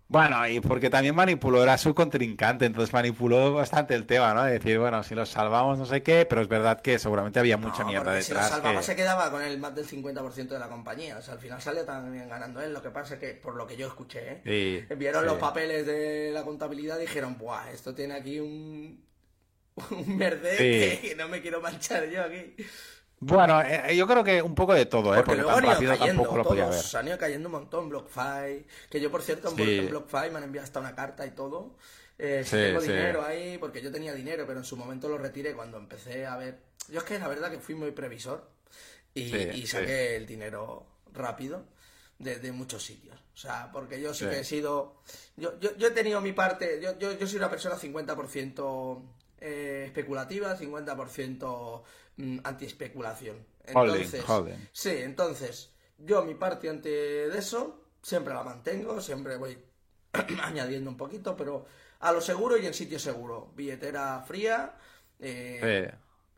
Bueno, 0.06 0.46
y 0.46 0.60
porque 0.60 0.90
también 0.90 1.14
manipuló, 1.14 1.62
era 1.62 1.76
su 1.78 1.94
contrincante, 1.94 2.66
entonces 2.66 2.92
manipuló 2.92 3.54
bastante 3.54 3.94
el 3.94 4.04
tema, 4.06 4.34
¿no? 4.34 4.44
De 4.44 4.52
decir, 4.52 4.78
bueno, 4.78 5.02
si 5.02 5.14
los 5.14 5.30
salvamos 5.30 5.78
no 5.78 5.86
sé 5.86 6.02
qué, 6.02 6.26
pero 6.26 6.42
es 6.42 6.46
verdad 6.48 6.80
que 6.82 6.98
seguramente 6.98 7.40
había 7.40 7.56
mucha 7.56 7.82
No, 7.82 7.88
mierda 7.88 8.04
porque 8.04 8.22
si 8.22 8.32
lo 8.32 8.38
detrás. 8.40 8.50
salvaba 8.54 8.80
que- 8.80 8.86
se 8.86 8.96
quedaba 8.96 9.30
con 9.30 9.42
el 9.42 9.58
más 9.58 9.74
del 9.74 9.86
50% 9.86 10.54
de 10.54 10.60
la 10.60 10.68
compañía. 10.68 11.16
O 11.18 11.22
sea, 11.22 11.34
al 11.34 11.40
final 11.40 11.60
salió 11.60 11.84
también 11.86 12.28
ganando 12.28 12.60
él. 12.60 12.72
Lo 12.74 12.82
que 12.82 12.90
pasa 12.90 13.14
es 13.14 13.20
que, 13.20 13.30
por 13.30 13.56
lo 13.56 13.66
que 13.66 13.76
yo 13.76 13.86
escuché, 13.88 14.40
¿eh? 14.44 14.86
Sí, 14.88 14.94
vieron 14.94 15.22
sí. 15.22 15.26
los 15.30 15.38
papeles 15.38 15.86
de 15.86 16.30
la 16.32 16.42
contabilidad 16.44 16.98
y 16.98 17.02
dijeron, 17.02 17.36
buah, 17.38 17.70
esto 17.72 17.94
tiene 17.94 18.14
aquí 18.14 18.38
un, 18.40 19.02
un 19.90 20.16
merder 20.16 20.58
Sí. 20.58 20.98
que 21.08 21.14
no 21.16 21.28
me 21.28 21.40
quiero 21.40 21.60
manchar 21.62 22.08
yo 22.10 22.22
aquí. 22.22 22.54
Bueno, 23.26 23.62
eh, 23.62 23.96
yo 23.96 24.06
creo 24.06 24.22
que 24.24 24.42
un 24.42 24.54
poco 24.54 24.74
de 24.74 24.86
todo, 24.86 25.14
¿eh? 25.14 25.22
Porque 25.22 25.36
Porque 25.36 25.42
luego 25.42 25.50
tan 25.54 25.58
han 25.58 25.64
ido 25.64 25.72
rápido 25.74 25.90
cayendo 25.98 26.22
tampoco 26.22 26.36
lo 26.38 26.44
podía 26.44 26.64
ver. 26.66 26.72
todos, 26.74 26.94
han 26.94 27.08
ido 27.08 27.18
cayendo 27.18 27.48
un 27.48 27.52
montón, 27.52 27.88
BlockFi, 27.88 28.66
que 28.90 29.00
yo 29.00 29.10
por 29.10 29.22
cierto 29.22 29.48
en, 29.50 29.56
Sí. 29.56 29.78
en 29.78 29.88
BlockFi 29.90 30.30
me 30.30 30.38
han 30.38 30.44
enviado 30.44 30.64
hasta 30.64 30.80
una 30.80 30.94
carta 30.94 31.26
y 31.26 31.30
todo. 31.30 31.76
Eh, 32.18 32.42
si 32.44 32.50
Sí, 32.50 32.56
tengo 32.56 32.80
sí. 32.80 32.88
dinero 32.88 33.24
ahí, 33.24 33.58
porque 33.58 33.82
yo 33.82 33.90
tenía 33.90 34.14
dinero, 34.14 34.44
pero 34.46 34.58
en 34.60 34.64
su 34.64 34.76
momento 34.76 35.08
lo 35.08 35.18
retiré 35.18 35.54
cuando 35.54 35.78
empecé 35.78 36.26
a 36.26 36.36
ver. 36.36 36.58
Yo 36.88 36.98
es 36.98 37.04
que 37.04 37.18
la 37.18 37.28
verdad 37.28 37.50
que 37.50 37.58
fui 37.58 37.74
muy 37.74 37.90
previsor 37.92 38.48
y, 39.14 39.34
y 39.36 39.66
saqué 39.66 40.16
el 40.16 40.26
dinero 40.26 40.86
rápido 41.12 41.64
de, 42.18 42.38
de 42.38 42.52
muchos 42.52 42.84
sitios. 42.84 43.18
O 43.34 43.36
sea, 43.36 43.70
porque 43.72 44.00
yo 44.00 44.14
sí, 44.14 44.26
que 44.26 44.40
he 44.40 44.44
sido. 44.44 44.96
Yo, 45.36 45.58
yo, 45.58 45.76
yo 45.76 45.88
he 45.88 45.90
tenido 45.90 46.20
mi 46.20 46.32
parte. 46.32 46.80
Yo, 46.80 46.96
yo, 46.98 47.12
yo 47.18 47.26
soy 47.26 47.38
una 47.38 47.50
persona 47.50 47.76
50% 47.76 49.02
eh, 49.40 49.82
especulativa, 49.86 50.56
50% 50.56 51.82
mm, 51.82 51.82
anti-especulación. 52.44 53.46
Holding, 53.74 54.02
Entonces. 54.02 54.24
Sí, 54.72 54.90
entonces, 54.90 55.70
yo 55.98 56.24
mi 56.24 56.34
parte 56.34 56.68
ante 56.68 56.88
de 56.88 57.38
eso 57.38 57.82
siempre 58.02 58.34
la 58.34 58.42
mantengo, 58.42 59.00
siempre 59.00 59.36
voy 59.36 59.56
añadiendo 60.42 60.90
un 60.90 60.96
poquito, 60.96 61.36
pero 61.36 61.66
a 62.00 62.12
lo 62.12 62.20
seguro 62.20 62.56
y 62.58 62.66
en 62.66 62.74
sitio 62.74 62.98
seguro. 62.98 63.52
Billetera 63.56 64.22
fría 64.26 64.76
eh, 65.18 65.90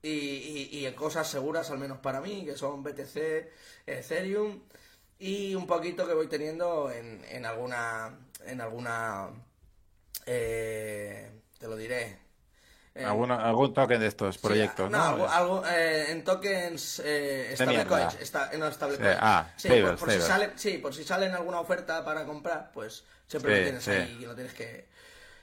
Sí. 0.02 0.08
y, 0.08 0.10
y- 0.10 0.78
y 0.78 0.86
en 0.86 0.94
cosas 0.94 1.28
seguras, 1.28 1.70
al 1.70 1.78
menos 1.78 1.98
para 1.98 2.20
mí, 2.20 2.44
que 2.44 2.56
son 2.56 2.82
BTC, 2.84 3.50
Ethereum 3.86 4.60
y 5.18 5.54
un 5.54 5.66
poquito 5.66 6.06
que 6.06 6.14
voy 6.14 6.28
teniendo 6.28 6.90
en, 6.92 7.24
en 7.28 7.44
alguna. 7.46 8.18
En 8.44 8.60
alguna. 8.60 9.30
eh, 10.26 11.30
te 11.58 11.66
lo 11.68 11.76
diré. 11.76 12.18
¿Alguna- 13.04 13.44
algún 13.44 13.74
token 13.74 14.00
de 14.00 14.06
estos 14.06 14.38
proyectos, 14.38 14.86
Sí, 14.86 14.92
¿no? 14.92 15.02
algo, 15.02 15.28
algo, 15.28 15.66
eh, 15.66 16.10
en 16.12 16.24
tokens 16.24 17.02
eh, 17.04 17.52
stablecoins. 17.54 18.14
Esta, 18.20 18.50
no, 18.56 18.70
stablecoins. 18.72 19.12
Sí, 19.12 19.18
ah, 19.20 19.50
Sí, 19.56 19.68
por, 19.68 19.96
por 19.96 20.10
si 20.10 20.20
sale, 20.20 20.50
sí, 20.56 20.78
por 20.78 20.94
si 20.94 21.04
sale 21.04 21.26
en 21.26 21.34
alguna 21.34 21.60
oferta 21.60 22.04
para 22.04 22.24
comprar, 22.24 22.70
pues 22.72 23.04
siempre 23.26 23.52
Sí, 23.52 23.58
lo 23.58 23.64
tienes 23.64 23.88
ahí 23.88 24.18
y 24.20 24.26
lo 24.26 24.34
tienes 24.34 24.54
que... 24.54 24.88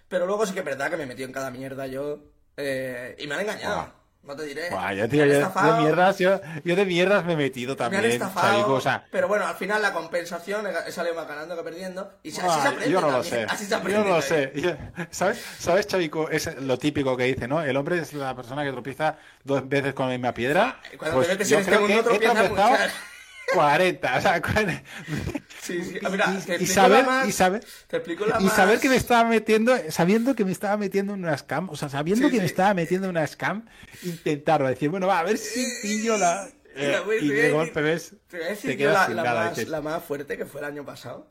Pero 0.07 0.25
luego 0.25 0.45
sí 0.45 0.53
que 0.53 0.59
es 0.59 0.65
verdad 0.65 0.89
que 0.89 0.97
me 0.97 1.05
metido 1.05 1.27
en 1.27 1.33
cada 1.33 1.51
mierda 1.51 1.87
yo 1.87 2.19
eh, 2.57 3.15
y 3.19 3.27
me 3.27 3.35
han 3.35 3.41
engañado. 3.41 3.91
No 4.23 4.35
te 4.37 4.43
diré. 4.43 4.69
Yo, 4.69 4.77
Me 5.03 5.07
tío, 5.09 5.23
han 5.23 5.29
yo, 5.29 5.35
estafado, 5.35 5.73
de 5.75 5.81
mierdas, 5.81 6.17
yo, 6.17 6.39
yo 6.63 6.75
de 6.77 6.85
mierdas 6.85 7.25
me 7.25 7.33
he 7.33 7.35
metido 7.35 7.73
Me 7.73 7.77
también, 7.77 8.05
estafado, 8.05 8.47
Chavico, 8.53 8.73
o 8.75 8.81
sea, 8.81 9.05
pero 9.11 9.27
bueno, 9.27 9.45
al 9.45 9.55
final 9.55 9.81
la 9.81 9.91
compensación 9.91 10.65
salido 10.91 11.13
más 11.13 11.27
ganando 11.27 11.57
que 11.57 11.63
perdiendo. 11.63 12.09
Y 12.23 12.29
así 12.29 12.61
se 12.61 12.67
aprende 12.69 12.89
yo 12.89 13.01
no 13.01 13.11
lo 13.11 13.23
sé. 13.23 13.43
Así 13.49 13.65
se 13.65 13.71
Yo 13.71 13.77
aprende 13.77 13.99
no 13.99 14.15
lo 14.15 14.21
sé. 14.21 14.51
Yo- 14.55 14.71
¿Sabes, 15.11 15.43
¿Sabes, 15.59 15.87
Chavico? 15.87 16.29
Es 16.29 16.55
lo 16.61 16.77
típico 16.77 17.17
que 17.17 17.25
dice, 17.25 17.47
¿no? 17.49 17.61
El 17.61 17.75
hombre 17.75 17.99
es 17.99 18.13
la 18.13 18.33
persona 18.33 18.63
que 18.63 18.71
tropieza 18.71 19.17
dos 19.43 19.67
veces 19.67 19.93
con 19.93 20.07
la 20.07 20.13
misma 20.13 20.33
piedra. 20.33 20.79
Cuando 20.97 21.17
Pues 21.17 21.27
te 21.27 21.33
metes 21.33 21.49
yo 21.49 21.57
en 21.57 21.63
este 21.63 21.79
mundo 21.79 22.03
tropiezas. 22.03 22.91
40. 23.53 24.17
O 24.17 24.21
sea, 24.21 24.41
sí, 25.61 25.83
sí. 25.83 25.99
Mira, 26.09 26.35
y, 26.59 26.65
saber, 26.65 27.05
y 27.27 27.31
saber, 27.31 27.65
te 27.87 27.97
explico 27.97 28.25
la 28.25 28.41
y 28.41 28.49
saber 28.49 28.79
que 28.79 28.89
me 28.89 28.95
estaba 28.95 29.27
metiendo, 29.29 29.75
sabiendo 29.89 30.35
que 30.35 30.45
me 30.45 30.51
estaba 30.51 30.77
metiendo 30.77 31.13
en 31.13 31.23
una 31.23 31.37
scam, 31.37 31.69
o 31.69 31.75
sea, 31.75 31.89
sabiendo 31.89 32.29
que 32.29 32.39
me 32.39 32.45
estaba 32.45 32.73
metiendo 32.73 33.07
en 33.07 33.11
una 33.11 33.27
scam, 33.27 33.65
intentarlo, 34.03 34.67
decir, 34.67 34.89
bueno, 34.89 35.07
va, 35.07 35.19
a 35.19 35.23
ver 35.23 35.37
si 35.37 35.65
pillo 35.81 36.17
la. 36.17 36.49
Eh, 36.75 36.99
y 37.21 37.27
de 37.27 37.51
golpe 37.51 37.81
ves, 37.81 38.15
te, 38.27 38.37
voy 38.37 38.47
a 38.47 38.49
decir 38.49 38.71
te 38.71 38.77
quedas 38.77 39.07
la, 39.09 39.21
la, 39.21 39.33
más, 39.35 39.67
la 39.67 39.81
más 39.81 40.03
fuerte 40.03 40.39
que 40.39 40.47
fue 40.47 40.59
el 40.59 40.65
año 40.65 40.83
pasado. 40.83 41.27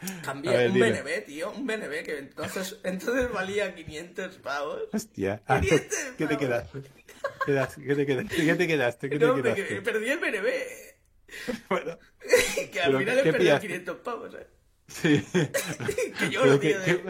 Cambié 0.24 0.68
un 0.68 0.74
BNB, 0.74 1.24
tío, 1.26 1.50
un 1.50 1.66
BNB 1.66 2.04
que 2.04 2.18
entonces, 2.18 2.78
entonces 2.84 3.32
valía 3.32 3.74
500 3.74 4.36
pavos. 4.38 4.82
Hostia, 4.92 5.42
ah, 5.46 5.60
¿qué 5.60 6.26
te 6.26 6.36
quedaste? 6.36 6.82
¿Qué 7.46 7.56
te 7.56 7.56
quedaste? 7.56 7.82
¿Qué 7.82 7.94
te 7.94 8.06
quedaste? 8.66 9.10
¿Qué 9.10 9.18
te 9.18 9.26
no, 9.26 9.34
quedaste? 9.34 9.82
perdí 9.82 10.10
el 10.10 10.18
BNB. 10.18 10.46
Bueno. 11.68 11.98
que 12.72 12.80
al 12.80 12.98
final 12.98 13.18
he 13.18 13.32
perdido 13.32 13.60
500 13.60 13.96
pavos, 13.98 14.34
¿eh? 14.34 14.46
Sí. 14.86 15.24
que 16.18 16.30
yo 16.30 16.44
lo 16.44 16.58
tío. 16.58 16.80
De... 16.80 17.02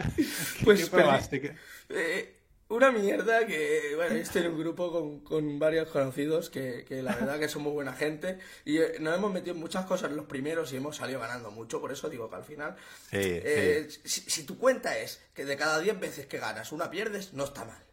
pues, 0.63 0.89
¿qué? 0.89 1.55
Eh, 1.89 2.35
una 2.67 2.91
mierda 2.91 3.47
que, 3.47 3.93
bueno, 3.95 4.15
estoy 4.15 4.43
en 4.43 4.51
un 4.51 4.59
grupo 4.59 4.91
con, 4.91 5.21
con 5.21 5.57
varios 5.57 5.89
conocidos 5.89 6.49
que, 6.49 6.85
que, 6.87 7.01
la 7.01 7.15
verdad 7.15 7.39
que 7.39 7.47
son 7.47 7.63
muy 7.63 7.71
buena 7.71 7.93
gente 7.93 8.37
y 8.63 8.77
eh, 8.77 8.97
nos 8.99 9.17
hemos 9.17 9.33
metido 9.33 9.55
en 9.55 9.59
muchas 9.59 9.85
cosas 9.85 10.11
los 10.11 10.25
primeros 10.25 10.71
y 10.71 10.77
hemos 10.77 10.97
salido 10.97 11.19
ganando 11.19 11.49
mucho, 11.49 11.81
por 11.81 11.91
eso 11.91 12.09
digo 12.09 12.29
que 12.29 12.35
al 12.35 12.43
final, 12.43 12.75
eh, 13.11 13.89
Si, 14.03 14.43
tu 14.43 14.57
cuenta 14.59 14.97
es 14.99 15.21
que 15.33 15.45
de 15.45 15.57
cada 15.57 15.79
10 15.79 15.99
veces 15.99 16.25
que 16.27 16.37
ganas 16.37 16.71
una 16.71 16.91
pierdes, 16.91 17.33
no 17.33 17.45
está 17.45 17.65
mal. 17.65 17.83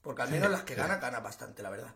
Porque 0.00 0.22
al 0.22 0.30
menos 0.30 0.50
las 0.50 0.62
que 0.62 0.76
ganan, 0.76 1.00
ganan 1.00 1.22
bastante, 1.22 1.62
la 1.62 1.70
verdad. 1.70 1.94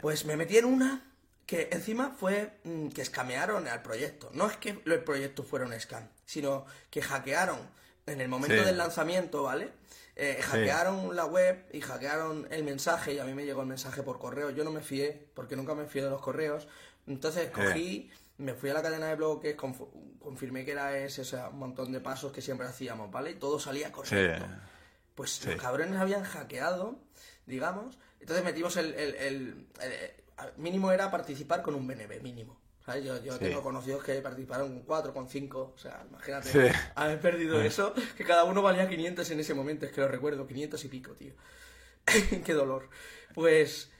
Pues 0.00 0.24
me 0.24 0.36
metí 0.36 0.56
en 0.58 0.64
una 0.64 1.09
que 1.50 1.68
encima 1.72 2.14
fue 2.16 2.60
mm, 2.62 2.90
que 2.90 3.02
escamearon 3.02 3.66
al 3.66 3.82
proyecto. 3.82 4.30
No 4.34 4.48
es 4.48 4.56
que 4.58 4.80
el 4.86 5.02
proyecto 5.02 5.42
fuera 5.42 5.66
un 5.66 5.72
scam, 5.80 6.08
sino 6.24 6.64
que 6.90 7.02
hackearon 7.02 7.58
en 8.06 8.20
el 8.20 8.28
momento 8.28 8.64
del 8.64 8.78
lanzamiento, 8.78 9.42
¿vale? 9.42 9.72
Eh, 10.14 10.38
hackearon 10.42 11.16
la 11.16 11.24
web 11.24 11.66
y 11.72 11.80
hackearon 11.80 12.46
el 12.52 12.62
mensaje 12.62 13.14
y 13.14 13.18
a 13.18 13.24
mí 13.24 13.34
me 13.34 13.44
llegó 13.44 13.62
el 13.62 13.66
mensaje 13.66 14.04
por 14.04 14.20
correo. 14.20 14.50
Yo 14.50 14.62
no 14.62 14.70
me 14.70 14.80
fié, 14.80 15.26
porque 15.34 15.56
nunca 15.56 15.74
me 15.74 15.86
fié 15.86 16.04
de 16.04 16.10
los 16.10 16.22
correos. 16.22 16.68
Entonces 17.08 17.50
cogí, 17.50 18.12
me 18.38 18.54
fui 18.54 18.70
a 18.70 18.74
la 18.74 18.82
cadena 18.82 19.08
de 19.08 19.16
bloques, 19.16 19.56
confirmé 19.56 20.64
que 20.64 20.70
era 20.70 20.96
ese, 20.98 21.22
o 21.22 21.24
sea, 21.24 21.48
un 21.48 21.58
montón 21.58 21.90
de 21.90 21.98
pasos 21.98 22.30
que 22.30 22.42
siempre 22.42 22.68
hacíamos, 22.68 23.10
¿vale? 23.10 23.32
Y 23.32 23.34
todo 23.34 23.58
salía 23.58 23.90
correcto. 23.90 24.46
Pues 25.16 25.44
los 25.44 25.56
cabrones 25.56 25.98
habían 25.98 26.22
hackeado, 26.22 27.00
digamos. 27.44 27.98
Entonces 28.20 28.44
metimos 28.44 28.76
el, 28.76 28.94
el, 28.94 29.14
el, 29.16 29.68
mínimo 30.56 30.92
era 30.92 31.10
participar 31.10 31.62
con 31.62 31.74
un 31.74 31.86
BNB, 31.86 32.22
mínimo. 32.22 32.60
Yo, 32.98 33.22
yo 33.22 33.38
tengo 33.38 33.62
conocidos 33.62 34.02
que 34.02 34.14
participaron 34.20 34.72
con 34.72 34.82
4, 34.82 35.14
con 35.14 35.28
5. 35.28 35.72
O 35.74 35.78
sea, 35.78 36.04
imagínate 36.08 36.72
haber 36.96 37.20
perdido 37.20 37.60
eso, 37.60 37.94
que 38.16 38.24
cada 38.24 38.44
uno 38.44 38.62
valía 38.62 38.88
500 38.88 39.30
en 39.30 39.40
ese 39.40 39.54
momento. 39.54 39.86
Es 39.86 39.92
que 39.92 40.00
lo 40.00 40.08
recuerdo, 40.08 40.46
500 40.46 40.84
y 40.84 40.88
pico, 40.88 41.12
tío. 41.12 41.32
Qué 42.44 42.52
dolor. 42.52 42.88
Pues. 43.34 43.90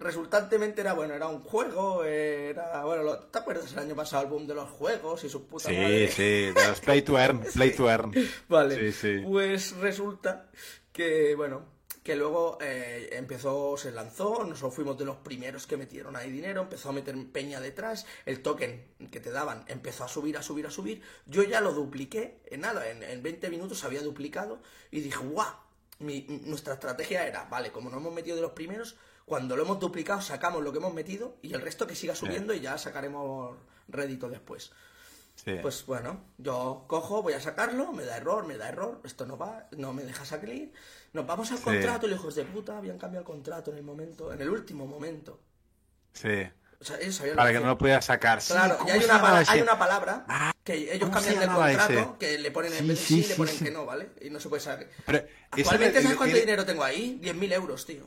Resultantemente 0.00 0.80
era 0.80 0.94
bueno, 0.94 1.12
era 1.12 1.28
un 1.28 1.40
juego, 1.42 2.02
era 2.02 2.82
bueno, 2.86 3.18
¿te 3.18 3.38
acuerdas 3.38 3.70
el 3.74 3.80
año 3.80 3.94
pasado 3.94 4.22
el 4.22 4.30
boom 4.30 4.46
de 4.46 4.54
los 4.54 4.70
juegos 4.70 5.24
y 5.24 5.28
sus 5.28 5.42
putas 5.42 5.66
Sí, 5.66 6.08
sí, 6.08 6.22
de 6.22 6.68
los 6.68 6.80
play 6.80 7.02
to 7.02 7.18
earn, 7.18 7.40
play 7.54 7.72
to 7.72 7.86
earn. 7.90 8.10
Vale. 8.48 8.94
Pues 9.26 9.76
resulta 9.76 10.48
que 10.90 11.34
bueno, 11.34 11.66
que 12.08 12.16
luego 12.16 12.56
eh, 12.62 13.10
empezó, 13.12 13.76
se 13.76 13.92
lanzó, 13.92 14.42
nosotros 14.42 14.74
fuimos 14.74 14.96
de 14.96 15.04
los 15.04 15.16
primeros 15.16 15.66
que 15.66 15.76
metieron 15.76 16.16
ahí 16.16 16.30
dinero, 16.30 16.62
empezó 16.62 16.88
a 16.88 16.92
meter 16.92 17.14
peña 17.30 17.60
detrás, 17.60 18.06
el 18.24 18.40
token 18.40 18.82
que 19.10 19.20
te 19.20 19.30
daban 19.30 19.66
empezó 19.68 20.04
a 20.04 20.08
subir, 20.08 20.38
a 20.38 20.42
subir, 20.42 20.66
a 20.66 20.70
subir, 20.70 21.02
yo 21.26 21.42
ya 21.42 21.60
lo 21.60 21.74
dupliqué, 21.74 22.40
en 22.46 22.62
nada, 22.62 22.88
en, 22.88 23.22
20 23.22 23.50
minutos 23.50 23.84
había 23.84 24.00
duplicado 24.00 24.62
y 24.90 25.00
dije, 25.00 25.18
guau, 25.18 25.52
nuestra 25.98 26.72
estrategia 26.72 27.26
era, 27.26 27.44
vale, 27.44 27.72
como 27.72 27.90
no 27.90 27.98
hemos 27.98 28.14
metido 28.14 28.36
de 28.36 28.42
los 28.42 28.52
primeros, 28.52 28.96
cuando 29.26 29.54
lo 29.54 29.64
hemos 29.64 29.78
duplicado 29.78 30.22
sacamos 30.22 30.64
lo 30.64 30.72
que 30.72 30.78
hemos 30.78 30.94
metido 30.94 31.36
y 31.42 31.52
el 31.52 31.60
resto 31.60 31.86
que 31.86 31.94
siga 31.94 32.14
subiendo 32.14 32.54
y 32.54 32.60
ya 32.60 32.78
sacaremos 32.78 33.54
rédito 33.86 34.30
después. 34.30 34.72
Pues 35.56 35.84
bueno, 35.86 36.20
yo 36.38 36.84
cojo, 36.86 37.22
voy 37.22 37.32
a 37.32 37.40
sacarlo, 37.40 37.92
me 37.92 38.04
da 38.04 38.16
error, 38.16 38.46
me 38.46 38.56
da 38.56 38.68
error, 38.68 39.00
esto 39.04 39.26
no 39.26 39.36
va, 39.36 39.66
no 39.76 39.92
me 39.92 40.04
deja 40.04 40.24
salir, 40.24 40.72
nos 41.12 41.26
vamos 41.26 41.50
al 41.52 41.60
contrato, 41.60 42.06
los 42.06 42.18
hijos 42.18 42.34
de 42.34 42.44
puta 42.44 42.78
habían 42.78 42.98
cambiado 42.98 43.22
el 43.22 43.26
contrato 43.26 43.70
en 43.70 43.78
el 43.78 43.82
momento, 43.82 44.32
en 44.32 44.40
el 44.40 44.50
último 44.50 44.86
momento. 44.86 45.40
Sí. 46.12 46.48
O 46.80 46.84
sea, 46.84 46.96
ellos 47.00 47.18
Para 47.34 47.52
que 47.52 47.58
no 47.58 47.66
lo 47.66 47.78
pueda 47.78 48.00
sacar. 48.00 48.40
Claro, 48.40 48.78
y 48.86 48.90
hay 48.90 49.04
una, 49.04 49.38
hay 49.48 49.60
una 49.60 49.76
palabra 49.76 50.24
ah, 50.28 50.52
que 50.62 50.94
ellos 50.94 51.10
cambian 51.10 51.42
el 51.42 51.48
contrato, 51.48 52.16
que 52.18 52.38
le 52.38 52.50
ponen 52.52 52.72
en 52.72 52.86
vez 52.86 53.00
de 53.00 53.04
sí, 53.04 53.24
le 53.24 53.34
ponen 53.34 53.58
que 53.58 53.70
no, 53.70 53.84
¿vale? 53.84 54.10
Y 54.20 54.30
no 54.30 54.38
se 54.38 54.48
puede 54.48 54.62
saber. 54.62 54.88
Pero 55.04 55.24
Actualmente, 55.50 56.02
¿sabes 56.02 56.16
cuánto 56.16 56.36
dinero 56.36 56.64
tengo 56.64 56.84
ahí? 56.84 57.18
10.000 57.20 57.52
euros, 57.52 57.84
tío. 57.84 58.04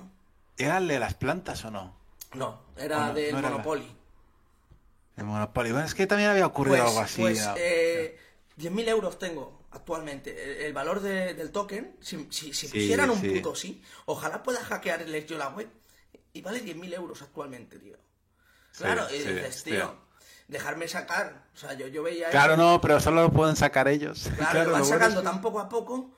¿Era 0.57 0.77
el 0.77 0.87
de 0.87 0.99
las 0.99 1.15
plantas 1.15 1.65
o 1.65 1.71
no? 1.71 1.97
No, 2.33 2.61
era 2.77 3.11
del 3.13 3.33
Monopoly. 3.33 4.00
El 5.17 5.25
Monopoly. 5.25 5.71
Bueno, 5.71 5.85
es 5.85 5.93
que 5.93 6.07
también 6.07 6.29
había 6.29 6.45
ocurrido 6.45 6.77
pues, 6.77 6.89
algo 6.89 7.01
así. 7.01 7.21
Pues, 7.21 7.49
eh, 7.57 8.17
10.000 8.57 8.87
euros 8.89 9.19
tengo 9.19 9.65
actualmente. 9.71 10.65
El, 10.65 10.73
valor 10.73 11.01
del 11.01 11.51
token, 11.51 11.97
si, 12.01 12.27
si, 12.29 12.53
si 12.53 12.67
pusieran 12.67 13.09
un 13.09 13.21
puto 13.21 13.55
sí, 13.55 13.83
ojalá 14.05 14.43
pueda 14.43 14.63
hackear 14.63 15.01
el 15.01 15.25
yo 15.25 15.37
la 15.37 15.49
web 15.49 15.69
y 16.33 16.41
vale 16.41 16.63
10.000 16.63 16.93
euros 16.93 17.21
actualmente, 17.21 17.79
tío. 17.79 17.97
Claro, 18.77 19.07
y 19.09 19.17
dices, 19.17 19.63
tío, 19.63 19.95
dejarme 20.47 20.87
sacar. 20.87 21.47
O 21.53 21.57
sea, 21.57 21.73
yo, 21.73 21.87
yo 21.87 22.03
veía. 22.03 22.29
Claro, 22.29 22.55
no, 22.55 22.79
pero 22.81 22.99
solo 22.99 23.23
lo 23.23 23.31
pueden 23.31 23.55
sacar 23.55 23.87
ellos. 23.87 24.29
Claro, 24.37 24.63
lo 24.65 24.71
van 24.71 24.85
sacando 24.85 25.21
tan 25.21 25.41
poco 25.41 25.59
a 25.59 25.67
poco 25.67 26.17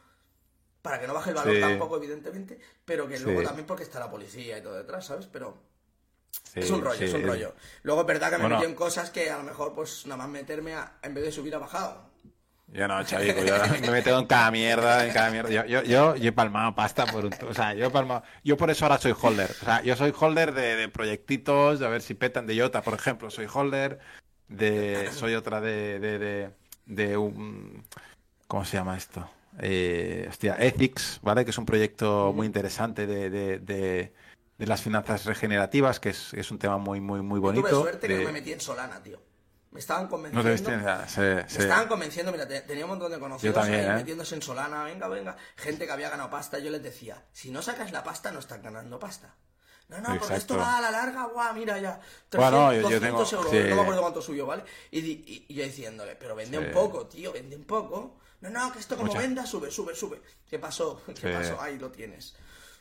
para 0.82 1.00
que 1.00 1.08
no 1.08 1.14
baje 1.14 1.30
el 1.30 1.36
valor 1.36 1.60
tampoco, 1.60 1.98
evidentemente, 1.98 2.60
pero 2.84 3.08
que 3.08 3.18
luego 3.18 3.42
también 3.42 3.66
porque 3.66 3.84
está 3.84 4.00
la 4.00 4.12
policía 4.12 4.58
y 4.58 4.62
todo 4.62 4.76
detrás, 4.76 5.06
¿sabes? 5.06 5.28
Pero 5.28 5.58
es 6.56 6.70
un 6.70 6.82
rollo, 6.82 7.06
es 7.06 7.14
un 7.14 7.24
rollo. 7.24 7.54
Luego 7.84 8.02
es 8.02 8.08
verdad 8.08 8.32
que 8.32 8.38
me 8.38 8.50
metí 8.50 8.66
en 8.66 8.76
cosas 8.76 9.10
que 9.10 9.30
a 9.30 9.38
lo 9.38 9.44
mejor, 9.44 9.74
pues 9.74 10.06
nada 10.06 10.18
más 10.18 10.30
meterme 10.30 10.74
a, 10.74 10.94
en 11.02 11.14
vez 11.14 11.24
de 11.24 11.32
subir, 11.32 11.56
a 11.56 11.60
bajado. 11.60 12.14
Yo 12.68 12.88
no, 12.88 13.04
chavico, 13.06 13.44
yo 13.44 13.56
me 13.82 13.92
meto 13.92 14.18
en 14.18 14.26
cada 14.26 14.52
mierda, 14.52 15.06
en 15.06 15.14
cada 15.14 15.30
mierda. 15.32 15.50
Yo, 15.50 15.66
yo, 15.84 16.16
yo, 16.16 16.16
he 16.16 16.32
palmado 16.32 16.74
pasta 16.74 17.06
por 17.06 17.26
un... 17.26 17.34
O 17.48 17.54
sea, 17.54 17.74
yo 17.74 17.88
he 17.88 17.90
palmado... 17.90 18.24
Yo 18.44 18.58
por 18.58 18.70
eso 18.70 18.86
ahora 18.86 18.98
soy 18.98 19.14
holder. 19.20 19.52
O 19.62 19.66
sea, 19.66 19.84
yo 19.84 19.96
soy 19.96 20.14
holder 20.18 20.54
de, 20.54 20.76
de 20.76 20.90
proyectitos, 20.90 21.80
de 21.80 21.86
a 21.86 21.90
ver 21.90 22.02
si 22.02 22.14
petan 22.14 22.48
de 22.48 22.60
Jota, 22.60 22.82
por 22.82 22.94
ejemplo. 22.94 23.30
Soy 23.30 23.48
holder 23.52 24.00
de... 24.48 25.10
Soy 25.12 25.36
otra 25.36 25.62
de... 25.62 26.00
de, 26.00 26.20
de, 26.20 26.50
de 26.86 27.18
un... 27.18 27.84
¿Cómo 28.48 28.66
se 28.66 28.78
llama 28.78 28.98
esto? 28.98 29.30
Eh, 29.60 30.26
hostia, 30.30 30.56
Ethics, 30.60 31.20
¿vale? 31.22 31.46
Que 31.46 31.52
es 31.52 31.58
un 31.58 31.66
proyecto 31.66 32.34
muy 32.34 32.48
interesante 32.48 33.06
de, 33.06 33.30
de, 33.30 33.60
de, 33.60 34.14
las 34.58 34.82
finanzas 34.82 35.26
regenerativas, 35.26 36.00
que 36.00 36.10
es, 36.10 36.34
es, 36.34 36.52
un 36.52 36.60
tema 36.60 36.78
muy, 36.78 37.02
muy, 37.02 37.22
muy 37.22 37.40
bonito. 37.40 37.68
Yo 37.68 37.72
tuve 37.72 37.82
suerte 37.82 38.08
que 38.08 38.18
no 38.18 38.26
me 38.26 38.32
metí 38.32 38.54
en 38.54 38.62
Solana, 38.62 39.02
tío. 39.02 39.20
Me 39.72 39.80
estaban 39.80 40.08
convenciendo. 40.08 40.48
me 40.48 41.42
estaban 41.42 41.88
convenciendo, 41.88 42.32
mira, 42.32 42.48
tenía 42.48 42.86
un 42.86 42.92
montón 42.92 43.12
de 43.12 43.20
conocidos 43.20 43.58
ahí 43.58 43.74
¿eh? 43.74 43.94
metiéndose 43.96 44.36
en 44.36 44.44
Solana, 44.44 44.84
venga, 44.84 45.08
venga. 45.08 45.36
Gente 45.56 45.88
que 45.88 45.92
había 45.92 46.12
ganado 46.12 46.30
pasta, 46.30 46.60
yo 46.60 46.70
les 46.70 46.84
decía, 46.84 47.26
si 47.32 47.50
no 47.50 47.64
sacas 47.64 47.92
la 47.92 48.04
pasta, 48.04 48.32
no 48.32 48.38
estás 48.38 48.62
ganando 48.62 49.00
pasta. 49.00 49.36
No, 49.90 50.00
no, 50.00 50.20
porque 50.20 50.36
esto 50.36 50.58
va 50.58 50.78
a 50.78 50.82
la 50.82 50.92
larga, 50.92 51.26
guau, 51.26 51.54
mira 51.56 51.80
ya. 51.80 52.00
300, 52.30 52.38
bueno, 52.40 52.74
yo, 52.74 53.00
tengo, 53.00 53.20
euros, 53.20 53.34
no 53.34 53.76
me 53.76 53.82
acuerdo 53.82 54.02
cuánto 54.02 54.22
subió, 54.22 54.46
¿vale? 54.46 54.64
Y, 54.92 55.54
yo 55.54 55.64
diciéndole, 55.64 56.16
pero 56.16 56.36
vende 56.36 56.60
un 56.60 56.72
poco, 56.72 57.08
tío, 57.08 57.34
vende 57.34 57.56
un 57.56 57.66
poco. 57.66 58.20
No, 58.42 58.50
no, 58.50 58.72
que 58.72 58.80
esto 58.80 58.96
como 58.96 59.14
venda, 59.14 59.46
sube, 59.46 59.72
sube, 59.72 59.96
sube. 59.96 60.22
¿Qué 60.48 60.60
pasó? 60.60 61.02
¿Qué 61.20 61.34
pasó? 61.34 61.60
Ahí 61.60 61.80
lo 61.80 61.92
tienes. 61.92 62.36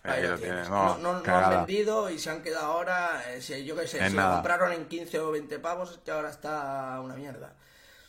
Ahí 0.05 0.27
lo 0.27 0.39
tienes. 0.39 0.69
No, 0.69 0.99
no, 0.99 1.21
no, 1.21 1.37
han 1.37 1.51
vendido 1.51 2.11
y 2.11 2.19
se 2.19 2.31
han 2.31 2.43
quedado 2.43 2.67
ahora, 2.67 3.23
eh, 3.29 3.41
si, 3.41 3.65
yo 3.65 3.77
qué 3.77 3.87
sé, 3.87 4.09
si 4.09 4.17
lo 4.17 4.31
compraron 4.33 4.73
en 4.73 4.87
15 4.87 5.19
o 5.21 5.31
20 5.31 5.59
pavos, 5.61 6.01
que 6.05 6.11
ahora 6.11 6.31
está 6.31 7.01
una 7.01 7.15
mierda. 7.15 7.55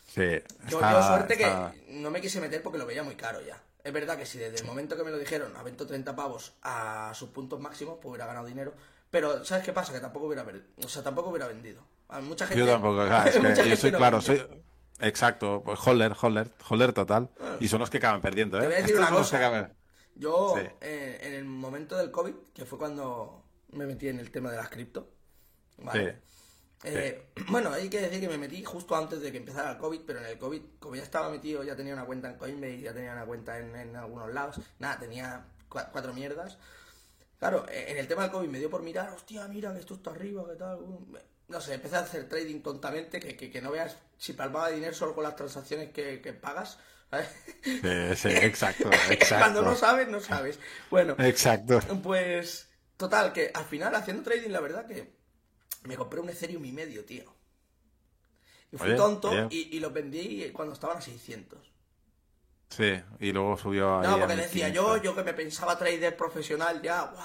Sí. 0.06 0.42
Yo, 0.68 0.78
tengo 0.80 1.02
suerte 1.02 1.36
que 1.36 1.50
no 1.88 2.10
me 2.10 2.20
quise 2.20 2.40
meter 2.40 2.62
porque 2.62 2.78
lo 2.78 2.86
veía 2.86 3.02
muy 3.02 3.14
caro 3.14 3.40
ya. 3.40 3.60
Es 3.82 3.92
verdad 3.92 4.16
que 4.16 4.26
si 4.26 4.38
desde 4.38 4.58
el 4.58 4.64
momento 4.64 4.96
que 4.96 5.04
me 5.04 5.10
lo 5.10 5.18
dijeron, 5.18 5.54
a 5.56 5.62
20 5.62 5.84
o 5.84 5.86
30 5.86 6.16
pavos 6.16 6.54
a 6.62 7.12
sus 7.14 7.28
puntos 7.28 7.60
máximos, 7.60 7.98
pues 8.00 8.10
hubiera 8.10 8.26
ganado 8.26 8.46
dinero. 8.46 8.72
Pero, 9.10 9.44
¿sabes 9.44 9.64
qué 9.64 9.72
pasa? 9.72 9.92
Que 9.92 10.00
tampoco 10.00 10.26
hubiera, 10.26 10.44
o 10.82 10.88
sea, 10.88 11.02
tampoco 11.02 11.30
hubiera 11.30 11.46
vendido. 11.46 11.82
A 12.08 12.20
mucha 12.20 12.46
gente, 12.46 12.64
yo 12.64 12.66
tampoco, 12.66 13.06
yo 13.64 13.76
soy 13.76 13.92
claro, 13.92 14.20
soy... 14.20 14.44
Exacto, 15.00 15.62
pues 15.64 15.78
holder, 15.80 16.14
holder, 16.20 16.50
holder 16.68 16.92
total. 16.92 17.28
Ah. 17.40 17.56
Y 17.60 17.68
son 17.68 17.80
los 17.80 17.90
que 17.90 17.98
acaban 17.98 18.20
perdiendo, 18.20 18.58
¿eh? 18.58 18.62
Te 18.62 18.66
voy 18.66 18.76
a 18.76 18.78
decir 18.78 18.96
una 18.96 19.10
cosa. 19.10 19.70
Yo, 20.16 20.56
eh, 20.80 21.18
en 21.22 21.34
el 21.34 21.44
momento 21.44 21.96
del 21.96 22.10
COVID, 22.10 22.34
que 22.54 22.64
fue 22.64 22.78
cuando 22.78 23.42
me 23.72 23.86
metí 23.86 24.08
en 24.08 24.20
el 24.20 24.30
tema 24.30 24.50
de 24.50 24.56
las 24.56 24.68
cripto, 24.68 25.08
¿vale? 25.78 26.20
Eh, 26.84 27.30
bueno, 27.50 27.72
hay 27.72 27.88
que 27.88 28.00
decir 28.00 28.20
que 28.20 28.28
me 28.28 28.38
metí 28.38 28.62
justo 28.62 28.94
antes 28.94 29.20
de 29.20 29.32
que 29.32 29.38
empezara 29.38 29.72
el 29.72 29.78
COVID, 29.78 30.02
pero 30.06 30.20
en 30.20 30.26
el 30.26 30.38
COVID, 30.38 30.62
como 30.78 30.94
ya 30.94 31.02
estaba 31.02 31.30
metido, 31.30 31.64
ya 31.64 31.74
tenía 31.74 31.94
una 31.94 32.04
cuenta 32.04 32.30
en 32.30 32.36
Coinbase, 32.36 32.80
ya 32.80 32.92
tenía 32.92 33.12
una 33.12 33.26
cuenta 33.26 33.58
en, 33.58 33.96
algunos 33.96 34.32
lados, 34.32 34.60
nada, 34.78 34.98
tenía 34.98 35.46
cuatro 35.68 36.12
mierdas. 36.12 36.58
Claro, 37.38 37.66
eh, 37.68 37.86
en 37.88 37.98
el 37.98 38.06
tema 38.06 38.22
del 38.22 38.30
COVID 38.30 38.48
me 38.48 38.58
dio 38.58 38.70
por 38.70 38.82
mirar, 38.82 39.10
hostia, 39.10 39.48
mira 39.48 39.72
que 39.72 39.80
esto 39.80 39.94
está 39.94 40.10
arriba, 40.10 40.46
que 40.48 40.56
tal. 40.56 40.78
no 41.48 41.60
sé, 41.60 41.74
empecé 41.74 41.96
a 41.96 42.00
hacer 42.00 42.28
trading 42.28 42.60
tontamente, 42.60 43.18
que, 43.18 43.36
que, 43.36 43.50
que 43.50 43.60
no 43.60 43.72
veas 43.72 43.96
si 44.16 44.34
palmaba 44.34 44.70
dinero 44.70 44.94
solo 44.94 45.14
con 45.14 45.24
las 45.24 45.36
transacciones 45.36 45.90
que, 45.90 46.20
que 46.20 46.32
pagas. 46.32 46.78
¿Sabes? 47.14 47.28
Sí, 47.62 48.16
sí, 48.16 48.28
exacto, 48.28 48.90
exacto. 49.10 49.36
Cuando 49.44 49.62
no 49.62 49.74
sabes, 49.74 50.08
no 50.08 50.20
sabes. 50.20 50.58
Bueno, 50.90 51.14
Exacto. 51.18 51.80
pues 52.02 52.68
total, 52.96 53.32
que 53.32 53.50
al 53.54 53.64
final 53.64 53.94
haciendo 53.94 54.22
trading, 54.22 54.50
la 54.50 54.60
verdad 54.60 54.86
que 54.86 55.14
me 55.84 55.96
compré 55.96 56.20
un 56.20 56.28
Ethereum 56.30 56.64
y 56.64 56.72
medio, 56.72 57.04
tío. 57.04 57.24
Y 58.72 58.76
fui 58.76 58.88
Oye, 58.88 58.96
tonto 58.96 59.32
y, 59.50 59.76
y 59.76 59.80
los 59.80 59.92
vendí 59.92 60.50
cuando 60.52 60.74
estaban 60.74 60.98
a 60.98 61.00
600. 61.00 61.58
Sí, 62.68 63.00
y 63.20 63.32
luego 63.32 63.56
subió 63.56 64.00
ahí 64.00 64.06
No, 64.08 64.14
a 64.14 64.18
porque 64.20 64.36
decía 64.36 64.66
1500. 64.66 64.74
yo, 64.74 65.02
yo 65.02 65.14
que 65.14 65.22
me 65.22 65.32
pensaba 65.34 65.78
trader 65.78 66.16
profesional 66.16 66.82
ya, 66.82 67.02
guau, 67.02 67.24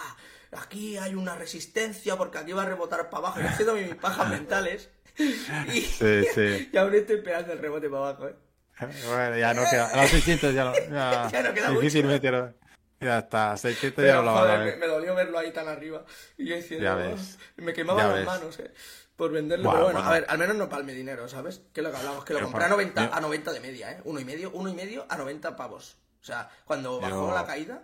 aquí 0.52 0.98
hay 0.98 1.16
una 1.16 1.36
resistencia 1.36 2.16
porque 2.18 2.38
aquí 2.38 2.52
va 2.52 2.64
a 2.64 2.66
rebotar 2.68 3.10
para 3.10 3.28
abajo. 3.28 3.40
Y 3.42 3.44
haciendo 3.44 3.74
mis 3.76 3.96
pajas 3.96 4.30
mentales. 4.30 4.90
Y, 5.18 5.82
Sí, 5.82 6.24
sí. 6.34 6.70
y 6.74 6.78
aún 6.78 6.94
estoy 6.94 7.18
esperando 7.18 7.52
el 7.54 7.60
rebote 7.60 7.90
para 7.90 8.10
abajo, 8.10 8.28
¿eh? 8.28 8.36
Bueno, 9.08 9.38
ya 9.38 9.54
no 9.54 9.64
queda. 9.70 9.88
A 9.88 10.02
los 10.02 10.12
600 10.12 10.54
ya 10.54 10.66
no. 10.66 10.74
Ya, 10.76 11.30
Ya 11.32 11.44
no 11.44 11.54
queda 11.54 11.68
mucho. 11.70 11.82
difícilmente 11.82 12.32
no- 12.32 12.54
Ya 13.00 13.20
está, 13.20 13.56
600 13.58 14.06
ya 14.06 14.16
no 14.16 14.22
lo 14.24 14.34
van 14.34 14.44
a 14.52 14.58
joder, 14.58 14.78
me, 14.78 14.88
dolió 14.88 15.16
verlo 15.16 15.38
ahí 15.40 15.52
tan 15.52 15.68
arriba. 15.68 16.04
Y 16.38 16.48
yo 16.48 16.56
diciendo, 16.56 16.84
Ya 16.84 16.96
ves. 16.96 17.38
Me 17.58 17.74
quemaban 17.74 18.04
Ya 18.04 18.08
las 18.08 18.16
ves. 18.18 18.26
manos, 18.26 18.60
¿eh? 18.60 18.72
Por 19.16 19.32
venderlo. 19.32 19.70
Pero 19.70 19.84
bueno, 19.86 20.00
bueno. 20.00 20.10
a 20.10 20.14
ver, 20.14 20.26
al 20.30 20.38
menos 20.38 20.56
no 20.56 20.70
palme 20.70 20.94
dinero, 20.94 21.28
¿sabes? 21.28 21.62
Que 21.74 21.82
lo 21.82 21.92
que 21.92 21.98
hablamos, 21.98 22.24
que 22.26 22.34
lo 22.34 22.42
compré 22.42 22.62
a 22.64 22.68
pa- 22.68 22.70
90, 22.70 23.06
yo- 23.08 23.14
a 23.14 23.20
90 23.22 23.52
de 23.54 23.60
media, 23.60 23.92
¿eh? 23.92 24.02
Uno 24.06 24.20
y 24.20 24.26
medio, 24.26 24.52
uno 24.52 24.70
y 24.70 24.74
medio 24.74 25.06
a 25.10 25.18
90 25.18 25.56
pavos. 25.56 25.98
O 26.22 26.26
sea, 26.26 26.50
cuando 26.66 27.00
bajó 27.02 27.30
Yo- 27.30 27.36
la 27.36 27.46
caída, 27.46 27.84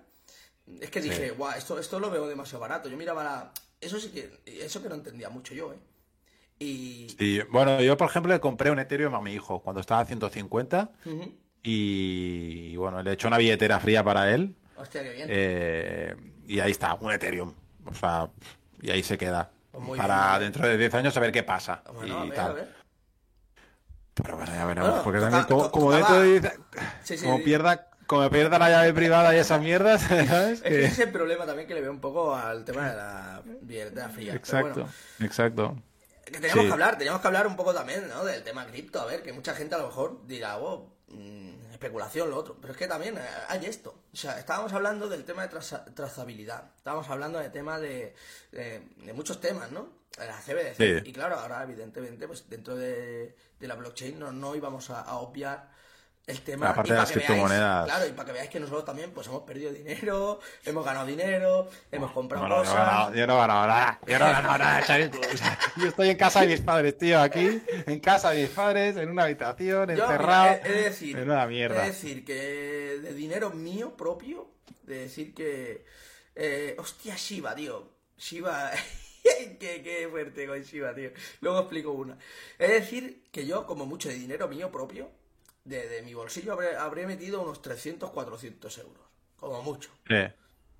es 0.81 0.89
que 0.89 1.01
dije, 1.01 1.31
guau, 1.31 1.51
esto, 1.57 1.77
esto 1.79 1.99
lo 1.99 2.09
veo 2.09 2.27
demasiado 2.27 2.59
barato. 2.61 2.87
Yo 2.89 2.97
miraba 2.97 3.23
la... 3.23 3.51
Eso 3.81 3.99
sí 3.99 4.09
que, 4.09 4.39
eso 4.45 4.81
que 4.81 4.89
no 4.89 4.95
entendía 4.95 5.29
mucho 5.29 5.53
yo, 5.53 5.73
¿eh? 5.73 5.77
Y... 6.59 7.41
Bueno, 7.51 7.81
yo 7.81 7.97
por 7.97 8.09
ejemplo 8.09 8.31
le 8.33 8.39
compré 8.39 8.71
un 8.71 8.79
Ethereum 8.79 9.13
a 9.15 9.21
mi 9.21 9.33
hijo 9.33 9.59
cuando 9.61 9.81
estaba 9.81 10.01
a 10.01 10.05
150 10.05 10.89
Ujú. 11.05 11.33
y 11.63 12.75
bueno, 12.77 13.01
le 13.03 13.09
he 13.11 13.13
hecho 13.13 13.27
una 13.27 13.37
billetera 13.37 13.79
fría 13.79 14.03
para 14.03 14.33
él 14.33 14.55
Hostia, 14.77 15.03
qué 15.03 15.11
bien. 15.13 15.27
eh, 15.29 16.15
y 16.47 16.59
ahí 16.59 16.71
está, 16.71 16.93
un 16.95 17.11
Ethereum. 17.11 17.53
O 17.85 17.93
sea, 17.93 18.29
y 18.81 18.89
ahí 18.91 19.03
se 19.03 19.17
queda. 19.17 19.49
Pues 19.71 19.99
para 19.99 20.37
bien. 20.39 20.51
dentro 20.51 20.67
de 20.67 20.77
10 20.77 20.93
años 20.95 21.15
a 21.17 21.19
ver 21.19 21.31
qué 21.31 21.43
pasa. 21.43 21.81
bueno, 21.93 22.19
a 22.19 22.23
ver, 22.25 22.33
tal. 22.35 22.51
a 22.51 22.53
ver. 22.53 22.73
Pero 24.15 24.37
bueno, 24.37 24.51
ya 24.53 24.65
veremos. 24.65 24.89
Bueno, 24.89 25.03
porque 25.03 25.19
toca- 25.19 25.29
también, 25.31 25.47
como, 25.47 25.63
to- 25.65 25.71
como 25.71 25.91
tocaba- 25.91 26.21
dentro 26.21 26.21
de 26.21 26.39
10 26.39 26.59
Sí, 27.03 27.17
sí, 27.17 27.25
como 27.25 27.37
sí. 27.37 27.43
pierda, 27.43 27.89
como 28.07 28.29
pierda 28.29 28.59
la 28.59 28.69
llave 28.69 28.93
privada 28.93 29.35
y 29.35 29.39
esas 29.39 29.61
mierdas, 29.61 30.01
¿sabes? 30.29 30.59
Es 30.59 30.61
que 30.61 30.79
ese 30.85 30.85
es 30.87 30.99
el 30.99 31.11
problema 31.11 31.45
también 31.45 31.67
que 31.67 31.73
le 31.73 31.81
veo 31.81 31.91
un 31.91 31.99
poco 31.99 32.33
al 32.35 32.63
tema 32.65 32.89
de 32.89 32.95
la 32.95 33.41
billetera 33.61 34.09
fría. 34.09 34.33
Exacto, 34.33 34.73
bueno, 34.81 34.89
exacto. 35.19 35.77
Que 36.35 36.41
teníamos 36.41 36.63
Sí. 36.63 36.67
que 36.69 36.73
hablar, 36.73 36.97
teníamos 36.97 37.21
que 37.21 37.27
hablar 37.27 37.47
un 37.47 37.55
poco 37.55 37.73
también, 37.73 38.07
¿no? 38.07 38.23
Del 38.25 38.43
tema 38.43 38.65
cripto, 38.67 38.99
a 39.01 39.05
ver, 39.05 39.23
que 39.23 39.31
mucha 39.33 39.53
gente 39.55 39.75
a 39.75 39.77
lo 39.79 39.87
mejor 39.87 40.25
dirá, 40.27 40.57
oh, 40.57 40.93
mm, 41.07 41.71
especulación, 41.71 42.29
lo 42.29 42.37
otro. 42.37 42.57
Pero 42.59 42.73
es 42.73 42.77
que 42.79 42.87
también 42.87 43.17
eh, 43.17 43.21
hay 43.47 43.65
esto. 43.65 44.03
O 44.13 44.15
sea, 44.15 44.37
estábamos 44.39 44.73
hablando 44.73 45.07
del 45.09 45.23
tema 45.25 45.43
de 45.43 45.49
traza- 45.49 45.85
trazabilidad. 45.93 46.71
Estábamos 46.77 47.09
hablando 47.09 47.39
del 47.39 47.51
tema 47.51 47.79
de, 47.79 48.15
de, 48.51 48.79
de 48.97 49.13
muchos 49.13 49.39
temas, 49.39 49.71
¿no? 49.71 49.89
La 50.17 50.39
CBDC. 50.41 50.77
Sí. 50.77 51.09
Y 51.09 51.13
claro, 51.13 51.35
ahora 51.39 51.63
evidentemente, 51.63 52.27
pues 52.27 52.49
dentro 52.49 52.75
de, 52.75 53.35
de 53.59 53.67
la 53.67 53.75
blockchain 53.75 54.17
no, 54.19 54.31
no 54.31 54.55
íbamos 54.55 54.89
a, 54.89 55.01
a 55.01 55.17
obviar 55.17 55.69
el 56.27 56.41
tema. 56.41 56.67
La 56.67 56.73
parte 56.75 56.89
y 56.89 56.93
de 56.93 56.97
las 56.97 57.11
criptomonedas. 57.11 57.85
Claro, 57.85 58.07
y 58.07 58.11
para 58.13 58.25
que 58.25 58.31
veáis 58.33 58.49
que 58.49 58.59
nosotros 58.59 58.83
también 58.85 59.11
pues 59.11 59.27
hemos 59.27 59.43
perdido 59.43 59.71
dinero, 59.71 60.39
hemos 60.65 60.83
ganado 60.85 61.05
dinero, 61.05 61.69
hemos 61.91 62.11
comprado 62.11 62.47
No, 62.47 62.57
no, 62.57 62.63
yo, 62.63 62.69
cosas. 62.71 63.13
yo 63.13 63.27
no 63.27 63.35
he 63.35 63.37
ganado 63.37 63.67
nada. 63.67 63.99
Yo 64.07 64.19
no 64.19 64.27
he 64.27 64.31
ganado 64.31 64.57
nada. 64.57 64.79
O 64.83 64.85
sea, 64.85 65.59
yo 65.77 65.87
estoy 65.87 66.09
en 66.09 66.17
casa 66.17 66.41
de 66.41 66.47
mis 66.47 66.61
padres, 66.61 66.97
tío, 66.97 67.19
aquí, 67.21 67.61
en 67.85 67.99
casa 67.99 68.31
de 68.31 68.41
mis 68.41 68.49
padres, 68.51 68.97
en 68.97 69.09
una 69.09 69.23
habitación, 69.23 69.87
Yo, 69.95 70.03
encerrado. 70.03 70.45
mira, 70.45 70.61
he, 70.65 70.69
he 70.69 70.71
de 70.73 70.81
decir, 70.83 71.17
en 71.17 71.29
una 71.29 71.43
he 71.43 71.47
mierda. 71.47 71.81
de 71.81 71.87
decir 71.87 72.25
que 72.25 72.33
de 73.03 73.13
dinero 73.13 73.51
mío 73.51 73.95
propio, 73.95 74.49
de 74.83 74.99
decir 74.99 75.33
que. 75.35 75.85
eh, 76.35 76.75
hostia, 76.79 77.15
Shiba, 77.15 77.53
tío. 77.55 77.87
Shiba. 78.17 78.71
qué, 79.59 79.81
qué 79.83 80.07
fuerte 80.09 80.47
con 80.47 80.59
Shiba, 80.61 80.93
tío. 80.95 81.11
Luego 81.41 81.59
explico 81.59 81.91
una. 81.91 82.17
Es 82.57 82.69
decir, 82.69 83.25
que 83.31 83.45
yo, 83.45 83.65
como 83.67 83.85
mucho 83.85 84.09
de 84.09 84.15
dinero 84.15 84.47
mío 84.47 84.71
propio, 84.71 85.09
de, 85.65 85.89
de 85.89 86.01
mi 86.03 86.13
bolsillo 86.13 86.53
habré, 86.53 86.75
habré 86.77 87.05
metido 87.05 87.41
unos 87.41 87.61
300, 87.61 88.11
400 88.11 88.77
euros. 88.77 89.03
Como 89.35 89.61
mucho. 89.61 89.89
Sí, 90.07 90.15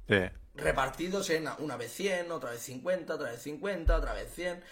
sí. 0.08 0.16
Repartidos 0.54 1.30
en 1.32 1.48
una 1.60 1.76
vez 1.76 1.92
100, 1.92 2.32
otra 2.32 2.52
vez 2.52 2.62
50, 2.62 3.16
otra 3.16 3.32
vez 3.32 3.42
50, 3.42 3.96
otra 3.98 4.14
vez 4.14 4.34
100. 4.34 4.64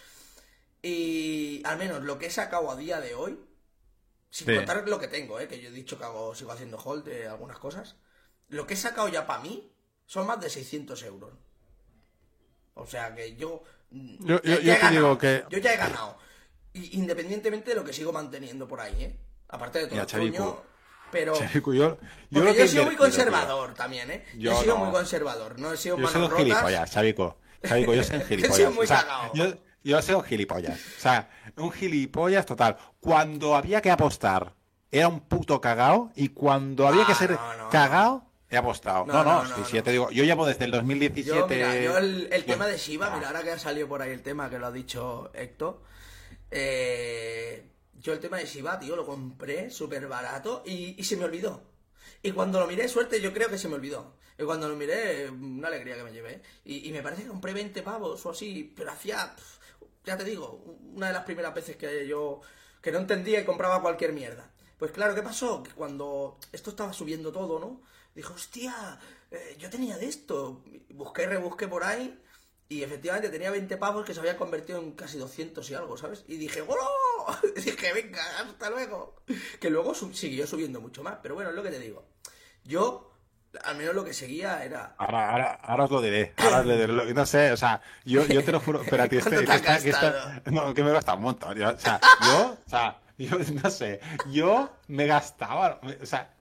Y 0.82 1.62
al 1.66 1.78
menos 1.78 2.04
lo 2.04 2.18
que 2.20 2.28
he 2.28 2.32
sacado 2.32 2.70
a 2.72 2.76
día 2.76 3.00
de 3.02 3.14
hoy, 3.16 3.40
sin 4.30 4.48
Sí. 4.48 4.56
contar 4.56 4.88
lo 4.88 5.00
que 5.00 5.08
tengo, 5.08 5.40
¿eh? 5.40 5.48
que 5.48 5.60
yo 5.62 5.70
he 5.70 5.74
dicho 5.74 5.98
que 5.98 6.04
hago, 6.06 6.34
sigo 6.36 6.52
haciendo 6.52 6.78
hold 6.78 7.06
de 7.06 7.28
algunas 7.28 7.58
cosas, 7.60 7.96
lo 8.50 8.66
que 8.68 8.74
he 8.74 8.78
sacado 8.78 9.08
ya 9.10 9.26
para 9.28 9.42
mí 9.42 9.72
son 10.06 10.28
más 10.28 10.40
de 10.42 10.50
600 10.50 11.02
euros. 11.04 11.34
O 12.76 12.86
sea 12.86 13.14
que 13.16 13.36
yo... 13.36 13.64
Yo- 13.92 14.42
yo- 14.42 14.60
ya- 14.60 14.80
yo 14.82 14.90
digo 14.90 15.16
ganado. 15.16 15.18
que- 15.18 15.44
Yo 15.50 15.58
ya 15.60 15.74
he 15.74 15.78
ganado. 15.78 16.18
Independientemente 16.74 17.70
de 17.72 17.76
lo 17.76 17.84
que 17.84 17.94
sigo 17.94 18.12
manteniendo 18.12 18.68
por 18.68 18.82
ahí, 18.82 19.04
¿eh? 19.04 19.20
Aparte 19.54 19.80
de 19.80 19.88
todo 19.88 20.06
Chavico. 20.06 20.38
coño, 20.38 20.62
pero... 21.12 21.34
Yo, 21.54 21.74
yo 21.74 21.98
Porque 22.32 22.56
yo, 22.58 22.64
he 22.64 22.68
sido 22.68 22.86
muy 22.86 22.96
conservador 22.96 23.74
también, 23.76 24.10
¿eh? 24.12 24.26
Yo, 24.34 24.52
Yo 24.52 24.58
he 24.60 24.64
sido 24.64 24.78
no. 24.78 24.86
muy 24.86 24.94
conservador, 24.94 25.60
no 25.60 25.72
he 25.74 25.78
sido. 25.78 25.98
Yo 25.98 26.08
soy 26.08 26.22
un 26.24 26.32
gilipollas, 26.36 26.92
Chavico. 26.92 27.38
Chavico, 27.64 27.94
yo 27.94 28.04
soy 28.04 28.16
un 28.18 28.22
He 28.24 28.26
gilipollas. 28.26 28.58
sido 28.58 28.72
muy 28.72 28.84
O 28.86 28.88
sea, 28.88 29.30
yo, 29.34 29.46
yo 29.84 30.02
soy 30.02 30.16
un 30.16 30.24
gilipollas. 30.24 30.80
O 30.98 31.00
sea, 31.00 31.30
un 31.58 31.72
gilipollas 31.72 32.46
total. 32.46 32.78
Cuando 33.00 33.56
había 33.56 33.80
que 33.82 33.92
apostar, 33.92 34.54
era 34.92 35.08
un 35.08 35.20
puto 35.22 35.62
cagao. 35.62 36.12
Y 36.16 36.30
cuando 36.30 36.88
había 36.88 37.04
Ah, 37.04 37.08
que 37.08 37.14
ser 37.16 37.32
no, 37.32 37.58
no, 37.58 37.70
cagao, 37.70 38.26
he 38.50 38.58
apostado. 38.58 39.06
No, 39.06 39.14
No, 39.24 39.24
no, 39.24 39.44
no, 39.58 39.70
ya 39.70 39.84
te 39.84 39.92
digo. 39.92 40.10
Yo 40.10 40.24
llevo 40.24 40.46
desde 40.48 40.66
el 40.66 40.72
2017. 40.72 41.38
Yo, 41.38 41.48
mira, 41.48 41.76
yo 41.80 41.98
el, 42.00 42.28
el 42.32 42.44
tema 42.46 42.66
de 42.66 42.78
Shiba, 42.78 43.08
Ah. 43.12 43.16
mira, 43.16 43.28
ahora 43.28 43.44
que 43.44 43.52
ha 43.52 43.60
salido 43.60 43.88
por 43.88 44.02
ahí 44.02 44.10
el 44.12 44.24
tema 44.24 44.50
que 44.50 44.58
lo 44.58 44.66
ha 44.68 44.72
dicho 44.72 45.30
Héctor, 45.36 45.80
eh, 46.52 47.70
yo 48.04 48.12
el 48.12 48.20
tema 48.20 48.38
de 48.38 48.46
Shiba, 48.46 48.78
tío, 48.78 48.98
lo 48.98 49.06
compré 49.06 49.72
súper 49.72 50.08
barato 50.08 50.62
y, 50.66 51.02
se 51.06 51.16
me 51.16 51.24
olvidó. 51.24 51.64
Y 52.22 52.32
cuando 52.34 52.60
lo 52.60 52.68
miré, 52.68 52.90
suerte, 52.90 53.22
yo 53.22 53.34
creo 53.34 53.50
que 53.50 53.58
se 53.58 53.70
me 53.70 53.76
olvidó. 53.76 54.18
Y 54.38 54.44
cuando 54.44 54.68
lo 54.68 54.76
miré, 54.76 55.30
una 55.30 55.70
alegría 55.70 55.96
que 55.96 56.04
me 56.04 56.12
llevé. 56.12 56.42
Y, 56.66 56.92
me 56.92 57.02
parece 57.02 57.24
que 57.24 57.30
compré 57.30 57.54
20 57.54 57.82
pavos 57.82 58.26
o 58.26 58.32
así, 58.32 58.74
pero 58.76 58.92
hacía, 58.92 59.34
ya 60.04 60.18
te 60.18 60.26
digo, 60.26 60.78
una 60.94 61.08
de 61.08 61.14
las 61.14 61.24
primeras 61.24 61.54
veces 61.56 61.78
que 61.78 62.06
yo, 62.06 62.42
que 62.82 62.92
no 62.92 63.00
entendía 63.00 63.40
y 63.40 63.46
compraba 63.46 63.82
cualquier 63.82 64.12
mierda. 64.12 64.52
Pues 64.78 64.92
claro, 64.92 65.16
¿qué 65.16 65.22
pasó? 65.22 65.64
Que 65.64 65.72
cuando 65.72 66.40
esto 66.52 66.72
estaba 66.72 66.92
subiendo 66.92 67.32
todo, 67.32 67.58
¿no? 67.58 67.82
Dijo, 68.14 68.34
hostia, 68.34 69.00
eh, 69.32 69.56
yo 69.58 69.70
tenía 69.70 69.98
de 69.98 70.08
esto. 70.08 70.62
Busqué, 70.90 71.26
rebusqué 71.26 71.70
por 71.70 71.86
ahí 71.86 72.20
y 72.80 72.84
efectivamente 72.84 73.30
tenía 73.30 73.52
20 73.52 73.78
pavos 73.78 74.06
que 74.06 74.14
se 74.14 74.20
había 74.20 74.38
convertido 74.38 74.80
en 74.80 74.92
casi 74.94 75.18
200 75.18 75.70
y 75.70 75.74
algo, 75.76 75.98
¿sabes? 75.98 76.24
Y 76.28 76.38
dije, 76.38 76.62
¡Golo! 76.62 76.82
dije, 77.56 77.94
venga, 77.94 78.24
hasta 78.40 78.70
luego. 78.70 79.16
Que 79.60 79.70
luego 79.70 79.94
su- 79.94 80.14
siguió 80.14 80.48
subiendo 80.48 80.82
mucho 80.82 81.04
más, 81.04 81.18
pero 81.22 81.36
bueno, 81.36 81.50
es 81.50 81.56
lo 81.56 81.64
que 81.64 81.70
te 81.72 81.80
digo. 81.80 82.06
Yo, 82.64 83.12
al 83.64 83.76
menos 83.78 83.94
lo 83.94 84.04
que 84.04 84.14
seguía 84.14 84.64
era... 84.64 84.96
Ahora, 84.98 85.32
ahora, 85.32 85.52
ahora 85.64 85.84
os 85.86 85.92
lo 85.92 86.02
diré. 86.02 86.34
Ahora 86.38 86.60
os 86.60 86.66
lo 86.66 86.76
diré. 86.76 87.14
No 87.14 87.26
sé, 87.26 87.52
o 87.52 87.58
sea, 87.58 87.82
yo, 88.06 88.26
yo 88.26 88.44
te 88.44 88.52
lo 88.52 88.60
juro. 88.60 88.82
Espérate, 88.84 89.18
este, 89.18 89.30
¿Cuánto 89.30 89.42
te 89.42 89.46
que 89.46 89.52
has 89.52 89.78
está- 89.78 89.84
que 89.84 89.90
está- 89.90 90.12
gastado? 90.12 90.52
no, 90.52 90.74
que 90.74 90.84
me 90.84 90.92
gasta 90.92 91.14
un 91.16 91.22
montón. 91.22 91.58
yo, 91.58 91.70
o 91.70 91.78
sea, 91.78 92.00
yo, 92.26 92.58
o 92.66 92.70
sea, 92.70 93.00
yo 93.18 93.38
no 93.64 93.70
sé, 93.70 94.00
yo 94.32 94.70
me 94.88 95.06
gastaba, 95.06 95.80
o 96.02 96.06
sea, 96.06 96.34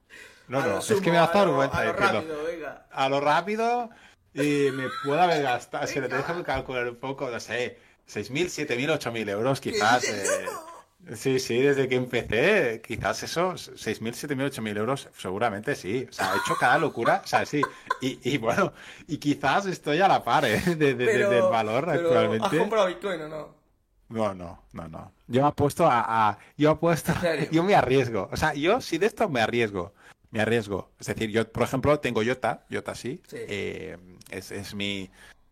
no, 0.48 0.59
a 0.60 0.66
no, 0.66 0.78
es 0.78 0.84
sumo, 0.86 1.00
que 1.02 1.10
me 1.10 1.16
gastaba 1.18 1.42
a 1.42 1.46
lo- 1.46 1.59
vergüenza 1.59 1.78
a 1.78 1.84
lo 1.84 1.92
rápido, 1.92 2.44
venga. 2.44 2.86
A 2.90 3.09
lo 3.09 3.20
rápido 3.20 3.90
y 4.34 4.70
me 4.72 4.88
puedo 5.04 5.20
haber 5.20 5.42
gastado, 5.42 5.86
tengo 5.86 6.09
que 6.38 6.42
calcular 6.44 6.88
un 6.88 6.96
poco, 6.96 7.30
no 7.30 7.38
sé, 7.40 7.78
6.000, 8.06 8.48
7.000, 8.48 8.90
8.000 8.90 9.28
euros 9.28 9.60
quizás. 9.60 10.04
eh, 10.04 10.46
Sí, 11.16 11.40
sí, 11.40 11.60
desde 11.60 11.88
que 11.88 11.96
empecé, 11.96 12.80
quizás 12.86 13.20
eso, 13.24 13.54
6.000, 13.56 14.14
7.000, 14.14 14.44
8.000 14.52 14.76
euros, 14.76 15.09
seguramente 15.18 15.74
sí. 15.74 16.06
O 16.09 16.12
sea, 16.12 16.32
he 16.32 16.36
hecho 16.36 16.54
cada 16.60 16.78
locura, 16.78 17.22
o 17.24 17.26
sea, 17.26 17.44
sí. 17.44 17.60
Y, 18.00 18.20
y 18.22 18.38
bueno, 18.38 18.72
y 19.09 19.16
quizás 19.18 19.66
estoy 19.66 20.00
a 20.00 20.06
la 20.06 20.22
par, 20.22 20.44
¿eh? 20.44 20.60
de- 20.64 20.94
de- 20.94 20.94
de- 20.94 21.26
del 21.26 21.42
valor 21.50 21.86
pero, 21.90 22.06
actualmente. 22.09 22.46
¿Has 22.46 22.54
comprado 22.54 22.86
Bitcoin 22.86 23.20
o 23.22 23.28
no? 23.28 23.54
No, 24.10 24.32
no, 24.34 24.62
no, 24.74 24.88
no. 24.88 25.12
Yo 25.26 25.42
me 25.42 25.48
apuesto 25.48 25.86
a, 25.86 26.28
a- 26.28 26.38
yo 26.56 26.70
apuesto, 26.70 27.12
yo 27.50 27.64
me 27.64 27.74
arriesgo. 27.74 28.28
O 28.30 28.36
sea, 28.36 28.54
yo 28.54 28.80
si 28.80 28.98
de 28.98 29.06
esto 29.06 29.28
me 29.28 29.40
arriesgo, 29.40 29.94
me 30.32 30.40
arriesgo. 30.40 30.90
Es 30.98 31.06
decir, 31.06 31.30
yo, 31.30 31.50
por 31.52 31.62
ejemplo, 31.62 32.00
tengo 32.00 32.22
Yota, 32.22 32.64
Yota 32.68 32.94
sí, 32.96 33.20
Sí. 33.28 33.36
eh, 33.38 33.96
es, 34.30 34.50
es 34.50 34.74
mi 34.74 35.10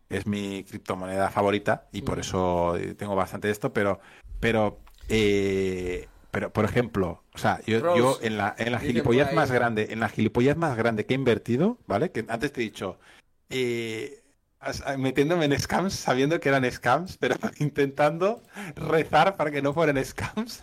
es 0.09 0.27
mi 0.27 0.65
criptomoneda 0.65 1.29
favorita 1.29 1.87
y 1.93 2.01
por 2.01 2.19
eso 2.19 2.75
eh, 2.75 2.95
tengo 2.95 3.15
bastante 3.15 3.47
de 3.47 3.53
esto, 3.53 3.71
pero 3.71 4.01
pero 4.41 4.79
eh, 5.07 6.07
pero 6.31 6.51
por 6.51 6.65
ejemplo, 6.65 7.23
o 7.33 7.37
sea, 7.37 7.61
yo, 7.65 7.79
Rose, 7.79 7.97
yo 7.97 8.19
en 8.21 8.37
la 8.37 8.53
en 8.57 8.73
la 8.73 8.79
gilipollez 8.79 9.31
más 9.33 9.51
grande, 9.51 9.87
en 9.91 10.01
la 10.01 10.09
gilipollez 10.09 10.57
más 10.57 10.75
grande 10.75 11.05
que 11.05 11.13
he 11.13 11.15
invertido, 11.15 11.77
¿vale? 11.87 12.11
Que 12.11 12.25
antes 12.27 12.51
te 12.51 12.59
he 12.59 12.63
dicho, 12.63 12.99
eh, 13.49 14.21
metiéndome 14.97 15.45
en 15.45 15.57
scams 15.57 15.93
sabiendo 15.93 16.39
que 16.39 16.49
eran 16.49 16.69
scams, 16.69 17.17
pero 17.17 17.35
intentando 17.59 18.43
rezar 18.75 19.37
para 19.37 19.51
que 19.51 19.61
no 19.61 19.73
fueran 19.73 20.03
scams. 20.03 20.61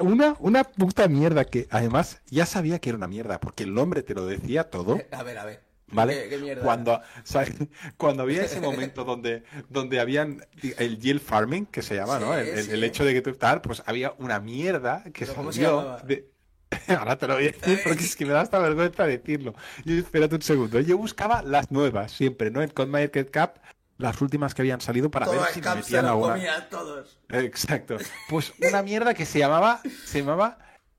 Una, 0.00 0.36
una 0.40 0.64
puta 0.64 1.08
mierda 1.08 1.44
que 1.44 1.66
además 1.70 2.20
ya 2.30 2.46
sabía 2.46 2.78
que 2.78 2.90
era 2.90 2.98
una 2.98 3.08
mierda, 3.08 3.40
porque 3.40 3.64
el 3.64 3.76
hombre 3.78 4.02
te 4.02 4.14
lo 4.14 4.26
decía 4.26 4.64
todo. 4.64 5.00
A 5.10 5.22
ver, 5.22 5.38
a 5.38 5.44
ver. 5.44 5.72
¿Vale? 5.88 6.56
Cuando, 6.62 7.00
cuando 7.98 8.22
había 8.22 8.44
ese 8.44 8.60
momento 8.62 9.04
donde, 9.04 9.44
donde 9.68 10.00
habían 10.00 10.46
el 10.78 10.98
yield 10.98 11.20
farming, 11.20 11.66
que 11.66 11.82
se 11.82 11.94
llama, 11.94 12.18
¿no? 12.18 12.34
El, 12.34 12.82
hecho 12.82 13.04
de 13.04 13.12
que 13.12 13.20
tú 13.20 13.34
tal, 13.34 13.60
pues 13.60 13.82
había 13.86 14.14
una 14.18 14.40
mierda 14.40 15.04
que 15.12 15.26
salió 15.26 15.98
de, 16.04 16.32
Ahora 16.88 17.16
te 17.16 17.26
lo 17.26 17.34
voy 17.34 17.44
a 17.44 17.52
decir 17.52 17.80
porque 17.84 18.04
es 18.04 18.16
que 18.16 18.24
me 18.24 18.32
da 18.32 18.40
hasta 18.40 18.58
vergüenza 18.58 19.06
decirlo. 19.06 19.54
Y 19.84 19.98
espérate 19.98 20.36
un 20.36 20.42
segundo. 20.42 20.80
Yo 20.80 20.96
buscaba 20.96 21.42
las 21.42 21.70
nuevas 21.70 22.12
siempre, 22.12 22.50
¿no? 22.50 22.62
En 22.62 22.70
CoinMarketCap, 22.70 23.58
las 24.02 24.20
últimas 24.20 24.54
que 24.54 24.62
habían 24.62 24.80
salido 24.80 25.10
para 25.10 25.28
ver 25.28 25.40
si 25.52 25.60
me 25.60 25.74
metían 25.76 26.06
alguna. 26.06 26.68
todos. 26.68 27.18
Exacto. 27.30 27.96
Pues 28.28 28.52
una 28.60 28.82
mierda 28.82 29.14
que 29.14 29.24
se 29.24 29.38
llamaba, 29.38 29.80
se 30.04 30.20
llamaba 30.20 30.58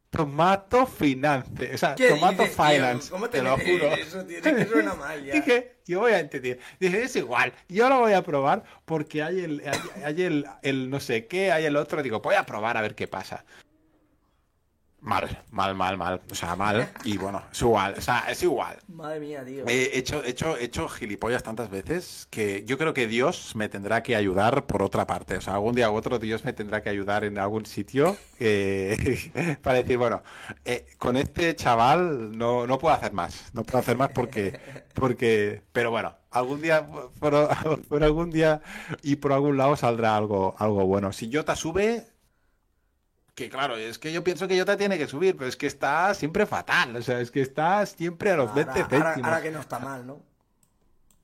Tomato 0.09 0.85
Finance. 0.85 1.73
O 1.73 1.77
sea, 1.77 1.95
Tomato 1.95 2.45
Finance. 2.45 3.09
¿Cómo 3.09 3.29
te, 3.29 3.41
lo 3.41 3.57
juro. 3.57 3.91
Eso 3.93 4.23
tiene 4.23 4.55
que 4.55 4.65
suena 4.65 4.93
mal 4.93 5.23
ya. 5.23 5.33
Dije, 5.35 5.77
yo 5.85 5.99
voy 5.99 6.13
a 6.13 6.19
entender. 6.19 6.59
Dije, 6.79 7.03
es 7.03 7.15
igual, 7.15 7.51
yo 7.67 7.89
lo 7.89 7.99
voy 7.99 8.13
a 8.13 8.21
probar 8.23 8.63
porque 8.85 9.21
hay 9.21 9.39
el, 9.41 9.63
hay, 10.03 10.21
el, 10.21 10.45
el 10.61 10.89
no 10.89 10.99
sé 10.99 11.27
qué, 11.27 11.51
hay 11.51 11.65
el 11.65 11.75
otro. 11.75 12.01
Digo, 12.01 12.21
voy 12.21 12.35
a 12.35 12.45
probar 12.45 12.77
a 12.77 12.81
ver 12.81 12.95
qué 12.95 13.07
pasa. 13.07 13.43
Mal, 15.03 15.43
mal, 15.51 15.75
mal, 15.75 15.97
mal. 15.97 16.21
O 16.31 16.33
sea, 16.33 16.55
mal. 16.55 16.89
Y 17.03 17.17
bueno, 17.17 17.43
es 17.51 17.61
igual. 17.61 17.95
O 17.97 18.01
sea, 18.01 18.23
es 18.29 18.41
igual. 18.41 18.77
Madre 18.87 19.19
mía, 19.19 19.43
tío. 19.43 19.65
He 19.67 19.97
hecho, 19.97 20.23
hecho, 20.23 20.55
hecho 20.55 20.87
gilipollas 20.87 21.43
tantas 21.43 21.69
veces 21.69 22.25
que 22.29 22.63
yo 22.65 22.77
creo 22.77 22.93
que 22.93 23.05
Dios 23.05 23.53
me 23.57 23.67
tendrá 23.67 24.01
que 24.01 24.15
ayudar 24.15 24.65
por 24.65 24.81
otra 24.81 25.05
parte. 25.05 25.35
O 25.35 25.41
sea, 25.41 25.55
algún 25.55 25.75
día 25.75 25.91
u 25.91 25.95
otro 25.95 26.19
Dios 26.19 26.45
me 26.45 26.53
tendrá 26.53 26.81
que 26.81 26.89
ayudar 26.89 27.25
en 27.25 27.37
algún 27.37 27.65
sitio 27.65 28.15
eh, 28.39 29.57
para 29.61 29.79
decir, 29.79 29.97
bueno, 29.97 30.23
eh, 30.63 30.85
con 30.97 31.17
este 31.17 31.53
chaval 31.53 32.37
no, 32.37 32.65
no 32.65 32.79
puedo 32.79 32.95
hacer 32.95 33.11
más. 33.11 33.51
No 33.53 33.63
puedo 33.63 33.79
hacer 33.79 33.97
más 33.97 34.11
porque, 34.11 34.57
porque, 34.93 35.63
pero 35.73 35.91
bueno, 35.91 36.15
algún 36.31 36.61
día, 36.61 36.87
por, 37.19 37.49
por 37.89 38.03
algún 38.05 38.31
día 38.31 38.61
y 39.01 39.17
por 39.17 39.33
algún 39.33 39.57
lado 39.57 39.75
saldrá 39.75 40.15
algo, 40.15 40.55
algo 40.59 40.85
bueno. 40.85 41.11
Si 41.11 41.29
Jota 41.29 41.57
sube, 41.57 42.12
que 43.35 43.49
claro, 43.49 43.77
es 43.77 43.97
que 43.97 44.13
yo 44.13 44.23
pienso 44.23 44.47
que 44.47 44.59
Jota 44.59 44.77
tiene 44.77 44.97
que 44.97 45.07
subir, 45.07 45.35
pero 45.35 45.49
es 45.49 45.57
que 45.57 45.67
está 45.67 46.13
siempre 46.13 46.45
fatal. 46.45 46.95
O 46.95 47.01
sea, 47.01 47.19
es 47.19 47.31
que 47.31 47.41
está 47.41 47.85
siempre 47.85 48.31
a 48.31 48.37
los 48.37 48.53
20 48.53 48.73
céntimos. 48.85 49.23
Ahora, 49.23 49.41
que 49.41 49.51
no 49.51 49.59
está 49.59 49.79
mal, 49.79 50.05
¿no? 50.05 50.21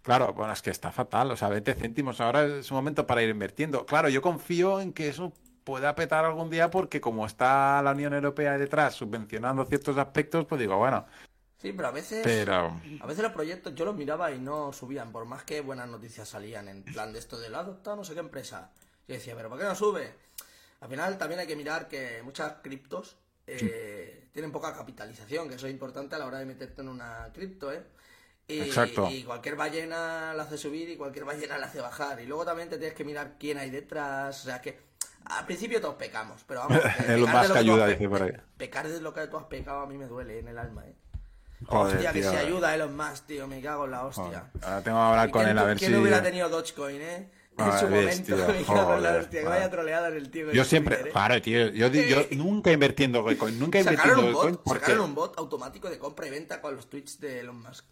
Claro, 0.01 0.33
bueno, 0.33 0.53
es 0.53 0.61
que 0.61 0.71
está 0.71 0.91
fatal. 0.91 1.29
O 1.31 1.37
sea, 1.37 1.49
20 1.49 1.75
céntimos 1.75 2.19
ahora 2.19 2.45
es 2.45 2.71
un 2.71 2.77
momento 2.77 3.05
para 3.05 3.21
ir 3.21 3.29
invirtiendo. 3.29 3.85
Claro, 3.85 4.09
yo 4.09 4.21
confío 4.21 4.81
en 4.81 4.91
que 4.93 5.09
eso 5.09 5.33
pueda 5.63 5.93
petar 5.93 6.25
algún 6.25 6.49
día 6.49 6.71
porque 6.71 6.99
como 6.99 7.27
está 7.27 7.79
la 7.83 7.91
Unión 7.91 8.13
Europea 8.15 8.57
detrás 8.57 8.95
subvencionando 8.95 9.65
ciertos 9.65 9.97
aspectos, 9.97 10.45
pues 10.45 10.59
digo, 10.59 10.77
bueno. 10.77 11.05
Sí, 11.57 11.73
pero 11.73 11.89
a 11.89 11.91
veces, 11.91 12.21
pero... 12.23 12.73
a 13.01 13.05
veces 13.05 13.21
los 13.21 13.33
proyectos 13.33 13.75
yo 13.75 13.85
los 13.85 13.95
miraba 13.95 14.31
y 14.31 14.39
no 14.39 14.73
subían, 14.73 15.11
por 15.11 15.25
más 15.25 15.43
que 15.43 15.61
buenas 15.61 15.89
noticias 15.89 16.29
salían 16.29 16.69
en 16.69 16.83
plan 16.83 17.13
de 17.13 17.19
esto 17.19 17.37
de 17.37 17.49
la 17.49 17.59
adopta 17.59 17.95
no 17.95 18.03
sé 18.03 18.13
qué 18.13 18.21
empresa. 18.21 18.71
Yo 19.07 19.15
decía, 19.15 19.35
pero 19.35 19.49
¿por 19.49 19.59
qué 19.59 19.65
no 19.65 19.75
sube? 19.75 20.13
Al 20.81 20.89
final 20.89 21.17
también 21.17 21.39
hay 21.39 21.47
que 21.47 21.55
mirar 21.55 21.87
que 21.87 22.21
muchas 22.23 22.53
criptos 22.61 23.17
eh, 23.47 24.29
tienen 24.31 24.51
poca 24.51 24.73
capitalización, 24.73 25.49
que 25.49 25.55
eso 25.55 25.67
es 25.67 25.73
importante 25.73 26.15
a 26.15 26.19
la 26.19 26.25
hora 26.25 26.39
de 26.39 26.45
meterte 26.45 26.81
en 26.81 26.89
una 26.89 27.29
cripto, 27.33 27.71
¿eh? 27.71 27.83
Y, 28.47 28.61
Exacto. 28.61 29.07
y 29.11 29.23
cualquier 29.23 29.55
ballena 29.55 30.33
la 30.33 30.43
hace 30.43 30.57
subir 30.57 30.89
y 30.89 30.97
cualquier 30.97 31.25
ballena 31.25 31.57
la 31.57 31.67
hace 31.67 31.81
bajar. 31.81 32.19
Y 32.19 32.25
luego 32.25 32.45
también 32.45 32.67
te 32.67 32.77
tienes 32.77 32.95
que 32.95 33.03
mirar 33.03 33.35
quién 33.39 33.59
hay 33.59 33.69
detrás. 33.69 34.41
O 34.41 34.43
sea 34.45 34.59
que 34.59 34.79
al 35.25 35.45
principio 35.45 35.79
todos 35.79 35.95
pecamos, 35.95 36.43
pero 36.47 36.61
vamos. 36.61 36.81
es 37.07 37.19
lo 37.19 37.27
más 37.27 37.51
que 37.51 37.59
ayuda, 37.59 37.87
dice 37.87 38.09
por 38.09 38.23
ahí. 38.23 38.31
Pecar 38.57 38.87
de 38.87 39.01
lo 39.01 39.13
que 39.13 39.27
tú 39.27 39.37
has 39.37 39.45
pecado 39.45 39.81
a 39.81 39.85
mí 39.85 39.97
me 39.97 40.07
duele 40.07 40.39
en 40.39 40.47
el 40.47 40.57
alma, 40.57 40.85
¿eh? 40.87 40.95
hostia, 41.67 42.13
que 42.13 42.23
se 42.23 42.37
ayuda 42.37 42.73
Elon 42.73 42.95
Musk, 42.95 43.25
tío, 43.25 43.47
me 43.47 43.61
cago 43.61 43.85
en 43.85 43.91
la 43.91 44.05
hostia. 44.05 44.49
Ahora 44.61 44.81
tengo 44.81 44.97
que 44.97 45.03
hablar 45.03 45.31
con 45.31 45.47
él 45.47 45.57
a 45.57 45.63
ver 45.63 45.79
si... 45.79 45.85
¿Quién 45.85 45.99
hubiera 45.99 46.23
tenido 46.23 46.49
Dogecoin, 46.49 47.01
eh? 47.01 47.29
En 47.65 47.79
su 47.79 47.87
momento. 47.87 49.27
que 49.31 49.43
vaya 49.43 49.69
troleada 49.69 50.09
en 50.09 50.15
el 50.15 50.29
tío. 50.29 50.51
Yo 50.51 50.63
siempre, 50.63 50.95
¿eh? 50.95 51.09
claro, 51.11 51.41
tío, 51.41 51.69
yo, 51.69 51.87
yo 51.87 52.25
nunca 52.31 52.71
invertí 52.71 53.03
en 53.03 53.11
Dogecoin, 53.11 53.59
nunca 53.59 53.79
invertí 53.79 54.07
en 54.07 54.15
Dogecoin. 54.15 54.57
Porque... 54.57 54.85
Sacaron 54.85 55.05
un 55.05 55.15
bot 55.15 55.37
automático 55.37 55.89
de 55.89 55.97
compra 55.97 56.27
y 56.27 56.31
venta 56.31 56.61
con 56.61 56.75
los 56.75 56.89
tweets 56.89 57.19
de 57.19 57.39
Elon 57.41 57.61
Musk. 57.61 57.85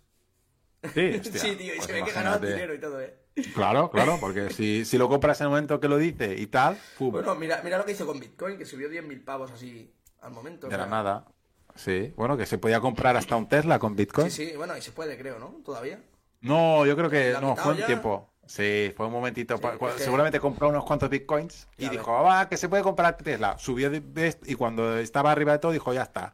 Sí, 0.94 1.12
hostia, 1.22 1.42
sí, 1.42 1.56
tío, 1.56 1.74
y 1.74 1.78
pues 1.78 1.88
se 1.88 1.94
ve 1.94 2.04
que 2.04 2.12
ganaba 2.12 2.38
dinero 2.38 2.74
y 2.74 2.80
todo, 2.80 3.02
¿eh? 3.02 3.18
Claro, 3.54 3.92
claro, 3.92 4.18
porque 4.20 4.50
si, 4.50 4.84
si 4.84 4.98
lo 4.98 5.08
compras 5.08 5.40
en 5.42 5.46
el 5.46 5.50
momento 5.50 5.80
que 5.80 5.88
lo 5.88 5.98
dice 5.98 6.36
y 6.36 6.48
tal. 6.48 6.78
Bueno, 6.98 7.36
mira, 7.36 7.62
mira 7.64 7.78
lo 7.78 7.86
que 7.86 7.92
hizo 7.92 8.06
con 8.06 8.20
Bitcoin, 8.20 8.58
que 8.58 8.66
subió 8.66 8.90
10.000 8.90 9.24
pavos 9.24 9.52
así 9.52 9.94
al 10.22 10.32
momento. 10.32 10.68
De 10.68 10.78
la 10.78 10.88
nada. 10.88 11.26
Sí, 11.76 12.14
bueno, 12.18 12.36
que 12.36 12.48
se 12.48 12.58
podía 12.58 12.80
comprar 12.80 13.16
hasta 13.16 13.36
un 13.36 13.48
Tesla 13.48 13.78
con 13.78 13.96
Bitcoin. 13.96 14.32
Sí, 14.32 14.48
sí, 14.48 14.56
bueno, 14.56 14.76
y 14.76 14.82
se 14.82 14.92
puede, 14.92 15.18
creo, 15.18 15.38
¿no? 15.38 15.62
Todavía. 15.64 16.02
No, 16.42 16.86
yo 16.86 16.96
creo 16.96 17.10
que 17.10 17.36
no, 17.40 17.56
fue 17.56 17.74
un 17.74 17.86
tiempo. 17.86 18.34
Sí, 18.48 18.94
fue 18.96 19.08
un 19.08 19.12
momentito. 19.12 19.60
Seguramente 19.98 20.40
compró 20.40 20.70
unos 20.70 20.86
cuantos 20.86 21.10
bitcoins 21.10 21.68
y 21.78 21.90
dijo, 21.90 22.18
ah, 22.18 22.22
va, 22.22 22.50
que 22.50 22.58
se 22.58 22.70
puede 22.70 22.82
comprar 22.82 23.18
Tesla. 23.18 23.58
Subió 23.58 23.90
de, 23.90 24.36
y 24.46 24.56
cuando 24.56 24.98
estaba 24.98 25.32
arriba 25.32 25.52
de 25.52 25.60
todo 25.60 25.74
dijo, 25.74 25.94
ya 25.94 26.04
está. 26.04 26.34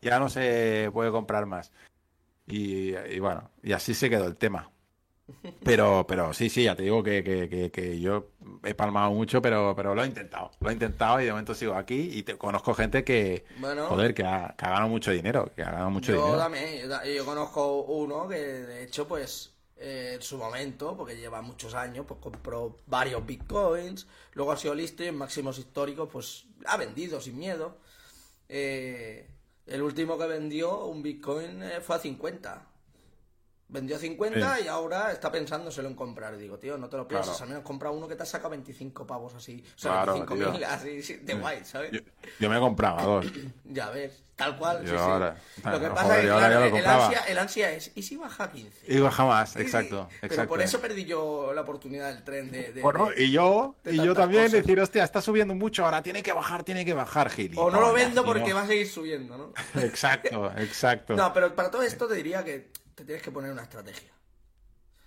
Ya 0.00 0.18
no 0.20 0.28
se 0.28 0.90
puede 0.92 1.10
comprar 1.10 1.46
más. 1.46 1.72
Y, 2.46 3.18
bueno, 3.18 3.50
y 3.62 3.72
así 3.72 3.92
se 3.92 4.08
quedó 4.08 4.26
el 4.26 4.36
tema. 4.36 4.70
Pero, 5.62 6.06
pero 6.08 6.32
sí, 6.32 6.48
sí, 6.48 6.64
ya 6.64 6.74
te 6.74 6.84
digo 6.84 7.02
que, 7.02 7.22
que, 7.22 7.70
que, 7.70 8.00
yo 8.00 8.30
he 8.64 8.72
palmado 8.72 9.10
mucho, 9.10 9.42
pero, 9.42 9.74
pero 9.76 9.94
lo 9.94 10.02
he 10.02 10.06
intentado. 10.06 10.52
Lo 10.60 10.70
he 10.70 10.72
intentado 10.72 11.20
y 11.20 11.26
de 11.26 11.32
momento 11.32 11.54
sigo 11.54 11.74
aquí 11.74 12.08
y 12.14 12.22
te, 12.22 12.38
conozco 12.38 12.72
gente 12.72 13.04
que, 13.04 13.44
joder, 13.60 14.14
que 14.14 14.22
ha, 14.22 14.54
ganado 14.56 14.88
mucho 14.88 15.10
dinero. 15.10 15.50
Que 15.54 15.62
ha 15.62 15.72
ganado 15.72 15.90
mucho 15.90 16.12
yo 16.12 16.24
dinero. 16.24 16.38
También, 16.38 16.88
yo 17.14 17.26
conozco 17.26 17.82
uno 17.82 18.26
que 18.26 18.36
de 18.36 18.84
hecho, 18.84 19.06
pues 19.06 19.57
eh, 19.78 20.12
en 20.14 20.22
su 20.22 20.38
momento, 20.38 20.96
porque 20.96 21.16
lleva 21.16 21.40
muchos 21.40 21.74
años, 21.74 22.04
pues 22.06 22.20
compró 22.20 22.78
varios 22.86 23.24
bitcoins, 23.24 24.06
luego 24.32 24.52
ha 24.52 24.56
sido 24.56 24.74
listo 24.74 25.04
y 25.04 25.06
en 25.06 25.16
máximos 25.16 25.58
históricos, 25.58 26.08
pues 26.12 26.46
ha 26.66 26.76
vendido 26.76 27.20
sin 27.20 27.38
miedo. 27.38 27.78
Eh, 28.48 29.28
el 29.66 29.82
último 29.82 30.18
que 30.18 30.26
vendió 30.26 30.86
un 30.86 31.02
bitcoin 31.02 31.62
eh, 31.62 31.80
fue 31.80 31.96
a 31.96 31.98
50. 32.00 32.67
Vendió 33.70 33.98
50 33.98 34.60
y 34.60 34.68
ahora 34.68 35.12
está 35.12 35.30
pensándoselo 35.30 35.88
en 35.88 35.94
comprar. 35.94 36.38
Digo, 36.38 36.58
tío, 36.58 36.78
no 36.78 36.88
te 36.88 36.96
lo 36.96 37.06
piensas. 37.06 37.38
Al 37.42 37.48
menos 37.48 37.62
compra 37.62 37.90
uno 37.90 38.08
que 38.08 38.16
te 38.16 38.24
saca 38.24 38.48
25 38.48 39.06
pavos 39.06 39.34
así. 39.34 39.62
O 39.76 39.78
sea, 39.78 40.06
25 40.06 40.52
mil 40.52 40.64
así 40.64 41.16
de 41.16 41.34
guay, 41.34 41.64
¿sabes? 41.64 41.92
Yo, 42.40 42.48
me 42.48 42.56
he 42.56 42.60
comprado 42.60 43.20
dos. 43.20 43.26
ya 43.66 43.90
ves, 43.90 44.24
tal 44.36 44.56
cual. 44.56 44.80
sí, 44.86 44.94
sí. 44.96 45.62
Lo 45.68 45.80
que 45.80 45.90
pasa 45.90 46.18
es 46.18 46.22
que 46.22 46.78
el, 46.78 46.86
ansia, 46.86 47.20
el, 47.28 47.38
ansia, 47.38 47.70
es, 47.72 47.92
¿y 47.94 48.02
si 48.02 48.16
baja 48.16 48.44
a 48.44 48.52
15? 48.52 48.90
Y 48.90 49.00
baja 49.00 49.26
más, 49.26 49.56
exacto. 49.56 50.08
Pero 50.22 50.48
por 50.48 50.62
eso 50.62 50.80
perdí 50.80 51.04
yo 51.04 51.52
la 51.52 51.60
oportunidad 51.60 52.08
del 52.14 52.24
tren 52.24 52.50
de. 52.50 52.80
bueno, 52.80 53.10
y 53.14 53.30
yo, 53.30 53.74
y 53.84 53.96
yo 53.96 54.14
también 54.14 54.50
decir, 54.50 54.80
hostia, 54.80 55.04
está 55.04 55.20
subiendo 55.20 55.54
mucho 55.54 55.84
ahora, 55.84 56.02
tiene 56.02 56.22
que 56.22 56.32
bajar, 56.32 56.64
tiene 56.64 56.86
que 56.86 56.94
bajar, 56.94 57.28
Gili. 57.28 57.54
O 57.58 57.70
no, 57.70 57.82
lo 57.82 57.92
vendo 57.92 58.24
porque 58.24 58.54
va 58.54 58.62
a 58.62 58.66
seguir 58.66 58.88
subiendo, 58.88 59.36
¿no? 59.36 59.52
exacto, 59.82 60.50
exacto. 60.56 61.14
No, 61.14 61.34
pero 61.34 61.54
para 61.54 61.70
todo 61.70 61.82
esto 61.82 62.08
te 62.08 62.14
diría 62.14 62.42
que 62.42 62.70
te 62.98 63.04
tienes 63.04 63.22
que 63.22 63.30
poner 63.30 63.52
una 63.52 63.62
estrategia. 63.62 64.12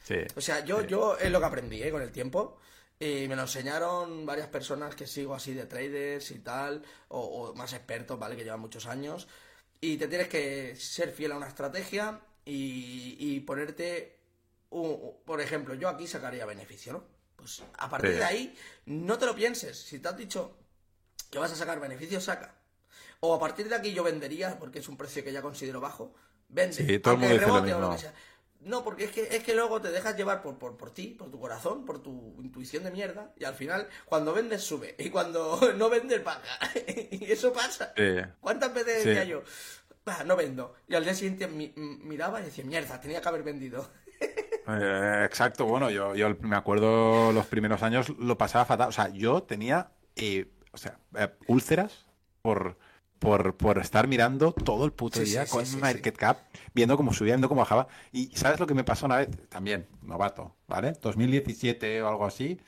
Sí. 0.03 0.15
O 0.35 0.41
sea, 0.41 0.63
yo, 0.63 0.81
yo 0.81 1.17
es 1.17 1.29
lo 1.29 1.39
que 1.39 1.45
aprendí 1.45 1.83
¿eh? 1.83 1.91
con 1.91 2.01
el 2.01 2.11
tiempo. 2.11 2.57
Y 2.99 3.27
me 3.27 3.35
lo 3.35 3.41
enseñaron 3.41 4.25
varias 4.27 4.47
personas 4.47 4.95
que 4.95 5.07
sigo 5.07 5.33
así 5.33 5.55
de 5.55 5.65
traders 5.65 6.29
y 6.31 6.39
tal, 6.39 6.83
o, 7.07 7.51
más 7.55 7.73
expertos, 7.73 8.19
¿vale? 8.19 8.35
Que 8.35 8.43
llevan 8.43 8.59
muchos 8.59 8.85
años. 8.85 9.27
Y 9.79 9.97
te 9.97 10.07
tienes 10.07 10.27
que 10.27 10.75
ser 10.75 11.11
fiel 11.11 11.31
a 11.31 11.37
una 11.37 11.47
estrategia 11.47 12.21
y, 12.45 13.39
ponerte, 13.39 14.19
por 14.69 15.41
ejemplo, 15.41 15.73
yo 15.73 15.89
aquí 15.89 16.05
sacaría 16.05 16.45
beneficio, 16.45 16.93
¿no? 16.93 17.03
Pues 17.35 17.63
a 17.79 17.89
partir 17.89 18.17
de 18.17 18.23
ahí, 18.23 18.55
no 18.85 19.17
te 19.17 19.25
lo 19.25 19.33
pienses. 19.33 19.79
Si 19.79 19.97
te 19.97 20.07
has 20.07 20.17
dicho 20.17 20.59
que 21.31 21.39
vas 21.39 21.51
a 21.51 21.55
sacar 21.55 21.79
beneficio, 21.79 22.21
saca. 22.21 22.55
O 23.19 23.33
a 23.33 23.39
partir 23.39 23.67
de 23.67 23.75
aquí 23.75 23.93
yo 23.93 24.03
vendería, 24.03 24.59
porque 24.59 24.77
es 24.77 24.87
un 24.87 24.97
precio 24.97 25.23
que 25.23 25.33
ya 25.33 25.41
considero 25.41 25.81
bajo, 25.81 26.13
vende. 26.51 26.73
Sí, 26.73 26.99
todo 26.99 27.15
el 27.15 27.19
mundo 27.19 27.33
dice 27.33 27.47
lo 27.47 27.61
mismo. 27.61 27.97
No, 28.61 28.83
porque 28.83 29.05
es 29.05 29.11
que, 29.11 29.23
es 29.23 29.43
que 29.43 29.55
luego 29.55 29.81
te 29.81 29.89
dejas 29.89 30.15
llevar 30.15 30.43
por, 30.43 30.59
por, 30.59 30.77
por 30.77 30.91
ti, 30.93 31.15
por 31.17 31.31
tu 31.31 31.39
corazón, 31.39 31.83
por 31.83 32.03
tu 32.03 32.35
intuición 32.43 32.83
de 32.83 32.91
mierda, 32.91 33.33
y 33.35 33.43
al 33.43 33.55
final, 33.55 33.87
cuando 34.05 34.33
vendes, 34.33 34.61
sube, 34.61 34.95
y 34.99 35.09
cuando 35.09 35.59
no 35.77 35.89
vendes, 35.89 36.23
baja. 36.23 36.41
y 37.11 37.31
eso 37.31 37.51
pasa. 37.51 37.93
¿Cuántas 38.39 38.73
veces 38.73 39.03
decía 39.03 39.23
yo, 39.23 39.43
no 40.25 40.35
vendo? 40.35 40.75
Y 40.87 40.93
al 40.93 41.03
día 41.03 41.15
siguiente 41.15 41.47
miraba 41.47 42.39
y 42.41 42.45
decía, 42.45 42.63
mierda, 42.63 43.01
tenía 43.01 43.21
que 43.21 43.29
haber 43.29 43.43
vendido. 43.43 43.89
Eh, 44.67 45.23
exacto, 45.25 45.65
bueno, 45.65 45.89
yo, 45.89 46.15
yo 46.15 46.37
me 46.41 46.55
acuerdo 46.55 47.31
los 47.33 47.47
primeros 47.47 47.81
años 47.81 48.09
lo 48.19 48.37
pasaba 48.37 48.63
fatal. 48.63 48.89
O 48.89 48.91
sea, 48.91 49.09
yo 49.09 49.41
tenía, 49.41 49.89
eh, 50.15 50.51
o 50.71 50.77
sea, 50.77 50.99
eh, 51.17 51.29
úlceras 51.47 52.05
por 52.43 52.77
por, 53.21 53.55
por 53.55 53.77
estar 53.77 54.07
mirando 54.07 54.51
todo 54.53 54.83
el 54.85 54.91
puto 54.93 55.19
Sí, 55.19 55.25
día 55.25 55.45
sí, 55.45 55.51
con 55.51 55.65
sí, 55.65 55.77
Market 55.77 56.17
Cap, 56.17 56.39
viendo 56.73 56.97
cómo 56.97 57.13
subía, 57.13 57.33
viendo 57.35 57.47
cómo 57.49 57.61
bajaba. 57.61 57.87
Y 58.11 58.31
¿sabes 58.35 58.59
lo 58.59 58.65
que 58.67 58.73
me 58.73 58.83
pasó 58.83 59.05
una 59.05 59.17
vez? 59.17 59.29
También, 59.49 59.87
novato, 60.01 60.55
¿vale? 60.67 60.93
2017 61.01 62.01
o 62.01 62.07
algo 62.09 62.25
así. 62.25 62.59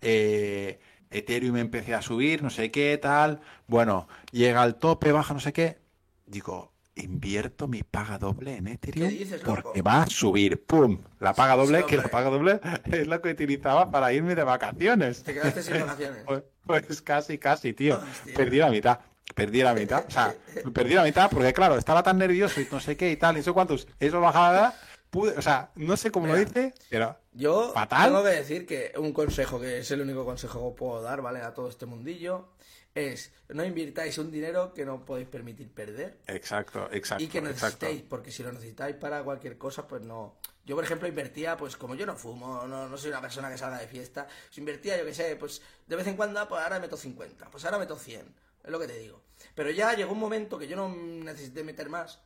eh, 0.00 0.80
Ethereum 1.12 1.56
empecé 1.56 1.94
a 1.94 2.02
subir, 2.02 2.42
no 2.42 2.50
sé 2.50 2.70
qué, 2.70 2.98
tal. 2.98 3.40
Bueno, 3.66 4.08
llega 4.32 4.62
al 4.62 4.76
tope, 4.76 5.12
baja, 5.12 5.34
no 5.34 5.40
sé 5.40 5.52
qué. 5.52 5.78
Digo, 6.26 6.72
invierto 6.94 7.66
mi 7.68 7.82
paga 7.82 8.18
doble 8.18 8.56
en 8.56 8.68
Ethereum 8.68 9.08
¿Qué 9.08 9.18
dices, 9.18 9.42
porque 9.44 9.82
va 9.82 10.02
a 10.02 10.06
subir. 10.06 10.64
¡Pum! 10.64 10.98
La 11.18 11.34
paga 11.34 11.56
doble, 11.56 11.80
Sí, 11.80 11.86
que 11.86 11.96
la 11.96 12.08
paga 12.08 12.30
doble 12.30 12.60
es 12.92 13.06
lo 13.08 13.20
que 13.22 13.30
utilizaba 13.30 13.90
para 13.90 14.12
irme 14.12 14.34
de 14.36 14.44
vacaciones. 14.44 15.22
Te 15.24 15.34
quedaste 15.34 15.62
sin 15.62 15.80
vacaciones. 15.80 16.24
Pues, 16.66 16.86
pues 16.86 17.02
casi, 17.02 17.38
casi, 17.38 17.72
tío. 17.72 17.96
Hostia. 17.98 18.34
Perdí 18.36 18.58
la 18.58 18.70
mitad. 18.70 19.00
Perdí 19.34 19.62
la 19.62 19.74
mitad. 19.74 20.04
O 20.06 20.10
sea, 20.10 20.34
perdí 20.72 20.94
la 20.94 21.04
mitad 21.04 21.30
porque, 21.30 21.52
claro, 21.52 21.76
estaba 21.76 22.02
tan 22.02 22.18
nervioso 22.18 22.60
y 22.60 22.68
no 22.70 22.80
sé 22.80 22.96
qué 22.96 23.10
y 23.10 23.16
tal, 23.16 23.36
y 23.36 23.38
no 23.38 23.44
sé 23.44 23.52
cuántos. 23.52 23.86
Eso 23.98 24.20
bajaba, 24.20 24.74
pude, 25.10 25.36
o 25.36 25.42
sea, 25.42 25.70
no 25.76 25.96
sé 25.96 26.10
cómo 26.10 26.26
lo 26.26 26.36
dice, 26.36 26.74
pero 26.88 27.16
Yo 27.32 27.72
Fatal. 27.72 28.08
tengo 28.10 28.22
que 28.22 28.30
decir 28.30 28.66
que 28.66 28.92
un 28.96 29.12
consejo, 29.12 29.60
que 29.60 29.78
es 29.78 29.90
el 29.90 30.00
único 30.00 30.24
consejo 30.24 30.70
que 30.70 30.78
puedo 30.78 31.02
dar, 31.02 31.22
¿vale? 31.22 31.40
A 31.40 31.54
todo 31.54 31.68
este 31.68 31.86
mundillo, 31.86 32.48
es 32.94 33.32
no 33.48 33.64
invirtáis 33.64 34.18
un 34.18 34.30
dinero 34.30 34.74
que 34.74 34.84
no 34.84 35.04
podéis 35.04 35.28
permitir 35.28 35.72
perder 35.72 36.18
exacto, 36.26 36.88
exacto. 36.90 37.22
y 37.22 37.28
que 37.28 37.38
exacto. 37.38 37.86
necesitéis, 37.86 38.02
porque 38.02 38.32
si 38.32 38.42
lo 38.42 38.52
necesitáis 38.52 38.96
para 38.96 39.22
cualquier 39.22 39.58
cosa, 39.58 39.86
pues 39.86 40.02
no. 40.02 40.36
Yo, 40.64 40.74
por 40.76 40.84
ejemplo, 40.84 41.08
invertía, 41.08 41.56
pues 41.56 41.76
como 41.76 41.94
yo 41.94 42.06
no 42.06 42.16
fumo, 42.16 42.66
no, 42.66 42.88
no 42.88 42.96
soy 42.98 43.10
una 43.10 43.20
persona 43.20 43.50
que 43.50 43.58
salga 43.58 43.78
de 43.78 43.88
fiesta, 43.88 44.26
si 44.50 44.60
invertía, 44.60 44.98
yo 44.98 45.04
que 45.04 45.14
sé, 45.14 45.36
pues 45.36 45.62
de 45.86 45.96
vez 45.96 46.06
en 46.06 46.16
cuando, 46.16 46.46
pues 46.48 46.62
ahora 46.62 46.78
meto 46.78 46.96
50, 46.96 47.50
pues 47.50 47.64
ahora 47.64 47.78
meto 47.78 47.96
100, 47.96 48.26
es 48.64 48.70
lo 48.70 48.78
que 48.78 48.86
te 48.86 48.98
digo. 48.98 49.22
Pero 49.54 49.70
ya 49.70 49.94
llegó 49.94 50.12
un 50.12 50.18
momento 50.18 50.58
que 50.58 50.68
yo 50.68 50.76
no 50.76 50.88
necesité 50.88 51.64
meter 51.64 51.88
más. 51.88 52.20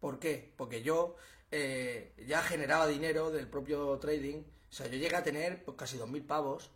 ¿Por 0.00 0.18
qué? 0.18 0.52
Porque 0.56 0.82
yo 0.82 1.16
eh, 1.50 2.14
ya 2.26 2.42
generaba 2.42 2.86
dinero 2.86 3.30
del 3.30 3.48
propio 3.48 3.98
trading, 3.98 4.42
o 4.70 4.72
sea, 4.72 4.86
yo 4.86 4.98
llegué 4.98 5.16
a 5.16 5.22
tener 5.22 5.64
pues, 5.64 5.76
casi 5.76 5.96
2.000 5.98 6.26
pavos 6.26 6.70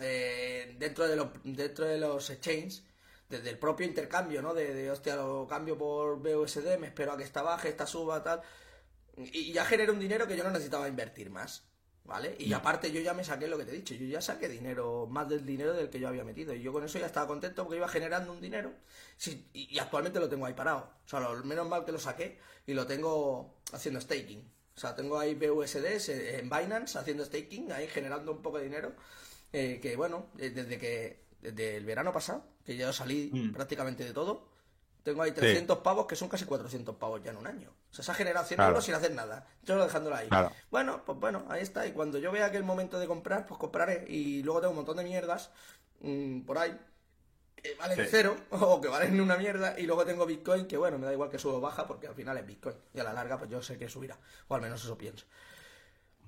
eh, 0.00 0.74
dentro, 0.78 1.06
de 1.06 1.16
los, 1.16 1.28
dentro 1.44 1.86
de 1.86 1.98
los 1.98 2.28
exchanges, 2.30 2.84
desde 3.28 3.50
el 3.50 3.58
propio 3.58 3.86
intercambio, 3.86 4.42
¿no? 4.42 4.54
De, 4.54 4.74
de, 4.74 4.90
hostia, 4.90 5.16
lo 5.16 5.46
cambio 5.48 5.78
por 5.78 6.18
BUSD, 6.18 6.78
me 6.78 6.88
espero 6.88 7.12
a 7.12 7.16
que 7.16 7.24
esta 7.24 7.42
baje, 7.42 7.68
esta 7.68 7.86
suba, 7.86 8.22
tal. 8.22 8.42
Y, 9.16 9.38
y 9.38 9.52
ya 9.52 9.64
generé 9.64 9.90
un 9.90 10.00
dinero 10.00 10.26
que 10.26 10.36
yo 10.36 10.44
no 10.44 10.50
necesitaba 10.50 10.88
invertir 10.88 11.30
más, 11.30 11.64
¿vale? 12.06 12.36
Y 12.38 12.52
aparte 12.52 12.90
yo 12.92 13.00
ya 13.00 13.12
me 13.14 13.24
saqué 13.24 13.48
lo 13.48 13.58
que 13.58 13.64
te 13.64 13.72
he 13.72 13.74
dicho, 13.76 13.94
yo 13.94 14.06
ya 14.06 14.20
saqué 14.20 14.48
dinero, 14.48 15.06
más 15.10 15.28
del 15.28 15.44
dinero 15.44 15.72
del 15.72 15.90
que 15.90 15.98
yo 16.00 16.08
había 16.08 16.24
metido. 16.24 16.54
Y 16.54 16.62
yo 16.62 16.72
con 16.72 16.84
eso 16.84 16.98
ya 16.98 17.06
estaba 17.06 17.26
contento 17.26 17.64
porque 17.64 17.76
iba 17.78 17.88
generando 17.88 18.32
un 18.32 18.40
dinero. 18.40 18.72
Sí, 19.16 19.48
y, 19.52 19.74
y 19.74 19.78
actualmente 19.78 20.20
lo 20.20 20.28
tengo 20.28 20.46
ahí 20.46 20.54
parado. 20.54 20.90
O 21.04 21.08
sea, 21.08 21.20
lo 21.20 21.34
menos 21.44 21.68
mal 21.68 21.84
que 21.84 21.92
lo 21.92 21.98
saqué 21.98 22.38
y 22.66 22.74
lo 22.74 22.86
tengo 22.86 23.56
haciendo 23.72 24.00
staking. 24.00 24.40
O 24.76 24.78
sea, 24.80 24.94
tengo 24.94 25.18
ahí 25.18 25.34
BUSDs 25.34 26.08
en 26.10 26.50
Binance 26.50 26.98
haciendo 26.98 27.24
staking, 27.24 27.72
ahí 27.72 27.86
generando 27.88 28.32
un 28.32 28.42
poco 28.42 28.58
de 28.58 28.64
dinero. 28.64 28.92
Eh, 29.52 29.78
que 29.80 29.96
bueno, 29.96 30.26
eh, 30.38 30.50
desde 30.50 30.78
que 30.78 31.24
desde 31.40 31.76
el 31.76 31.84
verano 31.84 32.12
pasado, 32.12 32.44
que 32.64 32.76
ya 32.76 32.92
salí 32.92 33.30
Mm. 33.32 33.52
prácticamente 33.52 34.04
de 34.04 34.12
todo, 34.12 34.48
tengo 35.06 35.22
ahí 35.22 35.30
300 35.30 35.78
pavos 35.78 36.06
que 36.06 36.16
son 36.16 36.28
casi 36.28 36.44
400 36.44 36.96
pavos 36.96 37.22
ya 37.22 37.30
en 37.30 37.36
un 37.36 37.46
año. 37.46 37.70
O 37.92 37.94
sea, 37.94 38.04
se 38.04 38.10
ha 38.10 38.14
generado 38.14 38.44
100 38.44 38.56
Claro. 38.56 38.80
sin 38.82 38.92
hacer 38.94 39.12
nada. 39.14 39.46
Yo 39.62 39.80
dejándolo 39.82 40.16
ahí. 40.16 40.26
Claro. 40.28 40.50
Bueno, 40.68 41.04
pues 41.06 41.16
bueno, 41.20 41.44
ahí 41.48 41.62
está. 41.62 41.86
Y 41.86 41.92
cuando 41.92 42.18
yo 42.18 42.32
vea 42.32 42.50
que 42.50 42.56
el 42.56 42.64
momento 42.64 42.98
de 42.98 43.06
comprar, 43.06 43.46
pues 43.46 43.58
compraré. 43.60 44.04
Y 44.08 44.42
luego 44.42 44.60
tengo 44.60 44.72
un 44.72 44.76
montón 44.78 44.96
de 44.96 45.04
mierdas 45.04 45.50
mm, 46.00 46.40
por 46.40 46.58
ahí 46.58 46.76
que 47.54 47.74
valen 47.76 47.96
Sí. 47.98 48.06
cero 48.10 48.36
o 48.50 48.80
que 48.80 48.88
valen 48.88 49.20
una 49.20 49.36
mierda. 49.36 49.78
Y 49.78 49.84
luego 49.86 50.04
tengo 50.04 50.26
Bitcoin, 50.26 50.66
que 50.66 50.76
bueno, 50.76 50.98
me 50.98 51.06
da 51.06 51.12
igual 51.12 51.30
que 51.30 51.38
suba 51.38 51.54
o 51.54 51.60
baja 51.60 51.86
porque 51.86 52.08
al 52.08 52.14
final 52.16 52.36
es 52.38 52.44
Bitcoin. 52.44 52.76
Y 52.92 52.98
a 52.98 53.04
la 53.04 53.12
larga, 53.12 53.38
pues 53.38 53.48
yo 53.48 53.62
sé 53.62 53.78
que 53.78 53.88
subirá. 53.88 54.18
O 54.48 54.56
al 54.56 54.60
menos 54.60 54.82
eso 54.82 54.98
pienso. 54.98 55.24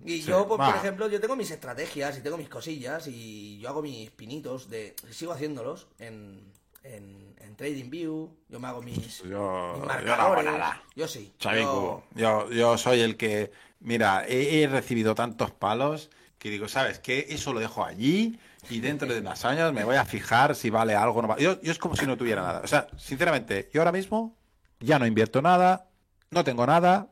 Y 0.05 0.23
Sí, 0.23 0.29
yo, 0.29 0.47
pues, 0.47 0.61
por 0.65 0.77
ejemplo, 0.77 1.09
yo 1.09 1.21
tengo 1.21 1.35
mis 1.35 1.51
estrategias 1.51 2.17
y 2.17 2.21
tengo 2.21 2.37
mis 2.37 2.49
cosillas 2.49 3.09
y 3.09 3.59
yo 3.59 3.69
hago 3.71 3.83
mis 3.83 4.09
pinitos 4.13 4.71
de... 4.71 4.95
Sigo 5.11 5.33
haciéndolos 5.33 5.89
en, 5.99 6.53
en, 6.97 7.35
en 7.41 7.57
TradingView, 7.57 8.31
yo 8.49 8.61
me 8.61 8.69
hago 8.69 8.83
mis, 8.83 8.97
Yo, 9.23 9.25
mis 9.25 9.25
yo 9.25 9.37
no 9.37 9.43
hago 9.43 9.85
marcadores. 9.87 10.45
nada. 10.45 10.83
Yo 10.95 11.09
sí. 11.09 11.33
Yo-. 11.39 12.03
Yo, 12.15 12.51
yo 12.51 12.79
soy 12.79 13.01
el 13.01 13.17
que, 13.17 13.51
mira, 13.81 14.25
he, 14.27 14.63
he 14.63 14.67
recibido 14.67 15.15
tantos 15.15 15.51
palos 15.51 16.11
que 16.39 16.51
digo, 16.51 16.69
¿sabes 16.69 16.99
qué? 17.01 17.27
Eso 17.31 17.53
lo 17.53 17.61
dejo 17.61 17.85
allí 17.85 18.39
y 18.71 18.81
dentro 18.81 19.13
de 19.13 19.21
unos 19.21 19.45
años 19.45 19.73
me 19.73 19.85
voy 19.85 19.97
a 19.97 20.05
fijar 20.05 20.55
si 20.55 20.71
vale 20.71 20.95
algo 20.95 21.19
o 21.19 21.23
no 21.23 21.29
vale. 21.29 21.43
Yo, 21.43 21.61
yo 21.61 21.73
es 21.73 21.79
como 21.79 21.97
si 21.97 22.07
no 22.07 22.17
tuviera 22.17 22.43
nada. 22.43 22.61
O 22.63 22.67
sea, 22.67 22.87
sinceramente, 22.97 23.71
yo 23.73 23.81
ahora 23.81 23.93
mismo 23.93 24.37
ya 24.81 24.99
no 24.99 25.07
invierto 25.07 25.43
nada, 25.43 25.89
no 26.31 26.45
tengo 26.45 26.67
nada, 26.67 27.09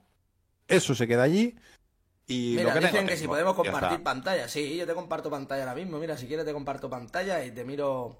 eso 0.68 0.94
se 0.94 1.08
queda 1.08 1.24
allí 1.24 1.56
y 2.28 2.54
Mira, 2.56 2.64
lo 2.64 2.72
que 2.74 2.78
dicen 2.80 2.94
tengo, 2.96 3.08
que 3.08 3.16
si 3.16 3.26
podemos 3.26 3.54
compartir 3.54 4.02
pantalla. 4.02 4.48
Sí, 4.48 4.76
yo 4.76 4.86
te 4.86 4.94
comparto 4.94 5.30
pantalla 5.30 5.62
ahora 5.62 5.74
mismo. 5.76 5.98
Mira, 5.98 6.16
si 6.16 6.26
quieres 6.26 6.44
te 6.44 6.52
comparto 6.52 6.90
pantalla 6.90 7.44
y 7.44 7.52
te 7.52 7.64
miro... 7.64 8.16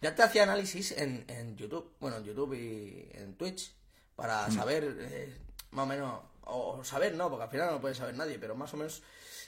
Ya 0.00 0.14
te 0.14 0.22
hacía 0.22 0.42
análisis 0.42 0.92
en, 0.92 1.24
en 1.28 1.56
YouTube, 1.56 1.92
bueno, 2.00 2.16
en 2.18 2.24
YouTube 2.24 2.54
y 2.54 3.08
en 3.14 3.34
Twitch, 3.36 3.72
para 4.16 4.48
Mm. 4.48 4.52
saber 4.52 4.96
eh, 5.00 5.36
más 5.70 5.84
o 5.84 5.86
menos, 5.86 6.20
o, 6.44 6.82
saber 6.84 7.14
no, 7.14 7.28
porque 7.30 7.44
al 7.44 7.50
final 7.50 7.66
no 7.68 7.72
lo 7.74 7.80
puede 7.80 7.94
saber 7.94 8.14
nadie, 8.16 8.38
pero 8.38 8.54
más 8.54 8.72
o 8.74 8.76
menos 8.76 9.02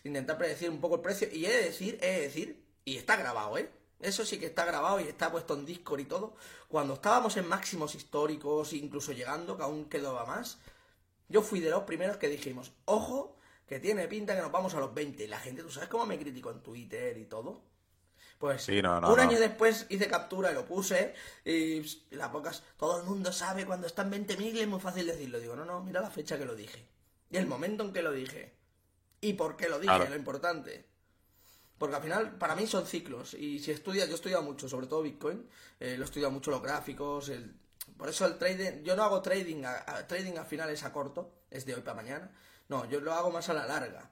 intentar 0.05 0.39
predecir 0.39 0.71
un 0.71 0.81
poco 0.81 0.97
el 0.97 1.01
precio. 1.01 1.29
Y 1.33 1.47
he 1.47 1.51
de 1.53 1.65
decir, 1.65 1.99
he 2.03 2.13
de 2.13 2.21
decir, 2.23 2.65
y 2.85 2.97
está 2.97 3.17
grabado, 3.17 3.59
¿eh? 3.59 3.71
Eso 4.01 4.25
sí 4.27 4.39
que 4.39 4.47
está 4.47 4.65
grabado 4.65 5.01
y 5.01 5.05
está 5.05 5.31
puesto 5.33 5.55
en 5.55 5.65
Discord 5.65 6.01
y 6.01 6.05
todo. 6.05 6.37
Cuando 6.69 6.95
estábamos 6.95 7.37
en 7.37 7.49
máximos 7.49 7.95
históricos, 7.95 8.73
incluso 8.75 9.13
llegando, 9.13 9.57
que 9.57 9.63
aún 9.63 9.87
quedaba 9.87 10.27
más, 10.27 10.59
yo 11.29 11.41
fui 11.43 11.61
de 11.61 11.71
los 11.71 11.85
primeros 11.85 12.19
que 12.19 12.29
dijimos, 12.29 12.73
ojo, 12.85 13.37
que 13.67 13.81
tiene 13.81 14.07
pinta 14.09 14.35
que 14.37 14.43
nos 14.43 14.53
vamos 14.53 14.75
a 14.75 14.81
los 14.81 14.93
20. 14.93 15.25
Y 15.25 15.27
la 15.27 15.41
gente, 15.41 15.63
¿tú 15.63 15.71
sabes 15.71 15.89
cómo 15.89 16.05
me 16.05 16.19
criticó 16.19 16.51
en 16.51 16.63
Twitter 16.63 17.17
y 17.17 17.25
todo? 17.25 17.63
Pues 18.39 18.63
Sí, 18.65 18.83
no, 18.83 19.01
no, 19.01 19.11
un 19.11 19.17
no. 19.17 19.23
año 19.23 19.39
después 19.39 19.87
hice 19.89 20.07
captura 20.09 20.51
y 20.51 20.55
lo 20.55 20.67
puse 20.67 21.15
y 21.45 21.81
las 22.11 22.29
pocas, 22.31 22.63
todo 22.77 22.99
el 23.01 23.05
mundo 23.07 23.33
sabe 23.33 23.65
cuando 23.65 23.87
está 23.87 24.03
en 24.03 24.11
20.000 24.11 24.59
es 24.59 24.69
muy 24.69 24.81
fácil 24.81 25.07
decirlo. 25.07 25.39
Digo, 25.41 25.57
no, 25.57 25.65
no, 25.65 25.83
mira 25.83 26.01
la 26.01 26.11
fecha 26.11 26.37
que 26.39 26.45
lo 26.45 26.55
dije. 26.55 26.87
Y 27.31 27.37
el 27.37 27.47
momento 27.47 27.85
en 27.85 27.93
que 27.93 28.03
lo 28.03 28.13
dije. 28.13 28.55
Y 29.21 29.33
por 29.35 29.57
qué 29.57 29.69
lo 29.69 29.79
dije, 29.79 29.95
Claro. 29.95 30.11
lo 30.11 30.17
importante. 30.17 30.87
Porque 31.79 31.97
al 31.97 32.03
final, 32.03 32.37
para 32.39 32.55
mí 32.55 32.67
son 32.67 32.87
ciclos. 32.87 33.35
Y 33.35 33.59
si 33.61 33.71
estudias, 33.71 34.07
yo 34.07 34.13
he 34.13 34.17
estudiado 34.17 34.43
mucho, 34.43 34.69
sobre 34.69 34.87
todo 34.87 35.03
Bitcoin. 35.03 35.49
eh, 35.81 35.97
lo 35.97 36.03
he 36.03 36.07
estudiado 36.07 36.31
mucho 36.31 36.51
los 36.51 36.63
gráficos. 36.63 37.29
El... 37.31 37.55
Por 37.97 38.09
eso 38.09 38.27
el 38.27 38.37
trading, 38.39 38.83
yo 38.83 38.95
no 38.97 39.03
hago 39.05 39.23
trading, 39.23 39.65
a, 39.65 39.73
a- 39.87 40.07
trading 40.07 40.37
al 40.37 40.47
final 40.47 40.71
es 40.71 40.83
a 40.85 40.93
corto, 40.93 41.33
es 41.51 41.65
de 41.67 41.75
hoy 41.75 41.81
para 41.83 41.97
mañana. 41.97 42.31
No, 42.69 42.89
yo 42.89 43.01
lo 43.01 43.13
hago 43.13 43.31
más 43.31 43.49
a 43.49 43.55
la 43.55 43.67
larga. 43.67 44.11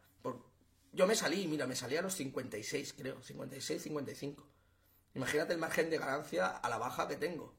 Yo 0.93 1.07
me 1.07 1.15
salí, 1.15 1.47
mira, 1.49 1.67
me 1.67 1.75
salí 1.75 1.97
a 1.97 2.03
los 2.03 2.15
56, 2.15 2.95
creo, 2.97 3.21
56, 3.23 3.83
55. 3.83 4.47
Imagínate 5.15 5.53
el 5.55 5.59
margen 5.59 5.91
de 5.91 5.99
ganancia 5.99 6.49
a 6.49 6.69
la 6.69 6.79
baja 6.79 7.09
que 7.09 7.17
tengo. 7.17 7.55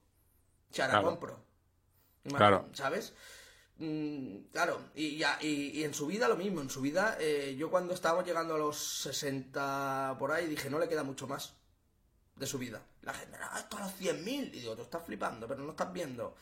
Si 0.72 0.82
ahora 0.82 0.94
Claro. 0.94 1.08
compro. 1.10 1.46
Imag- 2.26 2.38
Claro. 2.38 2.70
¿Sabes? 2.74 3.14
Mm, 3.78 4.38
claro, 4.52 4.80
y, 4.96 5.18
ya- 5.18 5.40
y, 5.42 5.80
y 5.80 5.84
en 5.84 5.94
su 5.94 6.06
vida 6.08 6.28
lo 6.28 6.36
mismo. 6.36 6.62
En 6.62 6.70
su 6.70 6.82
vida, 6.82 7.18
eh, 7.20 7.56
yo 7.58 7.70
cuando 7.72 7.94
estábamos 7.94 8.26
llegando 8.26 8.56
a 8.56 8.58
los 8.60 8.78
60 8.78 10.16
por 10.20 10.32
ahí, 10.32 10.48
dije, 10.48 10.70
no 10.70 10.78
le 10.80 10.88
queda 10.88 11.04
mucho 11.04 11.28
más 11.28 11.54
de 12.36 12.46
su 12.48 12.58
vida. 12.60 12.82
La 13.02 13.14
gente, 13.14 13.38
no, 13.40 13.58
esto 13.58 13.78
a 13.78 13.82
los 13.82 13.94
100.000. 13.94 14.48
Y 14.54 14.60
digo, 14.62 14.76
tú 14.76 14.84
estás 14.84 15.04
flipando, 15.06 15.48
pero 15.48 15.64
no 15.64 15.72
estás 15.72 15.92
viendo. 15.92 16.36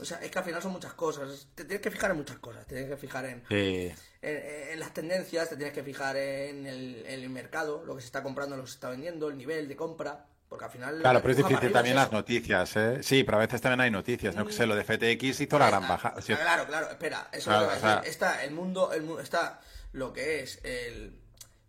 O 0.00 0.04
sea, 0.04 0.18
es 0.18 0.30
que 0.30 0.38
al 0.38 0.44
final 0.44 0.62
son 0.62 0.72
muchas 0.72 0.92
cosas. 0.94 1.48
Te 1.54 1.64
tienes 1.64 1.80
que 1.82 1.90
fijar 1.90 2.10
en 2.12 2.18
muchas 2.18 2.38
cosas. 2.38 2.66
Te 2.66 2.74
tienes 2.76 2.90
que 2.90 2.96
fijar 2.96 3.24
en, 3.26 3.44
Sí. 3.48 3.92
en, 4.22 4.70
en 4.72 4.80
las 4.80 4.94
tendencias, 4.94 5.48
te 5.48 5.56
tienes 5.56 5.74
que 5.74 5.82
fijar 5.82 6.16
en 6.16 6.66
el, 6.66 7.04
en 7.06 7.20
el 7.20 7.30
mercado, 7.30 7.84
lo 7.84 7.94
que 7.96 8.00
se 8.02 8.06
está 8.06 8.22
comprando, 8.22 8.56
lo 8.56 8.62
que 8.62 8.68
se 8.68 8.74
está 8.74 8.90
vendiendo, 8.90 9.28
el 9.28 9.36
nivel 9.36 9.66
de 9.68 9.76
compra. 9.76 10.26
Porque 10.48 10.64
al 10.64 10.70
final. 10.70 11.00
Claro, 11.00 11.20
pero 11.20 11.32
es 11.32 11.36
difícil 11.36 11.70
también 11.72 11.94
es 11.96 12.02
las 12.02 12.10
noticias, 12.12 12.74
¿eh? 12.76 13.02
Sí, 13.02 13.22
pero 13.22 13.36
a 13.36 13.40
veces 13.40 13.60
también 13.60 13.80
hay 13.82 13.90
noticias, 13.90 14.34
no 14.34 14.46
que 14.46 14.52
sé, 14.54 14.66
lo 14.66 14.76
de 14.76 14.82
FTX 14.82 15.40
hizo 15.42 15.58
la 15.58 15.68
gran 15.68 15.86
baja. 15.86 16.14
ah, 16.16 16.22
Sí, 16.22 16.34
Claro, 16.34 16.66
claro, 16.66 16.88
espera, 16.90 17.28
eso 17.32 17.50
Claro, 17.50 18.00
es. 18.02 18.08
Está 18.08 18.42
el 18.44 18.52
mundo, 18.52 18.92
el 18.94 19.02
mundo, 19.02 19.20
está 19.20 19.60
lo 19.92 20.14
que 20.14 20.40
es 20.40 20.58
el, 20.64 21.20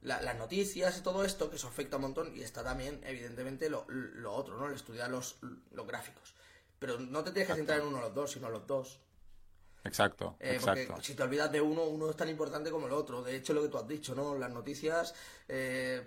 la- 0.01 0.22
las 0.22 0.38
noticias 0.38 0.97
y 0.97 1.01
todo 1.01 1.26
esto, 1.26 1.49
que 1.49 1.57
eso 1.57 1.68
afecta 1.68 1.97
un 1.97 2.03
montón, 2.03 2.34
y 2.34 2.41
está 2.41 2.64
también, 2.64 3.01
evidentemente, 3.03 3.69
lo, 3.69 3.85
lo 3.89 4.31
otro, 4.34 4.57
¿no? 4.57 4.68
El 4.68 4.76
estudiar 4.76 5.10
los, 5.10 5.39
los 5.72 5.85
gráficos. 5.85 6.34
Pero 6.80 6.99
no 6.99 7.23
te 7.23 7.31
tienes 7.31 7.47
que 7.49 7.56
centrar 7.56 7.80
en 7.81 7.88
uno 7.88 7.97
o 7.97 8.01
los 8.01 8.14
dos, 8.15 8.31
sino 8.31 8.47
en 8.47 8.53
los 8.53 8.65
dos. 8.65 8.99
Exacto, 9.84 10.35
Eh, 10.39 10.56
exacto. 10.56 10.88
Porque 10.93 11.06
si 11.06 11.15
te 11.15 11.23
olvidas 11.23 11.51
de 11.51 11.61
uno, 11.61 11.84
uno 11.84 12.10
es 12.10 12.15
tan 12.15 12.30
importante 12.30 12.69
como 12.69 12.88
el 12.88 12.93
otro. 12.93 13.22
De 13.22 13.35
hecho, 13.35 13.53
lo 13.53 13.61
que 13.61 13.69
tú 13.69 13.77
has 13.77 13.88
dicho, 13.88 14.14
¿no? 14.14 14.35
Las 14.35 14.51
noticias, 14.51 15.14
eh, 15.47 16.06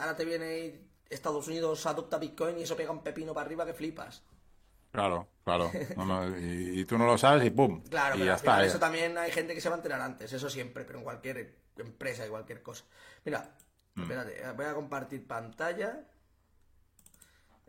ahora 0.00 0.16
te 0.16 0.24
viene 0.24 0.58
y 0.58 0.88
Estados 1.10 1.46
Unidos 1.46 1.84
adopta 1.86 2.18
Bitcoin 2.18 2.58
y 2.58 2.62
eso 2.62 2.74
pega 2.76 2.90
un 2.90 3.02
pepino 3.02 3.34
para 3.34 3.46
arriba 3.46 3.66
que 3.66 3.74
flipas. 3.74 4.22
Claro, 4.90 5.28
claro. 5.44 5.70
No, 5.96 6.04
no, 6.06 6.38
y, 6.38 6.80
y 6.80 6.84
tú 6.86 6.96
no 6.98 7.06
lo 7.06 7.16
sabes 7.18 7.44
y 7.46 7.50
¡pum! 7.50 7.82
Claro, 7.88 8.14
y 8.16 8.18
pero 8.20 8.26
ya 8.30 8.34
está. 8.36 8.64
eso 8.64 8.78
también 8.78 9.16
hay 9.18 9.30
gente 9.30 9.54
que 9.54 9.60
se 9.60 9.68
va 9.68 9.76
a 9.76 9.78
enterar 9.78 10.00
antes, 10.00 10.32
eso 10.32 10.48
siempre, 10.50 10.84
pero 10.84 10.98
en 10.98 11.04
cualquier 11.04 11.54
empresa 11.76 12.26
y 12.26 12.30
cualquier 12.30 12.62
cosa. 12.62 12.84
Mira, 13.24 13.56
Mm. 13.94 14.02
espérate, 14.04 14.52
voy 14.56 14.64
a 14.64 14.74
compartir 14.74 15.26
pantalla. 15.26 16.06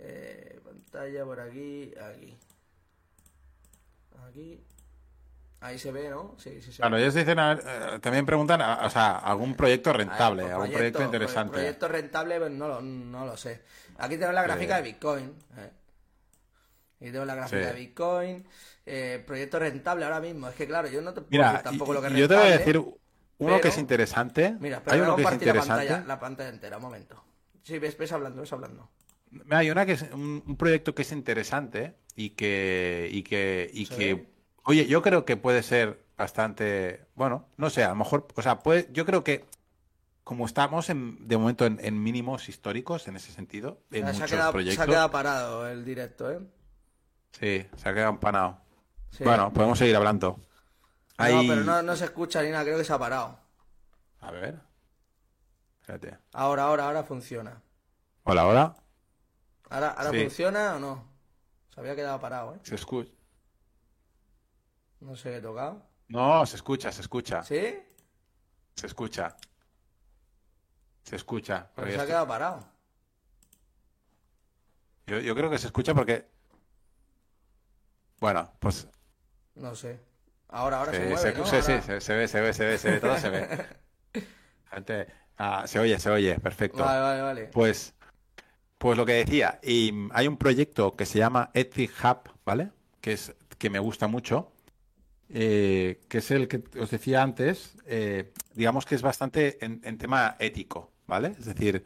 Eh, 0.05 0.59
pantalla 0.63 1.23
por 1.23 1.39
aquí, 1.39 1.93
aquí. 1.97 2.37
Aquí. 4.27 4.63
Ahí 5.61 5.79
se 5.79 5.93
ve, 5.93 6.09
¿no? 6.09 6.35
Sí, 6.37 6.61
sí, 6.61 6.73
sí. 6.73 6.77
Claro, 6.77 6.97
ellos 6.97 7.13
dicen, 7.13 7.37
eh, 7.39 7.99
también 8.01 8.25
preguntan, 8.25 8.59
o 8.61 8.89
sea, 8.89 9.19
algún 9.19 9.55
proyecto 9.55 9.93
rentable, 9.93 10.51
algún 10.51 10.71
proyecto, 10.71 11.01
interesante. 11.01 11.53
Proyecto 11.53 11.87
rentable, 11.87 12.37
pues 12.37 12.51
no 12.51 12.67
lo, 12.67 12.81
no 12.81 13.25
lo 13.25 13.37
sé. 13.37 13.61
Aquí 13.97 14.15
tenemos 14.15 14.35
la 14.35 14.43
gráfica 14.43 14.75
de 14.75 14.81
Bitcoin. 14.81 15.33
¿eh? 15.57 15.71
Aquí 16.99 17.11
tengo 17.11 17.23
la 17.23 17.35
gráfica 17.35 17.67
de 17.67 17.73
Bitcoin. 17.73 18.45
Eh, 18.85 19.23
proyecto 19.25 19.57
rentable 19.57 20.03
ahora 20.03 20.19
mismo. 20.19 20.49
Es 20.49 20.55
que 20.55 20.67
claro, 20.67 20.89
yo 20.89 21.01
no 21.01 21.13
te 21.13 21.21
puedo 21.21 21.41
decir 21.41 21.63
tampoco 21.63 21.93
lo 21.93 22.01
que 22.01 22.07
es 22.07 22.13
Yo 22.13 22.27
te 22.27 22.35
voy 22.35 22.47
a 22.47 22.57
decir 22.57 22.83
uno 23.37 23.61
que 23.61 23.67
es 23.69 23.77
interesante. 23.77 24.57
Mira, 24.59 24.83
hay 24.85 24.99
uno 24.99 25.15
que 25.15 25.23
es 25.23 25.31
interesante. 25.31 25.69
La 25.69 25.77
pantalla, 25.77 26.07
la 26.07 26.19
pantalla 26.19 26.49
entera, 26.49 26.75
un 26.75 26.83
momento. 26.83 27.23
Sí, 27.63 27.79
ves, 27.79 27.97
ves 27.97 28.11
hablando, 28.11 28.41
ves 28.41 28.51
hablando. 28.51 28.89
Hay 29.49 29.69
una 29.69 29.85
que 29.85 29.93
es 29.93 30.03
un, 30.13 30.55
proyecto 30.57 30.93
que 30.95 31.03
es 31.03 31.11
interesante 31.11 31.95
y 32.15 32.31
que 32.31 33.09
y 33.11 33.23
que 33.23 33.69
y 33.73 33.85
que 33.87 34.27
oye, 34.63 34.85
yo 34.87 35.01
creo 35.01 35.25
que 35.25 35.37
puede 35.37 35.63
ser 35.63 36.03
bastante, 36.17 37.05
bueno, 37.15 37.47
no 37.57 37.69
sé, 37.69 37.83
a 37.83 37.89
lo 37.89 37.95
mejor, 37.95 38.27
o 38.35 38.41
sea, 38.41 38.59
puede, 38.59 38.87
yo 38.91 39.05
creo 39.05 39.23
que 39.23 39.45
como 40.23 40.45
estamos 40.45 40.89
en, 40.89 41.27
de 41.27 41.37
momento 41.37 41.65
en, 41.65 42.01
mínimos 42.03 42.47
históricos 42.47 43.07
en 43.07 43.17
ese 43.17 43.31
sentido, 43.31 43.81
en 43.91 44.05
muchos 44.05 44.17
se 44.17 44.23
ha 44.23 44.27
quedado, 44.27 44.51
proyectos. 44.53 44.77
Se 44.77 44.81
ha 44.83 44.93
quedado 44.93 45.11
parado 45.11 45.67
el 45.67 45.83
directo, 45.83 46.31
¿eh? 46.31 46.39
Sí, 47.31 47.65
se 47.75 47.89
ha 47.89 47.93
quedado 47.93 48.11
empanado. 48.11 48.61
Bueno, 49.19 49.51
podemos 49.51 49.77
seguir 49.77 49.95
hablando. 49.95 50.39
No, 51.17 51.41
pero 51.47 51.63
no, 51.63 51.81
no 51.83 51.95
se 51.95 52.05
escucha 52.05 52.41
ni 52.41 52.49
nada, 52.49 52.63
creo 52.63 52.77
que 52.77 52.83
se 52.83 52.93
ha 52.93 52.99
parado. 52.99 53.39
A 54.21 54.31
ver. 54.31 54.59
Espérate. 55.81 56.17
Ahora, 56.31 56.63
ahora, 56.63 56.85
ahora 56.85 57.03
funciona. 57.03 57.61
Hola, 58.23 58.47
hola. 58.47 58.82
¿Ahora, 59.73 59.89
ahora 59.89 60.13
funciona 60.13 60.75
o 60.75 60.79
no? 60.79 61.03
Se 61.73 61.79
había 61.79 61.95
quedado 61.95 62.19
parado, 62.19 62.53
¿eh? 62.53 62.59
Se 62.61 62.75
escucha. 62.75 63.11
No 64.99 65.15
sé 65.15 65.31
qué 65.31 65.37
he 65.37 65.41
tocado. 65.41 65.83
No, 66.09 66.45
se 66.45 66.57
escucha, 66.57 66.91
se 66.91 67.01
escucha. 67.01 67.41
¿Sí? 67.41 67.79
Se 68.75 68.85
escucha. 68.85 69.35
Se 71.01 71.15
escucha. 71.15 71.71
Pero 71.75 71.91
se 71.91 71.99
ha 72.01 72.05
quedado 72.05 72.27
parado. 72.27 72.63
Yo, 75.07 75.19
yo 75.19 75.33
creo 75.33 75.49
que 75.49 75.57
se 75.57 75.65
escucha 75.65 75.95
porque. 75.95 76.29
Bueno, 78.19 78.53
pues. 78.59 78.87
No 79.55 79.73
sé. 79.73 79.99
Ahora, 80.49 80.81
ahora 80.81 80.91
se, 80.91 80.99
mueve, 80.99 81.17
se, 81.17 81.33
¿no? 81.33 81.45
sí, 81.47 81.55
sí, 81.63 81.81
se, 81.81 81.99
se, 81.99 82.15
ve, 82.15 82.27
se 82.27 82.41
ve, 82.41 82.53
se 82.53 82.65
ve, 82.65 82.77
se 82.77 82.91
ve, 82.91 82.99
todo 82.99 83.17
se 83.17 83.29
ve. 83.31 83.65
Gente, 84.71 85.07
ah, 85.39 85.65
se 85.65 85.79
oye, 85.79 85.99
se 85.99 86.11
oye, 86.11 86.39
perfecto. 86.39 86.83
Vale, 86.83 87.01
vale, 87.01 87.21
vale. 87.23 87.45
Pues, 87.47 87.95
pues 88.83 88.97
lo 88.97 89.05
que 89.05 89.13
decía, 89.13 89.61
y 89.63 89.93
hay 90.11 90.27
un 90.27 90.35
proyecto 90.35 90.91
que 90.91 91.05
se 91.05 91.17
llama 91.17 91.51
Ethic 91.53 91.93
Hub, 92.03 92.29
¿vale? 92.43 92.71
Que 92.99 93.13
es 93.13 93.33
que 93.57 93.69
me 93.69 93.79
gusta 93.79 94.07
mucho, 94.07 94.51
eh, 95.29 96.01
que 96.09 96.17
es 96.17 96.31
el 96.31 96.49
que 96.49 96.61
os 96.77 96.91
decía 96.91 97.23
antes, 97.23 97.77
eh, 97.85 98.33
digamos 98.53 98.85
que 98.85 98.95
es 98.95 99.01
bastante 99.01 99.57
en, 99.63 99.97
tema 99.97 100.35
ético, 100.37 100.91
¿vale? 101.07 101.29
Es 101.39 101.45
decir, 101.45 101.85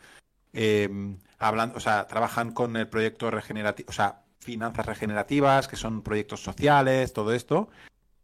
eh, 0.54 0.90
hablan, 1.38 1.74
o 1.76 1.80
sea, 1.80 2.08
trabajan 2.08 2.52
con 2.52 2.76
el 2.76 2.88
proyecto 2.88 3.30
regenerativo, 3.30 3.92
o 3.92 3.94
sea, 3.94 4.24
finanzas 4.40 4.88
regenerativas, 4.88 5.68
que 5.68 5.76
son 5.76 6.02
proyectos 6.02 6.42
sociales, 6.42 7.14
todo 7.14 7.32
esto. 7.32 7.70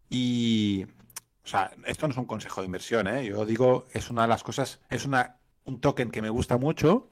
Y, 0.09 0.87
o 1.43 1.47
sea, 1.47 1.69
esto 1.85 2.07
no 2.07 2.13
es 2.13 2.17
un 2.17 2.25
consejo 2.25 2.61
de 2.61 2.65
inversión, 2.65 3.07
¿eh? 3.07 3.23
Yo 3.23 3.45
digo, 3.45 3.85
es 3.93 4.09
una 4.09 4.23
de 4.23 4.29
las 4.29 4.41
cosas, 4.41 4.79
es 4.89 5.05
una, 5.05 5.37
un 5.63 5.79
token 5.79 6.09
que 6.09 6.23
me 6.23 6.31
gusta 6.31 6.57
mucho 6.57 7.11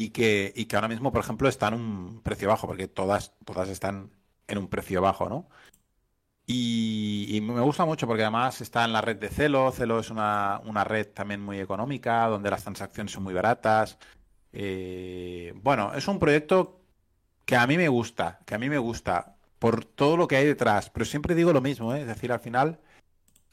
y 0.00 0.10
que, 0.10 0.52
y 0.56 0.64
que 0.64 0.76
ahora 0.76 0.88
mismo, 0.88 1.12
por 1.12 1.20
ejemplo, 1.22 1.46
está 1.46 1.68
en 1.68 1.74
un 1.74 2.22
precio 2.22 2.48
bajo, 2.48 2.66
porque 2.66 2.88
todas, 2.88 3.34
todas 3.44 3.68
están 3.68 4.10
en 4.48 4.56
un 4.56 4.68
precio 4.68 5.02
bajo, 5.02 5.28
¿no? 5.28 5.50
Y, 6.46 7.40
me 7.42 7.60
gusta 7.60 7.84
mucho 7.84 8.06
porque 8.06 8.22
además 8.22 8.62
está 8.62 8.84
en 8.84 8.94
la 8.94 9.02
red 9.02 9.16
de 9.16 9.28
Celo. 9.28 9.70
Celo 9.72 10.00
es 10.00 10.10
una, 10.10 10.62
una 10.64 10.84
red 10.84 11.08
también 11.08 11.42
muy 11.42 11.60
económica, 11.60 12.26
donde 12.28 12.50
las 12.50 12.62
transacciones 12.62 13.12
son 13.12 13.24
muy 13.24 13.34
baratas. 13.34 13.98
Eh, 14.52 15.52
bueno, 15.56 15.92
es 15.94 16.08
un 16.08 16.18
proyecto 16.18 16.80
que 17.44 17.56
a 17.56 17.66
mí 17.66 17.76
me 17.76 17.88
gusta, 17.88 18.40
que 18.46 18.54
a 18.54 18.58
mí 18.58 18.70
me 18.70 18.78
gusta 18.78 19.36
por 19.58 19.84
todo 19.84 20.16
lo 20.16 20.28
que 20.28 20.36
hay 20.36 20.46
detrás. 20.46 20.90
Pero 20.90 21.04
siempre 21.04 21.34
digo 21.34 21.52
lo 21.52 21.60
mismo, 21.60 21.94
¿eh? 21.94 22.02
es 22.02 22.06
decir, 22.06 22.32
al 22.32 22.40
final, 22.40 22.80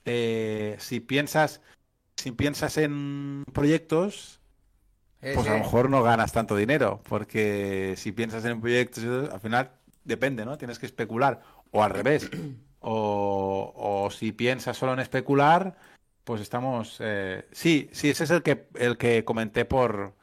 eh, 0.06 0.78
si 0.80 1.02
piensas, 1.02 1.62
si 2.16 2.32
piensas 2.32 2.78
en 2.78 3.44
proyectos, 3.54 4.37
pues 5.36 5.48
a 5.48 5.54
lo 5.54 5.60
mejor 5.60 5.90
no 5.90 6.04
ganas 6.04 6.32
tanto 6.32 6.56
dinero, 6.56 7.02
porque 7.08 7.96
si 7.98 8.12
piensas 8.12 8.46
en 8.46 8.62
proyectos, 8.62 9.04
al 9.32 9.40
final 9.40 9.72
depende, 10.04 10.46
¿no? 10.46 10.58
Tienes 10.58 10.80
que 10.80 10.86
especular. 10.86 11.42
O 11.72 11.84
al 11.84 11.92
revés. 11.92 12.30
O, 12.80 13.74
o 13.76 14.12
si 14.12 14.32
piensas 14.32 14.78
solo 14.78 14.94
en 14.94 15.00
especular, 15.00 15.76
pues 16.24 16.42
estamos. 16.42 16.98
Eh... 17.02 17.46
Sí, 17.52 17.90
sí, 17.92 18.12
ese 18.12 18.24
es 18.26 18.30
el 18.30 18.44
que 18.44 18.68
el 18.76 18.98
que 18.98 19.26
comenté 19.26 19.66
por, 19.66 20.14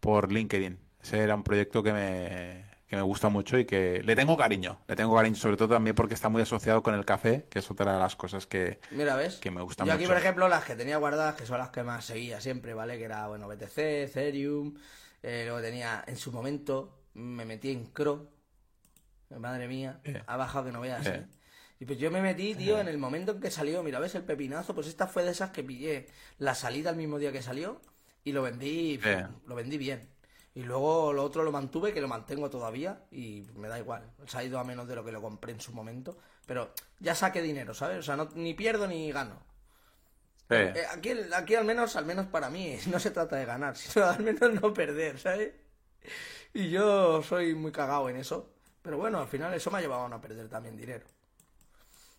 por 0.00 0.30
LinkedIn. 0.30 0.78
Ese 1.00 1.20
era 1.20 1.36
un 1.36 1.44
proyecto 1.44 1.82
que 1.82 1.92
me, 1.92 2.64
que 2.92 2.96
me 2.96 3.02
gusta 3.02 3.30
mucho 3.30 3.56
y 3.58 3.64
que 3.64 4.02
le 4.02 4.14
tengo 4.14 4.36
cariño. 4.36 4.78
Le 4.86 4.94
tengo 4.96 5.16
cariño, 5.16 5.34
sobre 5.34 5.56
todo 5.56 5.68
también 5.68 5.96
porque 5.96 6.12
está 6.12 6.28
muy 6.28 6.42
asociado 6.42 6.82
con 6.82 6.92
el 6.94 7.06
café, 7.06 7.46
que 7.48 7.60
es 7.60 7.70
otra 7.70 7.94
de 7.94 7.98
las 7.98 8.16
cosas 8.16 8.46
que, 8.46 8.80
Mira, 8.90 9.16
¿ves? 9.16 9.36
que 9.36 9.50
me 9.50 9.62
gusta 9.62 9.84
Yo 9.84 9.92
mucho. 9.92 9.96
aquí, 9.96 10.06
por 10.06 10.18
ejemplo, 10.18 10.46
las 10.46 10.62
que 10.66 10.76
tenía 10.76 10.98
guardadas, 10.98 11.34
que 11.34 11.46
son 11.46 11.56
las 11.56 11.70
que 11.70 11.82
más 11.84 12.04
seguía 12.04 12.38
siempre, 12.42 12.74
¿vale? 12.74 12.98
Que 12.98 13.04
era, 13.04 13.26
bueno, 13.28 13.48
BTC, 13.48 13.78
Ethereum. 13.78 14.74
Eh, 15.22 15.44
luego 15.46 15.62
tenía, 15.62 16.04
en 16.06 16.18
su 16.18 16.32
momento, 16.32 16.98
me 17.14 17.46
metí 17.46 17.70
en 17.70 17.86
Cro. 17.86 18.28
Madre 19.38 19.68
mía, 19.68 19.98
Eh. 20.04 20.22
ha 20.26 20.36
bajado 20.36 20.66
que 20.66 20.72
no 20.72 20.82
veas. 20.82 21.06
Eh. 21.06 21.14
¿eh? 21.14 21.26
Y 21.80 21.86
pues 21.86 21.98
yo 21.98 22.10
me 22.10 22.20
metí, 22.20 22.54
tío, 22.54 22.78
en 22.78 22.88
el 22.88 22.98
momento 22.98 23.32
en 23.32 23.40
que 23.40 23.50
salió, 23.50 23.82
mira, 23.82 24.00
¿ves 24.00 24.14
el 24.16 24.22
pepinazo? 24.24 24.74
Pues 24.74 24.86
esta 24.86 25.06
fue 25.06 25.24
de 25.24 25.30
esas 25.30 25.48
que 25.48 25.64
pillé 25.64 26.08
la 26.36 26.54
salida 26.54 26.90
el 26.90 26.96
mismo 26.96 27.18
día 27.18 27.32
que 27.32 27.40
salió 27.40 27.80
y 28.22 28.32
lo 28.32 28.42
vendí, 28.42 29.00
Eh. 29.02 29.26
lo 29.46 29.54
vendí 29.54 29.78
bien. 29.78 30.11
Y 30.54 30.62
luego 30.62 31.12
lo 31.12 31.24
otro 31.24 31.44
lo 31.44 31.52
mantuve, 31.52 31.94
que 31.94 32.00
lo 32.00 32.08
mantengo 32.08 32.50
todavía 32.50 33.04
y 33.10 33.46
me 33.54 33.68
da 33.68 33.78
igual. 33.78 34.10
Se 34.26 34.36
ha 34.38 34.44
ido 34.44 34.58
a 34.58 34.64
menos 34.64 34.86
de 34.86 34.94
lo 34.94 35.04
que 35.04 35.12
lo 35.12 35.22
compré 35.22 35.52
en 35.52 35.60
su 35.60 35.72
momento. 35.72 36.18
Pero 36.46 36.72
ya 37.00 37.14
saqué 37.14 37.40
dinero, 37.40 37.72
¿sabes? 37.72 37.98
O 37.98 38.02
sea, 38.02 38.16
no, 38.16 38.28
ni 38.34 38.52
pierdo 38.52 38.86
ni 38.86 39.10
gano. 39.10 39.36
Sí. 40.50 40.56
Eh, 40.56 40.84
aquí, 40.90 41.12
aquí 41.34 41.54
al 41.54 41.64
menos, 41.64 41.96
al 41.96 42.04
menos 42.04 42.26
para 42.26 42.50
mí, 42.50 42.76
no 42.88 42.98
se 42.98 43.10
trata 43.10 43.36
de 43.36 43.46
ganar, 43.46 43.76
sino 43.76 44.06
al 44.06 44.20
menos 44.20 44.52
no 44.60 44.74
perder, 44.74 45.18
¿sabes? 45.18 45.54
Y 46.52 46.68
yo 46.68 47.22
soy 47.22 47.54
muy 47.54 47.72
cagado 47.72 48.10
en 48.10 48.16
eso. 48.16 48.50
Pero 48.82 48.98
bueno, 48.98 49.20
al 49.20 49.28
final 49.28 49.54
eso 49.54 49.70
me 49.70 49.78
ha 49.78 49.80
llevado 49.80 50.04
a 50.04 50.08
no 50.08 50.20
perder 50.20 50.48
también 50.48 50.76
dinero. 50.76 51.06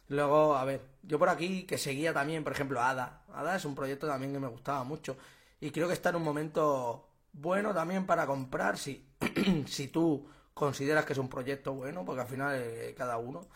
Luego, 0.07 0.55
a 0.55 0.64
ver, 0.65 0.81
yo 1.03 1.19
por 1.19 1.30
aquí 1.30 1.64
que 1.64 1.77
seguía 1.77 2.14
también, 2.14 2.43
por 2.43 2.53
ejemplo, 2.53 2.81
Ada. 2.81 3.22
Ada 3.34 3.55
es 3.55 3.65
un 3.65 3.76
proyecto 3.76 4.07
también 4.07 4.34
que 4.34 4.39
me 4.39 4.47
gustaba 4.47 4.84
mucho. 4.84 5.18
Y 5.60 5.72
creo 5.72 5.88
que 5.88 5.93
está 5.93 6.10
en 6.10 6.15
un 6.18 6.23
momento 6.23 7.12
bueno 7.34 7.73
también 7.73 8.05
para 8.05 8.26
comprar 8.26 8.77
si, 8.77 9.07
si 9.68 9.88
tú 9.89 10.27
consideras 10.53 11.05
que 11.05 11.14
es 11.14 11.19
un 11.19 11.30
proyecto 11.30 11.73
bueno, 11.73 12.05
porque 12.05 12.22
al 12.22 12.27
final 12.27 12.55
eh, 12.55 12.93
cada 12.97 13.18
uno 13.18 13.47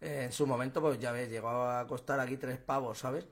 eh, 0.00 0.24
en 0.26 0.32
su 0.32 0.46
momento, 0.46 0.80
pues 0.80 0.98
ya 0.98 1.12
ves, 1.12 1.30
llegó 1.30 1.48
a 1.48 1.86
costar 1.86 2.20
aquí 2.20 2.36
tres 2.36 2.58
pavos, 2.58 2.98
¿sabes? 2.98 3.26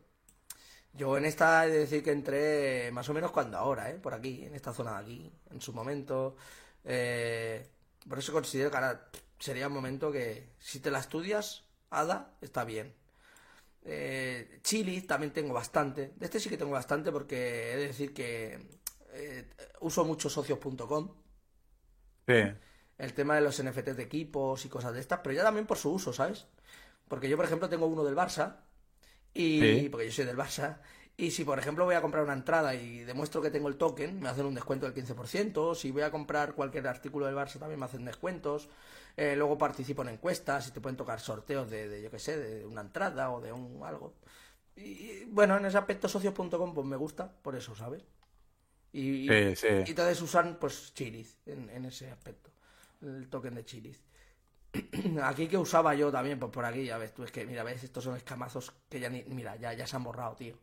Yo 0.94 1.16
en 1.16 1.24
esta 1.24 1.66
he 1.66 1.70
de 1.70 1.78
decir 1.80 2.02
que 2.02 2.12
entré 2.12 2.90
más 2.92 3.08
o 3.08 3.14
menos 3.14 3.30
cuando 3.30 3.58
ahora, 3.58 3.90
¿eh? 3.90 3.94
Por 3.94 4.14
aquí, 4.14 4.44
en 4.44 4.54
esta 4.54 4.72
zona 4.72 4.92
de 4.92 4.98
aquí, 5.02 5.32
en 5.50 5.60
su 5.60 5.72
momento. 5.72 6.36
Eh, 6.84 7.66
por 8.08 8.18
eso 8.18 8.32
considero 8.32 8.70
que 8.70 8.76
ahora 8.76 9.08
sería 9.38 9.68
un 9.68 9.74
momento 9.74 10.12
que 10.12 10.50
si 10.58 10.80
te 10.80 10.90
la 10.90 10.98
estudias, 11.00 11.64
Ada, 11.90 12.36
está 12.40 12.64
bien. 12.64 12.94
Eh, 13.84 14.60
Chili 14.62 15.02
también 15.02 15.32
tengo 15.32 15.54
bastante. 15.54 16.12
De 16.16 16.26
este 16.26 16.40
sí 16.40 16.48
que 16.48 16.58
tengo 16.58 16.72
bastante 16.72 17.12
porque 17.12 17.72
he 17.72 17.76
de 17.76 17.86
decir 17.88 18.14
que 18.14 18.81
eh, 19.12 19.48
uso 19.80 20.04
mucho 20.04 20.28
socios.com. 20.30 21.10
Sí. 22.26 22.34
El 22.98 23.14
tema 23.14 23.34
de 23.34 23.40
los 23.40 23.58
NFTs 23.58 23.96
de 23.96 24.02
equipos 24.04 24.64
y 24.64 24.68
cosas 24.68 24.92
de 24.94 25.00
estas, 25.00 25.20
pero 25.22 25.34
ya 25.34 25.42
también 25.42 25.66
por 25.66 25.78
su 25.78 25.90
uso, 25.92 26.12
¿sabes? 26.12 26.46
Porque 27.08 27.28
yo, 27.28 27.36
por 27.36 27.46
ejemplo, 27.46 27.68
tengo 27.68 27.86
uno 27.86 28.04
del 28.04 28.16
Barça 28.16 28.58
y 29.34 29.58
Sí. 29.58 29.88
porque 29.90 30.06
yo 30.06 30.12
soy 30.12 30.26
del 30.26 30.36
Barça 30.38 30.78
y 31.16 31.32
si 31.32 31.44
por 31.44 31.58
ejemplo 31.58 31.84
voy 31.86 31.94
a 31.96 32.02
comprar 32.02 32.24
una 32.24 32.34
entrada 32.34 32.74
y 32.74 33.00
demuestro 33.04 33.42
que 33.42 33.50
tengo 33.50 33.68
el 33.68 33.76
token, 33.78 34.20
me 34.20 34.28
hacen 34.30 34.46
un 34.46 34.54
descuento 34.54 34.86
del 34.86 34.94
15%, 34.94 35.74
si 35.76 35.90
voy 35.92 36.02
a 36.02 36.10
comprar 36.12 36.54
cualquier 36.54 36.88
artículo 36.88 37.26
del 37.26 37.36
Barça 37.36 37.58
también 37.58 37.80
me 37.80 37.86
hacen 37.86 38.04
descuentos, 38.04 38.68
Eh, 39.16 39.36
luego 39.36 39.58
participo 39.58 40.02
en 40.02 40.10
encuestas 40.10 40.68
y 40.68 40.72
te 40.72 40.80
pueden 40.80 40.96
tocar 40.96 41.20
sorteos 41.20 41.70
de, 41.70 41.88
de, 41.88 42.02
yo 42.02 42.10
qué 42.10 42.18
sé, 42.18 42.38
de 42.38 42.66
una 42.66 42.82
entrada 42.82 43.30
o 43.32 43.40
de 43.42 43.52
un 43.52 43.82
algo. 43.84 44.14
Y 44.76 45.24
bueno, 45.26 45.56
en 45.58 45.66
ese 45.66 45.78
aspecto 45.78 46.08
socios.com 46.08 46.74
pues 46.74 46.86
me 46.86 46.96
gusta, 46.96 47.32
por 47.42 47.56
eso, 47.56 47.74
¿sabes? 47.76 48.04
Y, 48.92 49.28
Sí, 49.28 49.56
sí. 49.56 49.68
y 49.84 49.90
entonces 49.90 50.20
usan 50.22 50.58
pues 50.60 50.92
Chiliz 50.94 51.38
en, 51.46 51.70
en 51.70 51.86
ese 51.86 52.10
aspecto, 52.10 52.50
el 53.02 53.28
token 53.28 53.54
de 53.54 53.64
Chiliz. 53.64 54.02
Aquí 55.24 55.48
que 55.48 55.58
usaba 55.58 55.94
yo 55.94 56.10
también, 56.12 56.38
pues 56.38 56.52
por 56.52 56.64
aquí, 56.64 56.84
ya 56.84 56.98
ves 56.98 57.14
tú, 57.14 57.24
es 57.24 57.32
que 57.32 57.46
mira, 57.46 57.62
ves, 57.64 57.84
estos 57.84 58.04
son 58.04 58.16
escamazos 58.16 58.72
que 58.88 59.00
ya 59.00 59.10
ni, 59.10 59.22
mira, 59.24 59.56
ya, 59.56 59.72
ya 59.74 59.86
se 59.86 59.96
han 59.96 60.04
borrado, 60.04 60.36
tío. 60.36 60.58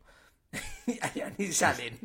ya, 0.86 1.14
ya 1.14 1.34
ni 1.38 1.52
salen. 1.52 1.98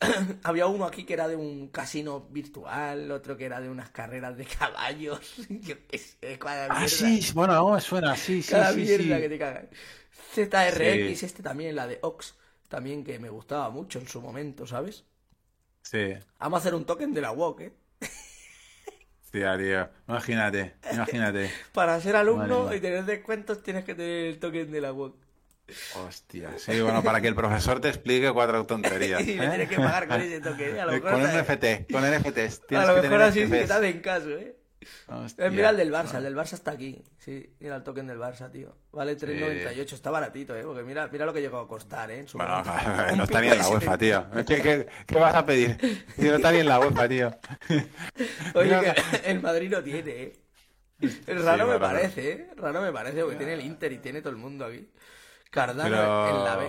había 0.42 0.66
uno 0.66 0.84
aquí 0.84 1.04
que 1.04 1.14
era 1.14 1.28
de 1.28 1.36
un 1.36 1.68
casino 1.68 2.20
virtual, 2.30 3.10
otro 3.10 3.36
que 3.36 3.44
era 3.46 3.60
de 3.60 3.68
unas 3.70 3.90
carreras 3.90 4.36
de 4.36 4.44
caballos. 4.46 5.34
Yo 5.48 5.76
qué 5.88 5.98
sé, 5.98 6.38
cada 6.38 6.68
Ah, 6.68 6.80
mierda. 6.80 6.88
sí, 6.88 7.20
bueno, 7.34 7.54
no 7.54 7.80
suena, 7.80 8.16
sí, 8.16 8.42
sí, 8.42 8.48
cada 8.50 8.72
sí, 8.72 8.80
mierda 8.80 9.18
sí. 9.18 9.20
que 9.20 9.28
te 9.28 9.38
cagas. 9.38 9.64
ZRX, 10.10 11.22
este 11.22 11.42
también, 11.42 11.76
la 11.76 11.86
de 11.86 11.98
Ox, 12.02 12.34
también 12.74 13.04
que 13.04 13.18
me 13.18 13.28
gustaba 13.30 13.70
mucho 13.70 13.98
en 14.00 14.08
su 14.08 14.20
momento, 14.20 14.66
¿sabes? 14.66 15.04
Sí, 15.82 16.14
Vamos 16.38 16.58
a 16.58 16.60
hacer 16.60 16.74
un 16.74 16.84
token 16.84 17.12
de 17.14 17.20
la 17.20 17.30
WOC, 17.32 17.60
¿eh? 17.60 17.72
tía, 19.30 19.56
tío. 19.58 19.88
Imagínate, 20.08 20.74
imagínate. 20.92 21.50
Para 21.72 22.00
ser 22.00 22.16
alumno 22.16 22.72
y 22.74 22.80
tener 22.80 23.04
descuentos 23.04 23.62
tienes 23.62 23.84
que 23.84 23.94
tener 23.94 24.26
el 24.26 24.38
token 24.38 24.70
de 24.70 24.80
la 24.80 24.92
WOC. 24.92 25.16
Hostia, 25.96 26.50
sí, 26.58 26.78
bueno, 26.82 27.02
para 27.02 27.22
que 27.22 27.28
el 27.28 27.34
profesor 27.34 27.80
te 27.80 27.88
explique 27.88 28.30
cuatro 28.32 28.66
tonterías. 28.66 29.22
Y 29.26 29.34
me 29.36 29.46
¿eh? 29.46 29.48
tienes 29.48 29.68
que 29.70 29.76
pagar 29.76 30.06
con 30.08 30.20
ese 30.20 30.40
token. 30.40 30.76
¿eh? 30.76 30.80
A 30.80 30.86
lo 30.86 30.92
mejor, 30.92 31.10
Con 31.12 31.22
hasta- 31.22 31.42
NFT, 31.54 31.90
con 31.92 32.02
NFTs. 32.04 32.60
a 32.72 32.86
lo 32.94 33.02
mejor 33.02 33.22
así 33.22 33.44
NFTs. 33.44 33.66
te 33.66 33.72
hacen 33.72 34.00
caso, 34.00 34.30
¿eh? 34.30 34.56
Hostia. 35.08 35.46
Eh, 35.46 35.50
mira 35.50 35.70
el 35.70 35.76
del 35.76 35.92
Barça, 35.92 36.16
el 36.18 36.24
del 36.24 36.36
Barça 36.36 36.54
está 36.54 36.72
aquí. 36.72 37.02
Sí, 37.18 37.54
mira 37.60 37.76
el 37.76 37.82
token 37.82 38.06
del 38.06 38.18
Barça, 38.18 38.50
tío. 38.50 38.76
Vale 38.92 39.18
Sí. 39.24 39.26
3.98, 39.26 39.92
está 39.94 40.10
baratito, 40.10 40.54
¿eh? 40.56 40.62
Porque 40.62 40.82
mira, 40.82 41.08
mira 41.08 41.26
lo 41.26 41.32
que 41.32 41.40
llegó 41.40 41.58
a 41.58 41.68
costar, 41.68 42.10
¿eh? 42.10 42.20
En 42.20 42.28
su 42.28 42.38
Bueno, 42.38 42.62
momento. 42.64 43.16
no 43.16 43.24
está 43.24 43.40
ni 43.40 43.48
en 43.48 43.58
la 43.58 43.64
de 43.64 43.70
UEFA, 43.70 43.92
70. 43.92 43.98
tío. 43.98 44.44
¿Qué, 44.46 44.62
qué, 44.62 44.86
qué 45.06 45.14
vas 45.18 45.34
a 45.34 45.44
pedir? 45.46 45.78
Si 46.16 46.22
no 46.22 46.36
está 46.36 46.52
ni 46.52 46.58
en 46.58 46.68
la 46.68 46.80
UEFA, 46.80 47.08
tío. 47.08 47.30
Oye, 48.54 48.80
que 48.80 49.30
el 49.30 49.40
Madrid 49.42 49.70
no 49.70 49.82
tiene, 49.82 50.10
¿eh? 50.22 50.32
Raro 51.26 51.66
Sí, 51.66 51.70
me 51.72 51.78
parece, 51.78 52.30
¿eh? 52.32 52.50
Raro 52.56 52.80
me 52.80 52.92
parece, 52.92 53.20
porque 53.22 53.36
tiene 53.36 53.54
el 53.54 53.60
Inter 53.60 53.92
y 53.92 53.98
tiene 53.98 54.20
todo 54.20 54.30
el 54.30 54.36
mundo 54.38 54.64
aquí. 54.64 54.88
Cardano 55.50 55.90
Pero... 55.90 56.28
en 56.38 56.44
la 56.44 56.56
B. 56.56 56.68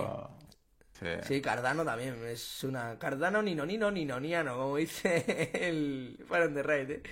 Sí. 0.98 1.28
Sí, 1.28 1.40
Cardano 1.42 1.84
también. 1.84 2.16
Es 2.26 2.64
una. 2.64 2.98
Cardano, 2.98 3.42
nino, 3.42 3.64
nino, 3.66 3.90
ninoniano, 3.90 4.56
como 4.56 4.76
dice 4.76 5.50
el 5.54 6.24
Fire 6.28 6.52
the 6.52 6.62
Raid, 6.62 6.90
¿eh? 6.90 7.02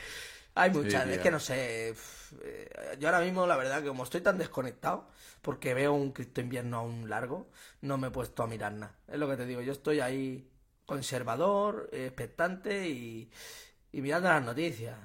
Hay 0.54 0.70
muchas, 0.70 1.08
es 1.10 1.18
tío. 1.18 1.22
que 1.22 1.30
no 1.30 1.40
sé. 1.40 1.90
eh, 2.42 2.96
Yo 2.98 3.08
ahora 3.08 3.20
mismo, 3.24 3.46
la 3.46 3.56
verdad, 3.56 3.82
que 3.82 3.88
como 3.88 4.04
estoy 4.04 4.20
tan 4.20 4.38
desconectado, 4.38 5.08
porque 5.42 5.74
veo 5.74 5.92
un 5.94 6.12
cripto 6.12 6.40
invierno 6.40 6.78
aún 6.78 7.08
largo, 7.08 7.48
no 7.80 7.98
me 7.98 8.08
he 8.08 8.10
puesto 8.10 8.42
a 8.42 8.46
mirar 8.46 8.72
nada. 8.72 8.94
Es 9.08 9.18
lo 9.18 9.28
que 9.28 9.36
te 9.36 9.46
digo, 9.46 9.60
yo 9.62 9.72
estoy 9.72 10.00
ahí 10.00 10.48
conservador, 10.86 11.88
eh, 11.92 12.06
expectante 12.06 12.88
y, 12.88 13.30
y 13.92 14.00
mirando 14.02 14.28
las 14.28 14.42
noticias. 14.44 14.96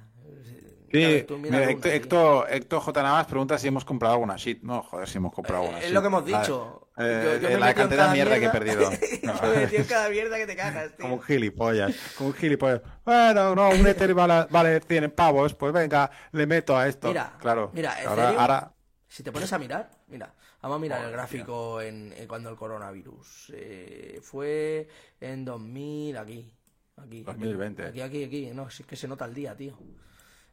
Sí, 0.92 1.24
Mira, 1.48 1.62
tú 1.68 1.70
Héctor, 1.70 1.92
sí. 1.92 1.92
Héctor, 1.92 2.46
Héctor 2.50 2.80
J. 2.80 3.02
Navas 3.02 3.26
pregunta 3.26 3.58
si 3.58 3.68
hemos 3.68 3.84
comprado 3.84 4.14
alguna 4.14 4.36
shit. 4.36 4.62
No, 4.62 4.82
joder, 4.82 5.08
si 5.08 5.18
hemos 5.18 5.32
comprado 5.32 5.62
alguna 5.62 5.78
Eh, 5.78 5.86
Es 5.86 5.86
shit. 5.86 5.94
lo 5.94 6.00
que 6.00 6.06
hemos 6.08 6.24
dicho. 6.24 6.89
Eh, 7.00 7.22
Yo- 7.24 7.40
yo 7.40 7.48
me 7.48 7.54
he 7.54 7.58
la 7.58 7.74
cantidad 7.74 8.06
de 8.08 8.12
mierda 8.14 8.38
que 8.38 8.44
he 8.46 8.50
perdido. 8.50 8.90
No. 9.22 9.34
yo 9.40 9.48
me 9.48 9.54
he 9.54 9.60
metido 9.60 9.82
en 9.82 9.88
cada 9.88 10.08
mierda 10.10 10.36
que 10.36 10.46
te 10.46 10.56
cagas, 10.56 10.88
tío. 10.96 11.02
Como 11.02 11.14
un 11.16 11.22
gilipollas, 11.22 11.94
como 12.16 12.30
un 12.30 12.34
gilipollas. 12.36 12.80
Bueno, 13.04 13.54
no, 13.54 13.70
un 13.70 13.86
Ether 13.86 14.14
vale, 14.14 14.46
vale 14.50 14.80
100 14.80 15.10
pavos, 15.12 15.54
pues 15.54 15.72
venga, 15.72 16.10
le 16.32 16.46
meto 16.46 16.76
a 16.76 16.86
esto. 16.88 17.08
Mira, 17.08 17.36
claro. 17.40 17.70
mira, 17.74 17.92
ahora, 18.06 18.30
Ethereum- 18.32 18.38
ahora, 18.38 18.72
Si 19.08 19.22
te 19.22 19.32
pones 19.32 19.52
a 19.52 19.58
mirar, 19.58 19.90
mira, 20.08 20.32
vamos 20.62 20.76
a 20.76 20.78
mirar 20.80 21.04
el 21.04 21.10
gráfico 21.10 21.80
en, 21.80 22.12
en 22.16 22.28
cuando 22.28 22.50
el 22.50 22.56
coronavirus. 22.56 23.52
eh, 23.54 24.20
fue 24.22 24.86
en 25.20 25.44
2000, 25.44 26.16
aquí. 26.18 26.54
Aquí. 26.96 27.22
2020. 27.24 27.86
Aquí, 27.86 28.00
aquí, 28.02 28.24
aquí. 28.24 28.50
No, 28.54 28.68
si 28.70 28.82
es 28.82 28.86
que 28.86 28.94
se 28.96 29.08
nota 29.08 29.24
el 29.24 29.34
día, 29.34 29.56
tío. 29.56 29.76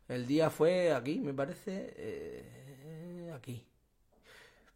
El 0.08 0.26
día 0.26 0.50
fue 0.50 0.94
aquí, 0.94 1.20
me 1.20 1.34
parece. 1.34 1.94
eh, 1.98 3.32
aquí. 3.36 3.68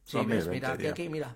Sí, 0.04 0.18
ves, 0.18 0.46
2020, 0.46 0.50
mira, 0.52 0.72
aquí, 0.74 0.88
aquí, 0.88 1.10
mira. 1.10 1.36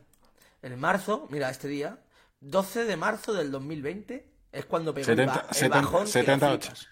En 0.66 0.80
marzo, 0.80 1.28
mira, 1.30 1.52
este 1.52 1.68
día, 1.68 2.00
12 2.40 2.86
de 2.86 2.98
marzo 2.98 3.34
del 3.34 3.52
2020, 3.52 4.28
es 4.52 4.66
cuando 4.66 4.96
pegó 4.96 5.12
el, 5.12 5.16
70, 5.18 5.34
ba- 5.36 5.46
el 5.48 5.56
70, 5.56 5.82
bajón. 5.82 6.02
que 6.06 6.12
70, 6.12 6.50
lo 6.52 6.58
flipas. 6.60 6.88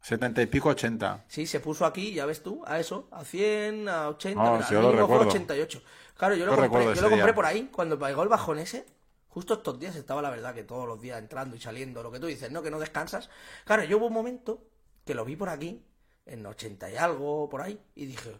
70 0.00 0.42
y 0.42 0.46
pico, 0.46 0.68
80. 0.70 1.24
Sí, 1.28 1.46
se 1.46 1.60
puso 1.60 1.84
aquí, 1.84 2.14
ya 2.14 2.24
ves 2.24 2.42
tú, 2.42 2.62
a 2.66 2.80
eso, 2.80 3.06
a 3.12 3.24
100, 3.26 3.86
a 3.86 4.08
80, 4.08 4.40
Ah, 4.40 4.52
mira, 4.54 4.66
sí, 4.66 4.74
al 4.74 4.80
yo 4.80 4.80
lo 4.80 4.88
mínimo 4.88 5.06
fue 5.08 5.16
recuerdo. 5.18 5.30
88. 5.30 5.82
Claro, 6.16 6.34
yo 6.36 6.46
lo 6.46 6.52
Yo 6.56 6.56
compré, 6.70 6.94
yo 6.94 7.02
lo 7.02 7.10
compré 7.10 7.34
por 7.34 7.44
ahí, 7.44 7.68
cuando 7.70 7.98
pegó 7.98 8.22
el 8.22 8.28
bajón 8.30 8.58
ese, 8.60 8.86
justo 9.28 9.54
estos 9.54 9.78
días 9.78 9.94
estaba 9.94 10.22
la 10.22 10.30
verdad 10.30 10.54
que 10.54 10.64
todos 10.64 10.88
los 10.88 10.98
días 10.98 11.18
entrando 11.18 11.54
y 11.54 11.60
saliendo, 11.60 12.02
lo 12.02 12.10
que 12.10 12.20
tú 12.20 12.26
dices, 12.28 12.50
¿no? 12.50 12.62
Que 12.62 12.70
no 12.70 12.78
descansas. 12.78 13.28
Claro, 13.66 13.84
yo 13.84 13.98
hubo 13.98 14.06
un 14.06 14.14
momento 14.14 14.64
que 15.04 15.14
lo 15.14 15.26
vi 15.26 15.36
por 15.36 15.50
aquí, 15.50 15.84
en 16.24 16.46
80 16.46 16.90
y 16.90 16.96
algo, 16.96 17.50
por 17.50 17.60
ahí, 17.60 17.78
y 17.94 18.06
dije, 18.06 18.34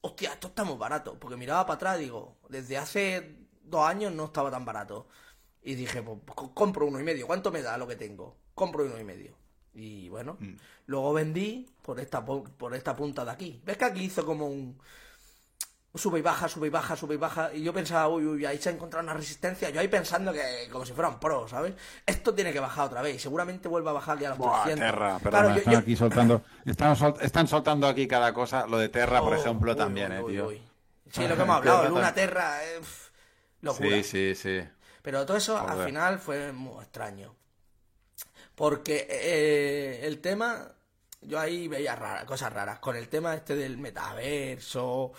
hostia, 0.00 0.34
esto 0.34 0.46
está 0.46 0.62
muy 0.62 0.76
barato, 0.76 1.18
porque 1.18 1.36
miraba 1.36 1.66
para 1.66 1.74
atrás 1.74 1.98
digo, 1.98 2.38
desde 2.48 2.78
hace 2.78 3.47
dos 3.70 3.86
años 3.88 4.12
no 4.12 4.26
estaba 4.26 4.50
tan 4.50 4.64
barato. 4.64 5.06
Y 5.62 5.74
dije, 5.74 6.02
pues 6.02 6.18
co- 6.34 6.54
compro 6.54 6.86
uno 6.86 6.98
y 7.00 7.02
medio, 7.02 7.26
¿cuánto 7.26 7.50
me 7.50 7.62
da 7.62 7.76
lo 7.76 7.86
que 7.86 7.96
tengo? 7.96 8.36
Compro 8.54 8.84
uno 8.84 8.98
y 8.98 9.04
medio. 9.04 9.34
Y 9.74 10.08
bueno, 10.08 10.36
Mm. 10.40 10.54
luego 10.86 11.12
vendí 11.12 11.68
por 11.82 12.00
esta, 12.00 12.24
por 12.24 12.74
esta 12.74 12.96
punta 12.96 13.24
de 13.24 13.30
aquí. 13.30 13.60
¿Ves 13.64 13.76
que 13.76 13.84
aquí 13.84 14.04
hizo 14.04 14.24
como 14.24 14.46
un 14.46 14.78
sube 15.94 16.20
y 16.20 16.22
baja, 16.22 16.48
sube 16.48 16.68
y 16.68 16.70
baja, 16.70 16.96
sube 16.96 17.14
y 17.14 17.18
baja? 17.18 17.52
Y 17.52 17.62
yo 17.62 17.72
pensaba, 17.72 18.08
uy, 18.08 18.24
uy, 18.24 18.46
ahí 18.46 18.58
se 18.58 18.68
ha 18.68 18.72
encontrado 18.72 19.02
una 19.04 19.14
resistencia. 19.14 19.68
Yo 19.70 19.80
ahí 19.80 19.88
pensando 19.88 20.32
que 20.32 20.68
como 20.70 20.86
si 20.86 20.92
fuera 20.92 21.08
un 21.08 21.18
pro, 21.18 21.48
¿sabes? 21.48 21.74
Esto 22.06 22.34
tiene 22.34 22.52
que 22.52 22.60
bajar 22.60 22.86
otra 22.86 23.02
vez 23.02 23.16
y 23.16 23.18
seguramente 23.18 23.68
vuelva 23.68 23.90
a 23.90 23.94
bajar 23.94 24.18
ya 24.18 24.28
a 24.28 24.30
los 24.30 24.38
Buah, 24.38 24.62
300. 24.64 24.86
Terra, 24.90 25.18
perdona, 25.18 25.30
Claro, 25.30 25.48
yo- 25.48 25.58
están 25.58 25.72
yo- 25.72 25.78
aquí 25.80 25.96
soltando, 25.96 26.42
están, 26.64 26.96
sol- 26.96 27.16
están 27.20 27.48
soltando 27.48 27.86
aquí 27.88 28.06
cada 28.06 28.32
cosa. 28.32 28.66
Lo 28.66 28.78
de 28.78 28.88
Terra, 28.88 29.20
por 29.20 29.32
Oh, 29.32 29.36
ejemplo, 29.36 29.72
uy, 29.72 29.78
también, 29.78 30.12
uy, 30.22 30.36
eh, 30.36 30.42
uy, 30.42 30.56
tío. 30.56 30.68
Sí, 31.10 31.26
lo 31.28 31.36
que 31.36 31.42
hemos 31.42 31.56
hablado. 31.56 31.88
Luna 31.88 32.14
Terra, 32.14 32.64
eh, 32.64 32.80
locura. 33.62 34.00
Sí, 34.00 34.02
sí, 34.02 34.34
sí. 34.34 34.60
Pero 35.02 35.26
todo 35.26 35.36
eso 35.38 35.66
al 35.68 35.78
final 35.78 36.18
fue 36.20 36.52
muy 36.52 36.82
extraño. 36.84 37.36
Porque 38.54 39.06
eh, 39.10 40.00
el 40.06 40.20
tema, 40.20 40.72
yo 41.22 41.38
ahí 41.38 41.68
veía 41.68 41.94
rara- 41.96 42.26
cosas 42.26 42.52
raras. 42.52 42.78
Con 42.80 42.96
el 42.96 43.08
tema 43.08 43.34
este 43.34 43.54
del 43.56 43.78
metaverso. 43.78 45.12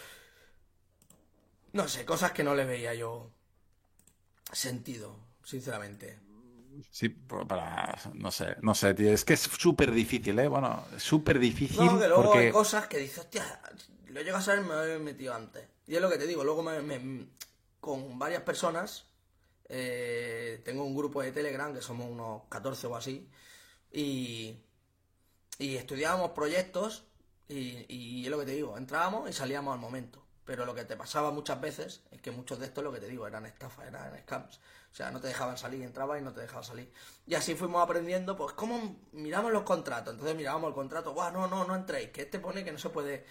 No 1.74 1.88
sé, 1.88 2.06
cosas 2.06 2.32
que 2.32 2.44
no 2.44 2.54
le 2.54 2.64
veía 2.66 2.94
yo 2.94 3.32
sentido, 4.52 5.16
sinceramente. 5.44 6.20
Sí, 6.92 7.10
para, 7.10 7.98
no 8.14 8.32
sé, 8.32 8.56
no 8.62 8.74
sé, 8.74 8.94
tío. 8.94 9.12
Es 9.12 9.26
que 9.26 9.34
es 9.34 9.42
súper 9.42 9.92
difícil, 9.92 10.38
¿eh? 10.40 10.48
Bueno, 10.48 10.86
súper 10.98 11.40
difícil 11.40 11.90
No, 11.90 12.00
que 12.00 12.08
luego 12.08 12.34
porque... 12.34 12.40
hay 12.40 12.48
cosas 12.50 12.88
que 12.88 12.98
dices, 12.98 13.20
hostia, 13.20 13.62
lo 14.08 14.22
llegas 14.22 14.42
a 14.44 14.46
saber, 14.54 14.66
me 14.66 14.74
había 14.74 15.00
metido 15.00 15.34
antes. 15.34 15.68
Y 15.88 15.96
es 15.96 16.02
lo 16.02 16.10
que 16.10 16.18
te 16.18 16.28
digo, 16.28 16.44
luego 16.44 16.64
me, 16.64 16.82
me- 16.82 17.28
con 17.80 18.20
varias 18.20 18.44
personas, 18.44 19.06
eh, 19.68 20.62
tengo 20.66 20.84
un 20.84 20.96
grupo 20.96 21.22
de 21.22 21.32
Telegram, 21.32 21.74
que 21.74 21.82
somos 21.82 22.10
unos 22.10 22.44
14 22.50 22.88
o 22.88 22.96
así, 22.96 23.30
y, 23.92 24.56
y 25.58 25.76
estudiábamos 25.76 26.32
proyectos, 26.32 27.06
y, 27.48 27.86
y 27.88 28.26
es 28.26 28.32
lo 28.32 28.40
que 28.40 28.46
te 28.46 28.52
digo, 28.52 28.78
entrábamos 28.78 29.30
y 29.30 29.34
salíamos 29.34 29.74
al 29.74 29.80
momento. 29.80 30.24
Pero 30.50 30.66
lo 30.66 30.74
que 30.74 30.84
te 30.84 30.98
pasaba 30.98 31.30
muchas 31.30 31.62
veces 31.62 32.02
es 32.10 32.22
que 32.24 32.32
muchos 32.32 32.58
de 32.58 32.66
estos, 32.66 32.84
lo 32.84 32.92
que 32.92 33.00
te 33.00 33.08
digo, 33.08 33.28
eran 33.28 33.46
estafas, 33.46 33.88
eran 33.88 34.18
scams. 34.22 34.60
O 34.92 34.96
sea, 34.96 35.12
no 35.12 35.22
te 35.22 35.28
dejaban 35.28 35.60
salir, 35.60 35.84
entrabas 35.84 36.20
y 36.20 36.24
no 36.24 36.34
te 36.34 36.42
dejaban 36.42 36.64
salir. 36.64 36.92
Y 37.28 37.36
así 37.36 37.54
fuimos 37.54 37.84
aprendiendo, 37.84 38.36
pues, 38.36 38.54
cómo 38.54 38.96
miramos 39.12 39.52
los 39.52 39.62
contratos. 39.62 40.14
Entonces 40.14 40.36
mirábamos 40.36 40.70
el 40.70 40.74
contrato, 40.74 41.14
Buah, 41.14 41.30
no, 41.30 41.48
no, 41.48 41.66
no 41.66 41.76
entréis, 41.76 42.10
que 42.10 42.24
este 42.24 42.40
pone 42.40 42.64
que 42.64 42.72
no 42.72 42.80
se 42.80 42.90
puede, 42.90 43.26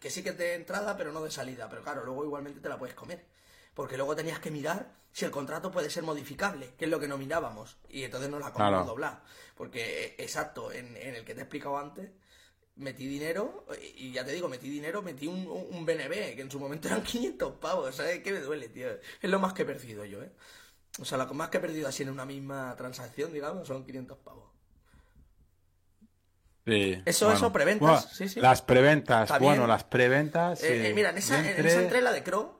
que 0.00 0.10
sí 0.10 0.24
que 0.24 0.30
es 0.30 0.38
de 0.38 0.54
entrada, 0.54 0.96
pero 0.96 1.12
no 1.12 1.22
de 1.22 1.30
salida. 1.30 1.68
Pero 1.68 1.82
claro, 1.84 2.04
luego 2.04 2.24
igualmente 2.24 2.58
te 2.58 2.68
la 2.68 2.76
puedes 2.76 2.96
comer. 2.96 3.24
Porque 3.74 3.96
luego 3.96 4.14
tenías 4.16 4.38
que 4.38 4.50
mirar 4.50 4.92
si 5.12 5.24
el 5.24 5.30
contrato 5.30 5.70
puede 5.70 5.90
ser 5.90 6.02
modificable, 6.02 6.74
que 6.76 6.84
es 6.86 6.90
lo 6.90 6.98
que 7.00 7.08
no 7.08 7.18
mirábamos. 7.18 7.76
Y 7.88 8.04
entonces 8.04 8.30
nos 8.30 8.40
la 8.40 8.52
comimos 8.52 8.70
Claro. 8.70 8.84
doblar. 8.86 9.22
Porque, 9.56 10.06
eh, 10.06 10.14
exacto, 10.18 10.72
en, 10.72 10.96
en 10.96 11.14
el 11.14 11.24
que 11.24 11.34
te 11.34 11.40
he 11.40 11.42
explicado 11.44 11.78
antes, 11.78 12.10
metí 12.76 13.06
dinero, 13.06 13.66
y 13.96 14.10
ya 14.12 14.24
te 14.24 14.32
digo, 14.32 14.48
metí 14.48 14.68
dinero, 14.68 15.02
metí 15.02 15.26
un, 15.28 15.46
un 15.46 15.86
BNB, 15.86 16.34
que 16.34 16.40
en 16.40 16.50
su 16.50 16.58
momento 16.58 16.88
eran 16.88 17.02
500 17.02 17.52
pavos, 17.58 17.94
¿sabes? 17.94 18.20
Que 18.20 18.32
me 18.32 18.40
duele, 18.40 18.68
tío. 18.68 18.88
Es 19.20 19.30
lo 19.30 19.38
más 19.38 19.52
que 19.52 19.62
he 19.62 19.66
perdido 19.66 20.04
yo, 20.04 20.22
¿eh? 20.22 20.32
O 21.00 21.04
sea, 21.04 21.18
lo 21.18 21.32
más 21.34 21.48
que 21.48 21.58
he 21.58 21.60
perdido 21.60 21.88
así 21.88 22.02
en 22.04 22.10
una 22.10 22.24
misma 22.24 22.74
transacción, 22.76 23.32
digamos, 23.32 23.66
son 23.66 23.84
500 23.84 24.18
pavos. 24.18 24.50
Sí, 26.66 27.02
Eso, 27.04 27.30
eso, 27.30 27.52
preventas, 27.52 28.08
sí, 28.16 28.26
sí. 28.28 28.40
Las 28.40 28.62
preventas, 28.62 29.28
También. 29.28 29.50
bueno, 29.52 29.66
las 29.66 29.84
preventas. 29.84 30.62
Eh, 30.62 30.88
eh, 30.90 30.94
mira, 30.94 31.10
en 31.10 31.18
esa, 31.18 31.42
Yo 31.42 31.50
en 31.50 31.66
esa 31.66 31.82
entré 31.82 32.00
la 32.00 32.10
de 32.10 32.22
Crow, 32.22 32.58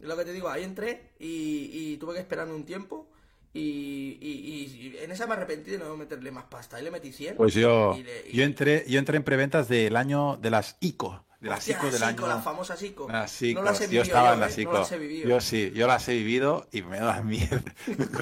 lo 0.00 0.16
que 0.16 0.24
te 0.24 0.32
digo, 0.32 0.48
ahí 0.48 0.64
entré 0.64 1.10
y, 1.18 1.70
y 1.72 1.96
tuve 1.98 2.14
que 2.14 2.20
esperarme 2.20 2.54
un 2.54 2.64
tiempo. 2.64 3.08
Y, 3.54 4.18
y- 4.20 4.94
y 4.94 4.96
en 5.02 5.10
esa 5.10 5.26
me 5.26 5.32
arrepentí 5.32 5.70
de 5.72 5.78
no 5.78 5.96
meterle 5.96 6.30
más 6.30 6.44
pasta. 6.44 6.76
Ahí 6.76 6.84
le 6.84 6.90
metí 6.90 7.12
100. 7.12 7.36
Pues 7.36 7.54
yo, 7.54 7.94
y 7.98 8.02
le- 8.02 8.24
y- 8.30 8.36
yo 8.36 8.44
entré, 8.44 8.84
yo 8.86 8.98
entré 8.98 9.16
en 9.16 9.24
preventas 9.24 9.68
del 9.68 9.96
año 9.96 10.36
de 10.36 10.50
las 10.50 10.76
ICO, 10.80 11.24
de 11.40 11.48
las 11.48 11.66
ICO 11.66 11.86
del 11.86 11.94
ICO, 11.96 12.04
año. 12.04 12.26
las 12.28 12.44
famosas 12.44 12.80
ICO. 12.82 13.08
Las 13.08 13.40
no 13.42 13.48
ICOs. 13.48 13.64
las 13.64 13.80
he 13.80 13.84
yo 13.84 13.88
vivido 13.88 14.02
estaba 14.02 14.28
yo, 14.28 14.34
en 14.34 14.40
las 14.40 14.58
¿eh? 14.58 14.62
ICO. 14.62 14.72
No 14.74 14.78
las 14.80 14.92
he 14.92 14.98
vivido. 14.98 15.28
Yo 15.28 15.40
sí, 15.40 15.72
yo 15.74 15.86
las 15.86 16.08
he 16.08 16.12
vivido 16.14 16.68
y 16.72 16.82
me 16.82 16.98
da 17.00 17.22
mierda. 17.22 17.74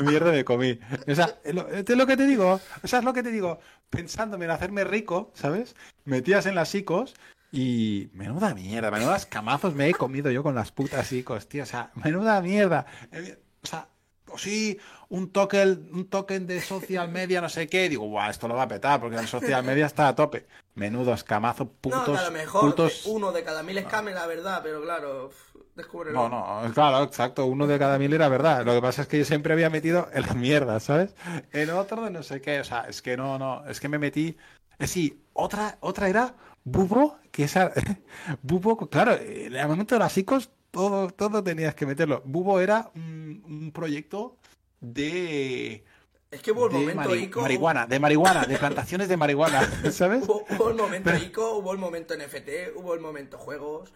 mierda 0.03 0.31
me 0.33 0.45
comí. 0.45 0.79
O 1.09 1.15
sea, 1.15 1.39
es 1.45 1.55
lo, 1.55 1.69
es 1.69 1.89
lo 1.91 2.07
que 2.07 2.17
te 2.17 2.27
digo. 2.27 2.61
O 2.83 2.87
sea, 2.89 3.01
es 3.01 3.05
lo 3.05 3.13
que 3.13 3.23
te 3.25 3.31
digo. 3.33 3.59
Pensándome 3.91 4.45
en 4.45 4.53
hacerme 4.53 4.85
rico, 4.85 5.33
¿sabes? 5.35 5.75
Metías 6.05 6.47
en 6.47 6.55
las 6.55 6.75
ICOs 6.75 7.15
y 7.57 8.11
menuda 8.13 8.55
mierda, 8.55 8.91
menudas 8.91 9.25
camazos 9.25 9.75
me 9.75 9.89
he 9.89 9.95
comido 9.95 10.31
yo 10.31 10.43
con 10.43 10.55
las 10.55 10.73
putas 10.73 11.11
ICOs, 11.11 11.49
tío. 11.49 11.63
O 11.63 11.67
sea, 11.67 11.91
menuda 11.95 12.41
mierda. 12.43 12.85
Eh, 13.11 13.39
O 13.63 13.67
sea, 13.67 13.89
o 14.29 14.37
sí, 14.37 14.79
un 15.09 15.33
token, 15.33 15.89
un 15.93 16.09
token 16.11 16.47
de 16.47 16.61
social 16.61 17.09
media, 17.09 17.41
no 17.41 17.49
sé 17.49 17.67
qué. 17.67 17.89
digo, 17.89 18.05
guau, 18.07 18.29
esto 18.31 18.47
lo 18.47 18.55
va 18.57 18.65
a 18.65 18.69
petar 18.69 19.01
porque 19.01 19.17
el 19.17 19.27
social 19.27 19.65
media 19.65 19.87
está 19.87 20.09
a 20.09 20.15
tope. 20.15 20.47
Menudo 20.75 21.15
escamazo, 21.15 21.67
putos, 21.69 22.09
no, 22.09 22.19
a 22.19 22.25
lo 22.25 22.31
mejor 22.31 22.61
putos... 22.61 23.07
uno 23.07 23.33
de 23.33 23.43
cada 23.43 23.63
mil 23.63 23.79
escames, 23.79 24.15
la 24.15 24.27
verdad, 24.27 24.61
pero 24.63 24.83
claro, 24.83 25.31
descúbrelo. 25.75 26.29
No, 26.29 26.63
no, 26.63 26.75
claro, 26.75 27.05
exacto, 27.05 27.47
uno 27.47 27.67
de 27.67 27.79
cada 27.79 27.99
mil 27.99 28.13
era 28.13 28.29
verdad. 28.29 28.67
Lo 28.67 28.75
que 28.75 28.83
pasa 28.83 29.03
es 29.03 29.09
que 29.09 29.19
yo 29.19 29.25
siempre 29.25 29.55
había 29.55 29.71
metido 29.71 30.11
en 30.13 30.27
la 30.27 30.35
mierda, 30.35 30.79
¿sabes? 30.81 31.15
En 31.53 31.71
otro 31.71 32.05
de 32.05 32.11
no 32.11 32.23
sé 32.23 32.43
qué, 32.43 32.61
o 32.61 32.65
sea, 32.65 32.83
es 32.87 33.01
que 33.01 33.17
no, 33.17 33.39
no, 33.39 33.67
es 33.67 33.81
que 33.81 33.89
me 33.89 33.99
metí... 33.99 34.37
Es 34.79 34.91
sí, 34.91 35.25
otra, 35.33 35.79
otra 35.81 36.09
era 36.11 36.35
Bubo, 36.69 37.17
que 37.31 37.45
esa... 37.45 37.73
Bubo, 38.43 38.77
claro, 38.91 39.13
en 39.15 39.55
el 39.55 39.69
momento 39.69 39.95
de 39.95 40.01
las 40.01 40.19
ICOs 40.19 40.51
todo, 40.73 41.09
todo 41.11 41.43
tenías 41.43 41.75
que 41.77 41.87
meterlo. 41.87 42.23
Bubo 42.25 42.61
era 42.61 42.91
un, 42.97 43.41
un 43.47 43.71
proyecto 43.73 44.37
de... 44.81 45.85
Es 46.31 46.43
que 46.43 46.51
hubo 46.51 46.67
el 46.67 46.73
momento 46.73 47.03
mari- 47.03 47.23
ICO. 47.23 47.41
marihuana, 47.41 47.87
de 47.87 48.01
marihuana, 48.01 48.45
de 48.47 48.59
plantaciones 48.59 49.09
de 49.09 49.17
marihuana, 49.17 49.63
¿sabes? 49.93 50.25
Hubo, 50.25 50.45
hubo 50.51 50.69
el 50.71 50.75
momento 50.77 51.15
ICO, 51.17 51.55
hubo 51.59 51.73
el 51.73 51.79
momento 51.79 52.15
NFT, 52.17 52.77
hubo 52.77 52.95
el 52.95 53.01
momento 53.01 53.39
juegos. 53.39 53.95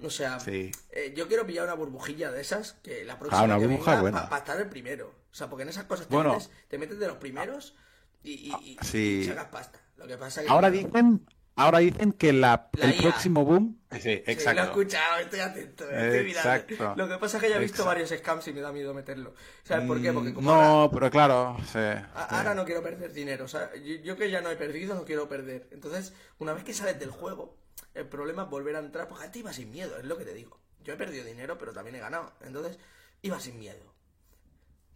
O 0.00 0.08
sea, 0.10 0.38
Sí. 0.38 0.70
eh, 0.92 1.12
yo 1.16 1.26
quiero 1.28 1.44
pillar 1.46 1.64
una 1.64 1.74
burbujilla 1.74 2.30
de 2.30 2.40
esas 2.40 2.74
que 2.74 3.04
la 3.04 3.18
próxima 3.18 3.42
una 3.44 3.58
que 3.58 3.66
burbuja 3.66 4.02
venga 4.02 4.28
para 4.28 4.38
estar 4.38 4.60
el 4.60 4.68
primero. 4.68 5.08
O 5.08 5.34
sea, 5.34 5.48
porque 5.50 5.64
en 5.64 5.68
esas 5.70 5.84
cosas 5.84 6.06
te, 6.06 6.14
Bueno. 6.14 6.34
metes, 6.34 6.50
te 6.68 6.78
metes 6.78 6.98
de 7.00 7.08
los 7.08 7.16
primeros 7.16 7.74
y, 8.22 8.30
y, 8.32 8.52
y- 8.72 8.78
sí. 8.82 9.20
y 9.22 9.24
sacas 9.24 9.46
pasta. 9.46 9.80
Lo 9.96 10.06
que 10.06 10.16
pasa 10.16 10.42
que 10.42 10.48
Ahora 10.48 10.70
dicen, 10.70 11.26
ahora 11.56 11.78
dicen 11.78 12.12
que 12.12 12.32
la, 12.32 12.68
La 12.72 12.86
el 12.86 12.94
IA. 12.96 13.02
próximo 13.02 13.44
boom... 13.44 13.78
Sí, 13.92 14.00
Sí, 14.00 14.08
lo 14.08 14.14
he 14.26 14.32
exacto. 14.32 14.62
escuchado, 14.62 15.18
estoy 15.20 15.38
atento, 15.40 15.84
estoy 15.88 16.24
mirando. 16.24 16.50
Exacto. 16.50 16.94
Lo 16.96 17.08
que 17.08 17.16
pasa 17.18 17.36
es 17.36 17.42
que 17.44 17.48
ya 17.50 17.56
he 17.56 17.60
visto 17.60 17.82
Exacto. 17.82 17.88
varios 17.88 18.10
scams 18.10 18.48
y 18.48 18.52
me 18.52 18.60
da 18.60 18.72
miedo 18.72 18.92
meterlo. 18.92 19.34
¿Sabes 19.62 19.86
por 19.86 20.02
qué? 20.02 20.12
Porque 20.12 20.34
como 20.34 20.52
ahora- 20.52 20.66
No, 20.68 20.90
pero 20.92 21.10
claro, 21.12 21.56
sí, 21.70 21.78
A- 21.78 22.26
sí. 22.28 22.34
Ahora 22.34 22.54
no 22.54 22.64
quiero 22.64 22.82
perder 22.82 23.12
dinero, 23.12 23.44
o 23.44 23.48
sea, 23.48 23.72
yo, 23.76 23.94
yo 24.02 24.16
que 24.16 24.30
ya 24.30 24.40
no 24.40 24.50
he 24.50 24.56
perdido, 24.56 24.94
no 24.96 25.04
quiero 25.04 25.28
perder. 25.28 25.68
Entonces, 25.70 26.12
una 26.38 26.52
vez 26.54 26.64
que 26.64 26.74
sales 26.74 26.98
del 26.98 27.10
juego, 27.10 27.56
el 27.94 28.06
problema 28.08 28.42
es 28.44 28.50
volver 28.50 28.74
a 28.74 28.80
entrar, 28.80 29.06
porque 29.06 29.24
antes 29.24 29.38
iba 29.40 29.52
sin 29.52 29.70
miedo, 29.70 29.96
es 29.96 30.04
lo 30.04 30.18
que 30.18 30.24
te 30.24 30.34
digo. 30.34 30.58
Yo 30.82 30.94
he 30.94 30.96
perdido 30.96 31.24
dinero, 31.24 31.56
pero 31.56 31.72
también 31.72 31.94
he 31.94 32.00
ganado. 32.00 32.32
Entonces, 32.40 32.78
iba 33.22 33.38
sin 33.38 33.58
miedo. 33.60 33.94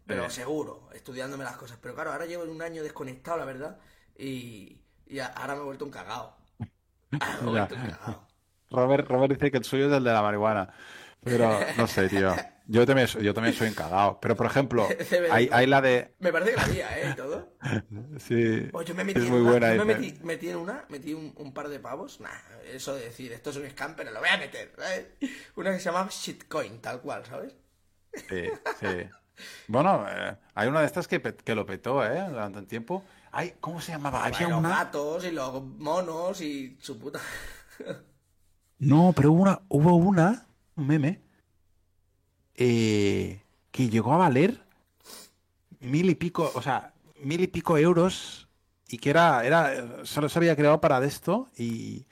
Pero 0.06 0.24
Eh. 0.24 0.30
seguro, 0.30 0.88
estudiándome 0.92 1.44
las 1.44 1.56
cosas. 1.56 1.78
Pero 1.80 1.94
claro, 1.94 2.10
ahora 2.12 2.26
llevo 2.26 2.42
un 2.44 2.62
año 2.62 2.82
desconectado, 2.82 3.36
la 3.38 3.44
verdad, 3.44 3.78
y, 4.16 4.80
y 5.06 5.18
a- 5.20 5.26
ahora 5.26 5.54
me 5.54 5.60
he 5.60 5.64
vuelto 5.64 5.84
un 5.84 5.90
cagao. 5.92 6.36
Robert, 8.70 9.08
Robert 9.08 9.32
dice 9.32 9.50
que 9.50 9.58
el 9.58 9.64
suyo 9.64 9.86
es 9.88 9.92
el 9.96 10.04
de 10.04 10.12
la 10.12 10.22
marihuana. 10.22 10.68
Pero 11.24 11.58
no 11.76 11.86
sé, 11.86 12.08
tío. 12.08 12.34
Yo 12.66 12.86
también, 12.86 13.08
soy- 13.08 13.24
yo 13.24 13.32
también 13.34 13.54
soy 13.54 13.68
encagado. 13.68 14.18
Pero, 14.20 14.36
por 14.36 14.46
ejemplo, 14.46 14.86
hay, 15.30 15.48
hay 15.50 15.66
la 15.66 15.80
de... 15.80 16.14
Me 16.20 16.30
parece 16.32 16.50
que 16.52 16.56
la 16.56 16.62
había, 16.64 16.98
¿eh? 16.98 17.10
Y 17.12 17.16
todo. 17.16 17.48
Sí, 18.18 18.68
Pues 18.70 18.86
yo 18.86 18.94
me 18.94 19.04
metí 19.04 19.20
es 19.20 19.26
en 19.26 19.32
muy 19.32 19.40
una, 19.40 19.50
buena. 19.50 19.74
yo 19.74 19.84
me 19.84 19.94
metí, 19.94 20.18
metí 20.22 20.48
en 20.50 20.56
una, 20.56 20.84
metí 20.88 21.14
un, 21.14 21.32
un 21.36 21.52
par 21.54 21.68
de 21.68 21.80
pavos. 21.80 22.20
Nah, 22.20 22.28
eso 22.72 22.94
de 22.94 23.04
decir, 23.06 23.32
esto 23.32 23.50
es 23.50 23.56
un 23.56 23.68
scam, 23.70 23.94
pero 23.96 24.10
lo 24.10 24.20
voy 24.20 24.28
a 24.28 24.36
meter, 24.36 24.72
¿sabes? 24.76 25.06
Una 25.56 25.72
que 25.72 25.78
se 25.80 25.86
llama 25.90 26.08
shitcoin, 26.10 26.80
tal 26.80 27.00
cual, 27.00 27.24
¿sabes? 27.24 27.54
Sí, 28.28 28.44
sí. 28.80 28.86
Bueno, 29.68 30.04
eh, 30.08 30.36
hay 30.54 30.68
una 30.68 30.80
de 30.80 30.86
estas 30.86 31.08
que, 31.08 31.20
que 31.22 31.54
lo 31.54 31.64
petó, 31.66 32.04
¿eh? 32.04 32.24
Durante 32.28 32.58
un 32.58 32.66
tiempo. 32.66 33.04
Ay, 33.30 33.54
¿cómo 33.60 33.80
se 33.80 33.92
llamaba? 33.92 34.24
Había 34.24 34.48
Bueno, 34.48 34.56
los 34.56 34.58
una... 34.58 34.68
gatos 34.70 35.24
y 35.24 35.30
los 35.30 35.62
monos 35.64 36.40
y 36.40 36.76
su 36.80 36.98
puta. 36.98 37.20
No, 38.78 39.12
pero 39.14 39.32
hubo 39.32 39.42
una, 39.42 39.60
hubo 39.68 39.96
una, 39.96 40.46
un 40.76 40.86
meme, 40.86 41.20
eh, 42.54 43.42
que 43.70 43.88
llegó 43.88 44.12
a 44.14 44.18
valer 44.18 44.62
mil 45.80 46.08
y 46.10 46.14
pico, 46.14 46.50
o 46.54 46.62
sea, 46.62 46.94
mil 47.20 47.40
y 47.40 47.46
pico 47.48 47.76
euros 47.78 48.48
y 48.88 48.98
que 48.98 49.10
era, 49.10 49.44
era, 49.44 50.04
solo 50.04 50.28
se 50.28 50.38
había 50.38 50.56
creado 50.56 50.80
para 50.80 51.00
de 51.00 51.08
esto 51.08 51.48
y 51.56 52.06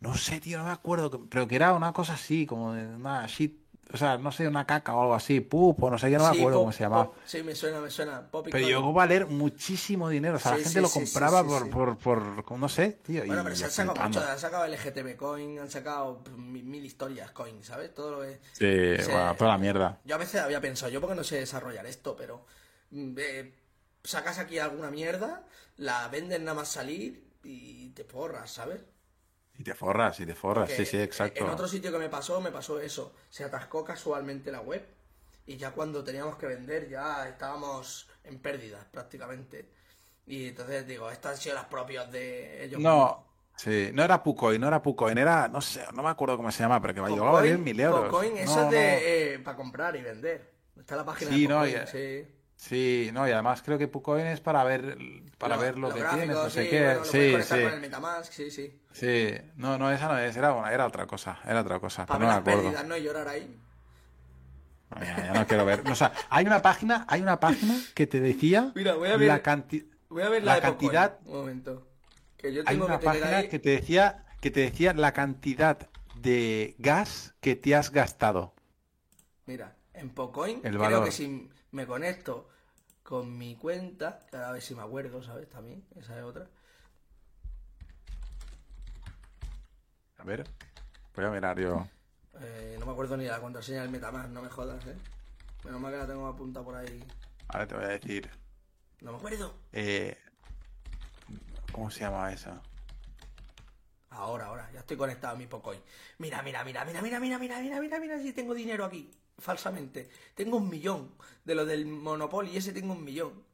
no 0.00 0.14
sé, 0.14 0.40
tío, 0.40 0.58
no 0.58 0.64
me 0.64 0.70
acuerdo, 0.70 1.26
pero 1.28 1.48
que 1.48 1.56
era 1.56 1.72
una 1.74 1.92
cosa 1.92 2.14
así, 2.14 2.46
como 2.46 2.72
de 2.74 2.86
una 2.86 3.26
shit, 3.26 3.58
o 3.92 3.96
sea, 3.96 4.18
no 4.18 4.32
sé, 4.32 4.48
una 4.48 4.66
caca 4.66 4.94
o 4.94 5.00
algo 5.02 5.14
así, 5.14 5.40
pupo, 5.40 5.90
no 5.90 5.98
sé, 5.98 6.10
yo 6.10 6.18
no 6.18 6.24
me 6.24 6.30
acuerdo 6.30 6.58
pop- 6.58 6.62
cómo 6.64 6.72
se 6.72 6.82
llamaba. 6.84 7.04
pop- 7.06 7.16
sí, 7.24 7.42
me 7.42 7.54
suena, 7.54 7.80
me 7.80 7.90
suena. 7.90 8.30
Pop 8.30 8.48
y 8.48 8.50
Pero 8.50 8.66
llegó 8.66 8.88
a 8.88 8.92
valer 8.92 9.26
muchísimo 9.26 10.08
dinero, 10.08 10.36
o 10.36 10.38
sea, 10.38 10.52
Sí, 10.52 10.58
la 10.58 10.64
gente 10.64 10.78
sí, 10.78 10.82
lo 10.82 10.90
compraba 10.90 11.42
sí, 11.42 11.48
por, 11.48 11.62
sí. 11.64 11.68
por, 11.70 11.98
por, 11.98 12.58
no 12.58 12.68
sé, 12.68 12.98
tío. 13.04 13.24
Bueno, 13.24 13.42
y 13.42 13.44
pero 13.44 13.56
se 13.56 13.64
han 13.64 13.70
sacado 13.70 13.96
mucho, 14.08 14.20
han 14.20 14.38
sacado 14.38 14.64
LGTB 14.64 15.16
coin, 15.16 15.58
han 15.58 15.70
sacado 15.70 16.22
mil, 16.36 16.64
mil 16.64 16.84
historias 16.84 17.30
coin, 17.30 17.62
¿sabes? 17.62 17.94
Todo 17.94 18.10
lo 18.12 18.20
que. 18.22 18.40
Sí, 18.52 19.10
bueno, 19.10 19.34
toda 19.36 19.50
la 19.52 19.58
mierda. 19.58 20.00
Yo 20.04 20.14
a 20.14 20.18
veces 20.18 20.40
había 20.40 20.60
pensado, 20.60 20.90
yo 20.90 21.00
porque 21.00 21.16
no 21.16 21.24
sé 21.24 21.36
desarrollar 21.40 21.86
esto, 21.86 22.16
pero 22.16 22.44
mm, 22.90 23.14
eh, 23.18 23.54
sacas 24.02 24.38
aquí 24.38 24.58
alguna 24.58 24.90
mierda, 24.90 25.44
la 25.76 26.08
vendes 26.08 26.40
nada 26.40 26.54
más 26.54 26.68
salir 26.68 27.24
y 27.42 27.90
te 27.90 28.04
porras, 28.04 28.50
¿sabes? 28.50 28.80
Y 29.56 29.62
te 29.62 29.74
forras, 29.74 30.18
y 30.20 30.26
te 30.26 30.34
forras, 30.34 30.70
sí, 30.70 30.84
sí, 30.84 30.98
exacto. 30.98 31.44
En 31.44 31.50
otro 31.50 31.68
sitio 31.68 31.92
que 31.92 31.98
me 31.98 32.08
pasó, 32.08 32.40
me 32.40 32.50
pasó 32.50 32.80
eso. 32.80 33.14
Se 33.30 33.44
atascó 33.44 33.84
casualmente 33.84 34.50
la 34.50 34.60
web 34.60 34.84
y 35.46 35.56
ya 35.56 35.70
cuando 35.72 36.02
teníamos 36.02 36.36
que 36.36 36.46
vender 36.46 36.88
ya 36.88 37.28
estábamos 37.28 38.08
en 38.24 38.38
pérdidas 38.40 38.84
prácticamente. 38.86 39.68
Y 40.26 40.48
entonces 40.48 40.86
digo, 40.86 41.10
estas 41.10 41.32
han 41.32 41.38
sido 41.38 41.54
las 41.54 41.66
propias 41.66 42.10
de 42.10 42.64
ellos. 42.64 42.80
No, 42.80 43.24
sí, 43.56 43.90
no 43.92 44.02
era 44.02 44.22
Pucoin, 44.22 44.60
no 44.60 44.66
era 44.66 44.82
Pucoin, 44.82 45.18
era, 45.18 45.46
no 45.48 45.60
sé, 45.60 45.84
no 45.94 46.02
me 46.02 46.08
acuerdo 46.08 46.36
cómo 46.36 46.50
se 46.50 46.62
llama, 46.62 46.80
pero 46.80 46.94
que 46.94 47.02
me 47.02 47.10
llegó 47.10 47.28
a 47.28 47.32
valer 47.32 47.58
mil 47.58 47.78
euros. 47.78 48.04
Popcoin, 48.04 48.36
eso 48.38 48.56
No, 48.56 48.62
es 48.64 48.70
de 48.70 49.40
para 49.44 49.56
comprar 49.56 49.94
y 49.96 50.02
vender. 50.02 50.50
Está 50.78 50.96
la 50.96 51.04
página 51.04 51.30
Sí, 51.30 51.42
de 51.42 51.48
no, 51.48 51.54
Popcoin, 51.60 51.72
ya- 51.74 51.86
sí. 51.86 52.26
Sí, 52.68 53.10
no, 53.12 53.28
y 53.28 53.30
además 53.32 53.60
creo 53.62 53.76
que 53.76 53.88
Pucoin 53.88 54.24
es 54.26 54.40
para 54.40 54.64
ver, 54.64 54.96
para 55.36 55.56
Lo- 55.56 55.60
ver 55.62 55.76
lo 55.76 55.92
que 55.92 56.00
gráficos, 56.00 56.18
tienes, 56.24 56.36
no 56.36 56.48
sé 56.50 56.70
qué. 56.70 56.82
bueno, 56.84 57.04
Sí, 57.04 57.34
sí, 57.42 57.62
con 57.62 57.72
el 57.74 57.80
Metamask, 57.80 58.32
sí, 58.32 58.50
sí. 58.50 58.80
sí. 58.92 59.34
No, 59.56 59.76
no, 59.76 59.90
esa 59.92 60.08
no 60.08 60.18
es, 60.18 60.34
era, 60.34 60.54
una, 60.54 60.72
era 60.72 60.86
otra 60.86 61.06
cosa, 61.06 61.38
era 61.44 61.60
otra 61.60 61.78
cosa, 61.78 62.06
pero 62.06 62.20
no 62.20 62.26
me 62.26 62.32
acuerdo. 62.32 62.62
pérdidas, 62.62 62.86
no 62.86 62.96
llorar 62.96 63.28
ahí. 63.28 63.54
Ya, 65.00 65.16
ya 65.26 65.32
no 65.34 65.46
quiero 65.46 65.64
ver. 65.66 65.82
O 65.90 65.94
sea, 65.94 66.12
hay 66.30 66.46
una 66.46 66.62
página, 66.62 67.04
hay 67.08 67.20
una 67.20 67.38
página 67.40 67.74
que 67.94 68.06
te 68.06 68.20
decía 68.20 68.72
Mira, 68.74 68.94
voy 68.94 69.08
a 69.10 69.16
ver- 69.18 69.28
la 69.28 69.42
cantidad. 69.42 69.84
Voy 70.08 70.22
a 70.22 70.28
ver 70.30 70.42
La 70.44 70.60
cantidad- 70.60 71.18
Un 71.26 71.34
momento. 71.40 71.86
Que 72.38 72.52
yo 72.54 72.60
Hay 72.64 72.74
tengo 72.76 72.86
una 72.86 72.98
que 72.98 73.04
página 73.04 73.38
ahí- 73.38 73.48
que 73.48 73.58
te 73.58 73.70
decía, 73.70 74.24
que 74.40 74.50
te 74.50 74.60
decía 74.60 74.94
la 74.94 75.12
cantidad 75.12 75.88
de 76.14 76.76
gas 76.78 77.34
que 77.40 77.56
te 77.56 77.74
has 77.74 77.90
gastado. 77.90 78.54
Mira, 79.46 79.74
en 79.92 80.10
Pocoin 80.10 80.56
El 80.62 80.70
creo 80.76 80.80
valor. 80.80 81.04
que 81.04 81.10
si 81.12 81.50
me 81.72 81.86
conecto 81.86 82.48
con 83.04 83.36
mi 83.36 83.54
cuenta, 83.54 84.18
a 84.32 84.50
ver 84.52 84.62
si 84.62 84.74
me 84.74 84.82
acuerdo, 84.82 85.22
¿sabes? 85.22 85.48
También, 85.48 85.84
esa 85.94 86.18
es 86.18 86.24
otra. 86.24 86.48
A 90.18 90.24
ver, 90.24 90.44
voy 91.14 91.24
a 91.26 91.30
mirar 91.30 91.60
yo. 91.60 91.86
Eh, 92.40 92.76
no 92.80 92.86
me 92.86 92.92
acuerdo 92.92 93.16
ni 93.16 93.26
la 93.26 93.40
contraseña 93.40 93.82
del 93.82 93.90
Metamask, 93.90 94.30
no 94.30 94.42
me 94.42 94.48
jodas, 94.48 94.84
¿eh? 94.86 94.96
Menos 95.64 95.80
mal 95.80 95.92
que 95.92 95.98
la 95.98 96.06
tengo 96.06 96.26
apuntada 96.26 96.64
por 96.64 96.74
ahí. 96.74 97.04
Ahora 97.48 97.66
te 97.66 97.74
voy 97.74 97.84
a 97.84 97.88
decir. 97.88 98.30
No 99.02 99.12
me 99.12 99.18
acuerdo. 99.18 99.54
eh, 99.72 100.16
¿Cómo 101.72 101.90
se 101.90 102.00
llama 102.00 102.32
esa? 102.32 102.62
Ahora, 104.10 104.46
ahora, 104.46 104.70
ya 104.72 104.80
estoy 104.80 104.96
conectado 104.96 105.34
a 105.34 105.38
mi 105.38 105.46
Pocoin. 105.46 105.80
Mira, 106.18 106.40
mira, 106.42 106.64
mira, 106.64 106.84
mira, 106.84 107.02
mira, 107.02 107.20
mira, 107.20 107.38
mira, 107.38 107.60
mira, 107.60 107.80
mira, 107.80 108.00
mira 108.00 108.18
si 108.20 108.32
tengo 108.32 108.54
dinero 108.54 108.84
aquí. 108.86 109.10
Falsamente. 109.38 110.08
Tengo 110.34 110.56
un 110.58 110.68
millón. 110.68 111.14
De 111.44 111.54
lo 111.54 111.66
del 111.66 111.86
Monopoly, 111.86 112.56
ese 112.56 112.72
tengo 112.72 112.92
un 112.92 113.04
millón. 113.04 113.44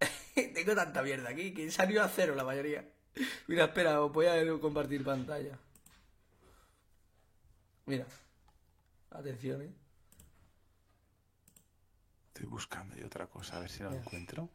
tengo 0.34 0.74
tanta 0.74 1.02
mierda 1.02 1.30
aquí 1.30 1.52
que 1.52 1.70
salió 1.70 2.02
a 2.02 2.08
cero 2.08 2.34
la 2.34 2.44
mayoría. 2.44 2.88
Mira, 3.46 3.64
espera, 3.64 4.02
os 4.02 4.12
voy 4.12 4.26
a 4.26 4.60
compartir 4.60 5.02
pantalla. 5.04 5.58
Mira. 7.86 8.06
Atención, 9.10 9.62
eh. 9.62 9.72
Estoy 12.28 12.46
buscando 12.46 12.94
yo 12.96 13.06
otra 13.06 13.26
cosa, 13.28 13.56
a 13.56 13.60
ver 13.60 13.70
si 13.70 13.82
lo 13.82 13.92
encuentro. 13.92 14.50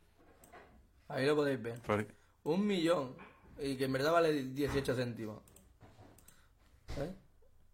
Ahí 1.08 1.26
lo 1.26 1.36
podéis 1.36 1.62
ver. 1.62 1.82
Porque- 1.82 2.14
Un 2.44 2.66
millón. 2.68 3.16
Y 3.60 3.76
que 3.76 3.86
en 3.86 3.94
verdad 3.94 4.12
vale 4.12 4.32
18 4.44 4.96
céntimos. 4.96 5.42
¿Eh? 6.98 7.14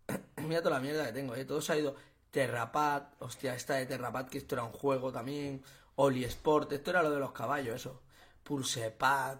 Mira 0.47 0.61
toda 0.61 0.75
la 0.75 0.81
mierda 0.81 1.05
que 1.05 1.13
tengo, 1.13 1.35
¿eh? 1.35 1.43
Todo 1.45 1.61
se 1.61 1.73
ha 1.73 1.77
ido. 1.77 1.95
Terrapat, 2.31 3.13
hostia, 3.19 3.55
esta 3.55 3.75
de 3.75 3.85
Terrapat, 3.85 4.29
que 4.29 4.37
esto 4.37 4.55
era 4.55 4.63
un 4.63 4.71
juego 4.71 5.11
también. 5.11 5.63
Oli 5.95 6.23
Sport, 6.25 6.71
esto 6.73 6.91
era 6.91 7.03
lo 7.03 7.11
de 7.11 7.19
los 7.19 7.31
caballos, 7.31 7.75
eso. 7.75 8.01
Pulsepad, 8.43 9.39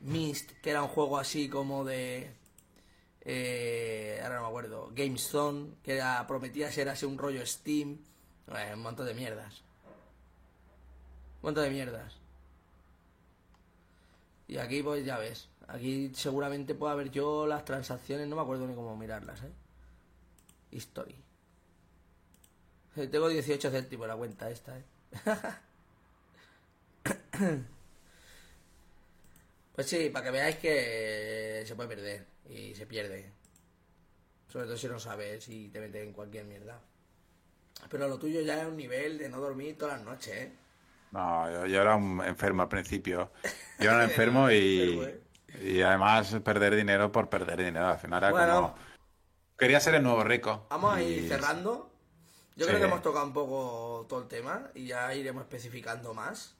Mist, 0.00 0.52
que 0.62 0.70
era 0.70 0.82
un 0.82 0.88
juego 0.88 1.18
así 1.18 1.48
como 1.48 1.84
de. 1.84 2.34
Eh, 3.22 4.20
ahora 4.22 4.36
no 4.36 4.42
me 4.42 4.48
acuerdo. 4.48 4.90
GameZone, 4.94 5.76
que 5.82 6.02
prometía 6.28 6.70
ser 6.70 6.88
así 6.88 7.06
un 7.06 7.18
rollo 7.18 7.44
Steam. 7.46 7.98
Eh, 8.54 8.72
un 8.74 8.82
montón 8.82 9.06
de 9.06 9.14
mierdas. 9.14 9.62
Un 11.42 11.48
montón 11.48 11.64
de 11.64 11.70
mierdas. 11.70 12.14
Y 14.48 14.58
aquí 14.58 14.82
pues 14.82 15.04
ya 15.04 15.18
ves. 15.18 15.48
Aquí 15.68 16.12
seguramente 16.14 16.74
puede 16.74 16.92
haber 16.92 17.10
yo 17.10 17.46
las 17.46 17.64
transacciones, 17.64 18.28
no 18.28 18.36
me 18.36 18.42
acuerdo 18.42 18.66
ni 18.66 18.74
cómo 18.74 18.96
mirarlas, 18.96 19.42
¿eh? 19.42 19.52
History. 20.70 21.16
Eh, 22.96 23.06
Tengo 23.08 23.28
18 23.28 23.70
céntimos 23.70 24.04
en 24.04 24.08
la 24.08 24.16
cuenta 24.16 24.50
esta, 24.50 24.78
¿eh? 24.78 24.84
Pues 29.74 29.88
sí, 29.88 30.08
para 30.08 30.24
que 30.24 30.30
veáis 30.30 30.56
que 30.56 31.62
se 31.66 31.74
puede 31.76 31.90
perder 31.90 32.26
y 32.48 32.74
se 32.74 32.86
pierde. 32.86 33.30
Sobre 34.48 34.64
todo 34.64 34.76
si 34.78 34.88
no 34.88 34.98
sabes 34.98 35.46
y 35.50 35.68
te 35.68 35.80
metes 35.80 36.02
en 36.02 36.14
cualquier 36.14 36.46
mierda. 36.46 36.80
Pero 37.90 38.08
lo 38.08 38.18
tuyo 38.18 38.40
ya 38.40 38.62
es 38.62 38.66
un 38.66 38.76
nivel 38.76 39.18
de 39.18 39.28
no 39.28 39.38
dormir 39.38 39.76
todas 39.76 39.98
las 39.98 40.06
noches, 40.06 40.34
¿eh? 40.34 40.52
No, 41.12 41.50
yo, 41.50 41.66
yo 41.66 41.82
era 41.82 41.94
un 41.94 42.24
enfermo 42.24 42.62
al 42.62 42.70
principio. 42.70 43.30
Yo 43.78 43.90
era 43.90 43.96
un 43.96 44.02
enfermo 44.04 44.50
y, 44.50 44.80
Enfermo, 44.80 45.02
¿eh? 45.04 45.20
y 45.62 45.82
además 45.82 46.34
perder 46.42 46.74
dinero 46.74 47.12
por 47.12 47.28
perder 47.28 47.62
dinero. 47.62 47.88
Al 47.88 47.98
final 47.98 48.22
era 48.22 48.30
Bueno. 48.32 48.54
como... 48.54 48.74
Quería 49.58 49.78
ser 49.80 49.94
el 49.96 50.02
nuevo 50.02 50.24
rico. 50.24 50.66
Vamos 50.70 50.96
a 50.96 51.02
ir 51.02 51.24
Y- 51.24 51.28
cerrando. 51.28 51.92
Yo 52.56 52.64
Sí. 52.64 52.70
creo 52.70 52.78
que 52.80 52.86
hemos 52.86 53.02
tocado 53.02 53.26
un 53.26 53.32
poco 53.34 54.06
todo 54.08 54.20
el 54.22 54.28
tema 54.28 54.70
y 54.74 54.86
ya 54.86 55.14
iremos 55.14 55.42
especificando 55.42 56.14
más. 56.14 56.54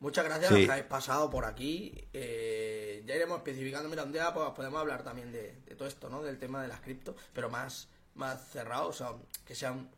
Muchas 0.00 0.24
gracias 0.24 0.50
a 0.50 0.54
Sí. 0.54 0.60
los 0.60 0.66
que 0.66 0.72
habéis 0.72 0.86
pasado 0.88 1.30
por 1.30 1.44
aquí. 1.44 2.06
Eh, 2.12 3.02
ya 3.06 3.14
iremos 3.14 3.38
especificando. 3.38 3.88
Mira, 3.88 4.02
un 4.02 4.12
día 4.12 4.34
pues, 4.34 4.50
podemos 4.50 4.80
hablar 4.80 5.02
también 5.04 5.32
de, 5.32 5.52
de 5.62 5.74
todo 5.76 5.88
esto, 5.88 6.10
¿no? 6.10 6.22
Del 6.22 6.38
tema 6.38 6.62
de 6.62 6.68
las 6.68 6.80
cripto, 6.80 7.14
pero 7.32 7.48
más, 7.48 7.88
más 8.14 8.48
cerrado, 8.50 8.88
o 8.88 8.92
sea, 8.92 9.12
que 9.44 9.54
sea 9.54 9.72
un, 9.72 9.88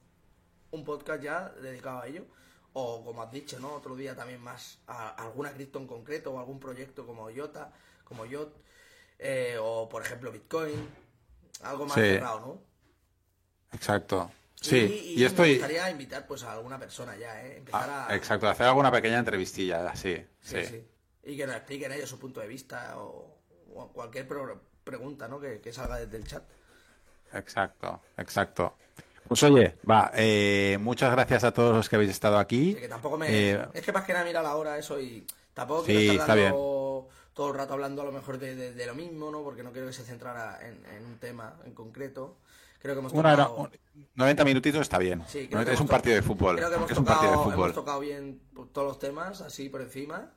un 0.70 0.84
podcast 0.84 1.22
ya 1.22 1.48
dedicado 1.48 2.00
a 2.00 2.06
ello. 2.06 2.26
O 2.74 3.02
como 3.02 3.22
has 3.22 3.32
dicho, 3.32 3.58
¿no? 3.58 3.72
Otro 3.74 3.96
día 3.96 4.14
también 4.14 4.40
más 4.42 4.78
a, 4.86 5.08
a 5.08 5.24
alguna 5.26 5.50
cripto 5.52 5.78
en 5.80 5.86
concreto 5.86 6.30
o 6.32 6.38
algún 6.38 6.60
proyecto 6.60 7.06
como 7.06 7.28
IOTA, 7.30 7.72
como 8.04 8.24
IOT, 8.26 8.54
eh, 9.18 9.56
o 9.60 9.88
por 9.88 10.02
ejemplo 10.02 10.30
Bitcoin. 10.30 10.88
Algo 11.62 11.86
más 11.86 11.94
Sí. 11.94 12.02
cerrado, 12.02 12.40
¿no? 12.40 12.62
Exacto. 13.72 14.30
Y- 14.60 14.64
Sí, 14.64 14.76
y, 15.16 15.20
y, 15.20 15.24
estoy... 15.24 15.48
me 15.50 15.54
gustaría 15.54 15.90
invitar 15.90 16.26
pues 16.26 16.42
a 16.42 16.52
alguna 16.52 16.78
persona 16.78 17.16
ya, 17.16 17.44
¿eh? 17.46 17.58
Empezar 17.58 17.88
Ah, 17.88 18.06
a... 18.08 18.16
exacto, 18.16 18.48
hacer 18.48 18.66
alguna 18.66 18.90
pequeña 18.90 19.18
entrevistilla, 19.18 19.94
sí, 19.94 20.16
Sí, 20.40 20.56
sí. 20.56 20.64
sí. 20.66 20.84
Y 21.24 21.36
que 21.36 21.46
nos 21.46 21.56
expliquen 21.56 21.92
ellos 21.92 22.08
su 22.10 22.18
punto 22.18 22.40
de 22.40 22.48
vista 22.48 22.98
o, 22.98 23.38
o 23.74 23.88
cualquier 23.92 24.26
pro- 24.26 24.60
pregunta, 24.82 25.28
¿no? 25.28 25.38
Que, 25.40 25.60
que 25.60 25.72
salga 25.72 25.98
desde 25.98 26.16
el 26.16 26.26
chat. 26.26 26.42
Exacto, 27.32 28.00
exacto. 28.16 28.74
Pues 29.28 29.42
oye, 29.42 29.76
va, 29.88 30.10
eh, 30.14 30.78
muchas 30.80 31.12
gracias 31.12 31.44
a 31.44 31.52
todos 31.52 31.76
los 31.76 31.88
que 31.88 31.96
habéis 31.96 32.10
estado 32.12 32.38
aquí. 32.38 32.72
Sí, 32.74 32.80
que 32.80 32.88
tampoco 32.88 33.18
me... 33.18 33.26
Eh, 33.52 33.68
Es 33.74 33.84
que 33.84 33.92
más 33.92 34.04
que 34.04 34.12
nada 34.14 34.24
mira 34.24 34.42
la 34.42 34.56
hora 34.56 34.78
eso 34.78 34.98
y 34.98 35.26
tampoco 35.52 35.84
quiero 35.84 36.00
estar 36.00 36.16
está 36.16 36.34
dando 36.34 37.08
todo 37.34 37.48
el 37.48 37.54
rato 37.54 37.74
hablando 37.74 38.02
a 38.02 38.04
lo 38.06 38.12
mejor 38.12 38.38
de, 38.38 38.56
de- 38.56 38.72
de 38.72 38.86
lo 38.86 38.94
mismo, 38.94 39.30
¿no? 39.30 39.42
Porque 39.42 39.62
no 39.62 39.70
quiero 39.72 39.86
que 39.86 39.92
se 39.92 40.02
centrara 40.04 40.58
en, 40.66 40.82
en 40.96 41.04
un 41.04 41.18
tema 41.18 41.54
en 41.66 41.74
concreto. 41.74 42.38
Creo 42.80 42.94
que 42.94 43.00
hemos 43.00 43.12
una 43.12 43.32
hora- 43.32 43.44
tocado... 43.46 43.70
un- 43.94 44.08
90 44.14 44.44
minutitos 44.44 44.80
está 44.80 44.98
bien. 44.98 45.22
Sí, 45.28 45.48
creo 45.48 45.64
que 45.64 45.72
es 45.74 45.80
un 45.80 45.86
partido 45.88 46.14
de 46.16 46.22
fútbol. 46.22 46.56
Creo 46.56 46.70
que 46.70 46.76
hemos, 46.76 46.90
es 46.90 46.98
un 46.98 47.04
partido 47.04 47.30
de 47.30 47.36
tocado, 47.36 47.50
fútbol. 47.50 47.64
hemos 47.70 47.74
tocado 47.74 48.00
bien 48.00 48.40
todos 48.72 48.86
los 48.88 48.98
temas, 48.98 49.40
así 49.40 49.68
por 49.68 49.80
encima. 49.80 50.30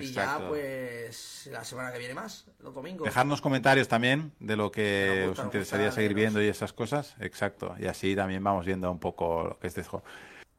Y 0.00 0.12
ya, 0.12 0.40
pues, 0.48 1.48
la 1.50 1.64
semana 1.64 1.92
que 1.92 1.98
viene 1.98 2.14
más, 2.14 2.46
los 2.60 2.72
domingos. 2.72 3.04
Dejadnos 3.04 3.40
comentarios 3.40 3.88
también 3.88 4.30
de 4.38 4.54
lo 4.56 4.70
que 4.70 5.24
gusta, 5.26 5.42
os 5.42 5.46
interesaría 5.46 5.86
gusta 5.86 6.00
seguir 6.00 6.14
viendo 6.14 6.40
y 6.40 6.46
esas 6.46 6.72
cosas. 6.72 7.16
Exacto. 7.18 7.74
Y 7.80 7.86
así 7.86 8.14
también 8.14 8.42
vamos 8.44 8.64
viendo 8.64 8.90
un 8.92 9.00
poco 9.00 9.42
lo 9.48 9.58
que 9.58 9.66
es 9.66 9.74
de 9.74 9.82
juego. 9.82 10.04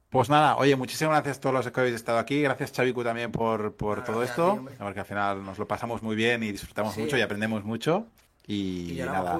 Pues 0.09 0.27
nada, 0.27 0.57
oye, 0.57 0.75
muchísimas 0.75 1.13
gracias 1.13 1.37
a 1.37 1.41
todos 1.41 1.53
los 1.55 1.71
que 1.71 1.79
habéis 1.79 1.95
estado 1.95 2.17
aquí. 2.17 2.41
Gracias, 2.41 2.73
Chavicu, 2.73 3.01
también 3.03 3.31
por, 3.31 3.75
por 3.75 3.99
Ah, 3.99 4.03
todo 4.03 4.23
esto. 4.23 4.59
ti, 4.67 4.75
porque 4.77 4.99
al 4.99 5.05
final 5.05 5.45
nos 5.45 5.57
lo 5.57 5.65
pasamos 5.67 6.01
muy 6.03 6.17
bien 6.17 6.43
y 6.43 6.51
disfrutamos 6.51 6.95
Sí. 6.95 7.01
mucho 7.01 7.15
y 7.15 7.21
aprendemos 7.21 7.63
mucho. 7.63 8.07
Y, 8.45 8.99
y 8.99 9.03
nada. 9.05 9.39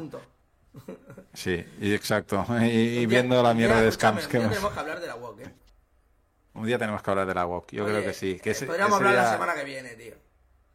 Sí, 1.34 1.66
y 1.80 1.94
exacto. 1.94 2.46
Y, 2.62 3.06
viendo 3.06 3.42
la 3.42 3.54
mierda 3.54 3.82
de 3.82 3.92
scams 3.92 4.26
un 4.26 4.32
que 4.32 4.38
día 4.38 4.46
hemos... 4.46 4.56
tenemos 4.58 4.74
que 4.74 4.80
hablar 4.80 5.00
de 5.00 5.08
la 5.08 5.16
WOC, 5.16 5.40
¿eh? 5.42 5.54
Un 6.54 6.66
día 6.66 6.78
tenemos 6.78 7.02
que 7.02 7.10
hablar 7.12 7.28
de 7.28 7.34
la 7.34 7.46
WOC. 7.46 7.72
Yo 7.72 7.86
Oye, 7.86 7.94
creo 7.94 8.06
que 8.06 8.14
sí. 8.14 8.40
Que 8.40 8.52
eh, 8.52 8.66
podríamos 8.66 8.98
hablar 8.98 9.14
la 9.14 9.32
semana 9.32 9.54
que 9.56 9.64
viene, 9.64 9.90
tío. 9.96 10.16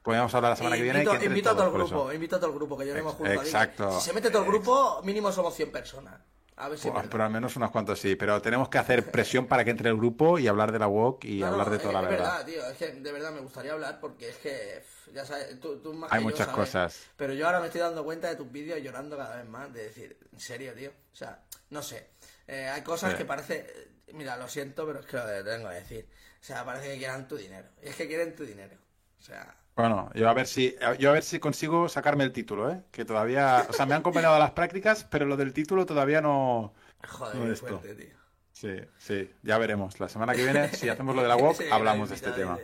Podríamos 0.03 0.35
hablar 0.35 0.51
la 0.53 0.57
semana 0.57 0.77
que 0.77 0.83
viene. 0.83 1.05
que 1.05 1.25
invito 1.25 1.51
a 1.51 1.55
todo 1.55 1.67
el 1.67 1.73
grupo, 1.73 2.13
invito 2.13 2.37
a 2.37 2.39
todo 2.41 2.51
el 2.51 2.57
grupo, 2.57 2.79
que 2.79 2.87
lloremos 2.87 3.13
Ex- 3.15 3.19
juntos. 3.19 3.45
exacto. 3.45 4.01
Si 4.01 4.07
se 4.07 4.13
mete 4.13 4.31
todo 4.31 4.43
el 4.43 4.49
grupo, 4.49 5.01
mínimo 5.03 5.33
somos 5.33 5.55
100 5.55 5.73
personas. 5.73 6.21
A 6.57 6.69
ver 6.69 6.79
si 6.79 6.89
verdad. 6.89 7.07
pero 7.11 7.25
al 7.25 7.31
menos 7.33 7.57
unos 7.57 7.71
cuantos 7.73 7.99
sí. 7.99 8.15
Pero 8.17 8.41
tenemos 8.41 8.69
que 8.69 8.79
hacer 8.79 9.11
presión 9.11 9.47
para 9.47 9.65
que 9.65 9.71
entre 9.71 9.89
el 9.91 9.97
grupo 9.97 10.39
y 10.39 10.47
hablar 10.47 10.71
de 10.73 10.79
la 10.79 10.87
WOC 10.87 11.25
y 11.25 11.41
No, 11.41 11.49
hablar 11.49 11.71
de 11.71 11.77
es- 11.77 11.83
toda 11.83 11.95
la 11.95 12.03
es 12.03 12.09
verdad. 12.11 12.45
tío. 12.47 12.65
Es 12.67 12.77
que 12.79 12.93
de 12.93 13.13
verdad 13.13 13.33
me 13.33 13.41
gustaría 13.41 13.73
hablar 13.73 13.99
porque 14.01 14.29
es 14.29 14.37
que, 14.37 14.83
ya 15.13 15.25
sabes, 15.25 15.59
tú, 15.61 15.79
tú 15.81 15.93
más 15.95 16.13
Hay 16.13 16.19
que 16.21 16.25
yo 16.25 16.31
muchas 16.31 16.47
sabes. 16.47 16.55
cosas. 16.55 17.03
Pero 17.17 17.33
yo 17.35 17.47
ahora 17.47 17.59
me 17.61 17.67
estoy 17.67 17.81
dando 17.81 18.05
cuenta 18.05 18.29
de 18.29 18.37
tus 18.37 18.51
vídeos 18.53 18.81
llorando 18.81 19.17
cada 19.17 19.37
vez 19.37 19.47
más. 19.47 19.73
De 19.73 19.83
decir, 19.85 20.17
en 20.33 20.39
serio, 20.41 20.73
tío. 20.75 20.91
O 21.13 21.17
sea, 21.17 21.43
no 21.71 21.83
sé. 21.83 22.11
Eh, 22.47 22.69
hay 22.69 22.83
cosas 22.83 23.13
Sí. 23.13 23.19
que 23.19 23.25
parece. 23.25 23.89
Mira, 24.13 24.37
lo 24.37 24.47
siento, 24.49 24.87
pero 24.87 25.01
es 25.01 25.07
que 25.07 25.17
lo 25.17 25.45
tengo 25.45 25.69
que 25.69 25.75
decir. 25.75 26.09
O 26.41 26.45
sea, 26.45 26.65
parece 26.65 26.89
que 26.93 26.99
quieran 26.99 27.27
tu 27.27 27.37
dinero. 27.37 27.67
Y 27.83 27.89
es 27.89 27.97
que 27.97 28.07
quieren 28.07 28.37
tu 28.37 28.45
dinero. 28.45 28.77
O 29.19 29.23
sea, 29.23 29.57
Bueno, 29.77 30.11
yo 30.15 30.29
a 30.29 30.35
ver 30.35 30.47
si 30.47 30.77
yo 30.99 31.11
a 31.11 31.13
ver 31.15 31.23
si 31.25 31.41
consigo 31.41 31.89
sacarme 31.89 32.23
el 32.25 32.33
título, 32.33 32.71
¿eh? 32.71 32.83
Que 32.93 33.05
todavía, 33.05 33.67
o 33.69 33.73
sea, 33.73 33.87
me 33.87 33.95
han 33.95 34.03
conveniado 34.03 34.39
las 34.39 34.53
prácticas, 34.53 35.05
pero 35.11 35.27
lo 35.27 35.37
del 35.37 35.53
título 35.53 35.85
todavía 35.85 36.21
no. 36.21 36.73
joder, 37.09 37.37
No 37.37 37.45
qué 37.47 37.53
esto. 37.53 37.67
fuerte, 37.81 37.95
tío. 37.95 38.15
Sí, 38.53 38.77
sí, 38.99 39.31
ya 39.43 39.59
veremos. 39.59 39.99
La 39.99 40.09
semana 40.09 40.33
que 40.35 40.45
viene, 40.45 40.69
si 40.69 40.89
hacemos 40.89 41.17
lo 41.17 41.23
de 41.23 41.29
la 41.29 41.37
WOC, 41.37 41.63
hablamos 41.73 42.09
la 42.09 42.15
de 42.15 42.15
este 42.15 42.31
tema. 42.31 42.59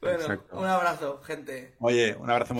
Bueno, 0.00 0.20
Exacto. 0.20 0.58
un 0.58 0.66
abrazo, 0.66 1.20
gente. 1.22 1.74
Oye, 1.80 2.14
un 2.16 2.28
abrazo 2.30 2.52
muy 2.52 2.56